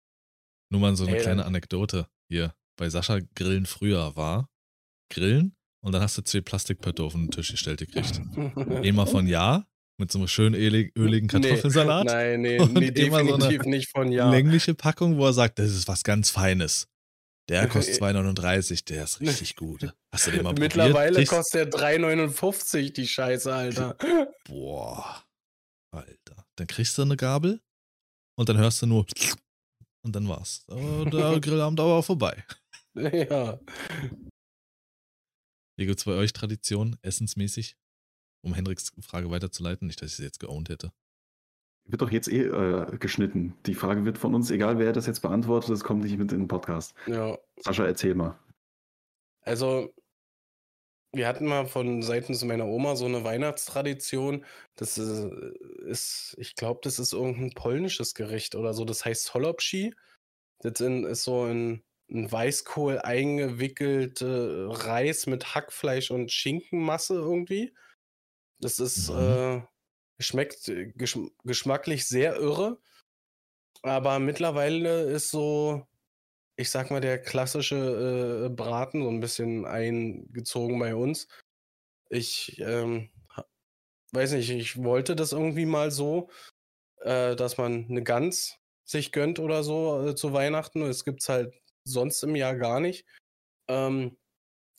Nur 0.75 0.81
mal 0.81 0.97
so 0.97 1.07
eine 1.07 1.17
Ey, 1.17 1.23
kleine 1.23 1.45
Anekdote 1.45 2.09
hier. 2.29 2.53
Bei 2.77 2.91
Sascha 2.91 3.21
Grillen 3.37 3.65
früher 3.65 4.17
war 4.17 4.51
Grillen 5.09 5.55
und 5.85 5.93
dann 5.93 6.03
hast 6.03 6.19
du 6.19 6.23
zwei 6.23 6.41
Plastikpötte 6.41 7.05
auf 7.05 7.13
den 7.13 7.31
Tisch 7.31 7.53
gestellt 7.53 7.79
gekriegt. 7.79 8.21
Immer 8.85 9.07
von 9.07 9.29
Ja, 9.29 9.69
mit 10.01 10.11
so 10.11 10.19
einem 10.19 10.27
schönen 10.27 10.57
ölig, 10.57 10.93
öligen 10.99 11.29
Nee, 11.33 11.49
Kartoffelsalat. 11.49 12.07
Nein, 12.07 12.41
nee, 12.41 12.59
Und 12.61 12.75
nee 12.75 12.89
immer 12.89 13.21
so 13.21 13.37
definitiv 13.37 13.63
nicht 13.67 13.89
von 13.89 14.11
ja. 14.11 14.29
Längliche 14.29 14.75
Packung, 14.75 15.17
wo 15.17 15.27
er 15.27 15.33
sagt, 15.33 15.61
das 15.61 15.71
ist 15.71 15.87
was 15.87 16.03
ganz 16.03 16.31
Feines. 16.31 16.89
Der 17.49 17.69
kostet 17.69 18.03
2,39, 18.03 18.85
der 18.85 19.05
ist 19.05 19.21
richtig 19.21 19.55
gut. 19.55 19.95
Hast 20.13 20.27
du 20.27 20.33
den 20.33 20.43
mal 20.43 20.55
Mittlerweile 20.55 21.13
probiert? 21.13 21.29
Kostet 21.29 21.73
der 21.73 21.81
3,59 21.81 22.93
die 22.93 23.07
Scheiße, 23.07 23.55
Alter. 23.55 23.97
Boah, 24.49 25.23
Alter. 25.93 26.47
Dann 26.57 26.67
kriegst 26.67 26.99
du 26.99 27.03
eine 27.03 27.17
Gabel 27.17 27.61
und 28.37 28.49
dann 28.49 28.59
hörst 28.59 28.83
du 28.83 28.87
nur 28.87 29.07
und 30.05 30.15
dann 30.15 30.29
war's. 30.29 30.65
Aber 30.69 31.05
Der 31.11 31.41
Grillabend 31.41 31.81
aber 31.81 31.95
auch 31.95 32.05
vorbei. 32.05 32.45
ja. 32.95 33.59
Wie 35.77 35.87
gibt's 35.87 36.05
bei 36.05 36.13
euch 36.13 36.33
Tradition, 36.33 36.97
essensmäßig? 37.03 37.77
Um 38.43 38.55
Hendriks 38.55 38.93
Frage 39.01 39.31
weiterzuleiten, 39.31 39.87
nicht, 39.87 40.01
dass 40.03 40.11
ich 40.11 40.17
sie 40.17 40.23
jetzt 40.25 40.39
geowned 40.39 40.69
hätte. 40.69 40.93
Wird 41.87 42.01
doch 42.03 42.11
jetzt 42.11 42.29
eh 42.29 42.43
äh, 42.45 42.97
geschnitten. 42.99 43.55
Die 43.67 43.75
Frage 43.75 44.05
wird 44.05 44.17
von 44.19 44.35
uns, 44.35 44.51
egal 44.51 44.79
wer 44.79 44.93
das 44.93 45.07
jetzt 45.07 45.21
beantwortet, 45.21 45.71
das 45.71 45.83
kommt 45.85 46.03
nicht 46.05 46.17
mit 46.19 46.33
in 46.33 46.41
den 46.41 46.49
Podcast. 46.49 46.95
ja. 47.07 47.37
Sascha, 47.59 47.85
erzähl 47.87 48.15
mal. 48.15 48.39
Also, 49.43 49.93
wir 51.15 51.29
hatten 51.29 51.47
mal 51.47 51.67
von 51.67 52.03
seitens 52.03 52.45
meiner 52.45 52.67
Oma 52.67 52.97
so 52.97 53.07
eine 53.07 53.25
Weihnachtstradition. 53.25 54.45
Das 54.77 54.99
ist, 54.99 55.25
ist 55.87 56.35
ich 56.39 56.57
glaube, 56.57 56.81
das 56.83 56.99
ist 56.99 57.13
irgendein 57.13 57.51
polnisches 57.53 58.15
Gericht 58.15 58.55
oder 58.55 58.75
so. 58.75 58.85
Das 58.85 59.05
heißt 59.05 59.35
Holopschi. 59.35 59.95
Das 60.61 60.81
ist 60.81 61.25
so 61.25 61.45
ein, 61.45 61.85
ein 62.11 62.31
Weißkohl 62.31 63.01
eingewickelte 63.01 64.69
Reis 64.71 65.27
mit 65.27 65.55
Hackfleisch 65.55 66.11
und 66.11 66.33
Schinkenmasse 66.33 67.15
irgendwie. 67.15 67.75
Das 68.61 68.79
ist, 68.79 69.11
Mhm. 69.11 69.17
äh, 69.19 69.63
schmeckt 70.21 70.69
äh, 70.69 70.87
geschm 70.93 71.31
geschmacklich 71.45 72.07
sehr 72.07 72.37
irre. 72.37 72.79
Aber 73.83 74.19
mittlerweile 74.19 75.03
ist 75.05 75.31
so, 75.31 75.87
ich 76.57 76.71
sag 76.71 76.91
mal, 76.91 77.01
der 77.01 77.21
klassische 77.21 78.47
äh, 78.47 78.49
Braten 78.49 79.03
so 79.03 79.09
ein 79.09 79.21
bisschen 79.21 79.65
eingezogen 79.65 80.79
bei 80.79 80.95
uns. 80.95 81.29
Ich 82.11 82.61
ähm, 82.61 83.11
weiß 84.13 84.33
nicht, 84.33 84.51
ich 84.51 84.83
wollte 84.83 85.17
das 85.17 85.33
irgendwie 85.33 85.67
mal 85.67 85.91
so, 85.91 86.31
äh, 87.01 87.35
dass 87.37 87.59
man 87.59 87.87
eine 87.89 88.03
Gans 88.03 88.59
sich 88.85 89.13
gönnt 89.13 89.39
oder 89.39 89.65
so 89.65 90.09
äh, 90.09 90.15
zu 90.15 90.33
Weihnachten. 90.33 90.81
Das 90.81 91.05
gibt's 91.05 91.29
halt 91.29 91.55
sonst 91.85 92.23
im 92.23 92.37
Jahr 92.37 92.55
gar 92.57 92.81
nicht. 92.81 93.07
Ähm, 93.69 94.17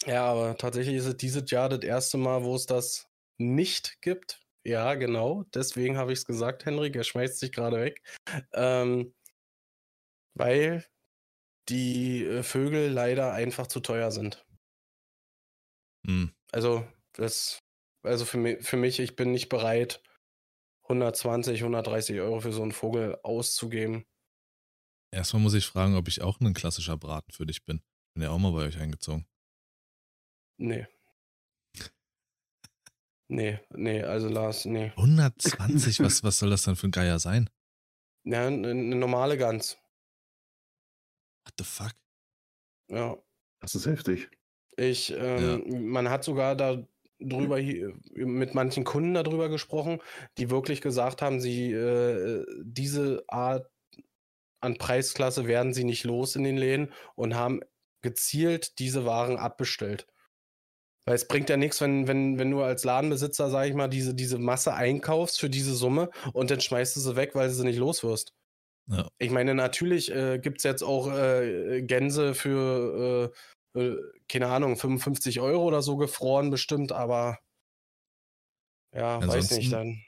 ja, 0.05 0.25
aber 0.25 0.57
tatsächlich 0.57 0.95
ist 0.95 1.05
es 1.05 1.17
dieses 1.17 1.49
Jahr 1.51 1.69
das 1.69 1.83
erste 1.83 2.17
Mal, 2.17 2.43
wo 2.43 2.55
es 2.55 2.65
das 2.65 3.07
nicht 3.37 4.01
gibt. 4.01 4.41
Ja, 4.63 4.95
genau. 4.95 5.43
Deswegen 5.53 5.97
habe 5.97 6.13
ich 6.13 6.19
es 6.19 6.25
gesagt, 6.25 6.65
Henrik. 6.65 6.95
Er 6.95 7.03
schmeißt 7.03 7.39
sich 7.39 7.51
gerade 7.51 7.79
weg. 7.79 8.01
Ähm, 8.53 9.13
weil 10.35 10.85
die 11.69 12.23
äh, 12.25 12.43
Vögel 12.43 12.89
leider 12.91 13.33
einfach 13.33 13.67
zu 13.67 13.79
teuer 13.79 14.11
sind. 14.11 14.45
Hm. 16.05 16.33
Also, 16.51 16.87
das, 17.13 17.59
also 18.03 18.25
für 18.25 18.37
mich, 18.37 18.65
für 18.65 18.77
mich, 18.77 18.99
ich 18.99 19.15
bin 19.15 19.31
nicht 19.31 19.49
bereit, 19.49 20.01
120, 20.83 21.61
130 21.61 22.19
Euro 22.19 22.39
für 22.39 22.53
so 22.53 22.61
einen 22.61 22.71
Vogel 22.71 23.17
auszugeben. 23.23 24.05
Erstmal 25.11 25.41
muss 25.41 25.53
ich 25.53 25.65
fragen, 25.65 25.95
ob 25.95 26.07
ich 26.07 26.21
auch 26.21 26.39
ein 26.39 26.53
klassischer 26.53 26.97
Braten 26.97 27.31
für 27.31 27.45
dich 27.45 27.63
bin. 27.63 27.81
Bin 28.13 28.23
ja 28.23 28.29
auch 28.29 28.37
mal 28.37 28.51
bei 28.51 28.65
euch 28.65 28.77
eingezogen. 28.77 29.25
Nee. 30.57 30.87
Nee, 33.27 33.59
nee, 33.71 34.03
also 34.03 34.29
Lars, 34.29 34.65
nee. 34.65 34.91
120, 34.97 35.99
was, 36.01 36.23
was 36.23 36.37
soll 36.37 36.51
das 36.51 36.61
dann 36.61 36.75
für 36.75 36.87
ein 36.87 36.91
Geier 36.91 37.17
sein? 37.17 37.49
Ja, 38.23 38.45
eine, 38.45 38.69
eine 38.69 38.95
normale 38.95 39.35
Gans. 39.35 39.79
What 41.45 41.53
the 41.57 41.63
fuck? 41.63 41.93
Ja. 42.89 43.17
Das 43.61 43.75
ist 43.75 43.85
heftig. 43.85 44.29
Ich, 44.77 45.13
ähm, 45.17 45.89
man 45.89 46.09
hat 46.09 46.23
sogar 46.23 46.55
da 46.55 46.85
drüber 47.19 47.57
hier, 47.57 47.93
mit 48.13 48.53
manchen 48.53 48.83
Kunden 48.83 49.13
darüber 49.13 49.49
gesprochen, 49.49 50.01
die 50.37 50.49
wirklich 50.49 50.81
gesagt 50.81 51.21
haben, 51.21 51.39
sie 51.39 51.71
äh, 51.71 52.45
diese 52.63 53.23
Art 53.27 53.69
an 54.61 54.77
Preisklasse 54.77 55.47
werden 55.47 55.73
sie 55.73 55.83
nicht 55.83 56.03
los 56.03 56.35
in 56.35 56.43
den 56.43 56.57
Läden 56.57 56.91
und 57.15 57.35
haben 57.35 57.61
gezielt 58.01 58.79
diese 58.79 59.05
Waren 59.05 59.37
abbestellt. 59.37 60.07
Weil 61.05 61.15
es 61.15 61.27
bringt 61.27 61.49
ja 61.49 61.57
nichts, 61.57 61.81
wenn, 61.81 62.07
wenn, 62.07 62.39
wenn 62.39 62.51
du 62.51 62.61
als 62.61 62.83
Ladenbesitzer, 62.83 63.49
sag 63.49 63.67
ich 63.67 63.75
mal, 63.75 63.87
diese, 63.87 64.15
diese 64.15 64.39
Masse 64.39 64.73
einkaufst 64.73 65.39
für 65.39 65.49
diese 65.49 65.75
Summe 65.75 66.09
und 66.33 66.49
dann 66.49 66.61
schmeißt 66.61 66.95
du 66.95 66.99
sie 66.99 67.15
weg, 67.15 67.35
weil 67.35 67.47
du 67.47 67.53
sie 67.53 67.63
nicht 67.63 67.77
los 67.77 68.03
wirst. 68.03 68.33
Ja. 68.87 69.09
Ich 69.17 69.31
meine, 69.31 69.55
natürlich 69.55 70.11
äh, 70.11 70.37
gibt 70.39 70.57
es 70.57 70.63
jetzt 70.63 70.83
auch 70.83 71.11
äh, 71.11 71.81
Gänse 71.81 72.35
für, 72.35 73.33
äh, 73.75 73.79
äh, 73.79 73.97
keine 74.29 74.47
Ahnung, 74.47 74.77
55 74.77 75.39
Euro 75.39 75.63
oder 75.65 75.81
so 75.81 75.97
gefroren 75.97 76.51
bestimmt, 76.51 76.91
aber 76.91 77.39
ja, 78.93 79.17
weiß 79.27 79.51
nicht 79.51 79.71
Ansonsten- 79.71 79.71
dann. 79.71 80.01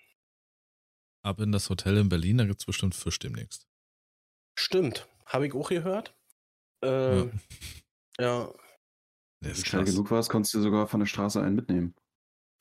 Ab 1.23 1.39
in 1.41 1.51
das 1.51 1.69
Hotel 1.69 1.97
in 1.97 2.07
Berlin, 2.09 2.37
da 2.37 2.45
gibt 2.45 2.61
es 2.61 2.65
bestimmt 2.65 2.95
Fisch 2.95 3.19
demnächst. 3.19 3.67
Stimmt, 4.57 5.07
habe 5.25 5.47
ich 5.47 5.53
auch 5.53 5.69
gehört. 5.69 6.15
Äh, 6.83 7.17
Ja. 7.17 7.31
ja. 8.19 8.53
Wenn 9.41 9.53
du 9.53 9.65
schnell 9.65 9.83
genug 9.85 10.09
warst, 10.09 10.29
konntest 10.29 10.53
du 10.55 10.61
sogar 10.61 10.87
von 10.87 10.99
der 10.99 11.07
Straße 11.07 11.41
einen 11.41 11.55
mitnehmen. 11.55 11.95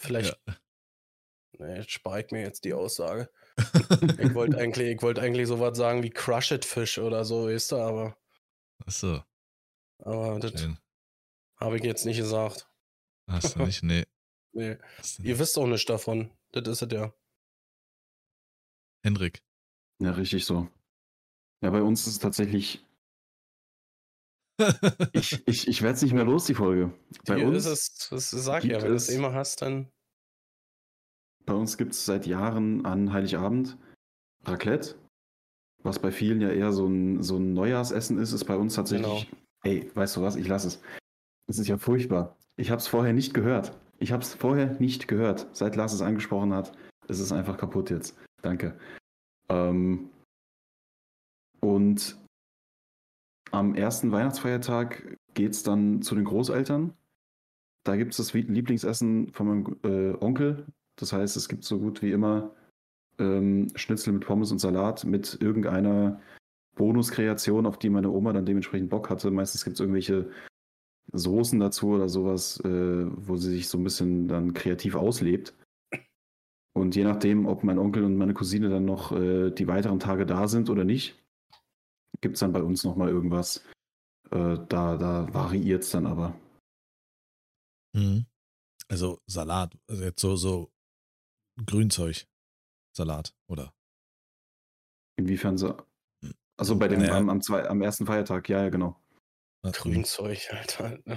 Vielleicht. 0.01 0.38
Ja. 0.47 0.56
Nee, 1.59 1.76
jetzt 1.76 1.90
spare 1.90 2.22
ich 2.22 2.30
mir 2.32 2.43
jetzt 2.43 2.64
die 2.64 2.74
Aussage. 2.74 3.30
Ich 3.57 4.35
wollte 4.35 4.59
eigentlich, 4.59 4.97
ich 4.97 5.03
wollte 5.03 5.23
eigentlich 5.23 5.49
sowas 5.49 5.77
sagen 5.77 6.03
wie 6.03 6.11
Crush 6.11 6.53
It 6.53 6.65
Fish 6.65 6.99
oder 6.99 7.24
so, 7.24 7.47
weißt 7.47 7.73
du, 7.73 7.77
aber, 7.77 8.16
Achso, 8.85 9.23
aber 9.99 10.39
das 10.41 10.66
habe 11.59 11.77
ich 11.78 11.85
jetzt 11.85 12.05
nicht 12.05 12.19
gesagt. 12.19 12.69
Hast 13.28 13.57
du 13.57 13.62
nicht? 13.65 13.83
Nee. 13.83 14.07
Nee. 14.53 14.77
Ihr 15.19 15.39
wisst 15.39 15.59
auch 15.59 15.66
nicht 15.66 15.89
davon. 15.89 16.31
Das 16.53 16.66
ist 16.66 16.83
es 16.83 16.93
ja. 16.93 17.12
Henrik. 19.05 19.43
Ja, 20.01 20.12
richtig 20.12 20.45
so. 20.45 20.69
Ja, 21.62 21.70
bei 21.70 21.83
uns 21.83 22.07
ist 22.07 22.15
es 22.15 22.19
tatsächlich. 22.19 22.83
Ich, 25.12 25.47
ich, 25.47 25.69
ich 25.69 25.83
werde 25.83 25.97
es 25.97 26.03
nicht 26.03 26.15
mehr 26.15 26.24
los, 26.24 26.47
die 26.47 26.55
Folge. 26.55 26.91
Bei 27.27 27.37
Hier 27.37 27.47
uns, 27.47 27.66
ist 27.66 27.66
es, 27.66 28.09
das 28.09 28.31
sag 28.31 28.62
gibt 28.62 28.73
ja, 28.73 28.81
wenn 28.81 28.89
du 28.89 28.95
es 28.97 29.11
immer 29.11 29.35
hast, 29.35 29.61
dann. 29.61 29.93
Bei 31.47 31.55
uns 31.55 31.78
gibt 31.78 31.93
es 31.93 32.05
seit 32.05 32.27
Jahren 32.27 32.85
an 32.85 33.12
Heiligabend 33.12 33.78
Raclette. 34.44 34.97
Was 35.82 36.01
bei 36.01 36.10
vielen 36.10 36.40
ja 36.40 36.51
eher 36.51 36.73
so 36.73 36.86
ein, 36.86 37.23
so 37.23 37.36
ein 37.36 37.55
Neujahrsessen 37.55 38.18
ist, 38.18 38.32
ist 38.32 38.44
bei 38.44 38.56
uns 38.56 38.74
tatsächlich. 38.74 39.31
Ey, 39.62 39.90
weißt 39.94 40.16
du 40.16 40.23
was? 40.23 40.36
Ich 40.36 40.48
lasse 40.48 40.68
es. 40.68 40.82
Es 41.47 41.59
ist 41.59 41.68
ja 41.68 41.78
furchtbar. 41.78 42.36
Ich 42.56 42.70
habe 42.70 42.81
es 42.81 42.89
vorher 42.89 43.12
nicht 43.12 43.35
gehört. 43.35 43.78
Ich 43.98 44.12
habe 44.12 44.23
es 44.23 44.35
vorher 44.35 44.78
nicht 44.81 45.09
gehört. 45.09 45.47
Seit 45.52 45.77
Lars 45.77 45.93
es 45.93 46.02
angesprochen 46.02 46.52
hat, 46.52 46.73
ist 47.09 47.20
es 47.20 47.32
einfach 47.32 47.56
kaputt 47.56 47.90
jetzt. 47.90 48.18
Danke. 48.43 48.77
Ähm, 49.48 50.10
und 51.60 52.18
am 53.52 53.74
ersten 53.74 54.10
Weihnachtsfeiertag 54.10 55.16
geht 55.35 55.52
es 55.52 55.62
dann 55.62 56.02
zu 56.02 56.14
den 56.16 56.24
Großeltern. 56.24 56.93
Da 57.85 57.97
gibt 57.97 58.12
es 58.12 58.16
das 58.16 58.32
Lieblingsessen 58.32 59.32
von 59.32 59.47
meinem 59.47 59.77
äh, 59.85 60.16
Onkel. 60.20 60.66
Das 60.97 61.12
heißt, 61.12 61.36
es 61.36 61.48
gibt 61.48 61.64
so 61.64 61.78
gut 61.78 62.02
wie 62.02 62.12
immer 62.12 62.55
ähm, 63.18 63.68
Schnitzel 63.74 64.12
mit 64.12 64.24
Pommes 64.24 64.52
und 64.52 64.59
Salat 64.59 65.05
mit 65.05 65.39
irgendeiner 65.40 66.20
Bonuskreation, 66.77 67.66
auf 67.66 67.78
die 67.78 67.90
meine 67.90 68.10
Oma 68.10 68.32
dann 68.32 68.47
dementsprechend 68.47 68.90
Bock 68.90 69.10
hatte. 69.10 69.31
Meistens 69.31 69.64
gibt 69.64 69.74
es 69.74 69.81
irgendwelche 69.81 70.31
Soßen 71.12 71.59
dazu 71.59 71.89
oder 71.89 72.09
sowas, 72.09 72.60
äh, 72.60 73.06
wo 73.16 73.36
sie 73.36 73.51
sich 73.51 73.68
so 73.68 73.78
ein 73.78 73.85
bisschen 73.85 74.28
dann 74.28 74.55
kreativ 74.55 74.94
auslebt. 74.94 75.55
Und 76.74 76.94
je 76.94 77.05
nachdem, 77.05 77.47
ob 77.47 77.64
mein 77.64 77.78
Onkel 77.78 78.05
und 78.05 78.16
meine 78.16 78.35
Cousine 78.35 78.68
dann 78.68 78.85
noch 78.85 79.12
äh, 79.12 79.51
die 79.51 79.66
weiteren 79.66 79.98
Tage 79.98 80.27
da 80.27 80.47
sind 80.47 80.68
oder 80.68 80.85
nicht, 80.85 81.16
gibt 82.20 82.35
es 82.35 82.40
dann 82.40 82.52
bei 82.52 82.62
uns 82.62 82.85
nochmal 82.85 83.09
irgendwas. 83.09 83.64
Äh, 84.31 84.59
da 84.68 84.97
da 84.97 85.32
variiert 85.32 85.85
es 85.85 85.90
dann 85.90 86.06
aber. 86.06 86.39
Mhm. 87.94 88.27
Also 88.89 89.20
Salat, 89.27 89.77
also 89.89 90.05
jetzt 90.05 90.20
so, 90.20 90.36
so 90.36 90.70
Grünzeug. 91.65 92.27
Salat, 92.97 93.35
oder? 93.49 93.73
Inwiefern 95.19 95.57
so. 95.59 95.77
Also 96.59 96.77
bei 96.78 96.89
dem 96.89 97.01
Naja. 97.01 97.16
am, 97.16 97.28
am, 97.31 97.41
zwei, 97.43 97.66
am 97.69 97.83
ersten 97.83 98.07
Feiertag, 98.07 98.49
ja, 98.49 98.62
ja, 98.65 98.69
genau. 98.70 99.01
Grünzeug, 99.62 100.39
Alter. 100.51 100.99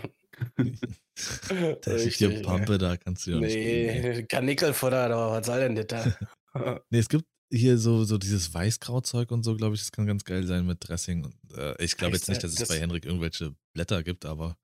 Da 1.81 1.91
ist 1.91 2.19
die 2.21 2.41
Pampe, 2.41 2.77
da 2.77 2.95
kannst 2.95 3.27
du 3.27 3.31
ja 3.31 3.39
nicht. 3.39 3.53
ey. 3.55 3.99
Nee, 4.01 4.23
Kanickelfutter, 4.23 5.03
aber 5.13 5.31
was 5.33 5.45
soll 5.45 5.59
denn 5.59 5.75
das 5.75 5.87
da? 5.87 6.17
Nee, 6.89 6.99
es 6.99 7.09
gibt 7.09 7.25
hier 7.51 7.77
so, 7.77 8.05
so 8.05 8.17
dieses 8.17 8.53
Weißkrautzeug 8.53 9.29
und 9.31 9.43
so, 9.43 9.55
glaube 9.57 9.75
ich, 9.75 9.81
das 9.81 9.91
kann 9.91 10.07
ganz 10.07 10.23
geil 10.23 10.47
sein 10.47 10.65
mit 10.65 10.87
Dressing. 10.87 11.25
Und, 11.25 11.35
äh, 11.57 11.75
ich 11.83 11.97
glaube 11.97 12.15
jetzt 12.15 12.29
nicht, 12.29 12.41
dass 12.43 12.51
es 12.53 12.57
das- 12.57 12.69
bei 12.69 12.79
Henrik 12.79 13.05
irgendwelche 13.05 13.53
Blätter 13.73 14.01
gibt, 14.03 14.25
aber 14.25 14.57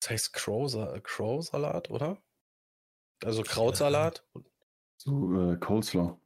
Das 0.00 0.10
heißt 0.10 0.34
Crow- 0.34 1.00
Crow-Salat, 1.02 1.90
oder? 1.90 2.22
Also 3.24 3.42
Krautsalat? 3.42 4.24
So 5.04 5.52
äh, 5.52 5.56
Coleslaw. 5.56 6.16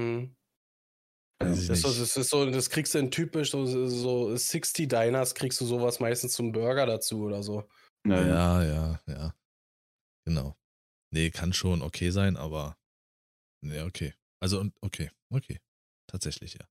Hm. 0.00 0.34
Das, 1.38 1.68
nicht. 1.68 1.84
das 1.84 2.16
ist 2.16 2.30
so, 2.30 2.48
das 2.48 2.70
kriegst 2.70 2.94
du 2.94 2.98
in 2.98 3.10
typisch 3.10 3.50
so, 3.50 3.66
so 3.66 4.34
60 4.34 4.88
Diners, 4.88 5.34
kriegst 5.34 5.60
du 5.60 5.66
sowas 5.66 6.00
meistens 6.00 6.32
zum 6.32 6.52
Burger 6.52 6.86
dazu 6.86 7.24
oder 7.24 7.42
so. 7.42 7.68
Ja, 8.06 8.26
ja. 8.26 8.62
Ja, 8.64 9.00
ja. 9.06 9.34
Genau. 10.24 10.56
Nee, 11.12 11.30
kann 11.30 11.52
schon 11.52 11.82
okay 11.82 12.10
sein, 12.10 12.36
aber. 12.36 12.78
Nee, 13.62 13.82
okay. 13.82 14.14
Also, 14.40 14.60
und 14.60 14.74
okay, 14.80 15.10
okay. 15.30 15.60
Tatsächlich, 16.06 16.54
ja. 16.54 16.66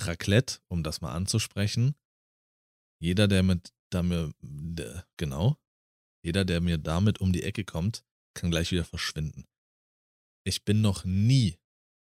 Raclette, 0.00 0.58
um 0.68 0.82
das 0.82 1.00
mal 1.00 1.12
anzusprechen. 1.12 1.94
Jeder, 3.00 3.28
der 3.28 3.42
mit, 3.42 3.72
da 3.90 4.02
mir, 4.02 4.32
genau. 5.16 5.56
Jeder, 6.24 6.44
der 6.44 6.60
mir 6.60 6.78
damit 6.78 7.20
um 7.20 7.32
die 7.32 7.44
Ecke 7.44 7.64
kommt, 7.64 8.04
kann 8.34 8.50
gleich 8.50 8.72
wieder 8.72 8.84
verschwinden. 8.84 9.46
Ich 10.48 10.64
bin 10.64 10.80
noch 10.80 11.04
nie, 11.04 11.58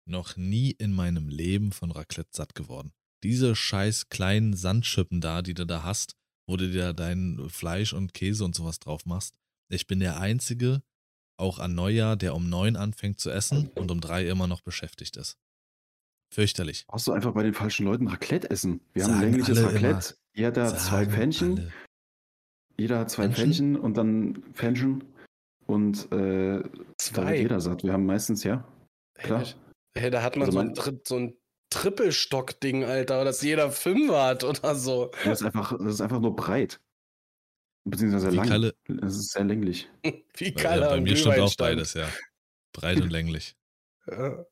noch 0.07 0.37
nie 0.37 0.69
in 0.69 0.93
meinem 0.93 1.29
Leben 1.29 1.71
von 1.71 1.89
Raclette 1.89 2.29
satt 2.31 2.53
geworden. 2.53 2.93
Diese 3.23 3.55
scheiß 3.55 4.09
kleinen 4.09 4.55
Sandschippen 4.55 5.19
da, 5.19 5.41
die 5.41 5.55
du 5.55 5.65
da 5.65 5.81
hast, 5.81 6.15
wo 6.47 6.55
du 6.55 6.69
dir 6.69 6.93
dein 6.93 7.49
Fleisch 7.49 7.91
und 7.93 8.13
Käse 8.13 8.45
und 8.45 8.53
sowas 8.53 8.77
drauf 8.77 9.07
machst. 9.07 9.33
Ich 9.67 9.87
bin 9.87 9.99
der 9.99 10.19
Einzige, 10.19 10.83
auch 11.37 11.57
an 11.57 11.73
Neujahr, 11.73 12.17
der 12.17 12.35
um 12.35 12.47
neun 12.47 12.75
anfängt 12.75 13.19
zu 13.19 13.31
essen 13.31 13.71
und 13.73 13.89
um 13.89 13.99
drei 13.99 14.27
immer 14.27 14.45
noch 14.45 14.61
beschäftigt 14.61 15.17
ist. 15.17 15.39
Fürchterlich. 16.31 16.85
Brauchst 16.85 17.07
du 17.07 17.13
einfach 17.13 17.33
bei 17.33 17.41
den 17.41 17.55
falschen 17.55 17.87
Leuten 17.87 18.07
Raclette 18.07 18.51
essen. 18.51 18.79
Wir 18.93 19.05
haben 19.05 19.13
Sagen 19.13 19.25
ein 19.25 19.31
längliches 19.31 19.63
Raclette. 19.63 20.17
Jeder 20.35 20.67
hat 20.67 20.79
zwei 20.79 21.07
Pfännchen. 21.07 21.57
alle. 21.57 21.73
Jeder 22.77 22.99
hat 22.99 23.09
zwei? 23.09 23.27
Pfännchen 23.27 23.75
und 23.75 23.97
dann 23.97 24.43
Pfännchen. 24.53 25.03
Und 25.67 26.11
äh, 26.11 26.61
Zwei. 26.97 27.37
jeder 27.37 27.59
satt. 27.59 27.83
Wir 27.83 27.93
haben 27.93 28.05
meistens, 28.05 28.43
ja. 28.43 28.67
Klar. 29.15 29.43
Hey, 29.97 30.11
da 30.11 30.21
hat 30.21 30.35
man 30.35 30.45
Also 30.47 30.59
so, 30.59 30.65
ein, 30.65 30.73
Tri- 30.73 30.99
so 31.07 31.15
ein 31.17 31.37
Trippelstock-Ding, 31.71 32.83
Alter, 32.83 33.23
dass 33.25 33.41
jeder 33.41 33.71
Fünfer 33.71 34.23
hat 34.25 34.43
oder 34.43 34.75
so. 34.75 35.11
Das 35.23 35.41
ist 35.41 35.45
einfach, 35.47 35.77
das 35.77 35.95
ist 35.95 36.01
einfach 36.01 36.19
nur 36.19 36.35
breit. 36.35 36.79
Beziehungsweise 37.87 38.31
Wie 38.31 38.35
lang. 38.37 38.47
Kalle, 38.47 38.73
Es 39.03 39.15
ist 39.15 39.31
sehr 39.31 39.43
länglich. 39.45 39.89
Wie 40.37 40.45
ja, 40.45 40.51
Kalle 40.51 40.81
bei 40.87 40.97
am 40.97 41.03
mir 41.03 41.15
stimmt 41.15 41.39
auch 41.39 41.55
beides, 41.55 41.93
ja. 41.93 42.07
Breit 42.73 42.99
und 43.01 43.09
länglich. 43.11 43.55
Ja. 44.09 44.45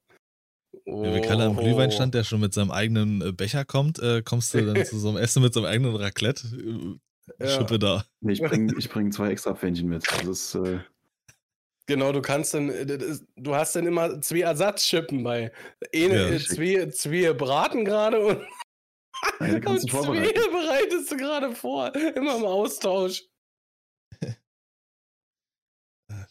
Wie 0.86 1.22
Kalle 1.22 1.46
am 1.46 1.58
Oh. 1.58 1.62
Glühweinstand, 1.62 2.14
der 2.16 2.24
schon 2.24 2.40
mit 2.42 2.54
seinem 2.54 2.72
eigenen 2.72 3.22
äh, 3.22 3.32
Becher 3.32 3.66
kommt, 3.66 4.00
äh, 4.00 4.22
kommst 4.24 4.54
du 4.54 4.66
dann 4.74 4.86
zu 4.86 4.98
so 4.98 5.10
einem 5.10 5.18
Essen 5.18 5.44
mit 5.44 5.54
so 5.54 5.60
einem 5.64 5.70
eigenen 5.74 5.96
Raclette. 5.96 6.48
Äh, 6.48 6.98
Ja. 7.40 7.48
Schippe 7.48 7.80
da. 7.80 8.04
Nee, 8.22 8.34
ich 8.34 8.42
bringe 8.42 8.74
ich 8.78 8.90
bring 8.90 9.12
zwei 9.12 9.32
extra 9.32 9.56
Pfännchen 9.56 9.88
mit. 9.88 10.06
Das 10.12 10.26
ist, 10.28 10.56
äh, 10.56 10.80
Genau, 11.86 12.14
du 12.14 12.22
kannst 12.22 12.54
dann, 12.54 12.70
äh, 12.70 13.18
du 13.36 13.56
hast 13.56 13.76
dann 13.76 13.86
immer 13.86 14.22
zwei 14.22 14.42
Ersatzschippen 14.42 15.24
bei. 15.24 15.52
Eine, 15.94 16.16
Ja, 16.16 16.30
äh, 16.30 16.40
zwei, 16.40 16.90
zwei 16.90 17.34
braten 17.34 17.84
gerade 17.84 18.20
und, 18.26 18.42
eine 19.40 19.56
und 19.68 19.82
zwei 19.82 20.02
bereitest 20.02 21.12
du 21.12 21.18
gerade 21.18 21.54
vor. 21.54 21.94
Immer 21.96 22.38
im 22.38 22.46
Austausch. 22.46 23.24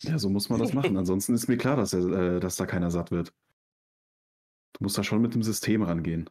Ja, 0.00 0.18
so 0.18 0.28
muss 0.28 0.48
man 0.48 0.58
das 0.58 0.72
machen. 0.72 0.96
Ansonsten 0.96 1.34
ist 1.34 1.48
mir 1.48 1.56
klar, 1.56 1.76
dass, 1.76 1.92
er, 1.92 2.36
äh, 2.36 2.40
dass 2.40 2.56
da 2.56 2.66
keiner 2.66 2.90
satt 2.90 3.10
wird. 3.10 3.32
Du 4.72 4.84
musst 4.84 4.96
da 4.96 5.04
schon 5.04 5.20
mit 5.20 5.34
dem 5.34 5.42
System 5.42 5.82
rangehen. 5.82 6.28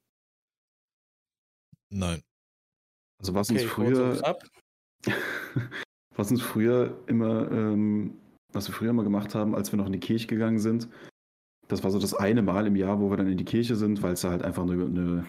Nein. 1.89 2.23
Also 3.19 3.33
was 3.33 3.49
uns 3.49 3.77
hol 3.77 3.95
sowas 3.95 4.19
früher, 4.19 4.27
ab. 4.27 4.43
was 6.15 6.31
uns 6.31 6.41
früher 6.41 6.97
immer, 7.07 7.51
ähm, 7.51 8.19
was 8.51 8.67
wir 8.67 8.73
früher 8.73 8.89
immer 8.89 9.03
gemacht 9.03 9.35
haben, 9.35 9.55
als 9.55 9.71
wir 9.71 9.77
noch 9.77 9.85
in 9.85 9.93
die 9.93 9.99
Kirche 9.99 10.27
gegangen 10.27 10.59
sind, 10.59 10.89
Das 11.67 11.83
war 11.83 11.89
so 11.89 11.99
das 11.99 12.13
eine 12.13 12.41
Mal 12.41 12.67
im 12.67 12.75
Jahr, 12.75 12.99
wo 12.99 13.09
wir 13.09 13.17
dann 13.17 13.31
in 13.31 13.37
die 13.37 13.45
Kirche 13.45 13.75
sind, 13.75 14.03
weil 14.03 14.13
es 14.13 14.21
da 14.21 14.29
halt 14.29 14.43
einfach 14.43 14.63
eine, 14.63 14.73
eine, 14.73 15.25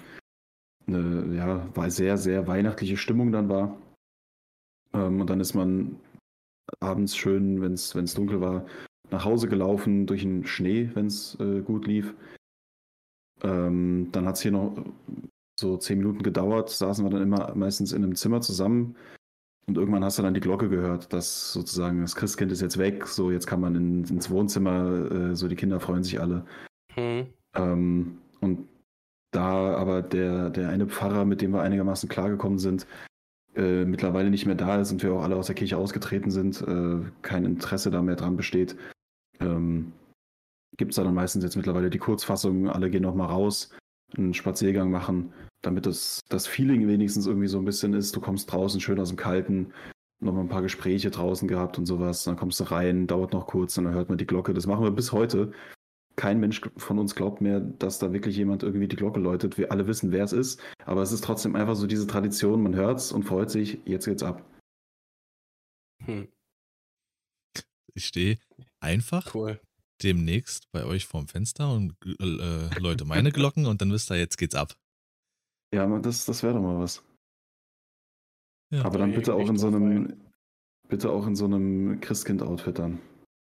eine, 0.87 1.35
ja, 1.35 1.77
war 1.77 1.91
sehr, 1.91 2.19
sehr 2.19 2.47
weihnachtliche 2.47 2.97
Stimmung 2.97 3.33
dann 3.33 3.49
war. 3.49 3.81
Ähm, 4.93 5.21
und 5.21 5.31
dann 5.31 5.41
ist 5.41 5.55
man 5.55 5.99
abends 6.81 7.17
schön, 7.17 7.63
wenn 7.63 7.73
es 7.73 8.15
dunkel 8.15 8.41
war, 8.41 8.67
nach 9.11 9.25
Hause 9.25 9.49
gelaufen 9.49 10.07
durch 10.07 10.23
den 10.23 10.45
Schnee, 10.47 10.91
wenn 10.95 11.07
es 11.07 11.39
äh, 11.41 11.61
gut 11.61 11.87
lief. 11.87 12.15
Ähm, 13.43 14.09
dann 14.13 14.27
hat 14.27 14.37
es 14.37 14.43
hier 14.43 14.53
noch 14.53 14.77
so 15.59 15.77
zehn 15.77 15.99
Minuten 15.99 16.23
gedauert, 16.23 16.71
saßen 16.71 17.05
wir 17.05 17.11
dann 17.11 17.23
immer 17.23 17.55
meistens 17.55 17.93
in 17.93 18.03
einem 18.03 18.15
Zimmer 18.15 18.41
zusammen 18.41 18.97
und 19.69 19.77
irgendwann 19.77 20.05
hast 20.05 20.19
du 20.19 20.23
dann 20.23 20.35
die 20.35 20.41
Glocke 20.41 20.69
gehört, 20.69 21.13
dass 21.13 21.53
sozusagen 21.53 22.01
das 22.01 22.15
Christkind 22.15 22.53
ist 22.53 22.63
jetzt 22.63 22.79
weg, 22.79 23.07
so 23.07 23.33
jetzt 23.33 23.47
kann 23.47 23.61
man 23.61 23.75
in, 23.75 24.05
ins 24.05 24.31
Wohnzimmer, 24.31 25.11
äh, 25.11 25.35
so 25.35 25.49
die 25.49 25.57
Kinder 25.57 25.81
freuen 25.81 26.05
sich 26.05 26.21
alle. 26.21 26.45
Mhm. 26.97 27.27
Ähm, 27.55 28.19
und 28.41 28.69
da 29.33 29.75
aber 29.75 30.03
der, 30.03 30.51
der 30.51 30.69
eine 30.69 30.87
Pfarrer, 30.87 31.25
mit 31.25 31.43
dem 31.43 31.51
wir 31.51 31.63
einigermaßen 31.63 32.09
klargekommen 32.09 32.59
sind, 32.59 32.87
äh, 33.57 33.85
mittlerweile 33.85 34.31
nicht 34.31 34.47
mehr 34.47 34.55
da 34.55 34.81
ist 34.81 34.93
und 34.93 35.03
wir 35.03 35.13
auch 35.13 35.25
alle 35.25 35.37
aus 35.37 35.47
der 35.47 35.57
Kirche 35.57 35.79
ausgetreten 35.79 36.31
sind, 36.31 36.63
äh, 36.63 37.01
kein 37.23 37.45
Interesse 37.45 37.91
da 37.91 38.03
mehr 38.03 38.17
dran 38.17 38.37
besteht, 38.37 38.77
ähm, 39.41 39.93
gibt 40.77 40.93
es 40.93 40.97
da 40.97 41.05
dann 41.05 41.15
meistens 41.15 41.45
jetzt 41.45 41.57
mittlerweile 41.57 41.91
die 41.91 41.99
Kurzfassung, 41.99 42.69
alle 42.69 42.91
gehen 42.91 43.03
nochmal 43.03 43.29
raus, 43.29 43.71
einen 44.17 44.35
Spaziergang 44.35 44.91
machen, 44.91 45.33
damit 45.63 45.87
das, 45.87 46.21
das 46.29 46.47
Feeling 46.47 46.87
wenigstens 46.87 47.27
irgendwie 47.27 47.49
so 47.49 47.59
ein 47.59 47.65
bisschen 47.65 47.95
ist, 47.95 48.15
du 48.15 48.21
kommst 48.21 48.51
draußen 48.53 48.81
schön 48.81 49.01
aus 49.01 49.09
dem 49.09 49.17
Kalten, 49.17 49.73
nochmal 50.21 50.45
ein 50.45 50.49
paar 50.49 50.63
Gespräche 50.63 51.11
draußen 51.11 51.49
gehabt 51.49 51.79
und 51.79 51.87
sowas, 51.87 52.25
dann 52.25 52.37
kommst 52.37 52.61
du 52.61 52.65
rein, 52.65 53.07
dauert 53.07 53.33
noch 53.33 53.47
kurz 53.47 53.77
und 53.79 53.85
dann 53.85 53.95
hört 53.95 54.09
man 54.09 54.19
die 54.19 54.27
Glocke. 54.27 54.55
Das 54.55 54.67
machen 54.67 54.85
wir 54.85 54.91
bis 54.91 55.13
heute. 55.13 55.53
Kein 56.17 56.41
Mensch 56.41 56.63
von 56.79 56.99
uns 56.99 57.15
glaubt 57.15 57.43
mehr, 57.43 57.61
dass 57.61 57.99
da 57.99 58.13
wirklich 58.13 58.37
jemand 58.37 58.63
irgendwie 58.63 58.89
die 58.89 58.97
Glocke 58.97 59.21
läutet. 59.21 59.59
Wir 59.59 59.71
alle 59.71 59.87
wissen, 59.87 60.13
wer 60.13 60.25
es 60.25 60.33
ist, 60.33 60.63
aber 60.87 61.03
es 61.03 61.13
ist 61.13 61.25
trotzdem 61.25 61.55
einfach 61.55 61.77
so 61.77 61.87
diese 61.87 62.07
Tradition, 62.07 62.63
man 62.63 62.75
hört 62.75 62.99
es 62.99 63.13
und 63.13 63.25
freut 63.25 63.51
sich, 63.51 63.81
jetzt 63.85 64.07
geht's 64.07 64.23
ab. 64.23 64.43
Hm. 66.05 66.29
Ich 67.97 68.07
stehe 68.07 68.39
einfach 68.81 69.35
cool 69.35 69.61
demnächst 70.03 70.71
bei 70.73 70.85
euch 70.85 71.07
vorm 71.07 71.29
Fenster 71.29 71.73
und 71.73 71.97
äh, 72.05 72.79
Leute 72.79 73.05
meine 73.05 73.33
Glocken 73.33 73.67
und 73.67 73.81
dann 73.81 73.93
wisst 73.93 74.11
ihr, 74.11 74.19
jetzt 74.19 74.37
geht's 74.37 74.55
ab. 74.55 74.77
Ja, 75.75 75.87
das, 75.99 76.25
das 76.25 76.43
wäre 76.43 76.55
doch 76.55 76.63
mal 76.63 76.79
was. 76.79 77.03
Ja, 78.71 78.85
Aber 78.85 78.99
dann 78.99 79.13
bitte 79.13 79.35
auch 79.35 79.49
in 79.49 79.57
so 79.57 79.69
einem, 79.69 80.21
bitte 80.89 81.11
auch 81.11 81.27
in 81.27 81.37
so 81.37 81.45
einem 81.45 82.01
Christkind-Outfit 82.01 82.79
dann. 82.79 83.01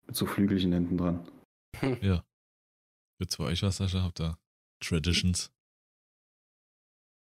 Mit 0.06 0.16
so 0.16 0.26
Flügelchen 0.26 0.72
hinten 0.72 0.96
dran. 0.96 1.28
Ja. 2.00 2.24
Wird's 3.18 3.36
bei 3.36 3.44
euch 3.44 3.62
was, 3.62 3.76
Sascha? 3.76 4.02
Habt 4.02 4.20
ihr 4.20 4.38
Traditions? 4.80 5.52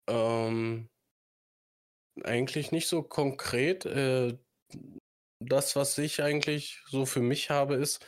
Ähm, 0.08 0.90
eigentlich 2.24 2.72
nicht 2.72 2.88
so 2.88 3.04
konkret. 3.04 3.86
Äh, 3.86 4.38
das, 5.46 5.76
was 5.76 5.98
ich 5.98 6.22
eigentlich 6.22 6.82
so 6.88 7.06
für 7.06 7.22
mich 7.22 7.50
habe, 7.50 7.76
ist, 7.76 8.06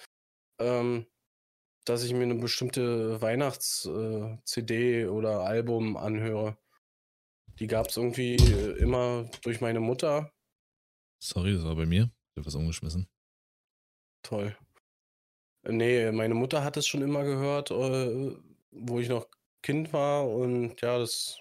ähm, 0.59 1.05
dass 1.85 2.03
ich 2.03 2.13
mir 2.13 2.23
eine 2.23 2.35
bestimmte 2.35 3.21
Weihnachts-CD 3.21 5.01
äh, 5.01 5.07
oder 5.07 5.41
Album 5.41 5.97
anhöre. 5.97 6.57
Die 7.59 7.67
gab 7.67 7.87
es 7.87 7.97
irgendwie 7.97 8.35
äh, 8.35 8.77
immer 8.79 9.29
durch 9.43 9.61
meine 9.61 9.79
Mutter. 9.79 10.31
Sorry, 11.21 11.53
das 11.53 11.63
war 11.63 11.75
bei 11.75 11.85
mir. 11.85 12.11
Ich 12.31 12.37
habe 12.37 12.47
was 12.47 12.55
umgeschmissen. 12.55 13.07
Toll. 14.23 14.57
Nee, 15.63 16.11
meine 16.11 16.33
Mutter 16.33 16.63
hat 16.63 16.77
es 16.77 16.85
schon 16.85 17.01
immer 17.01 17.23
gehört, 17.23 17.71
äh, 17.71 18.35
wo 18.71 18.99
ich 18.99 19.09
noch 19.09 19.27
Kind 19.63 19.93
war 19.93 20.29
und 20.29 20.79
ja, 20.81 20.99
das 20.99 21.39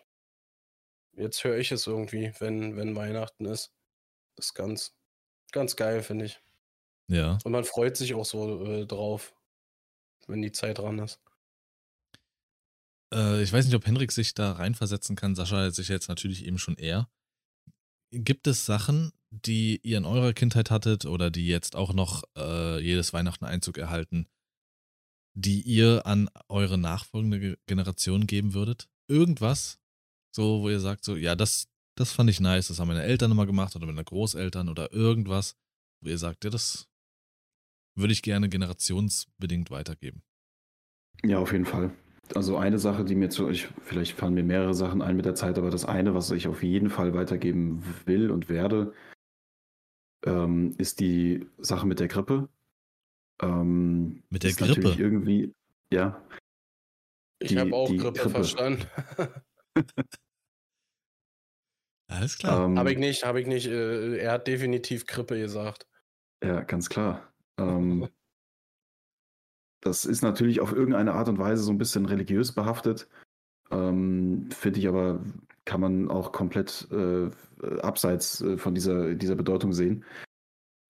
jetzt 1.16 1.45
höre 1.45 1.59
ich 1.59 1.73
es 1.73 1.87
irgendwie, 1.87 2.33
wenn, 2.39 2.77
wenn 2.77 2.97
Weihnachten 2.97 3.45
ist. 3.45 3.75
Das 4.37 4.47
ist 4.47 4.55
ganz, 4.55 4.97
ganz 5.55 5.76
geil, 5.76 6.02
finde 6.02 6.26
ich. 6.26 6.40
Ja. 7.09 7.39
Und 7.44 7.52
man 7.52 7.64
freut 7.64 7.97
sich 7.97 8.12
auch 8.14 8.24
so 8.24 8.64
äh, 8.64 8.86
drauf, 8.86 9.35
wenn 10.26 10.43
die 10.43 10.52
Zeit 10.52 10.78
dran 10.78 10.98
ist. 10.98 11.20
Äh, 13.14 13.43
ich 13.43 13.52
weiß 13.52 13.64
nicht, 13.64 13.74
ob 13.74 13.86
Henrik 13.86 14.12
sich 14.12 14.35
da 14.35 14.52
reinversetzen 14.52 15.16
kann. 15.16 15.35
Sascha 15.35 15.70
sich 15.70 15.89
jetzt 15.89 16.09
natürlich 16.09 16.44
eben 16.44 16.59
schon 16.59 16.76
eher. 16.76 17.09
Gibt 18.10 18.47
es 18.47 18.66
Sachen, 18.66 19.12
die 19.31 19.81
ihr 19.82 19.98
in 19.98 20.05
eurer 20.05 20.32
Kindheit 20.32 20.70
hattet 20.70 21.05
oder 21.06 21.31
die 21.31 21.48
jetzt 21.48 21.76
auch 21.76 21.93
noch 21.93 22.22
äh, 22.36 22.81
jedes 22.81 23.12
Weihnachten 23.12 23.44
Einzug 23.44 23.78
erhalten, 23.78 24.28
die 25.35 25.62
ihr 25.62 26.06
an 26.06 26.31
eure 26.48 26.78
nachfolgende 26.78 27.59
Generation 27.66 28.26
geben 28.26 28.55
würdet? 28.55 28.89
Irgendwas, 29.09 29.78
so 30.35 30.62
wo 30.62 30.70
ihr 30.70 30.81
sagt, 30.81 31.05
so, 31.05 31.16
ja, 31.16 31.35
das, 31.35 31.68
das 31.97 32.12
fand 32.12 32.31
ich 32.31 32.41
nice, 32.41 32.69
das 32.69 32.81
haben 32.81 32.89
meine 32.89 33.03
Eltern 33.03 33.31
immer 33.31 33.47
gemacht 33.47 33.77
oder 33.77 33.87
meine 33.87 34.05
Großeltern 34.05 34.69
oder 34.69 34.93
irgendwas, 34.93 35.57
wo 36.01 36.09
ihr 36.09 36.19
sagt, 36.19 36.45
ja, 36.45 36.51
das 36.51 36.89
würde 37.97 38.12
ich 38.12 38.23
gerne 38.23 38.49
generationsbedingt 38.49 39.71
weitergeben. 39.71 40.23
Ja, 41.23 41.39
auf 41.39 41.53
jeden 41.53 41.65
Fall. 41.65 41.93
Also 42.35 42.57
eine 42.57 42.79
Sache, 42.79 43.05
die 43.05 43.15
mir 43.15 43.29
zu, 43.29 43.49
ich, 43.49 43.69
vielleicht 43.83 44.12
fallen 44.16 44.35
mir 44.35 44.43
mehrere 44.43 44.75
Sachen 44.75 45.03
ein 45.03 45.16
mit 45.16 45.27
der 45.27 45.35
Zeit, 45.35 45.59
aber 45.59 45.71
das 45.71 45.85
eine, 45.85 46.15
was 46.15 46.31
ich 46.31 46.49
auf 46.49 46.62
jeden 46.62 46.91
Fall 46.91 47.15
weitergeben 47.15 47.85
will 48.07 48.31
und 48.31 48.49
werde, 48.49 48.95
ähm, 50.25 50.75
ist 50.79 51.01
die 51.01 51.47
Sache 51.59 51.87
mit 51.87 52.01
der 52.01 52.09
Grippe. 52.09 52.49
Ähm, 53.43 54.23
mit 54.31 54.43
der 54.43 54.53
Grippe? 54.53 54.95
Irgendwie, 54.99 55.53
ja. 55.93 56.21
Ich 57.41 57.57
habe 57.57 57.75
auch 57.75 57.89
Grippe, 57.89 58.12
Grippe, 58.12 58.31
verstanden. 58.31 58.87
Alles 62.09 62.39
klar. 62.39 62.66
Ähm, 62.66 62.78
habe 62.78 62.93
ich 62.93 62.98
nicht, 62.98 63.24
habe 63.24 63.40
ich 63.40 63.47
nicht. 63.47 63.66
Äh, 63.66 64.18
er 64.18 64.32
hat 64.32 64.47
definitiv 64.47 65.06
Grippe 65.06 65.39
gesagt. 65.39 65.86
Ja, 66.43 66.60
ganz 66.62 66.89
klar. 66.89 67.32
Ähm, 67.59 68.09
das 69.81 70.05
ist 70.05 70.22
natürlich 70.22 70.60
auf 70.60 70.72
irgendeine 70.72 71.12
Art 71.12 71.28
und 71.28 71.39
Weise 71.39 71.62
so 71.62 71.72
ein 71.72 71.78
bisschen 71.78 72.06
religiös 72.06 72.52
behaftet. 72.52 73.09
Ähm, 73.70 74.48
Finde 74.51 74.81
ich 74.81 74.89
aber, 74.89 75.20
kann 75.64 75.81
man 75.81 76.10
auch 76.10 76.32
komplett 76.32 76.89
äh, 76.90 77.31
abseits 77.81 78.40
äh, 78.43 78.59
von 78.59 78.74
dieser, 78.74 79.14
dieser 79.14 79.35
Bedeutung 79.35 79.72
sehen. 79.72 80.05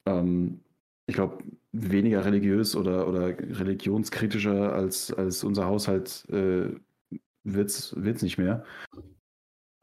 Ähm, 0.06 0.60
ich 1.06 1.14
glaube, 1.14 1.44
weniger 1.72 2.24
religiös 2.24 2.76
oder, 2.76 3.06
oder 3.08 3.28
religionskritischer 3.38 4.72
als, 4.72 5.12
als 5.12 5.44
unser 5.44 5.66
Haushalt 5.66 6.24
äh, 6.30 6.70
wird 7.44 7.70
es 7.70 8.22
nicht 8.22 8.38
mehr. 8.38 8.64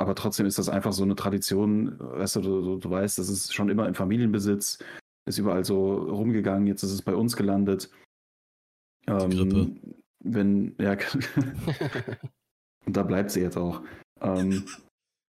Aber 0.02 0.16
trotzdem 0.16 0.48
ist 0.48 0.58
das 0.58 0.68
einfach 0.68 0.94
so 0.94 1.04
eine 1.04 1.16
Tradition, 1.16 1.96
weißt 2.00 2.38
du, 2.38 2.42
du, 2.42 2.78
du 2.78 2.90
weißt, 2.90 3.20
das 3.20 3.30
ist 3.30 3.54
schon 3.54 3.70
immer 3.70 3.88
im 3.88 3.94
Familienbesitz 3.94 4.80
ist 5.26 5.38
überall 5.38 5.64
so 5.64 5.96
rumgegangen, 5.96 6.68
jetzt 6.68 6.84
ist 6.84 6.92
es 6.92 7.02
bei 7.02 7.16
uns 7.16 7.36
gelandet. 7.36 7.92
Ähm, 9.08 9.30
Grippe. 9.30 9.76
Wenn, 10.24 10.76
ja, 10.80 10.92
und 12.86 12.98
da 12.98 13.04
bleibt 13.04 13.32
sie 13.32 13.42
jetzt 13.42 13.58
auch. 13.58 13.82
Ähm, 14.20 14.66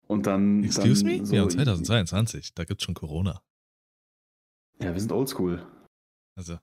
und 0.07 0.26
dann. 0.26 0.64
Excuse 0.64 1.03
dann 1.03 1.18
me? 1.18 1.26
So, 1.26 1.35
ja, 1.35 1.48
2022, 1.48 2.53
da 2.53 2.64
gibt 2.64 2.81
es 2.81 2.85
schon 2.85 2.95
Corona. 2.95 3.41
Ja, 4.81 4.94
wir 4.94 4.99
sind 4.99 5.11
oldschool. 5.11 5.65
Also. 6.35 6.60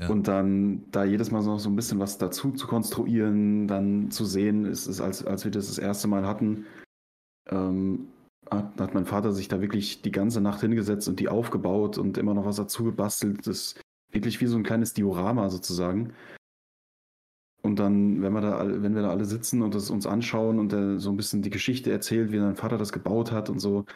Ja. 0.00 0.08
Und 0.08 0.26
dann 0.26 0.90
da 0.90 1.04
jedes 1.04 1.30
Mal 1.30 1.44
noch 1.44 1.60
so 1.60 1.68
ein 1.68 1.76
bisschen 1.76 2.00
was 2.00 2.18
dazu 2.18 2.50
zu 2.50 2.66
konstruieren, 2.66 3.68
dann 3.68 4.10
zu 4.10 4.24
sehen, 4.24 4.64
ist 4.64 4.88
es, 4.88 5.00
als, 5.00 5.24
als 5.24 5.44
wir 5.44 5.52
das 5.52 5.68
das 5.68 5.78
erste 5.78 6.08
Mal 6.08 6.26
hatten, 6.26 6.66
ähm, 7.50 8.08
hat, 8.50 8.80
hat 8.80 8.94
mein 8.94 9.06
Vater 9.06 9.32
sich 9.32 9.48
da 9.48 9.60
wirklich 9.60 10.02
die 10.02 10.12
ganze 10.12 10.40
Nacht 10.40 10.60
hingesetzt 10.60 11.08
und 11.08 11.20
die 11.20 11.28
aufgebaut 11.28 11.98
und 11.98 12.18
immer 12.18 12.34
noch 12.34 12.44
was 12.44 12.56
dazu 12.56 12.84
gebastelt. 12.84 13.46
Das 13.46 13.46
ist 13.46 13.80
wirklich 14.12 14.40
wie 14.40 14.46
so 14.46 14.56
ein 14.56 14.62
kleines 14.62 14.92
Diorama 14.92 15.50
sozusagen. 15.50 16.12
Und 17.62 17.78
dann, 17.78 18.20
wenn 18.20 18.32
wir 18.34 18.42
da, 18.42 18.82
wenn 18.82 18.94
wir 18.94 19.02
da 19.02 19.10
alle 19.10 19.24
sitzen 19.24 19.62
und 19.62 19.74
das 19.74 19.88
uns 19.88 20.06
anschauen 20.06 20.58
und 20.58 20.72
er 20.74 20.98
so 20.98 21.10
ein 21.10 21.16
bisschen 21.16 21.40
die 21.40 21.50
Geschichte 21.50 21.90
erzählt, 21.90 22.30
wie 22.30 22.38
sein 22.38 22.56
Vater 22.56 22.76
das 22.76 22.92
gebaut 22.92 23.32
hat 23.32 23.48
und 23.48 23.58
so, 23.58 23.86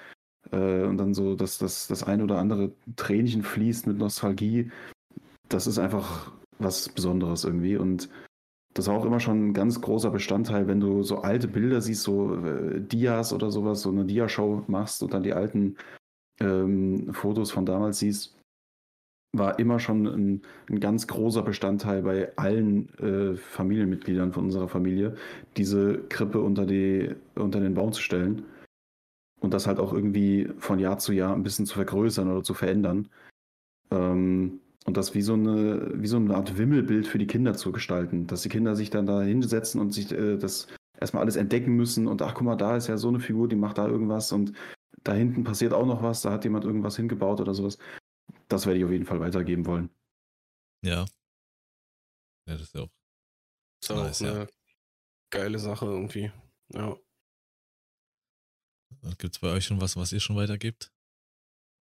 äh, 0.51 0.85
und 0.85 0.97
dann 0.97 1.12
so, 1.12 1.35
dass 1.35 1.59
das, 1.59 1.87
das 1.87 2.03
ein 2.03 2.23
oder 2.23 2.39
andere 2.39 2.73
Tränchen 2.97 3.43
fließt 3.43 3.87
mit 3.87 3.99
Nostalgie, 3.99 4.70
das 5.49 5.66
ist 5.66 5.79
einfach 5.79 6.33
was 6.59 6.89
Besonderes 6.89 7.45
irgendwie. 7.45 7.77
Und 7.77 8.09
das 8.74 8.86
war 8.86 8.97
auch 8.97 9.05
immer 9.05 9.20
schon 9.20 9.49
ein 9.49 9.55
ganz 9.55 9.81
großer 9.81 10.11
Bestandteil, 10.11 10.69
wenn 10.69 10.81
du 10.81 11.03
so 11.03 11.19
alte 11.19 11.49
Bilder 11.49 11.81
siehst, 11.81 12.03
so 12.03 12.35
äh, 12.35 12.81
Dias 12.81 13.32
oder 13.32 13.51
sowas, 13.51 13.82
so 13.82 13.90
eine 13.90 14.05
Dia-Show 14.05 14.65
machst 14.69 15.03
und 15.03 15.15
dann 15.15 15.23
die 15.23 15.32
alten 15.32 15.77
ähm, 16.40 17.12
Fotos 17.12 17.51
von 17.51 17.66
damals 17.66 17.99
siehst, 17.99 18.36
war 19.32 19.59
immer 19.59 19.78
schon 19.78 20.07
ein, 20.07 20.43
ein 20.69 20.81
ganz 20.81 21.07
großer 21.07 21.43
Bestandteil 21.43 22.03
bei 22.03 22.36
allen 22.36 22.89
äh, 22.99 23.36
Familienmitgliedern 23.36 24.32
von 24.32 24.45
unserer 24.45 24.69
Familie, 24.69 25.16
diese 25.57 25.99
Krippe 26.09 26.40
unter, 26.40 26.65
die, 26.65 27.15
unter 27.35 27.61
den 27.61 27.74
Baum 27.74 27.93
zu 27.93 28.01
stellen 28.01 28.45
und 29.40 29.53
das 29.53 29.66
halt 29.66 29.78
auch 29.78 29.93
irgendwie 29.93 30.51
von 30.59 30.78
Jahr 30.78 30.99
zu 30.99 31.12
Jahr 31.12 31.35
ein 31.35 31.43
bisschen 31.43 31.66
zu 31.66 31.74
vergrößern 31.74 32.31
oder 32.31 32.43
zu 32.43 32.55
verändern. 32.55 33.09
Ähm, 33.90 34.61
und 34.84 34.96
das 34.96 35.14
wie 35.14 35.22
so 35.22 35.34
eine, 35.34 35.92
wie 35.94 36.06
so 36.06 36.16
eine 36.16 36.34
Art 36.34 36.56
Wimmelbild 36.56 37.06
für 37.06 37.18
die 37.18 37.26
Kinder 37.26 37.55
zu 37.55 37.72
gestalten. 37.72 38.26
Dass 38.26 38.42
die 38.42 38.48
Kinder 38.48 38.76
sich 38.76 38.90
dann 38.90 39.06
da 39.06 39.22
hinsetzen 39.22 39.80
und 39.80 39.92
sich 39.92 40.10
äh, 40.12 40.36
das 40.36 40.68
erstmal 41.00 41.22
alles 41.22 41.36
entdecken 41.36 41.74
müssen 41.74 42.06
und 42.06 42.22
ach 42.22 42.34
guck 42.34 42.44
mal, 42.44 42.56
da 42.56 42.76
ist 42.76 42.88
ja 42.88 42.96
so 42.96 43.09
eine 43.09 43.20
Figur, 43.20 43.48
die 43.48 43.56
macht 43.56 43.78
da 43.78 43.86
irgendwas 43.86 44.32
und 44.32 44.52
da 45.05 45.12
hinten 45.12 45.44
passiert 45.44 45.72
auch 45.72 45.86
noch 45.86 46.02
was, 46.02 46.22
da 46.22 46.32
hat 46.32 46.44
jemand 46.44 46.64
irgendwas 46.64 46.96
hingebaut 46.96 47.40
oder 47.40 47.55
sowas. 47.55 47.78
Das 48.48 48.66
werde 48.66 48.78
ich 48.78 48.84
auf 48.84 48.90
jeden 48.90 49.05
Fall 49.05 49.20
weitergeben 49.20 49.66
wollen. 49.66 49.90
Ja. 50.82 51.06
Ja, 52.46 52.55
das 52.55 52.62
ist 52.62 52.74
ja 52.74 52.82
auch. 52.82 52.90
Ist 53.80 53.90
auch 53.90 54.05
Nice, 54.05 54.20
ja. 54.20 54.32
eine 54.32 54.48
geile 55.30 55.59
Sache 55.59 55.86
irgendwie. 55.86 56.32
Ja. 56.72 56.96
Gibt 59.18 59.36
es 59.36 59.40
bei 59.40 59.52
euch 59.52 59.64
schon 59.64 59.80
was, 59.80 59.96
was 59.96 60.12
ihr 60.12 60.20
schon 60.20 60.36
weitergebt? 60.36 60.92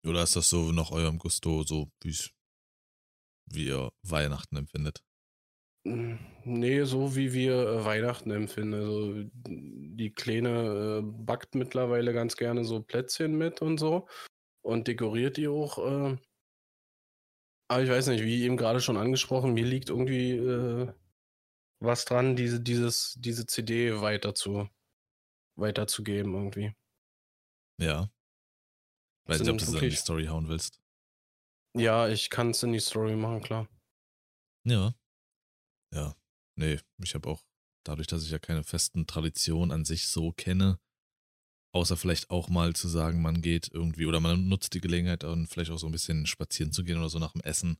Oder 0.05 0.23
ist 0.23 0.35
das 0.35 0.49
so 0.49 0.71
nach 0.71 0.91
eurem 0.91 1.17
Gusto, 1.17 1.63
so 1.63 1.91
wie's, 2.01 2.31
wie 3.47 3.67
ihr 3.67 3.89
Weihnachten 4.03 4.55
empfindet? 4.55 5.01
Mm, 5.83 6.15
Nee, 6.43 6.83
so 6.85 7.15
wie 7.15 7.33
wir 7.33 7.53
äh, 7.53 7.85
Weihnachten 7.85 8.31
empfinden. 8.31 8.73
Also 8.75 9.13
die 9.45 10.11
Kleine 10.11 10.99
äh, 10.99 11.01
backt 11.03 11.55
mittlerweile 11.55 12.13
ganz 12.13 12.37
gerne 12.37 12.63
so 12.63 12.81
Plätzchen 12.81 13.37
mit 13.37 13.61
und 13.61 13.77
so 13.77 14.07
und 14.61 14.87
dekoriert 14.87 15.37
die 15.37 15.47
auch. 15.49 15.77
Äh. 15.79 16.17
Aber 17.69 17.83
ich 17.83 17.89
weiß 17.89 18.07
nicht, 18.07 18.23
wie 18.23 18.43
eben 18.43 18.55
gerade 18.55 18.79
schon 18.79 18.95
angesprochen, 18.95 19.53
mir 19.53 19.65
liegt 19.65 19.89
irgendwie 19.89 20.87
was 21.79 22.05
dran, 22.05 22.35
diese, 22.35 22.61
dieses, 22.61 23.15
diese 23.19 23.45
CD 23.45 24.01
weiter 24.01 24.33
zu, 24.33 24.69
weiterzugeben 25.55 26.33
irgendwie. 26.33 26.73
Ja. 27.79 28.09
Weiß 29.25 29.41
nicht, 29.41 29.49
ob 29.49 29.57
du 29.57 29.65
das 29.65 29.73
in 29.73 29.89
die 29.89 29.95
Story 29.95 30.25
hauen 30.27 30.47
willst. 30.47 30.79
Ja, 31.77 32.07
ich 32.07 32.29
kann 32.29 32.51
es 32.51 32.63
in 32.63 32.73
die 32.73 32.79
Story 32.79 33.15
machen, 33.15 33.41
klar. 33.41 33.67
Ja. 34.65 34.95
Ja. 35.93 36.15
Nee, 36.57 36.79
ich 37.03 37.13
habe 37.13 37.29
auch, 37.29 37.43
dadurch, 37.85 38.07
dass 38.07 38.23
ich 38.23 38.31
ja 38.31 38.39
keine 38.39 38.63
festen 38.63 39.05
Traditionen 39.05 39.71
an 39.71 39.85
sich 39.85 40.07
so 40.07 40.31
kenne, 40.31 40.79
außer 41.73 41.95
vielleicht 41.95 42.31
auch 42.31 42.49
mal 42.49 42.75
zu 42.75 42.87
sagen, 42.87 43.21
man 43.21 43.41
geht 43.41 43.69
irgendwie 43.71 44.07
oder 44.07 44.19
man 44.19 44.49
nutzt 44.49 44.73
die 44.73 44.81
Gelegenheit 44.81 45.23
und 45.23 45.47
vielleicht 45.47 45.71
auch 45.71 45.77
so 45.77 45.85
ein 45.85 45.91
bisschen 45.91 46.25
spazieren 46.25 46.71
zu 46.71 46.83
gehen 46.83 46.97
oder 46.97 47.09
so 47.09 47.19
nach 47.19 47.33
dem 47.33 47.41
Essen. 47.41 47.77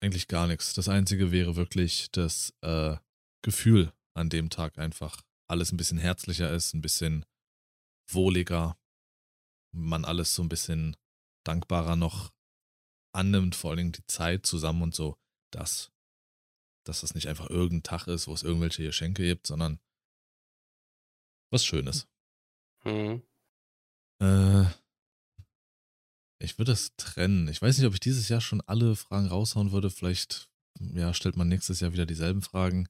Eigentlich 0.00 0.28
gar 0.28 0.46
nichts. 0.46 0.74
Das 0.74 0.88
Einzige 0.88 1.32
wäre 1.32 1.56
wirklich 1.56 2.10
das 2.12 2.54
äh, 2.60 2.96
Gefühl 3.42 3.92
an 4.14 4.28
dem 4.28 4.50
Tag 4.50 4.78
einfach. 4.78 5.22
Alles 5.48 5.72
ein 5.72 5.76
bisschen 5.78 5.98
herzlicher 5.98 6.52
ist, 6.52 6.74
ein 6.74 6.82
bisschen 6.82 7.24
wohliger, 8.10 8.78
man 9.74 10.04
alles 10.04 10.34
so 10.34 10.42
ein 10.42 10.48
bisschen 10.48 10.96
dankbarer 11.44 11.96
noch 11.96 12.32
annimmt, 13.12 13.54
vor 13.54 13.70
allen 13.70 13.78
Dingen 13.78 13.92
die 13.92 14.06
Zeit 14.06 14.46
zusammen 14.46 14.82
und 14.82 14.94
so, 14.94 15.18
das, 15.50 15.90
dass 16.84 17.00
das 17.00 17.14
nicht 17.14 17.28
einfach 17.28 17.50
irgendein 17.50 17.82
Tag 17.82 18.06
ist, 18.06 18.28
wo 18.28 18.34
es 18.34 18.42
irgendwelche 18.42 18.84
Geschenke 18.84 19.22
gibt, 19.24 19.46
sondern 19.46 19.80
was 21.50 21.64
Schönes. 21.64 22.06
Mhm. 22.84 23.22
Äh, 24.20 24.66
ich 26.40 26.58
würde 26.58 26.72
das 26.72 26.94
trennen. 26.96 27.48
Ich 27.48 27.60
weiß 27.60 27.78
nicht, 27.78 27.86
ob 27.86 27.94
ich 27.94 28.00
dieses 28.00 28.28
Jahr 28.28 28.40
schon 28.40 28.60
alle 28.62 28.94
Fragen 28.94 29.26
raushauen 29.26 29.72
würde. 29.72 29.90
Vielleicht, 29.90 30.48
ja, 30.78 31.12
stellt 31.12 31.36
man 31.36 31.48
nächstes 31.48 31.80
Jahr 31.80 31.92
wieder 31.92 32.06
dieselben 32.06 32.42
Fragen. 32.42 32.88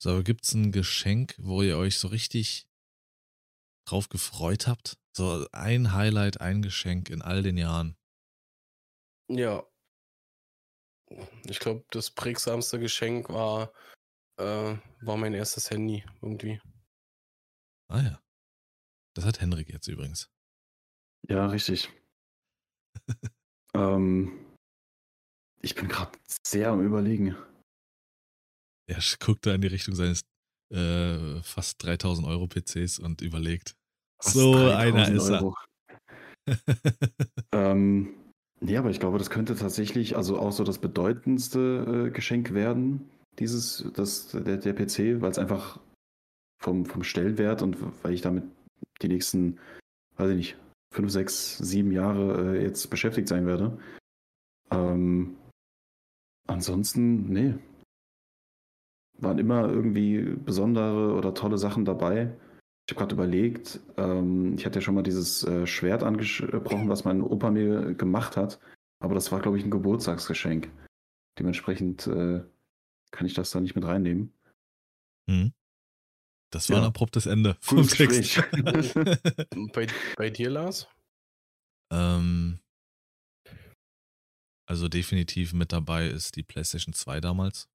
So, 0.00 0.10
aber 0.10 0.22
gibt 0.22 0.44
es 0.44 0.54
ein 0.54 0.72
Geschenk, 0.72 1.34
wo 1.38 1.62
ihr 1.62 1.76
euch 1.76 1.98
so 1.98 2.08
richtig 2.08 2.66
drauf 3.86 4.08
gefreut 4.08 4.66
habt? 4.66 4.98
So 5.12 5.46
ein 5.52 5.92
Highlight, 5.92 6.40
ein 6.40 6.62
Geschenk 6.62 7.10
in 7.10 7.20
all 7.20 7.42
den 7.42 7.58
Jahren. 7.58 7.96
Ja. 9.28 9.66
Ich 11.46 11.58
glaube, 11.58 11.84
das 11.90 12.10
prägsamste 12.10 12.78
Geschenk 12.78 13.28
war, 13.30 13.72
äh, 14.38 14.76
war 15.00 15.16
mein 15.16 15.34
erstes 15.34 15.70
Handy 15.70 16.04
irgendwie. 16.20 16.60
Ah 17.88 18.02
ja. 18.02 18.22
Das 19.14 19.24
hat 19.24 19.40
Henrik 19.40 19.68
jetzt 19.70 19.88
übrigens. 19.88 20.30
Ja, 21.28 21.46
richtig. 21.46 21.90
ähm, 23.74 24.46
ich 25.60 25.74
bin 25.74 25.88
gerade 25.88 26.16
sehr 26.46 26.70
am 26.70 26.84
Überlegen. 26.84 27.36
Er 28.86 29.02
guckt 29.18 29.44
da 29.44 29.54
in 29.54 29.60
die 29.60 29.68
Richtung 29.68 29.94
seines 29.94 30.22
äh, 30.72 31.42
fast 31.42 31.82
3000 31.82 32.26
Euro 32.26 32.46
PCs 32.46 32.98
und 32.98 33.20
überlegt. 33.22 33.74
Was, 34.18 34.34
So 34.34 34.52
3000 34.52 34.76
einer 34.76 35.08
ist 35.12 35.28
er. 35.28 35.54
Ähm, 37.52 38.27
nee, 38.60 38.76
aber 38.76 38.90
ich 38.90 39.00
glaube, 39.00 39.18
das 39.18 39.30
könnte 39.30 39.54
tatsächlich 39.54 40.16
also 40.16 40.38
auch 40.38 40.52
so 40.52 40.64
das 40.64 40.78
bedeutendste 40.78 42.06
äh, 42.08 42.10
Geschenk 42.10 42.54
werden, 42.54 43.08
dieses, 43.38 43.90
das, 43.94 44.28
der, 44.28 44.56
der 44.56 44.72
PC, 44.72 45.20
weil 45.20 45.30
es 45.30 45.38
einfach 45.38 45.80
vom, 46.60 46.84
vom 46.86 47.04
Stellenwert 47.04 47.62
und 47.62 47.76
weil 48.02 48.12
ich 48.12 48.20
damit 48.20 48.44
die 49.00 49.08
nächsten, 49.08 49.58
weiß 50.16 50.30
ich 50.30 50.36
nicht, 50.36 50.56
fünf, 50.92 51.10
sechs, 51.10 51.58
sieben 51.58 51.92
Jahre 51.92 52.56
äh, 52.56 52.62
jetzt 52.62 52.88
beschäftigt 52.90 53.28
sein 53.28 53.46
werde. 53.46 53.78
Ähm, 54.70 55.36
ansonsten, 56.46 57.28
nee. 57.30 57.54
Waren 59.18 59.38
immer 59.38 59.68
irgendwie 59.68 60.22
besondere 60.22 61.14
oder 61.14 61.34
tolle 61.34 61.58
Sachen 61.58 61.84
dabei. 61.84 62.32
Ich 62.88 62.96
habe 62.96 63.00
gerade 63.00 63.14
überlegt, 63.16 63.80
ähm, 63.98 64.54
ich 64.56 64.64
hatte 64.64 64.78
ja 64.78 64.80
schon 64.80 64.94
mal 64.94 65.02
dieses 65.02 65.44
äh, 65.44 65.66
Schwert 65.66 66.02
angesprochen, 66.02 66.88
was 66.88 67.04
mein 67.04 67.20
Opa 67.20 67.50
mir 67.50 67.92
gemacht 67.94 68.36
hat. 68.38 68.58
Aber 69.00 69.14
das 69.14 69.30
war, 69.30 69.40
glaube 69.40 69.58
ich, 69.58 69.64
ein 69.64 69.70
Geburtstagsgeschenk. 69.70 70.70
Dementsprechend 71.38 72.06
äh, 72.06 72.42
kann 73.10 73.26
ich 73.26 73.34
das 73.34 73.50
da 73.50 73.60
nicht 73.60 73.74
mit 73.74 73.84
reinnehmen. 73.84 74.32
Hm. 75.30 75.52
Das 76.50 76.70
war 76.70 76.78
ein 76.78 76.82
Ja. 76.84 76.88
abruptes 76.88 77.26
Ende 77.26 77.58
vom 77.60 77.82
Gutes 77.82 77.98
Text. 77.98 78.42
Bei, 79.74 79.86
bei 80.16 80.30
dir, 80.30 80.48
Lars? 80.48 80.88
ähm, 81.92 82.58
also 84.66 84.88
definitiv 84.88 85.52
mit 85.52 85.72
dabei 85.72 86.08
ist 86.08 86.36
die 86.36 86.42
PlayStation 86.42 86.94
2 86.94 87.20
damals. 87.20 87.68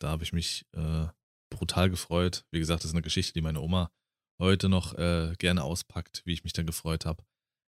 Da 0.00 0.08
habe 0.08 0.24
ich 0.24 0.32
mich 0.32 0.66
äh, 0.72 1.06
brutal 1.50 1.90
gefreut. 1.90 2.44
Wie 2.50 2.58
gesagt, 2.58 2.82
das 2.82 2.90
ist 2.90 2.94
eine 2.94 3.02
Geschichte, 3.02 3.32
die 3.32 3.40
meine 3.40 3.60
Oma 3.60 3.90
heute 4.38 4.68
noch 4.68 4.94
äh, 4.94 5.34
gerne 5.38 5.64
auspackt, 5.64 6.22
wie 6.24 6.32
ich 6.32 6.44
mich 6.44 6.52
da 6.52 6.62
gefreut 6.62 7.06
habe. 7.06 7.24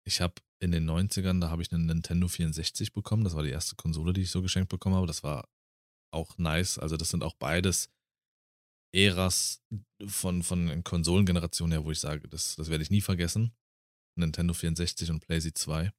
Ich 0.06 0.22
habe 0.22 0.36
in 0.60 0.72
den 0.72 0.90
90ern, 0.90 1.40
da 1.40 1.50
habe 1.50 1.62
ich 1.62 1.72
einen 1.72 1.86
Nintendo 1.86 2.28
64 2.28 2.94
bekommen. 2.94 3.24
Das 3.24 3.36
war 3.36 3.44
die 3.44 3.52
erste 3.52 3.76
Konsole, 3.76 4.14
die 4.14 4.22
ich 4.22 4.32
so 4.32 4.42
geschenkt 4.42 4.70
bekommen 4.70 4.96
habe. 4.96 5.08
Das 5.08 5.24
war 5.24 5.48
auch 6.12 6.38
nice. 6.38 6.78
Also 6.78 6.98
das 6.98 7.10
sind 7.10 7.24
auch 7.24 7.36
beides 7.36 7.90
Äras 8.94 9.64
von, 10.08 10.44
von 10.44 10.84
Konsolengenerationen 10.84 11.72
her, 11.72 11.86
wo 11.86 11.92
ich 11.92 12.00
sage, 12.00 12.28
das, 12.28 12.56
das 12.56 12.70
werde 12.70 12.84
ich 12.84 12.90
nie 12.90 13.02
vergessen. 13.02 13.56
Nintendo 14.18 14.54
64 14.54 15.12
und 15.12 15.20
PlayStation 15.20 15.56
2. 15.56 15.94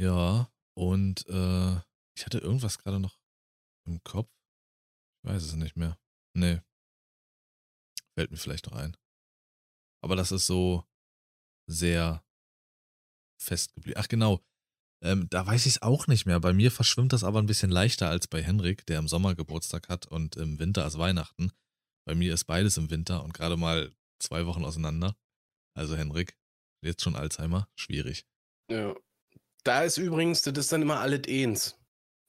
Ja, 0.00 0.50
und 0.74 1.26
äh, 1.28 1.76
ich 2.16 2.24
hatte 2.24 2.38
irgendwas 2.38 2.78
gerade 2.78 3.00
noch 3.00 3.20
im 3.86 4.02
Kopf. 4.02 4.30
Ich 5.22 5.30
weiß 5.30 5.42
es 5.42 5.54
nicht 5.54 5.76
mehr. 5.76 5.98
Nee. 6.34 6.60
Fällt 8.22 8.30
mir 8.30 8.36
vielleicht 8.36 8.66
noch 8.66 8.76
ein. 8.76 8.96
Aber 10.00 10.14
das 10.14 10.30
ist 10.30 10.46
so 10.46 10.84
sehr 11.68 12.24
festgeblieben. 13.36 14.00
Ach 14.00 14.06
genau. 14.06 14.40
Ähm, 15.02 15.26
da 15.28 15.44
weiß 15.44 15.66
ich 15.66 15.74
es 15.74 15.82
auch 15.82 16.06
nicht 16.06 16.24
mehr. 16.24 16.38
Bei 16.38 16.52
mir 16.52 16.70
verschwimmt 16.70 17.12
das 17.12 17.24
aber 17.24 17.40
ein 17.42 17.46
bisschen 17.46 17.72
leichter 17.72 18.08
als 18.08 18.28
bei 18.28 18.40
Henrik, 18.40 18.86
der 18.86 19.00
im 19.00 19.08
Sommer 19.08 19.34
Geburtstag 19.34 19.88
hat 19.88 20.06
und 20.06 20.36
im 20.36 20.60
Winter 20.60 20.86
ist 20.86 20.98
Weihnachten. 20.98 21.50
Bei 22.04 22.14
mir 22.14 22.32
ist 22.32 22.44
beides 22.44 22.76
im 22.76 22.90
Winter 22.90 23.24
und 23.24 23.34
gerade 23.34 23.56
mal 23.56 23.90
zwei 24.20 24.46
Wochen 24.46 24.64
auseinander. 24.64 25.16
Also 25.74 25.96
Henrik, 25.96 26.38
jetzt 26.80 27.02
schon 27.02 27.16
Alzheimer, 27.16 27.68
schwierig. 27.74 28.24
Ja. 28.70 28.94
Da 29.64 29.82
ist 29.82 29.98
übrigens, 29.98 30.42
das 30.42 30.56
ist 30.56 30.70
dann 30.70 30.82
immer 30.82 31.00
alles 31.00 31.22
eins. 31.26 31.76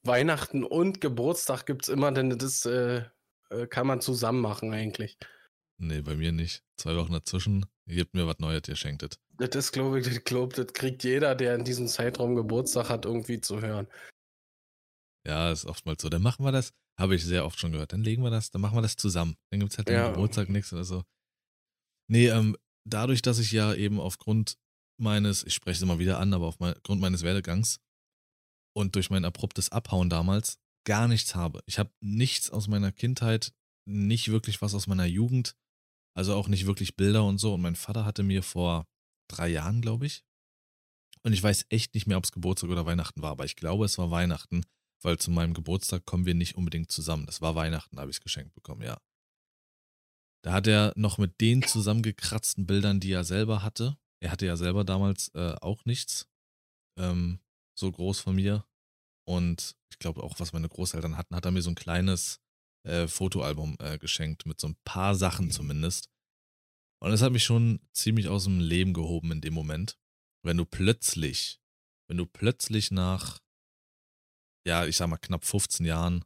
Weihnachten 0.02 0.64
und 0.64 1.02
Geburtstag 1.02 1.68
gibt 1.68 1.84
es 1.84 1.90
immer, 1.90 2.12
denn 2.12 2.36
das 2.36 2.66
äh, 2.66 3.04
äh, 3.52 3.68
kann 3.68 3.86
man 3.86 4.02
zusammen 4.02 4.42
machen 4.42 4.74
eigentlich. 4.74 5.20
Nee, 5.80 6.02
bei 6.02 6.16
mir 6.16 6.32
nicht. 6.32 6.64
Zwei 6.80 6.96
Wochen 6.96 7.12
dazwischen, 7.14 7.66
ihr 7.88 7.96
gebt 7.96 8.14
mir 8.14 8.28
was 8.28 8.40
Neues, 8.40 8.68
ihr 8.68 8.76
schenktet. 8.76 9.20
Das 9.38 9.50
ist, 9.56 9.72
glaube 9.72 10.00
ich, 10.00 10.06
das, 10.08 10.24
glaub, 10.24 10.54
das 10.54 10.68
kriegt 10.74 11.04
jeder, 11.04 11.36
der 11.36 11.56
in 11.56 11.64
diesem 11.66 11.88
Zeitraum 11.88 12.36
Geburtstag 12.36 12.90
hat, 12.90 13.06
irgendwie 13.06 13.42
zu 13.42 13.62
hören. 13.62 13.88
Ja, 15.26 15.52
ist 15.52 15.66
oftmals 15.66 16.02
so. 16.02 16.10
Dann 16.10 16.22
machen 16.22 16.46
wir 16.46 16.52
das, 16.52 16.74
habe 17.00 17.16
ich 17.16 17.24
sehr 17.24 17.46
oft 17.46 17.60
schon 17.60 17.72
gehört. 17.72 17.94
Dann 17.94 18.04
legen 18.04 18.24
wir 18.24 18.30
das, 18.30 18.52
dann 18.52 18.62
machen 18.62 18.78
wir 18.78 18.82
das 18.82 18.96
zusammen. 18.96 19.36
Dann 19.52 19.60
gibt 19.62 19.72
es 19.72 19.78
halt 19.78 19.90
Ja. 19.90 20.06
den 20.08 20.14
Geburtstag 20.14 20.50
nichts 20.50 20.72
oder 20.74 20.84
so. 20.84 21.04
Nee, 22.10 22.28
ähm, 22.28 22.58
dadurch, 22.88 23.22
dass 23.22 23.40
ich 23.40 23.52
ja 23.52 23.74
eben 23.74 24.00
aufgrund 24.00 24.58
meines, 25.00 25.44
ich 25.44 25.54
spreche 25.54 25.78
es 25.78 25.82
immer 25.82 26.00
wieder 26.00 26.20
an, 26.20 26.34
aber 26.34 26.48
aufgrund 26.48 27.02
meines 27.02 27.24
Werdegangs 27.24 27.80
und 28.76 28.96
durch 28.96 29.10
mein 29.10 29.26
abruptes 29.26 29.72
Abhauen 29.72 30.10
damals 30.10 30.60
gar 30.86 31.08
nichts 31.08 31.34
habe. 31.36 31.62
Ich 31.66 31.80
habe 31.80 31.92
nichts 32.02 32.50
aus 32.52 32.68
meiner 32.68 32.92
Kindheit, 32.92 33.54
nicht 33.88 34.30
wirklich 34.30 34.62
was 34.62 34.74
aus 34.76 34.88
meiner 34.88 35.06
Jugend, 35.06 35.56
also 36.16 36.36
auch 36.36 36.48
nicht 36.48 36.66
wirklich 36.66 36.96
Bilder 36.96 37.24
und 37.26 37.38
so. 37.40 37.54
Und 37.54 37.62
mein 37.62 37.76
Vater 37.76 38.06
hatte 38.06 38.24
mir 38.24 38.44
vor 38.44 38.88
drei 39.28 39.50
Jahren, 39.50 39.82
glaube 39.82 40.06
ich, 40.06 40.24
Und 41.26 41.34
ich 41.34 41.42
weiß 41.42 41.66
echt 41.70 41.94
nicht 41.96 42.06
mehr, 42.08 42.18
ob 42.18 42.26
es 42.26 42.32
Geburtstag 42.32 42.70
oder 42.70 42.86
Weihnachten 42.86 43.22
war, 43.22 43.32
aber 43.32 43.46
ich 43.46 43.56
glaube, 43.56 43.86
es 43.86 43.98
war 43.98 44.12
Weihnachten, 44.12 44.66
weil 45.02 45.18
zu 45.18 45.32
meinem 45.32 45.54
Geburtstag 45.54 46.06
kommen 46.06 46.26
wir 46.26 46.34
nicht 46.36 46.56
unbedingt 46.56 46.92
zusammen. 46.92 47.26
Das 47.26 47.42
war 47.42 47.56
Weihnachten, 47.56 48.00
habe 48.00 48.12
ich 48.12 48.18
es 48.18 48.22
geschenkt 48.22 48.54
bekommen, 48.54 48.82
ja. 48.82 48.98
Da 50.44 50.52
hat 50.52 50.68
er 50.68 50.92
noch 50.98 51.18
mit 51.18 51.40
den 51.40 51.64
zusammengekratzten 51.64 52.66
Bildern, 52.66 53.00
die 53.00 53.14
er 53.14 53.24
selber 53.24 53.64
hatte. 53.64 53.98
Er 54.22 54.32
hatte 54.32 54.46
ja 54.46 54.58
selber 54.58 54.84
damals 54.84 55.30
äh, 55.36 55.56
auch 55.62 55.86
nichts 55.86 56.30
ähm, 57.00 57.40
so 57.80 57.90
groß 57.90 58.20
von 58.20 58.36
mir. 58.36 58.66
Und 59.26 59.78
ich 59.90 60.00
glaube 60.00 60.22
auch, 60.22 60.42
was 60.42 60.52
meine 60.52 60.68
Großeltern 60.68 61.16
hatten, 61.16 61.36
hat 61.36 61.46
er 61.46 61.52
mir 61.52 61.62
so 61.62 61.70
ein 61.70 61.76
kleines 61.76 62.42
äh, 62.84 63.08
Fotoalbum 63.08 63.78
äh, 63.80 63.98
geschenkt, 63.98 64.46
mit 64.46 64.60
so 64.60 64.68
ein 64.68 64.76
paar 64.84 65.16
Sachen 65.16 65.52
zumindest. 65.52 66.10
Und 67.02 67.12
es 67.12 67.22
hat 67.22 67.32
mich 67.34 67.44
schon 67.44 67.82
ziemlich 67.92 68.30
aus 68.30 68.46
dem 68.46 68.60
Leben 68.60 68.94
gehoben 68.94 69.32
in 69.32 69.42
dem 69.42 69.54
Moment. 69.54 69.98
Wenn 70.42 70.58
du 70.58 70.66
plötzlich, 70.66 71.62
wenn 72.08 72.18
du 72.18 72.26
plötzlich 72.26 72.92
nach, 72.92 73.40
ja, 74.66 74.86
ich 74.86 74.98
sag 74.98 75.08
mal 75.08 75.18
knapp 75.18 75.44
15 75.44 75.86
Jahren 75.86 76.24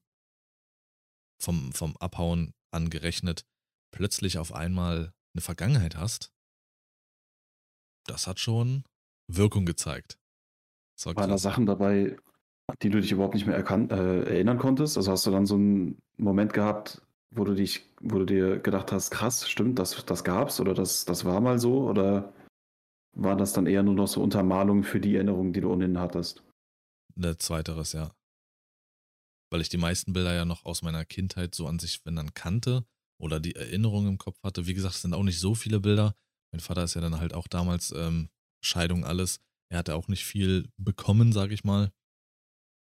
vom, 1.41 1.71
vom 1.73 1.97
Abhauen 1.97 2.53
angerechnet, 2.71 3.45
plötzlich 3.91 4.38
auf 4.38 4.53
einmal 4.53 5.13
eine 5.34 5.41
Vergangenheit 5.41 5.95
hast, 5.95 6.31
das 8.05 8.27
hat 8.27 8.39
schon 8.39 8.84
Wirkung 9.27 9.65
gezeigt. 9.65 10.19
War 11.03 11.13
da 11.13 11.38
Sachen 11.38 11.65
dabei, 11.65 12.17
die 12.81 12.89
du 12.89 12.99
dich 13.02 13.11
überhaupt 13.11 13.34
nicht 13.34 13.48
mehr 13.48 13.56
erkan 13.56 13.89
äh, 13.89 14.23
erinnern 14.23 14.57
konntest? 14.57 14.98
Also 14.98 15.11
hast 15.11 15.26
du 15.26 15.31
dann 15.31 15.45
so 15.45 15.56
einen 15.56 15.98
Moment 16.18 16.53
gehabt, 16.53 17.02
wo 17.31 17.44
du 17.44 17.53
dich, 17.53 17.85
wo 18.02 18.19
du 18.19 18.26
dir 18.26 18.60
gedacht 18.60 18.91
hast, 18.91 19.11
krass, 19.11 19.49
stimmt, 19.49 19.80
das, 19.80 20.06
das 20.06 20.23
gab's 20.23 20.60
oder 20.60 20.73
das, 20.73 21.06
das 21.06 21.26
war 21.26 21.41
mal 21.41 21.60
so? 21.60 21.88
Oder 21.88 22.34
war 23.15 23.35
das 23.35 23.53
dann 23.53 23.68
eher 23.68 23.84
nur 23.84 23.95
noch 23.95 24.07
so 24.07 24.22
Untermalung 24.22 24.84
für 24.84 24.99
die 24.99 25.15
Erinnerungen, 25.15 25.53
die 25.53 25.61
du 25.61 25.72
ohnehin 25.72 25.99
hattest? 25.99 26.44
Ne, 27.15 27.38
zweiteres, 27.38 27.94
ja. 27.94 28.11
Weil 29.49 29.61
ich 29.61 29.69
die 29.69 29.77
meisten 29.77 30.14
Bilder 30.14 30.34
ja 30.34 30.45
noch 30.45 30.65
aus 30.65 30.81
meiner 30.81 31.06
Kindheit 31.06 31.56
so 31.56 31.68
an 31.68 31.80
sich, 31.80 32.06
wenn 32.06 32.15
dann 32.15 32.34
kannte 32.34 32.85
oder 33.19 33.39
die 33.39 33.56
Erinnerung 33.56 34.07
im 34.07 34.18
Kopf 34.18 34.38
hatte. 34.44 34.68
Wie 34.68 34.73
gesagt, 34.73 34.95
es 34.95 35.02
sind 35.02 35.14
auch 35.14 35.23
nicht 35.23 35.39
so 35.39 35.56
viele 35.56 35.80
Bilder. 35.80 36.15
Mein 36.52 36.60
Vater 36.60 36.84
ist 36.84 36.94
ja 36.94 37.02
dann 37.02 37.19
halt 37.19 37.34
auch 37.34 37.48
damals 37.48 37.91
ähm, 37.91 38.30
Scheidung 38.64 39.06
alles. 39.06 39.39
Er 39.69 39.80
hatte 39.80 39.95
auch 39.95 40.07
nicht 40.07 40.26
viel 40.26 40.69
bekommen, 40.77 41.31
sage 41.31 41.53
ich 41.53 41.64
mal. 41.64 41.91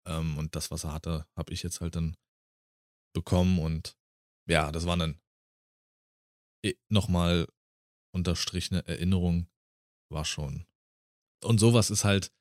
Ähm, 0.06 0.38
und 0.38 0.56
das, 0.56 0.72
was 0.72 0.84
er 0.84 0.94
hatte, 0.94 1.26
habe 1.36 1.54
ich 1.54 1.64
jetzt 1.64 1.82
halt 1.82 1.96
dann 1.96 2.16
bekommen. 3.14 3.60
Und 3.60 3.98
ja, 4.48 4.72
das 4.72 4.86
war 4.86 4.98
dann 4.98 5.20
nochmal 6.90 7.48
unterstrichene 8.14 8.86
Erinnerung. 8.88 9.48
War 10.12 10.26
schon. 10.26 10.66
Und 11.44 11.60
sowas 11.60 11.90
ist 11.90 12.04
halt, 12.04 12.32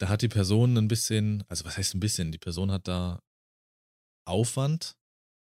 da 0.00 0.08
hat 0.08 0.22
die 0.22 0.28
Person 0.28 0.76
ein 0.76 0.88
bisschen, 0.88 1.44
also 1.48 1.64
was 1.64 1.76
heißt 1.76 1.94
ein 1.94 2.00
bisschen? 2.00 2.32
Die 2.32 2.38
Person 2.38 2.70
hat 2.70 2.86
da 2.88 3.22
Aufwand, 4.26 4.96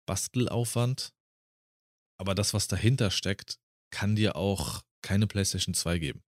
Bastelaufwand, 0.07 1.12
aber 2.19 2.35
das, 2.35 2.55
was 2.55 2.69
dahinter 2.69 3.11
steckt, 3.11 3.61
kann 3.90 4.16
dir 4.16 4.36
auch 4.36 4.82
keine 5.03 5.27
PlayStation 5.27 5.74
2 5.74 5.99
geben. 5.99 6.24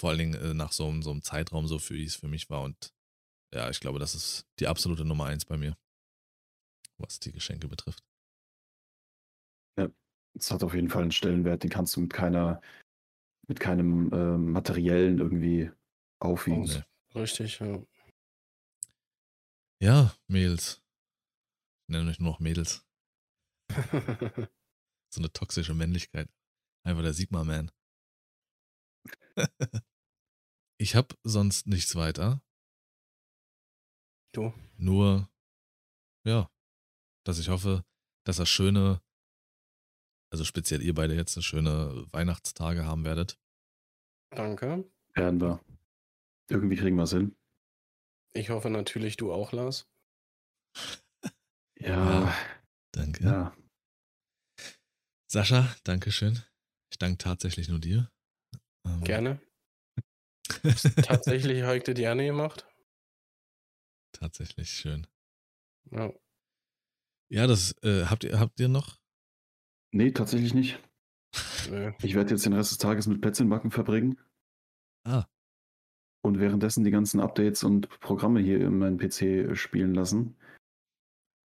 Vor 0.00 0.10
allen 0.10 0.18
Dingen 0.18 0.34
äh, 0.34 0.54
nach 0.54 0.72
so, 0.72 1.00
so 1.02 1.10
einem 1.10 1.22
Zeitraum, 1.22 1.66
so 1.66 1.80
wie 1.90 2.04
es 2.04 2.16
für 2.16 2.28
mich 2.28 2.50
war. 2.50 2.62
Und 2.62 2.92
ja, 3.52 3.68
ich 3.70 3.80
glaube, 3.80 3.98
das 3.98 4.14
ist 4.14 4.46
die 4.58 4.66
absolute 4.66 5.04
Nummer 5.04 5.26
eins 5.26 5.44
bei 5.44 5.56
mir, 5.56 5.76
was 6.98 7.18
die 7.18 7.32
Geschenke 7.32 7.68
betrifft. 7.68 8.04
Ja, 9.78 9.88
es 10.34 10.50
hat 10.50 10.62
auf 10.62 10.74
jeden 10.74 10.88
Fall 10.88 11.02
einen 11.02 11.12
Stellenwert, 11.12 11.62
den 11.62 11.70
kannst 11.70 11.96
du 11.96 12.00
mit 12.00 12.12
keiner, 12.12 12.60
mit 13.48 13.58
keinem 13.58 14.12
äh, 14.12 14.38
materiellen 14.38 15.18
irgendwie 15.18 15.70
aufwiegen. 16.20 16.62
Nee. 16.62 16.84
Richtig, 17.14 17.58
ja. 17.58 17.82
Ja, 19.82 20.14
Mädels. 20.28 20.82
Ich 21.82 21.92
nenne 21.92 22.04
mich 22.04 22.20
nur 22.20 22.32
noch 22.32 22.40
Mädels. 22.40 22.86
so 25.12 25.20
eine 25.20 25.32
toxische 25.32 25.74
Männlichkeit. 25.74 26.28
Einfach 26.84 27.02
der 27.02 27.14
Sigma-Man. 27.14 27.72
ich 30.78 30.94
habe 30.94 31.16
sonst 31.24 31.66
nichts 31.66 31.96
weiter. 31.96 32.42
Du. 34.32 34.52
Nur, 34.76 35.28
ja, 36.24 36.50
dass 37.24 37.38
ich 37.38 37.48
hoffe, 37.48 37.84
dass 38.24 38.36
das 38.36 38.48
schöne, 38.48 39.02
also 40.32 40.44
speziell 40.44 40.82
ihr 40.82 40.94
beide 40.94 41.14
jetzt, 41.14 41.42
schöne 41.42 42.06
Weihnachtstage 42.12 42.84
haben 42.84 43.04
werdet. 43.04 43.38
Danke. 44.30 44.88
Werden 45.14 45.40
wir. 45.40 45.60
Irgendwie 46.48 46.76
kriegen 46.76 46.96
wir 46.96 47.04
es 47.04 47.12
hin. 47.12 47.36
Ich 48.32 48.50
hoffe 48.50 48.70
natürlich, 48.70 49.16
du 49.16 49.32
auch, 49.32 49.52
Lars. 49.52 49.88
ja, 51.80 52.22
ja. 52.22 52.36
Danke. 52.92 53.24
Ja. 53.24 53.56
Sascha, 55.30 55.74
danke 55.84 56.12
schön. 56.12 56.42
Ich 56.92 56.98
danke 56.98 57.18
tatsächlich 57.18 57.68
nur 57.68 57.80
dir. 57.80 58.10
Ähm, 58.86 59.02
Gerne. 59.02 59.40
tatsächlich 61.02 61.62
heute 61.64 61.94
gerne 61.94 62.26
gemacht. 62.26 62.69
Tatsächlich 64.12 64.70
schön. 64.70 65.06
Ja. 65.90 66.12
Ja, 67.28 67.46
das 67.46 67.72
äh, 67.82 68.06
habt 68.06 68.24
ihr 68.24 68.38
habt 68.38 68.58
ihr 68.60 68.68
noch? 68.68 68.98
Nee, 69.92 70.10
tatsächlich 70.10 70.54
nicht. 70.54 70.80
Ich 72.02 72.14
werde 72.14 72.30
jetzt 72.30 72.44
den 72.44 72.52
Rest 72.52 72.72
des 72.72 72.78
Tages 72.78 73.06
mit 73.06 73.20
Plätzchenbacken 73.20 73.70
verbringen. 73.70 74.18
Ah. 75.04 75.26
Und 76.22 76.40
währenddessen 76.40 76.84
die 76.84 76.90
ganzen 76.90 77.20
Updates 77.20 77.62
und 77.64 77.88
Programme 78.00 78.40
hier 78.40 78.60
in 78.60 78.78
meinem 78.78 78.98
PC 78.98 79.56
spielen 79.56 79.94
lassen. 79.94 80.36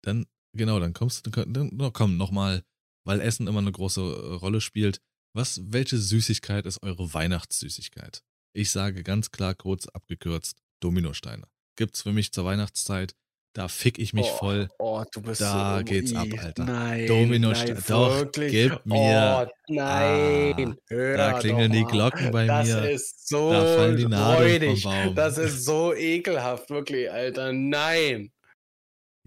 Dann, 0.04 0.26
genau, 0.54 0.80
dann 0.80 0.94
kommst 0.94 1.26
du, 1.26 1.32
dann, 1.32 1.92
komm, 1.94 2.18
nochmal 2.18 2.64
weil 3.10 3.22
Essen 3.22 3.48
immer 3.48 3.60
eine 3.60 3.72
große 3.72 4.02
äh, 4.02 4.34
Rolle 4.36 4.62
spielt. 4.62 5.02
Was, 5.34 5.62
welche 5.72 5.98
Süßigkeit 5.98 6.66
ist 6.68 6.84
eure 6.84 7.14
Weihnachtssüßigkeit? 7.14 8.24
Ich 8.54 8.70
sage 8.72 9.04
ganz 9.04 9.32
klar, 9.32 9.56
kurz 9.56 9.88
abgekürzt, 9.88 10.62
Dominosteine. 10.80 11.48
Gibt's 11.80 12.02
für 12.02 12.12
mich 12.12 12.34
zur 12.34 12.44
Weihnachtszeit. 12.44 13.16
Da 13.54 13.70
fick 13.70 14.00
ich 14.00 14.12
mich 14.12 14.28
oh, 14.34 14.38
voll. 14.38 14.68
Oh, 14.80 15.02
du 15.14 15.22
bist 15.22 15.40
da 15.40 15.78
so 15.78 15.86
geht's 15.86 16.14
ab, 16.14 16.28
Alter. 16.38 16.66
Nein, 16.66 17.08
Dominosteine. 17.08 17.82
Doch, 17.88 18.18
wirklich? 18.18 18.52
gib 18.52 18.86
mir. 18.86 19.48
Oh, 19.48 19.52
nein. 19.70 20.76
Ah, 20.92 20.96
da 21.16 21.40
klingeln 21.40 21.72
die 21.72 21.86
Glocken 21.86 22.32
bei 22.32 22.48
das 22.48 22.68
mir. 22.68 22.82
Das 22.82 22.90
ist 22.90 23.30
so 23.30 23.54
da 23.54 23.62
fallen 23.78 23.96
die 23.96 24.08
Nadeln 24.08 24.76
vom 24.76 24.92
Baum. 24.92 25.16
Das 25.16 25.38
ist 25.38 25.64
so 25.64 25.94
ekelhaft, 25.94 26.70
wirklich, 26.70 27.10
Alter. 27.10 27.54
Nein. 27.54 28.34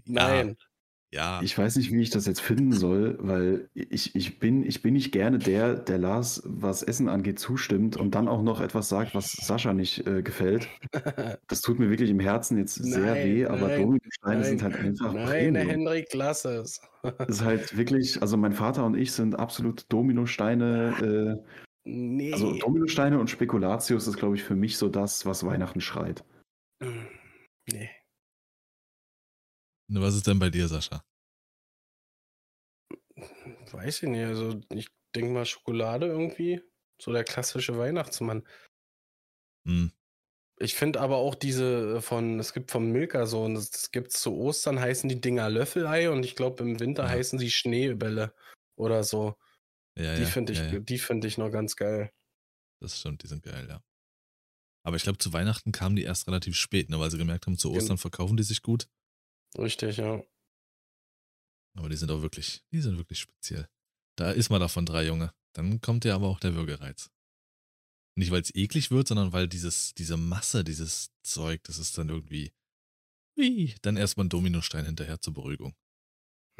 Nein. 0.05 0.49
Ja. 0.49 0.55
Ja. 1.13 1.39
Ich 1.43 1.55
weiß 1.55 1.75
nicht, 1.75 1.91
wie 1.91 2.01
ich 2.01 2.09
das 2.09 2.25
jetzt 2.25 2.41
finden 2.41 2.71
soll, 2.71 3.17
weil 3.19 3.69
ich, 3.75 4.15
ich, 4.15 4.39
bin, 4.39 4.63
ich 4.63 4.81
bin 4.81 4.93
nicht 4.93 5.11
gerne 5.11 5.37
der, 5.37 5.75
der 5.75 5.99
Lars, 5.99 6.41
was 6.43 6.81
Essen 6.81 7.07
angeht, 7.07 7.37
zustimmt 7.37 7.97
und 7.97 8.15
dann 8.15 8.27
auch 8.27 8.41
noch 8.41 8.61
etwas 8.61 8.89
sagt, 8.89 9.13
was 9.13 9.31
Sascha 9.33 9.73
nicht 9.73 10.07
äh, 10.07 10.23
gefällt. 10.23 10.67
Das 11.47 11.61
tut 11.61 11.77
mir 11.77 11.89
wirklich 11.89 12.09
im 12.09 12.19
Herzen 12.19 12.57
jetzt 12.57 12.75
sehr 12.75 13.13
Nein, 13.13 13.25
weh, 13.25 13.45
aber 13.45 13.67
nein, 13.67 13.81
Dominosteine 13.81 14.39
nein. 14.39 14.43
sind 14.43 14.63
halt 14.63 14.75
einfach 14.75 15.13
Nein, 15.13 15.27
Premium. 15.27 15.69
Henrik, 15.69 16.13
lass 16.13 16.45
es. 16.45 16.81
Das 17.03 17.29
ist 17.29 17.41
halt 17.43 17.77
wirklich, 17.77 18.19
also 18.21 18.35
mein 18.37 18.53
Vater 18.53 18.85
und 18.85 18.95
ich 18.95 19.11
sind 19.11 19.37
absolut 19.37 19.85
Dominosteine. 19.89 21.37
Äh, 21.39 21.47
Nee. 21.85 22.31
also 22.31 22.57
Dominosteine 22.57 23.19
und 23.19 23.29
Spekulatius 23.29 24.07
ist, 24.07 24.15
glaube 24.15 24.35
ich, 24.35 24.43
für 24.43 24.55
mich 24.55 24.77
so 24.77 24.87
das, 24.87 25.25
was 25.25 25.45
Weihnachten 25.45 25.81
schreit. 25.81 26.23
nee. 27.69 27.89
Ne, 29.89 30.01
Was 30.01 30.15
ist 30.15 30.27
denn 30.27 30.39
bei 30.39 30.49
dir, 30.49 30.67
Sascha? 30.67 31.03
Weiß 33.71 34.03
ich 34.03 34.09
nicht. 34.09 34.25
Also, 34.25 34.61
ich 34.73 34.87
denke 35.15 35.31
mal 35.31 35.45
Schokolade 35.45 36.07
irgendwie. 36.07 36.61
So 37.01 37.11
der 37.11 37.23
klassische 37.23 37.77
Weihnachtsmann. 37.77 38.43
Hm. 39.65 39.87
Ich 40.59 40.75
finde 40.75 41.01
aber 41.01 41.17
auch 41.17 41.35
diese 41.35 42.01
von, 42.01 42.39
es 42.39 42.53
gibt 42.53 42.71
vom 42.71 42.91
Milka 42.91 43.25
so, 43.25 43.43
und 43.43 43.55
das 43.55 43.91
gibt 43.91 44.13
es 44.13 44.21
zu 44.21 44.33
Ostern, 44.35 44.79
heißen 44.79 45.09
die 45.09 45.19
Dinger 45.19 45.49
Löffelei 45.49 46.09
und 46.09 46.23
ich 46.23 46.35
glaube 46.35 46.63
im 46.63 46.79
Winter 46.79 47.03
Ja. 47.03 47.09
heißen 47.09 47.39
sie 47.39 47.49
Schneebälle 47.51 48.33
oder 48.77 49.03
so. 49.03 49.35
Ja, 49.95 50.15
Die 50.15 50.21
ja, 50.21 50.25
finde 50.25 50.53
ich, 50.53 50.59
ja, 50.59 50.79
die 50.79 50.97
finde 50.99 51.27
ich 51.27 51.37
noch 51.37 51.51
ganz 51.51 51.75
geil. 51.75 52.11
Das 52.81 52.99
stimmt, 52.99 53.23
die 53.23 53.27
sind 53.27 53.43
geil, 53.43 53.67
ja. 53.67 53.81
Aber 54.85 54.95
ich 54.97 55.03
glaube, 55.03 55.17
zu 55.17 55.31
Weihnachten 55.33 55.71
kamen 55.71 55.95
die 55.95 56.03
erst 56.03 56.27
relativ 56.27 56.55
spät, 56.57 56.89
ne, 56.89 56.99
weil 56.99 57.09
sie 57.11 57.17
gemerkt 57.17 57.47
haben, 57.47 57.57
zu 57.57 57.71
Ostern 57.71 57.97
verkaufen 57.97 58.37
die 58.37 58.43
sich 58.43 58.61
gut. 58.61 58.87
Richtig, 59.57 59.97
ja. 59.97 60.23
Aber 61.75 61.89
die 61.89 61.95
sind 61.95 62.11
auch 62.11 62.21
wirklich, 62.21 62.63
die 62.71 62.81
sind 62.81 62.97
wirklich 62.97 63.19
speziell. 63.19 63.67
Da 64.15 64.31
ist 64.31 64.49
man 64.49 64.59
davon 64.59 64.85
drei 64.85 65.05
Junge. 65.05 65.33
Dann 65.53 65.81
kommt 65.81 66.05
ja 66.05 66.15
aber 66.15 66.27
auch 66.27 66.39
der 66.39 66.55
Würgereiz. 66.55 67.09
Nicht, 68.15 68.31
weil 68.31 68.41
es 68.41 68.53
eklig 68.53 68.91
wird, 68.91 69.07
sondern 69.07 69.33
weil 69.33 69.47
dieses, 69.47 69.95
diese 69.95 70.17
Masse, 70.17 70.63
dieses 70.63 71.11
Zeug, 71.23 71.63
das 71.63 71.79
ist 71.79 71.97
dann 71.97 72.09
irgendwie. 72.09 72.53
Wie? 73.35 73.73
Dann 73.81 73.97
erstmal 73.97 74.27
ein 74.27 74.29
Dominostein 74.29 74.85
hinterher 74.85 75.19
zur 75.19 75.33
Beruhigung. 75.33 75.75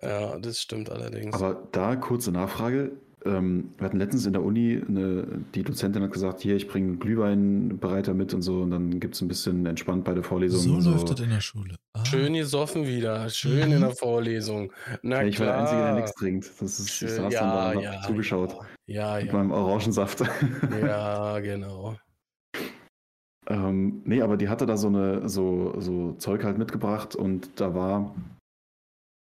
ja, 0.00 0.38
das 0.38 0.62
stimmt 0.62 0.90
allerdings. 0.90 1.34
Aber 1.34 1.68
da 1.72 1.96
kurze 1.96 2.30
Nachfrage. 2.30 2.92
Ähm, 3.24 3.74
wir 3.76 3.84
hatten 3.84 3.98
letztens 3.98 4.24
in 4.26 4.32
der 4.32 4.42
Uni, 4.42 4.82
eine, 4.86 5.26
die 5.54 5.62
Dozentin 5.62 6.02
hat 6.02 6.12
gesagt, 6.12 6.40
hier, 6.40 6.56
ich 6.56 6.68
bringe 6.68 6.96
Glühweinbereiter 6.96 8.14
mit 8.14 8.32
und 8.32 8.42
so 8.42 8.62
und 8.62 8.70
dann 8.70 8.98
gibt 8.98 9.14
es 9.14 9.20
ein 9.20 9.28
bisschen 9.28 9.66
entspannt 9.66 10.04
bei 10.04 10.14
der 10.14 10.22
Vorlesung. 10.22 10.80
So, 10.80 10.90
läuft 10.90 11.10
das 11.10 11.20
in 11.20 11.30
der 11.30 11.40
Schule. 11.40 11.76
Ah. 11.92 12.04
Schön 12.04 12.34
gesoffen 12.34 12.86
wieder, 12.86 13.28
schön 13.28 13.68
mhm. 13.68 13.74
in 13.74 13.80
der 13.82 13.90
Vorlesung. 13.90 14.72
Na 15.02 15.22
ja, 15.22 15.28
ich 15.28 15.36
klar. 15.36 15.48
war 15.48 15.54
der 15.54 15.62
Einzige, 15.62 15.82
der 15.82 15.94
nichts 15.94 16.14
trinkt. 16.14 16.50
Das 16.60 16.80
ist, 16.80 17.02
ich 17.02 17.10
saß 17.10 17.32
ja, 17.32 17.40
dann 17.40 17.74
da 17.74 17.80
ja, 17.80 18.02
zugeschaut. 18.02 18.56
Ja, 18.86 19.18
ja. 19.18 19.24
Mit 19.24 19.32
meinem 19.32 19.50
Orangensaft. 19.50 20.24
Ja, 20.80 21.38
genau. 21.40 21.96
ähm, 23.48 24.02
nee, 24.04 24.22
aber 24.22 24.36
die 24.36 24.48
hatte 24.48 24.66
da 24.66 24.76
so 24.76 24.88
eine 24.88 25.28
so, 25.28 25.74
so 25.78 26.12
Zeug 26.14 26.44
halt 26.44 26.58
mitgebracht 26.58 27.14
und 27.14 27.60
da 27.60 27.74
war 27.74 28.14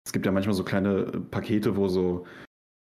es 0.05 0.13
gibt 0.13 0.25
ja 0.25 0.31
manchmal 0.31 0.55
so 0.55 0.63
kleine 0.63 1.03
Pakete, 1.31 1.75
wo 1.75 1.89
so 1.89 2.25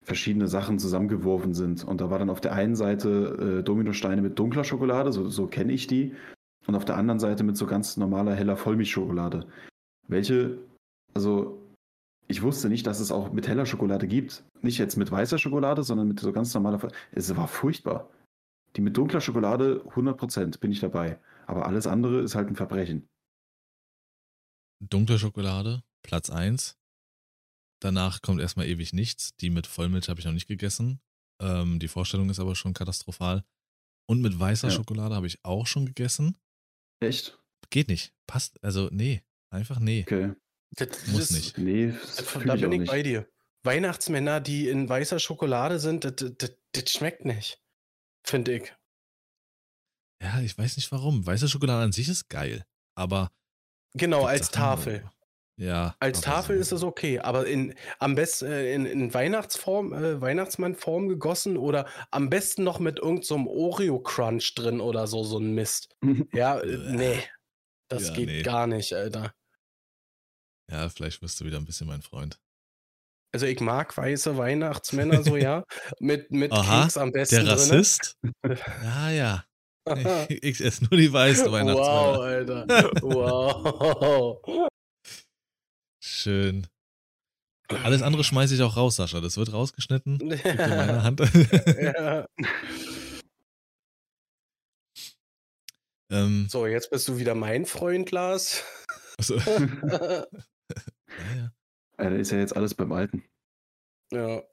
verschiedene 0.06 0.46
Sachen 0.46 0.78
zusammengeworfen 0.78 1.52
sind. 1.52 1.84
Und 1.84 2.00
da 2.00 2.10
war 2.10 2.20
dann 2.20 2.30
auf 2.30 2.40
der 2.40 2.52
einen 2.52 2.76
Seite 2.76 3.58
äh, 3.58 3.62
Dominosteine 3.64 4.22
mit 4.22 4.38
dunkler 4.38 4.62
Schokolade, 4.62 5.12
so, 5.12 5.28
so 5.28 5.48
kenne 5.48 5.72
ich 5.72 5.88
die. 5.88 6.14
Und 6.66 6.76
auf 6.76 6.84
der 6.84 6.96
anderen 6.96 7.18
Seite 7.18 7.42
mit 7.42 7.56
so 7.56 7.66
ganz 7.66 7.96
normaler 7.96 8.34
heller 8.34 8.56
Vollmilchschokolade. 8.56 9.46
Welche, 10.06 10.58
also 11.12 11.60
ich 12.28 12.42
wusste 12.42 12.68
nicht, 12.68 12.86
dass 12.86 13.00
es 13.00 13.10
auch 13.10 13.32
mit 13.32 13.48
heller 13.48 13.66
Schokolade 13.66 14.06
gibt. 14.06 14.44
Nicht 14.62 14.78
jetzt 14.78 14.96
mit 14.96 15.10
weißer 15.10 15.38
Schokolade, 15.38 15.82
sondern 15.82 16.06
mit 16.06 16.20
so 16.20 16.32
ganz 16.32 16.54
normaler. 16.54 16.88
Es 17.10 17.36
war 17.36 17.48
furchtbar. 17.48 18.08
Die 18.76 18.82
mit 18.82 18.96
dunkler 18.96 19.20
Schokolade 19.20 19.82
100% 19.94 20.60
bin 20.60 20.70
ich 20.70 20.80
dabei. 20.80 21.18
Aber 21.46 21.66
alles 21.66 21.88
andere 21.88 22.20
ist 22.20 22.36
halt 22.36 22.48
ein 22.48 22.56
Verbrechen. 22.56 23.08
Dunkle 24.80 25.18
Schokolade, 25.18 25.82
Platz 26.02 26.30
1. 26.30 26.76
Danach 27.80 28.22
kommt 28.22 28.40
erstmal 28.40 28.66
ewig 28.66 28.92
nichts. 28.92 29.36
Die 29.36 29.50
mit 29.50 29.66
Vollmilch 29.66 30.08
habe 30.08 30.20
ich 30.20 30.26
noch 30.26 30.32
nicht 30.32 30.48
gegessen. 30.48 31.00
Ähm, 31.40 31.78
die 31.78 31.88
Vorstellung 31.88 32.30
ist 32.30 32.40
aber 32.40 32.54
schon 32.54 32.74
katastrophal. 32.74 33.44
Und 34.08 34.22
mit 34.22 34.38
weißer 34.38 34.68
ja. 34.68 34.74
Schokolade 34.74 35.14
habe 35.14 35.26
ich 35.26 35.44
auch 35.44 35.66
schon 35.66 35.86
gegessen. 35.86 36.38
Echt? 37.00 37.38
Geht 37.70 37.88
nicht. 37.88 38.14
Passt. 38.26 38.62
Also, 38.62 38.88
nee. 38.92 39.22
Einfach 39.50 39.78
nee. 39.78 40.02
Okay. 40.06 40.34
Das, 40.70 41.06
Muss 41.08 41.28
das, 41.28 41.30
nicht. 41.30 41.58
Nee, 41.58 41.94
da 42.44 42.56
bin 42.56 42.72
ich 42.72 42.78
nicht. 42.80 42.90
bei 42.90 43.02
dir. 43.02 43.28
Weihnachtsmänner, 43.64 44.40
die 44.40 44.68
in 44.68 44.88
weißer 44.88 45.18
Schokolade 45.18 45.78
sind, 45.78 46.04
das, 46.04 46.14
das, 46.38 46.52
das 46.72 46.90
schmeckt 46.90 47.24
nicht. 47.24 47.60
Finde 48.24 48.56
ich. 48.56 48.74
Ja, 50.22 50.40
ich 50.40 50.56
weiß 50.56 50.76
nicht 50.76 50.90
warum. 50.92 51.26
Weiße 51.26 51.48
Schokolade 51.48 51.84
an 51.84 51.92
sich 51.92 52.08
ist 52.08 52.28
geil. 52.28 52.64
Aber. 52.96 53.30
Genau, 53.94 54.24
als 54.24 54.50
Tafel. 54.50 55.08
Ja. 55.58 55.96
Als 56.00 56.20
Tafel 56.20 56.56
so. 56.56 56.60
ist 56.60 56.72
es 56.72 56.82
okay, 56.82 57.18
aber 57.18 57.46
in, 57.46 57.74
am 57.98 58.14
besten 58.14 58.46
äh, 58.46 58.74
in, 58.74 58.84
in 58.84 59.14
Weihnachtsform, 59.14 59.92
äh, 59.92 60.20
Weihnachtsmannform 60.20 61.08
gegossen 61.08 61.56
oder 61.56 61.86
am 62.10 62.28
besten 62.28 62.62
noch 62.62 62.78
mit 62.78 62.98
irgendeinem 62.98 63.46
so 63.46 63.50
Oreo-Crunch 63.50 64.54
drin 64.54 64.80
oder 64.80 65.06
so, 65.06 65.24
so 65.24 65.38
ein 65.38 65.54
Mist. 65.54 65.96
ja, 66.34 66.60
äh, 66.60 66.94
nee. 66.94 67.22
Das 67.88 68.08
ja, 68.08 68.14
geht 68.14 68.26
nee. 68.26 68.42
gar 68.42 68.66
nicht, 68.66 68.92
Alter. 68.92 69.34
Ja, 70.70 70.88
vielleicht 70.88 71.22
wirst 71.22 71.40
du 71.40 71.44
wieder 71.44 71.58
ein 71.58 71.64
bisschen 71.64 71.86
mein 71.86 72.02
Freund. 72.02 72.38
Also 73.32 73.46
ich 73.46 73.60
mag 73.60 73.96
weiße 73.96 74.36
Weihnachtsmänner 74.36 75.22
so, 75.22 75.36
ja. 75.36 75.64
Mit, 76.00 76.30
mit 76.32 76.52
Aha, 76.52 76.82
Keks 76.82 76.96
am 76.96 77.12
besten. 77.12 77.36
Der 77.36 77.48
Rassist? 77.48 78.16
ja, 78.82 79.10
ja. 79.10 79.44
Ich, 80.28 80.42
ich 80.42 80.60
esse 80.64 80.84
nur 80.84 80.98
die 80.98 81.12
weißen 81.12 81.50
Weihnachtsmänner. 81.50 82.12
Wow, 82.12 82.20
Alter. 82.20 82.66
Wow. 83.02 84.68
Schön. 86.08 86.68
Alles 87.66 88.00
andere 88.00 88.22
schmeiße 88.22 88.54
ich 88.54 88.62
auch 88.62 88.76
raus, 88.76 88.94
Sascha. 88.94 89.20
Das 89.20 89.38
wird 89.38 89.52
rausgeschnitten. 89.52 90.18
Gib 90.28 90.44
in 90.44 90.56
meine 90.56 91.02
Hand. 91.02 91.18
ja. 91.18 92.28
ähm, 96.12 96.46
so, 96.48 96.68
jetzt 96.68 96.90
bist 96.90 97.08
du 97.08 97.18
wieder 97.18 97.34
mein 97.34 97.66
Freund, 97.66 98.12
Lars. 98.12 98.62
Also. 99.18 99.34
ja, 99.38 100.26
ja. 101.34 101.52
ja, 101.98 102.08
ist 102.10 102.30
ja 102.30 102.38
jetzt 102.38 102.54
alles 102.54 102.76
beim 102.76 102.92
Alten. 102.92 103.24
Ja. 104.12 104.44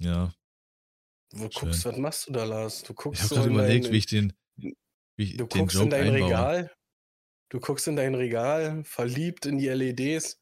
Ja. 0.00 0.32
Wo 1.32 1.50
Schön. 1.50 1.52
guckst, 1.68 1.84
was 1.84 1.96
machst 1.96 2.28
du 2.28 2.32
da, 2.32 2.44
Lars? 2.44 2.84
Du 2.84 2.94
guckst 2.94 3.24
ich 3.24 3.24
habe 3.24 3.34
so 3.34 3.40
gerade 3.40 3.54
überlegt, 3.54 3.86
dein, 3.86 3.92
wie 3.92 3.98
ich 3.98 4.06
den. 4.06 4.32
Wie 4.56 4.76
ich 5.16 5.36
du 5.36 5.46
den 5.46 5.48
guckst 5.48 5.74
Joke 5.74 5.86
in 5.86 5.90
dein 5.90 6.14
einbaue. 6.14 6.28
Regal. 6.28 6.72
Du 7.48 7.58
guckst 7.58 7.88
in 7.88 7.96
dein 7.96 8.14
Regal, 8.14 8.84
verliebt 8.84 9.46
in 9.46 9.58
die 9.58 9.66
LEDs. 9.66 10.38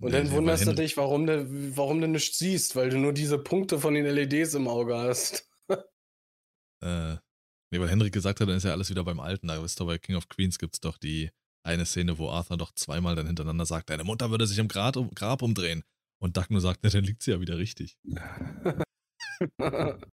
Und 0.00 0.12
nee, 0.12 0.18
dann 0.18 0.30
wunderst 0.30 0.66
du 0.66 0.72
dich, 0.72 0.96
warum 0.96 1.26
du, 1.26 1.76
warum 1.76 2.00
du 2.00 2.06
nichts 2.06 2.38
siehst, 2.38 2.76
weil 2.76 2.88
du 2.90 2.98
nur 2.98 3.12
diese 3.12 3.38
Punkte 3.38 3.80
von 3.80 3.94
den 3.94 4.06
LEDs 4.06 4.54
im 4.54 4.68
Auge 4.68 4.96
hast. 4.96 5.50
äh, 6.82 7.14
nee, 7.72 7.80
weil 7.80 7.88
Henrik 7.88 8.12
gesagt 8.12 8.40
hat, 8.40 8.48
dann 8.48 8.56
ist 8.56 8.64
ja 8.64 8.70
alles 8.70 8.90
wieder 8.90 9.02
beim 9.02 9.18
Alten. 9.18 9.48
Da 9.48 9.60
wisst 9.62 9.80
ihr, 9.80 9.86
bei 9.86 9.98
King 9.98 10.14
of 10.14 10.28
Queens 10.28 10.58
gibt 10.58 10.74
es 10.74 10.80
doch 10.80 10.98
die 10.98 11.30
eine 11.64 11.84
Szene, 11.84 12.16
wo 12.18 12.30
Arthur 12.30 12.56
doch 12.56 12.72
zweimal 12.74 13.16
dann 13.16 13.26
hintereinander 13.26 13.66
sagt, 13.66 13.90
deine 13.90 14.04
Mutter 14.04 14.30
würde 14.30 14.46
sich 14.46 14.58
im 14.58 14.68
Grab, 14.68 14.96
Grab 15.16 15.42
umdrehen. 15.42 15.82
Und 16.20 16.36
Duck 16.36 16.50
nur 16.50 16.60
sagt, 16.60 16.80
na, 16.82 16.90
dann 16.90 17.04
liegt 17.04 17.22
sie 17.22 17.32
ja 17.32 17.40
wieder 17.40 17.58
richtig. 17.58 17.98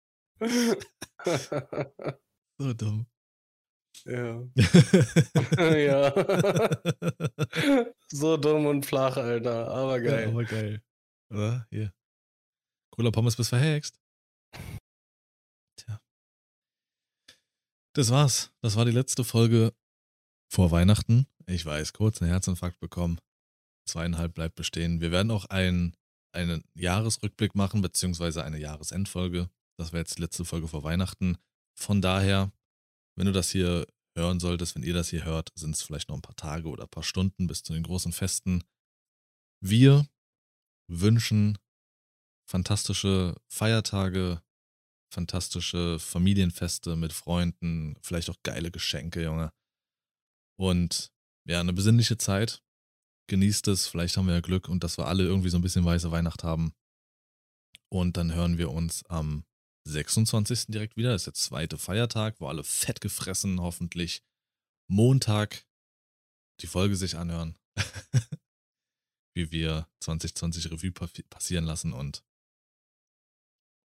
so 2.58 2.72
dumm. 2.74 3.06
Ja. 4.06 4.42
ja. 5.76 6.12
so 8.08 8.36
dumm 8.36 8.66
und 8.66 8.84
flach, 8.84 9.16
Alter. 9.16 9.68
Aber 9.68 10.00
geil. 10.00 10.24
Ja, 10.24 10.28
aber 10.28 10.44
geil. 10.44 10.82
Oder? 11.30 11.66
Hier. 11.70 11.92
Cola 12.90 13.10
Pommes 13.10 13.36
bis 13.36 13.48
verhext. 13.48 13.98
Tja. 15.76 16.00
Das 17.94 18.10
war's. 18.10 18.52
Das 18.60 18.76
war 18.76 18.84
die 18.84 18.92
letzte 18.92 19.24
Folge 19.24 19.72
vor 20.52 20.70
Weihnachten. 20.70 21.26
Ich 21.46 21.64
weiß, 21.64 21.94
kurz 21.94 22.20
einen 22.20 22.30
Herzinfarkt 22.30 22.78
bekommen. 22.80 23.18
Zweieinhalb 23.86 24.34
bleibt 24.34 24.54
bestehen. 24.54 25.00
Wir 25.00 25.12
werden 25.12 25.30
auch 25.30 25.46
ein, 25.46 25.96
einen 26.32 26.64
Jahresrückblick 26.74 27.54
machen, 27.54 27.80
beziehungsweise 27.80 28.44
eine 28.44 28.58
Jahresendfolge. 28.58 29.48
Das 29.78 29.92
wäre 29.92 30.02
jetzt 30.02 30.18
die 30.18 30.22
letzte 30.22 30.44
Folge 30.44 30.68
vor 30.68 30.84
Weihnachten. 30.84 31.38
Von 31.74 32.00
daher 32.00 32.52
wenn 33.16 33.26
du 33.26 33.32
das 33.32 33.50
hier 33.50 33.86
hören 34.16 34.40
solltest, 34.40 34.74
wenn 34.74 34.82
ihr 34.82 34.94
das 34.94 35.08
hier 35.10 35.24
hört, 35.24 35.52
sind 35.54 35.74
es 35.74 35.82
vielleicht 35.82 36.08
noch 36.08 36.16
ein 36.16 36.22
paar 36.22 36.36
Tage 36.36 36.68
oder 36.68 36.84
ein 36.84 36.90
paar 36.90 37.02
Stunden 37.02 37.46
bis 37.46 37.62
zu 37.62 37.72
den 37.72 37.82
großen 37.82 38.12
Festen. 38.12 38.64
Wir 39.60 40.06
wünschen 40.88 41.58
fantastische 42.46 43.36
Feiertage, 43.48 44.42
fantastische 45.12 45.98
Familienfeste 45.98 46.96
mit 46.96 47.12
Freunden, 47.12 47.96
vielleicht 48.02 48.30
auch 48.30 48.42
geile 48.42 48.70
Geschenke, 48.70 49.22
Junge. 49.22 49.52
Und 50.56 51.12
ja, 51.46 51.60
eine 51.60 51.72
besinnliche 51.72 52.18
Zeit. 52.18 52.62
Genießt 53.28 53.68
es, 53.68 53.86
vielleicht 53.86 54.16
haben 54.16 54.26
wir 54.26 54.34
ja 54.34 54.40
Glück 54.40 54.68
und 54.68 54.84
dass 54.84 54.98
wir 54.98 55.06
alle 55.06 55.24
irgendwie 55.24 55.48
so 55.48 55.56
ein 55.56 55.62
bisschen 55.62 55.84
weiße 55.84 56.10
Weihnacht 56.10 56.44
haben. 56.44 56.74
Und 57.90 58.16
dann 58.16 58.34
hören 58.34 58.58
wir 58.58 58.70
uns 58.70 59.04
am 59.06 59.44
26. 59.84 60.66
direkt 60.68 60.96
wieder. 60.96 61.12
Das 61.12 61.22
ist 61.22 61.26
der 61.26 61.34
zweite 61.34 61.78
Feiertag, 61.78 62.40
wo 62.40 62.48
alle 62.48 62.64
fett 62.64 63.00
gefressen 63.00 63.60
hoffentlich 63.60 64.22
Montag 64.88 65.66
die 66.60 66.66
Folge 66.66 66.96
sich 66.96 67.16
anhören. 67.16 67.58
Wie 69.36 69.50
wir 69.50 69.88
2020 70.00 70.70
Revue 70.70 70.92
passieren 70.92 71.64
lassen 71.64 71.92
und 71.92 72.24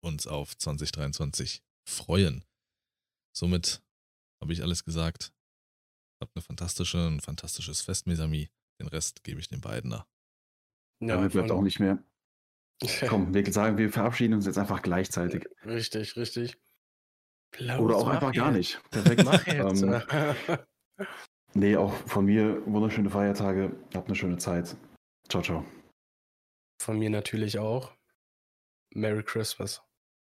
uns 0.03 0.27
auf 0.27 0.57
2023 0.57 1.63
freuen. 1.85 2.45
Somit 3.37 3.83
habe 4.41 4.53
ich 4.53 4.63
alles 4.63 4.85
gesagt. 4.85 5.33
Habt 6.21 6.37
eine 6.37 6.43
fantastische, 6.43 7.09
ein 7.09 7.21
fantastisches 7.21 7.81
Fest, 7.81 8.07
Mesami. 8.07 8.51
Den 8.81 8.89
Rest 8.89 9.25
gebe 9.25 9.41
ich 9.41 9.49
den 9.49 9.61
beiden 9.61 9.91
da. 9.91 10.07
Ja, 11.01 11.17
Damit 11.17 11.33
bleibt 11.33 11.51
auch 11.51 11.63
nicht 11.63 11.81
mehr. 11.81 12.03
Komm, 13.09 13.33
wir 13.33 13.53
sagen, 13.53 13.79
wir 13.79 13.91
verabschieden 13.91 14.35
uns 14.35 14.47
jetzt 14.47 14.59
einfach 14.59 14.83
gleichzeitig. 14.83 15.45
Richtig, 15.65 16.17
richtig. 16.17 16.59
Klaus, 17.53 17.81
Oder 17.81 17.97
auch 17.97 18.09
einfach 18.09 18.33
gar 18.33 18.51
nicht. 18.51 18.81
Perfekt. 18.91 19.25
Mach 19.25 19.47
jetzt. 19.47 19.83
ähm, 19.83 20.59
nee, 21.55 21.77
auch 21.77 21.93
von 22.07 22.25
mir 22.25 22.63
wunderschöne 22.67 23.11
Feiertage. 23.11 23.77
Habt 23.95 24.09
eine 24.09 24.17
schöne 24.17 24.39
Zeit. 24.39 24.77
Ciao, 25.29 25.43
ciao. 25.43 25.65
Von 26.81 26.99
mir 26.99 27.11
natürlich 27.11 27.59
auch. 27.59 27.93
Merry 28.95 29.23
Christmas. 29.23 29.83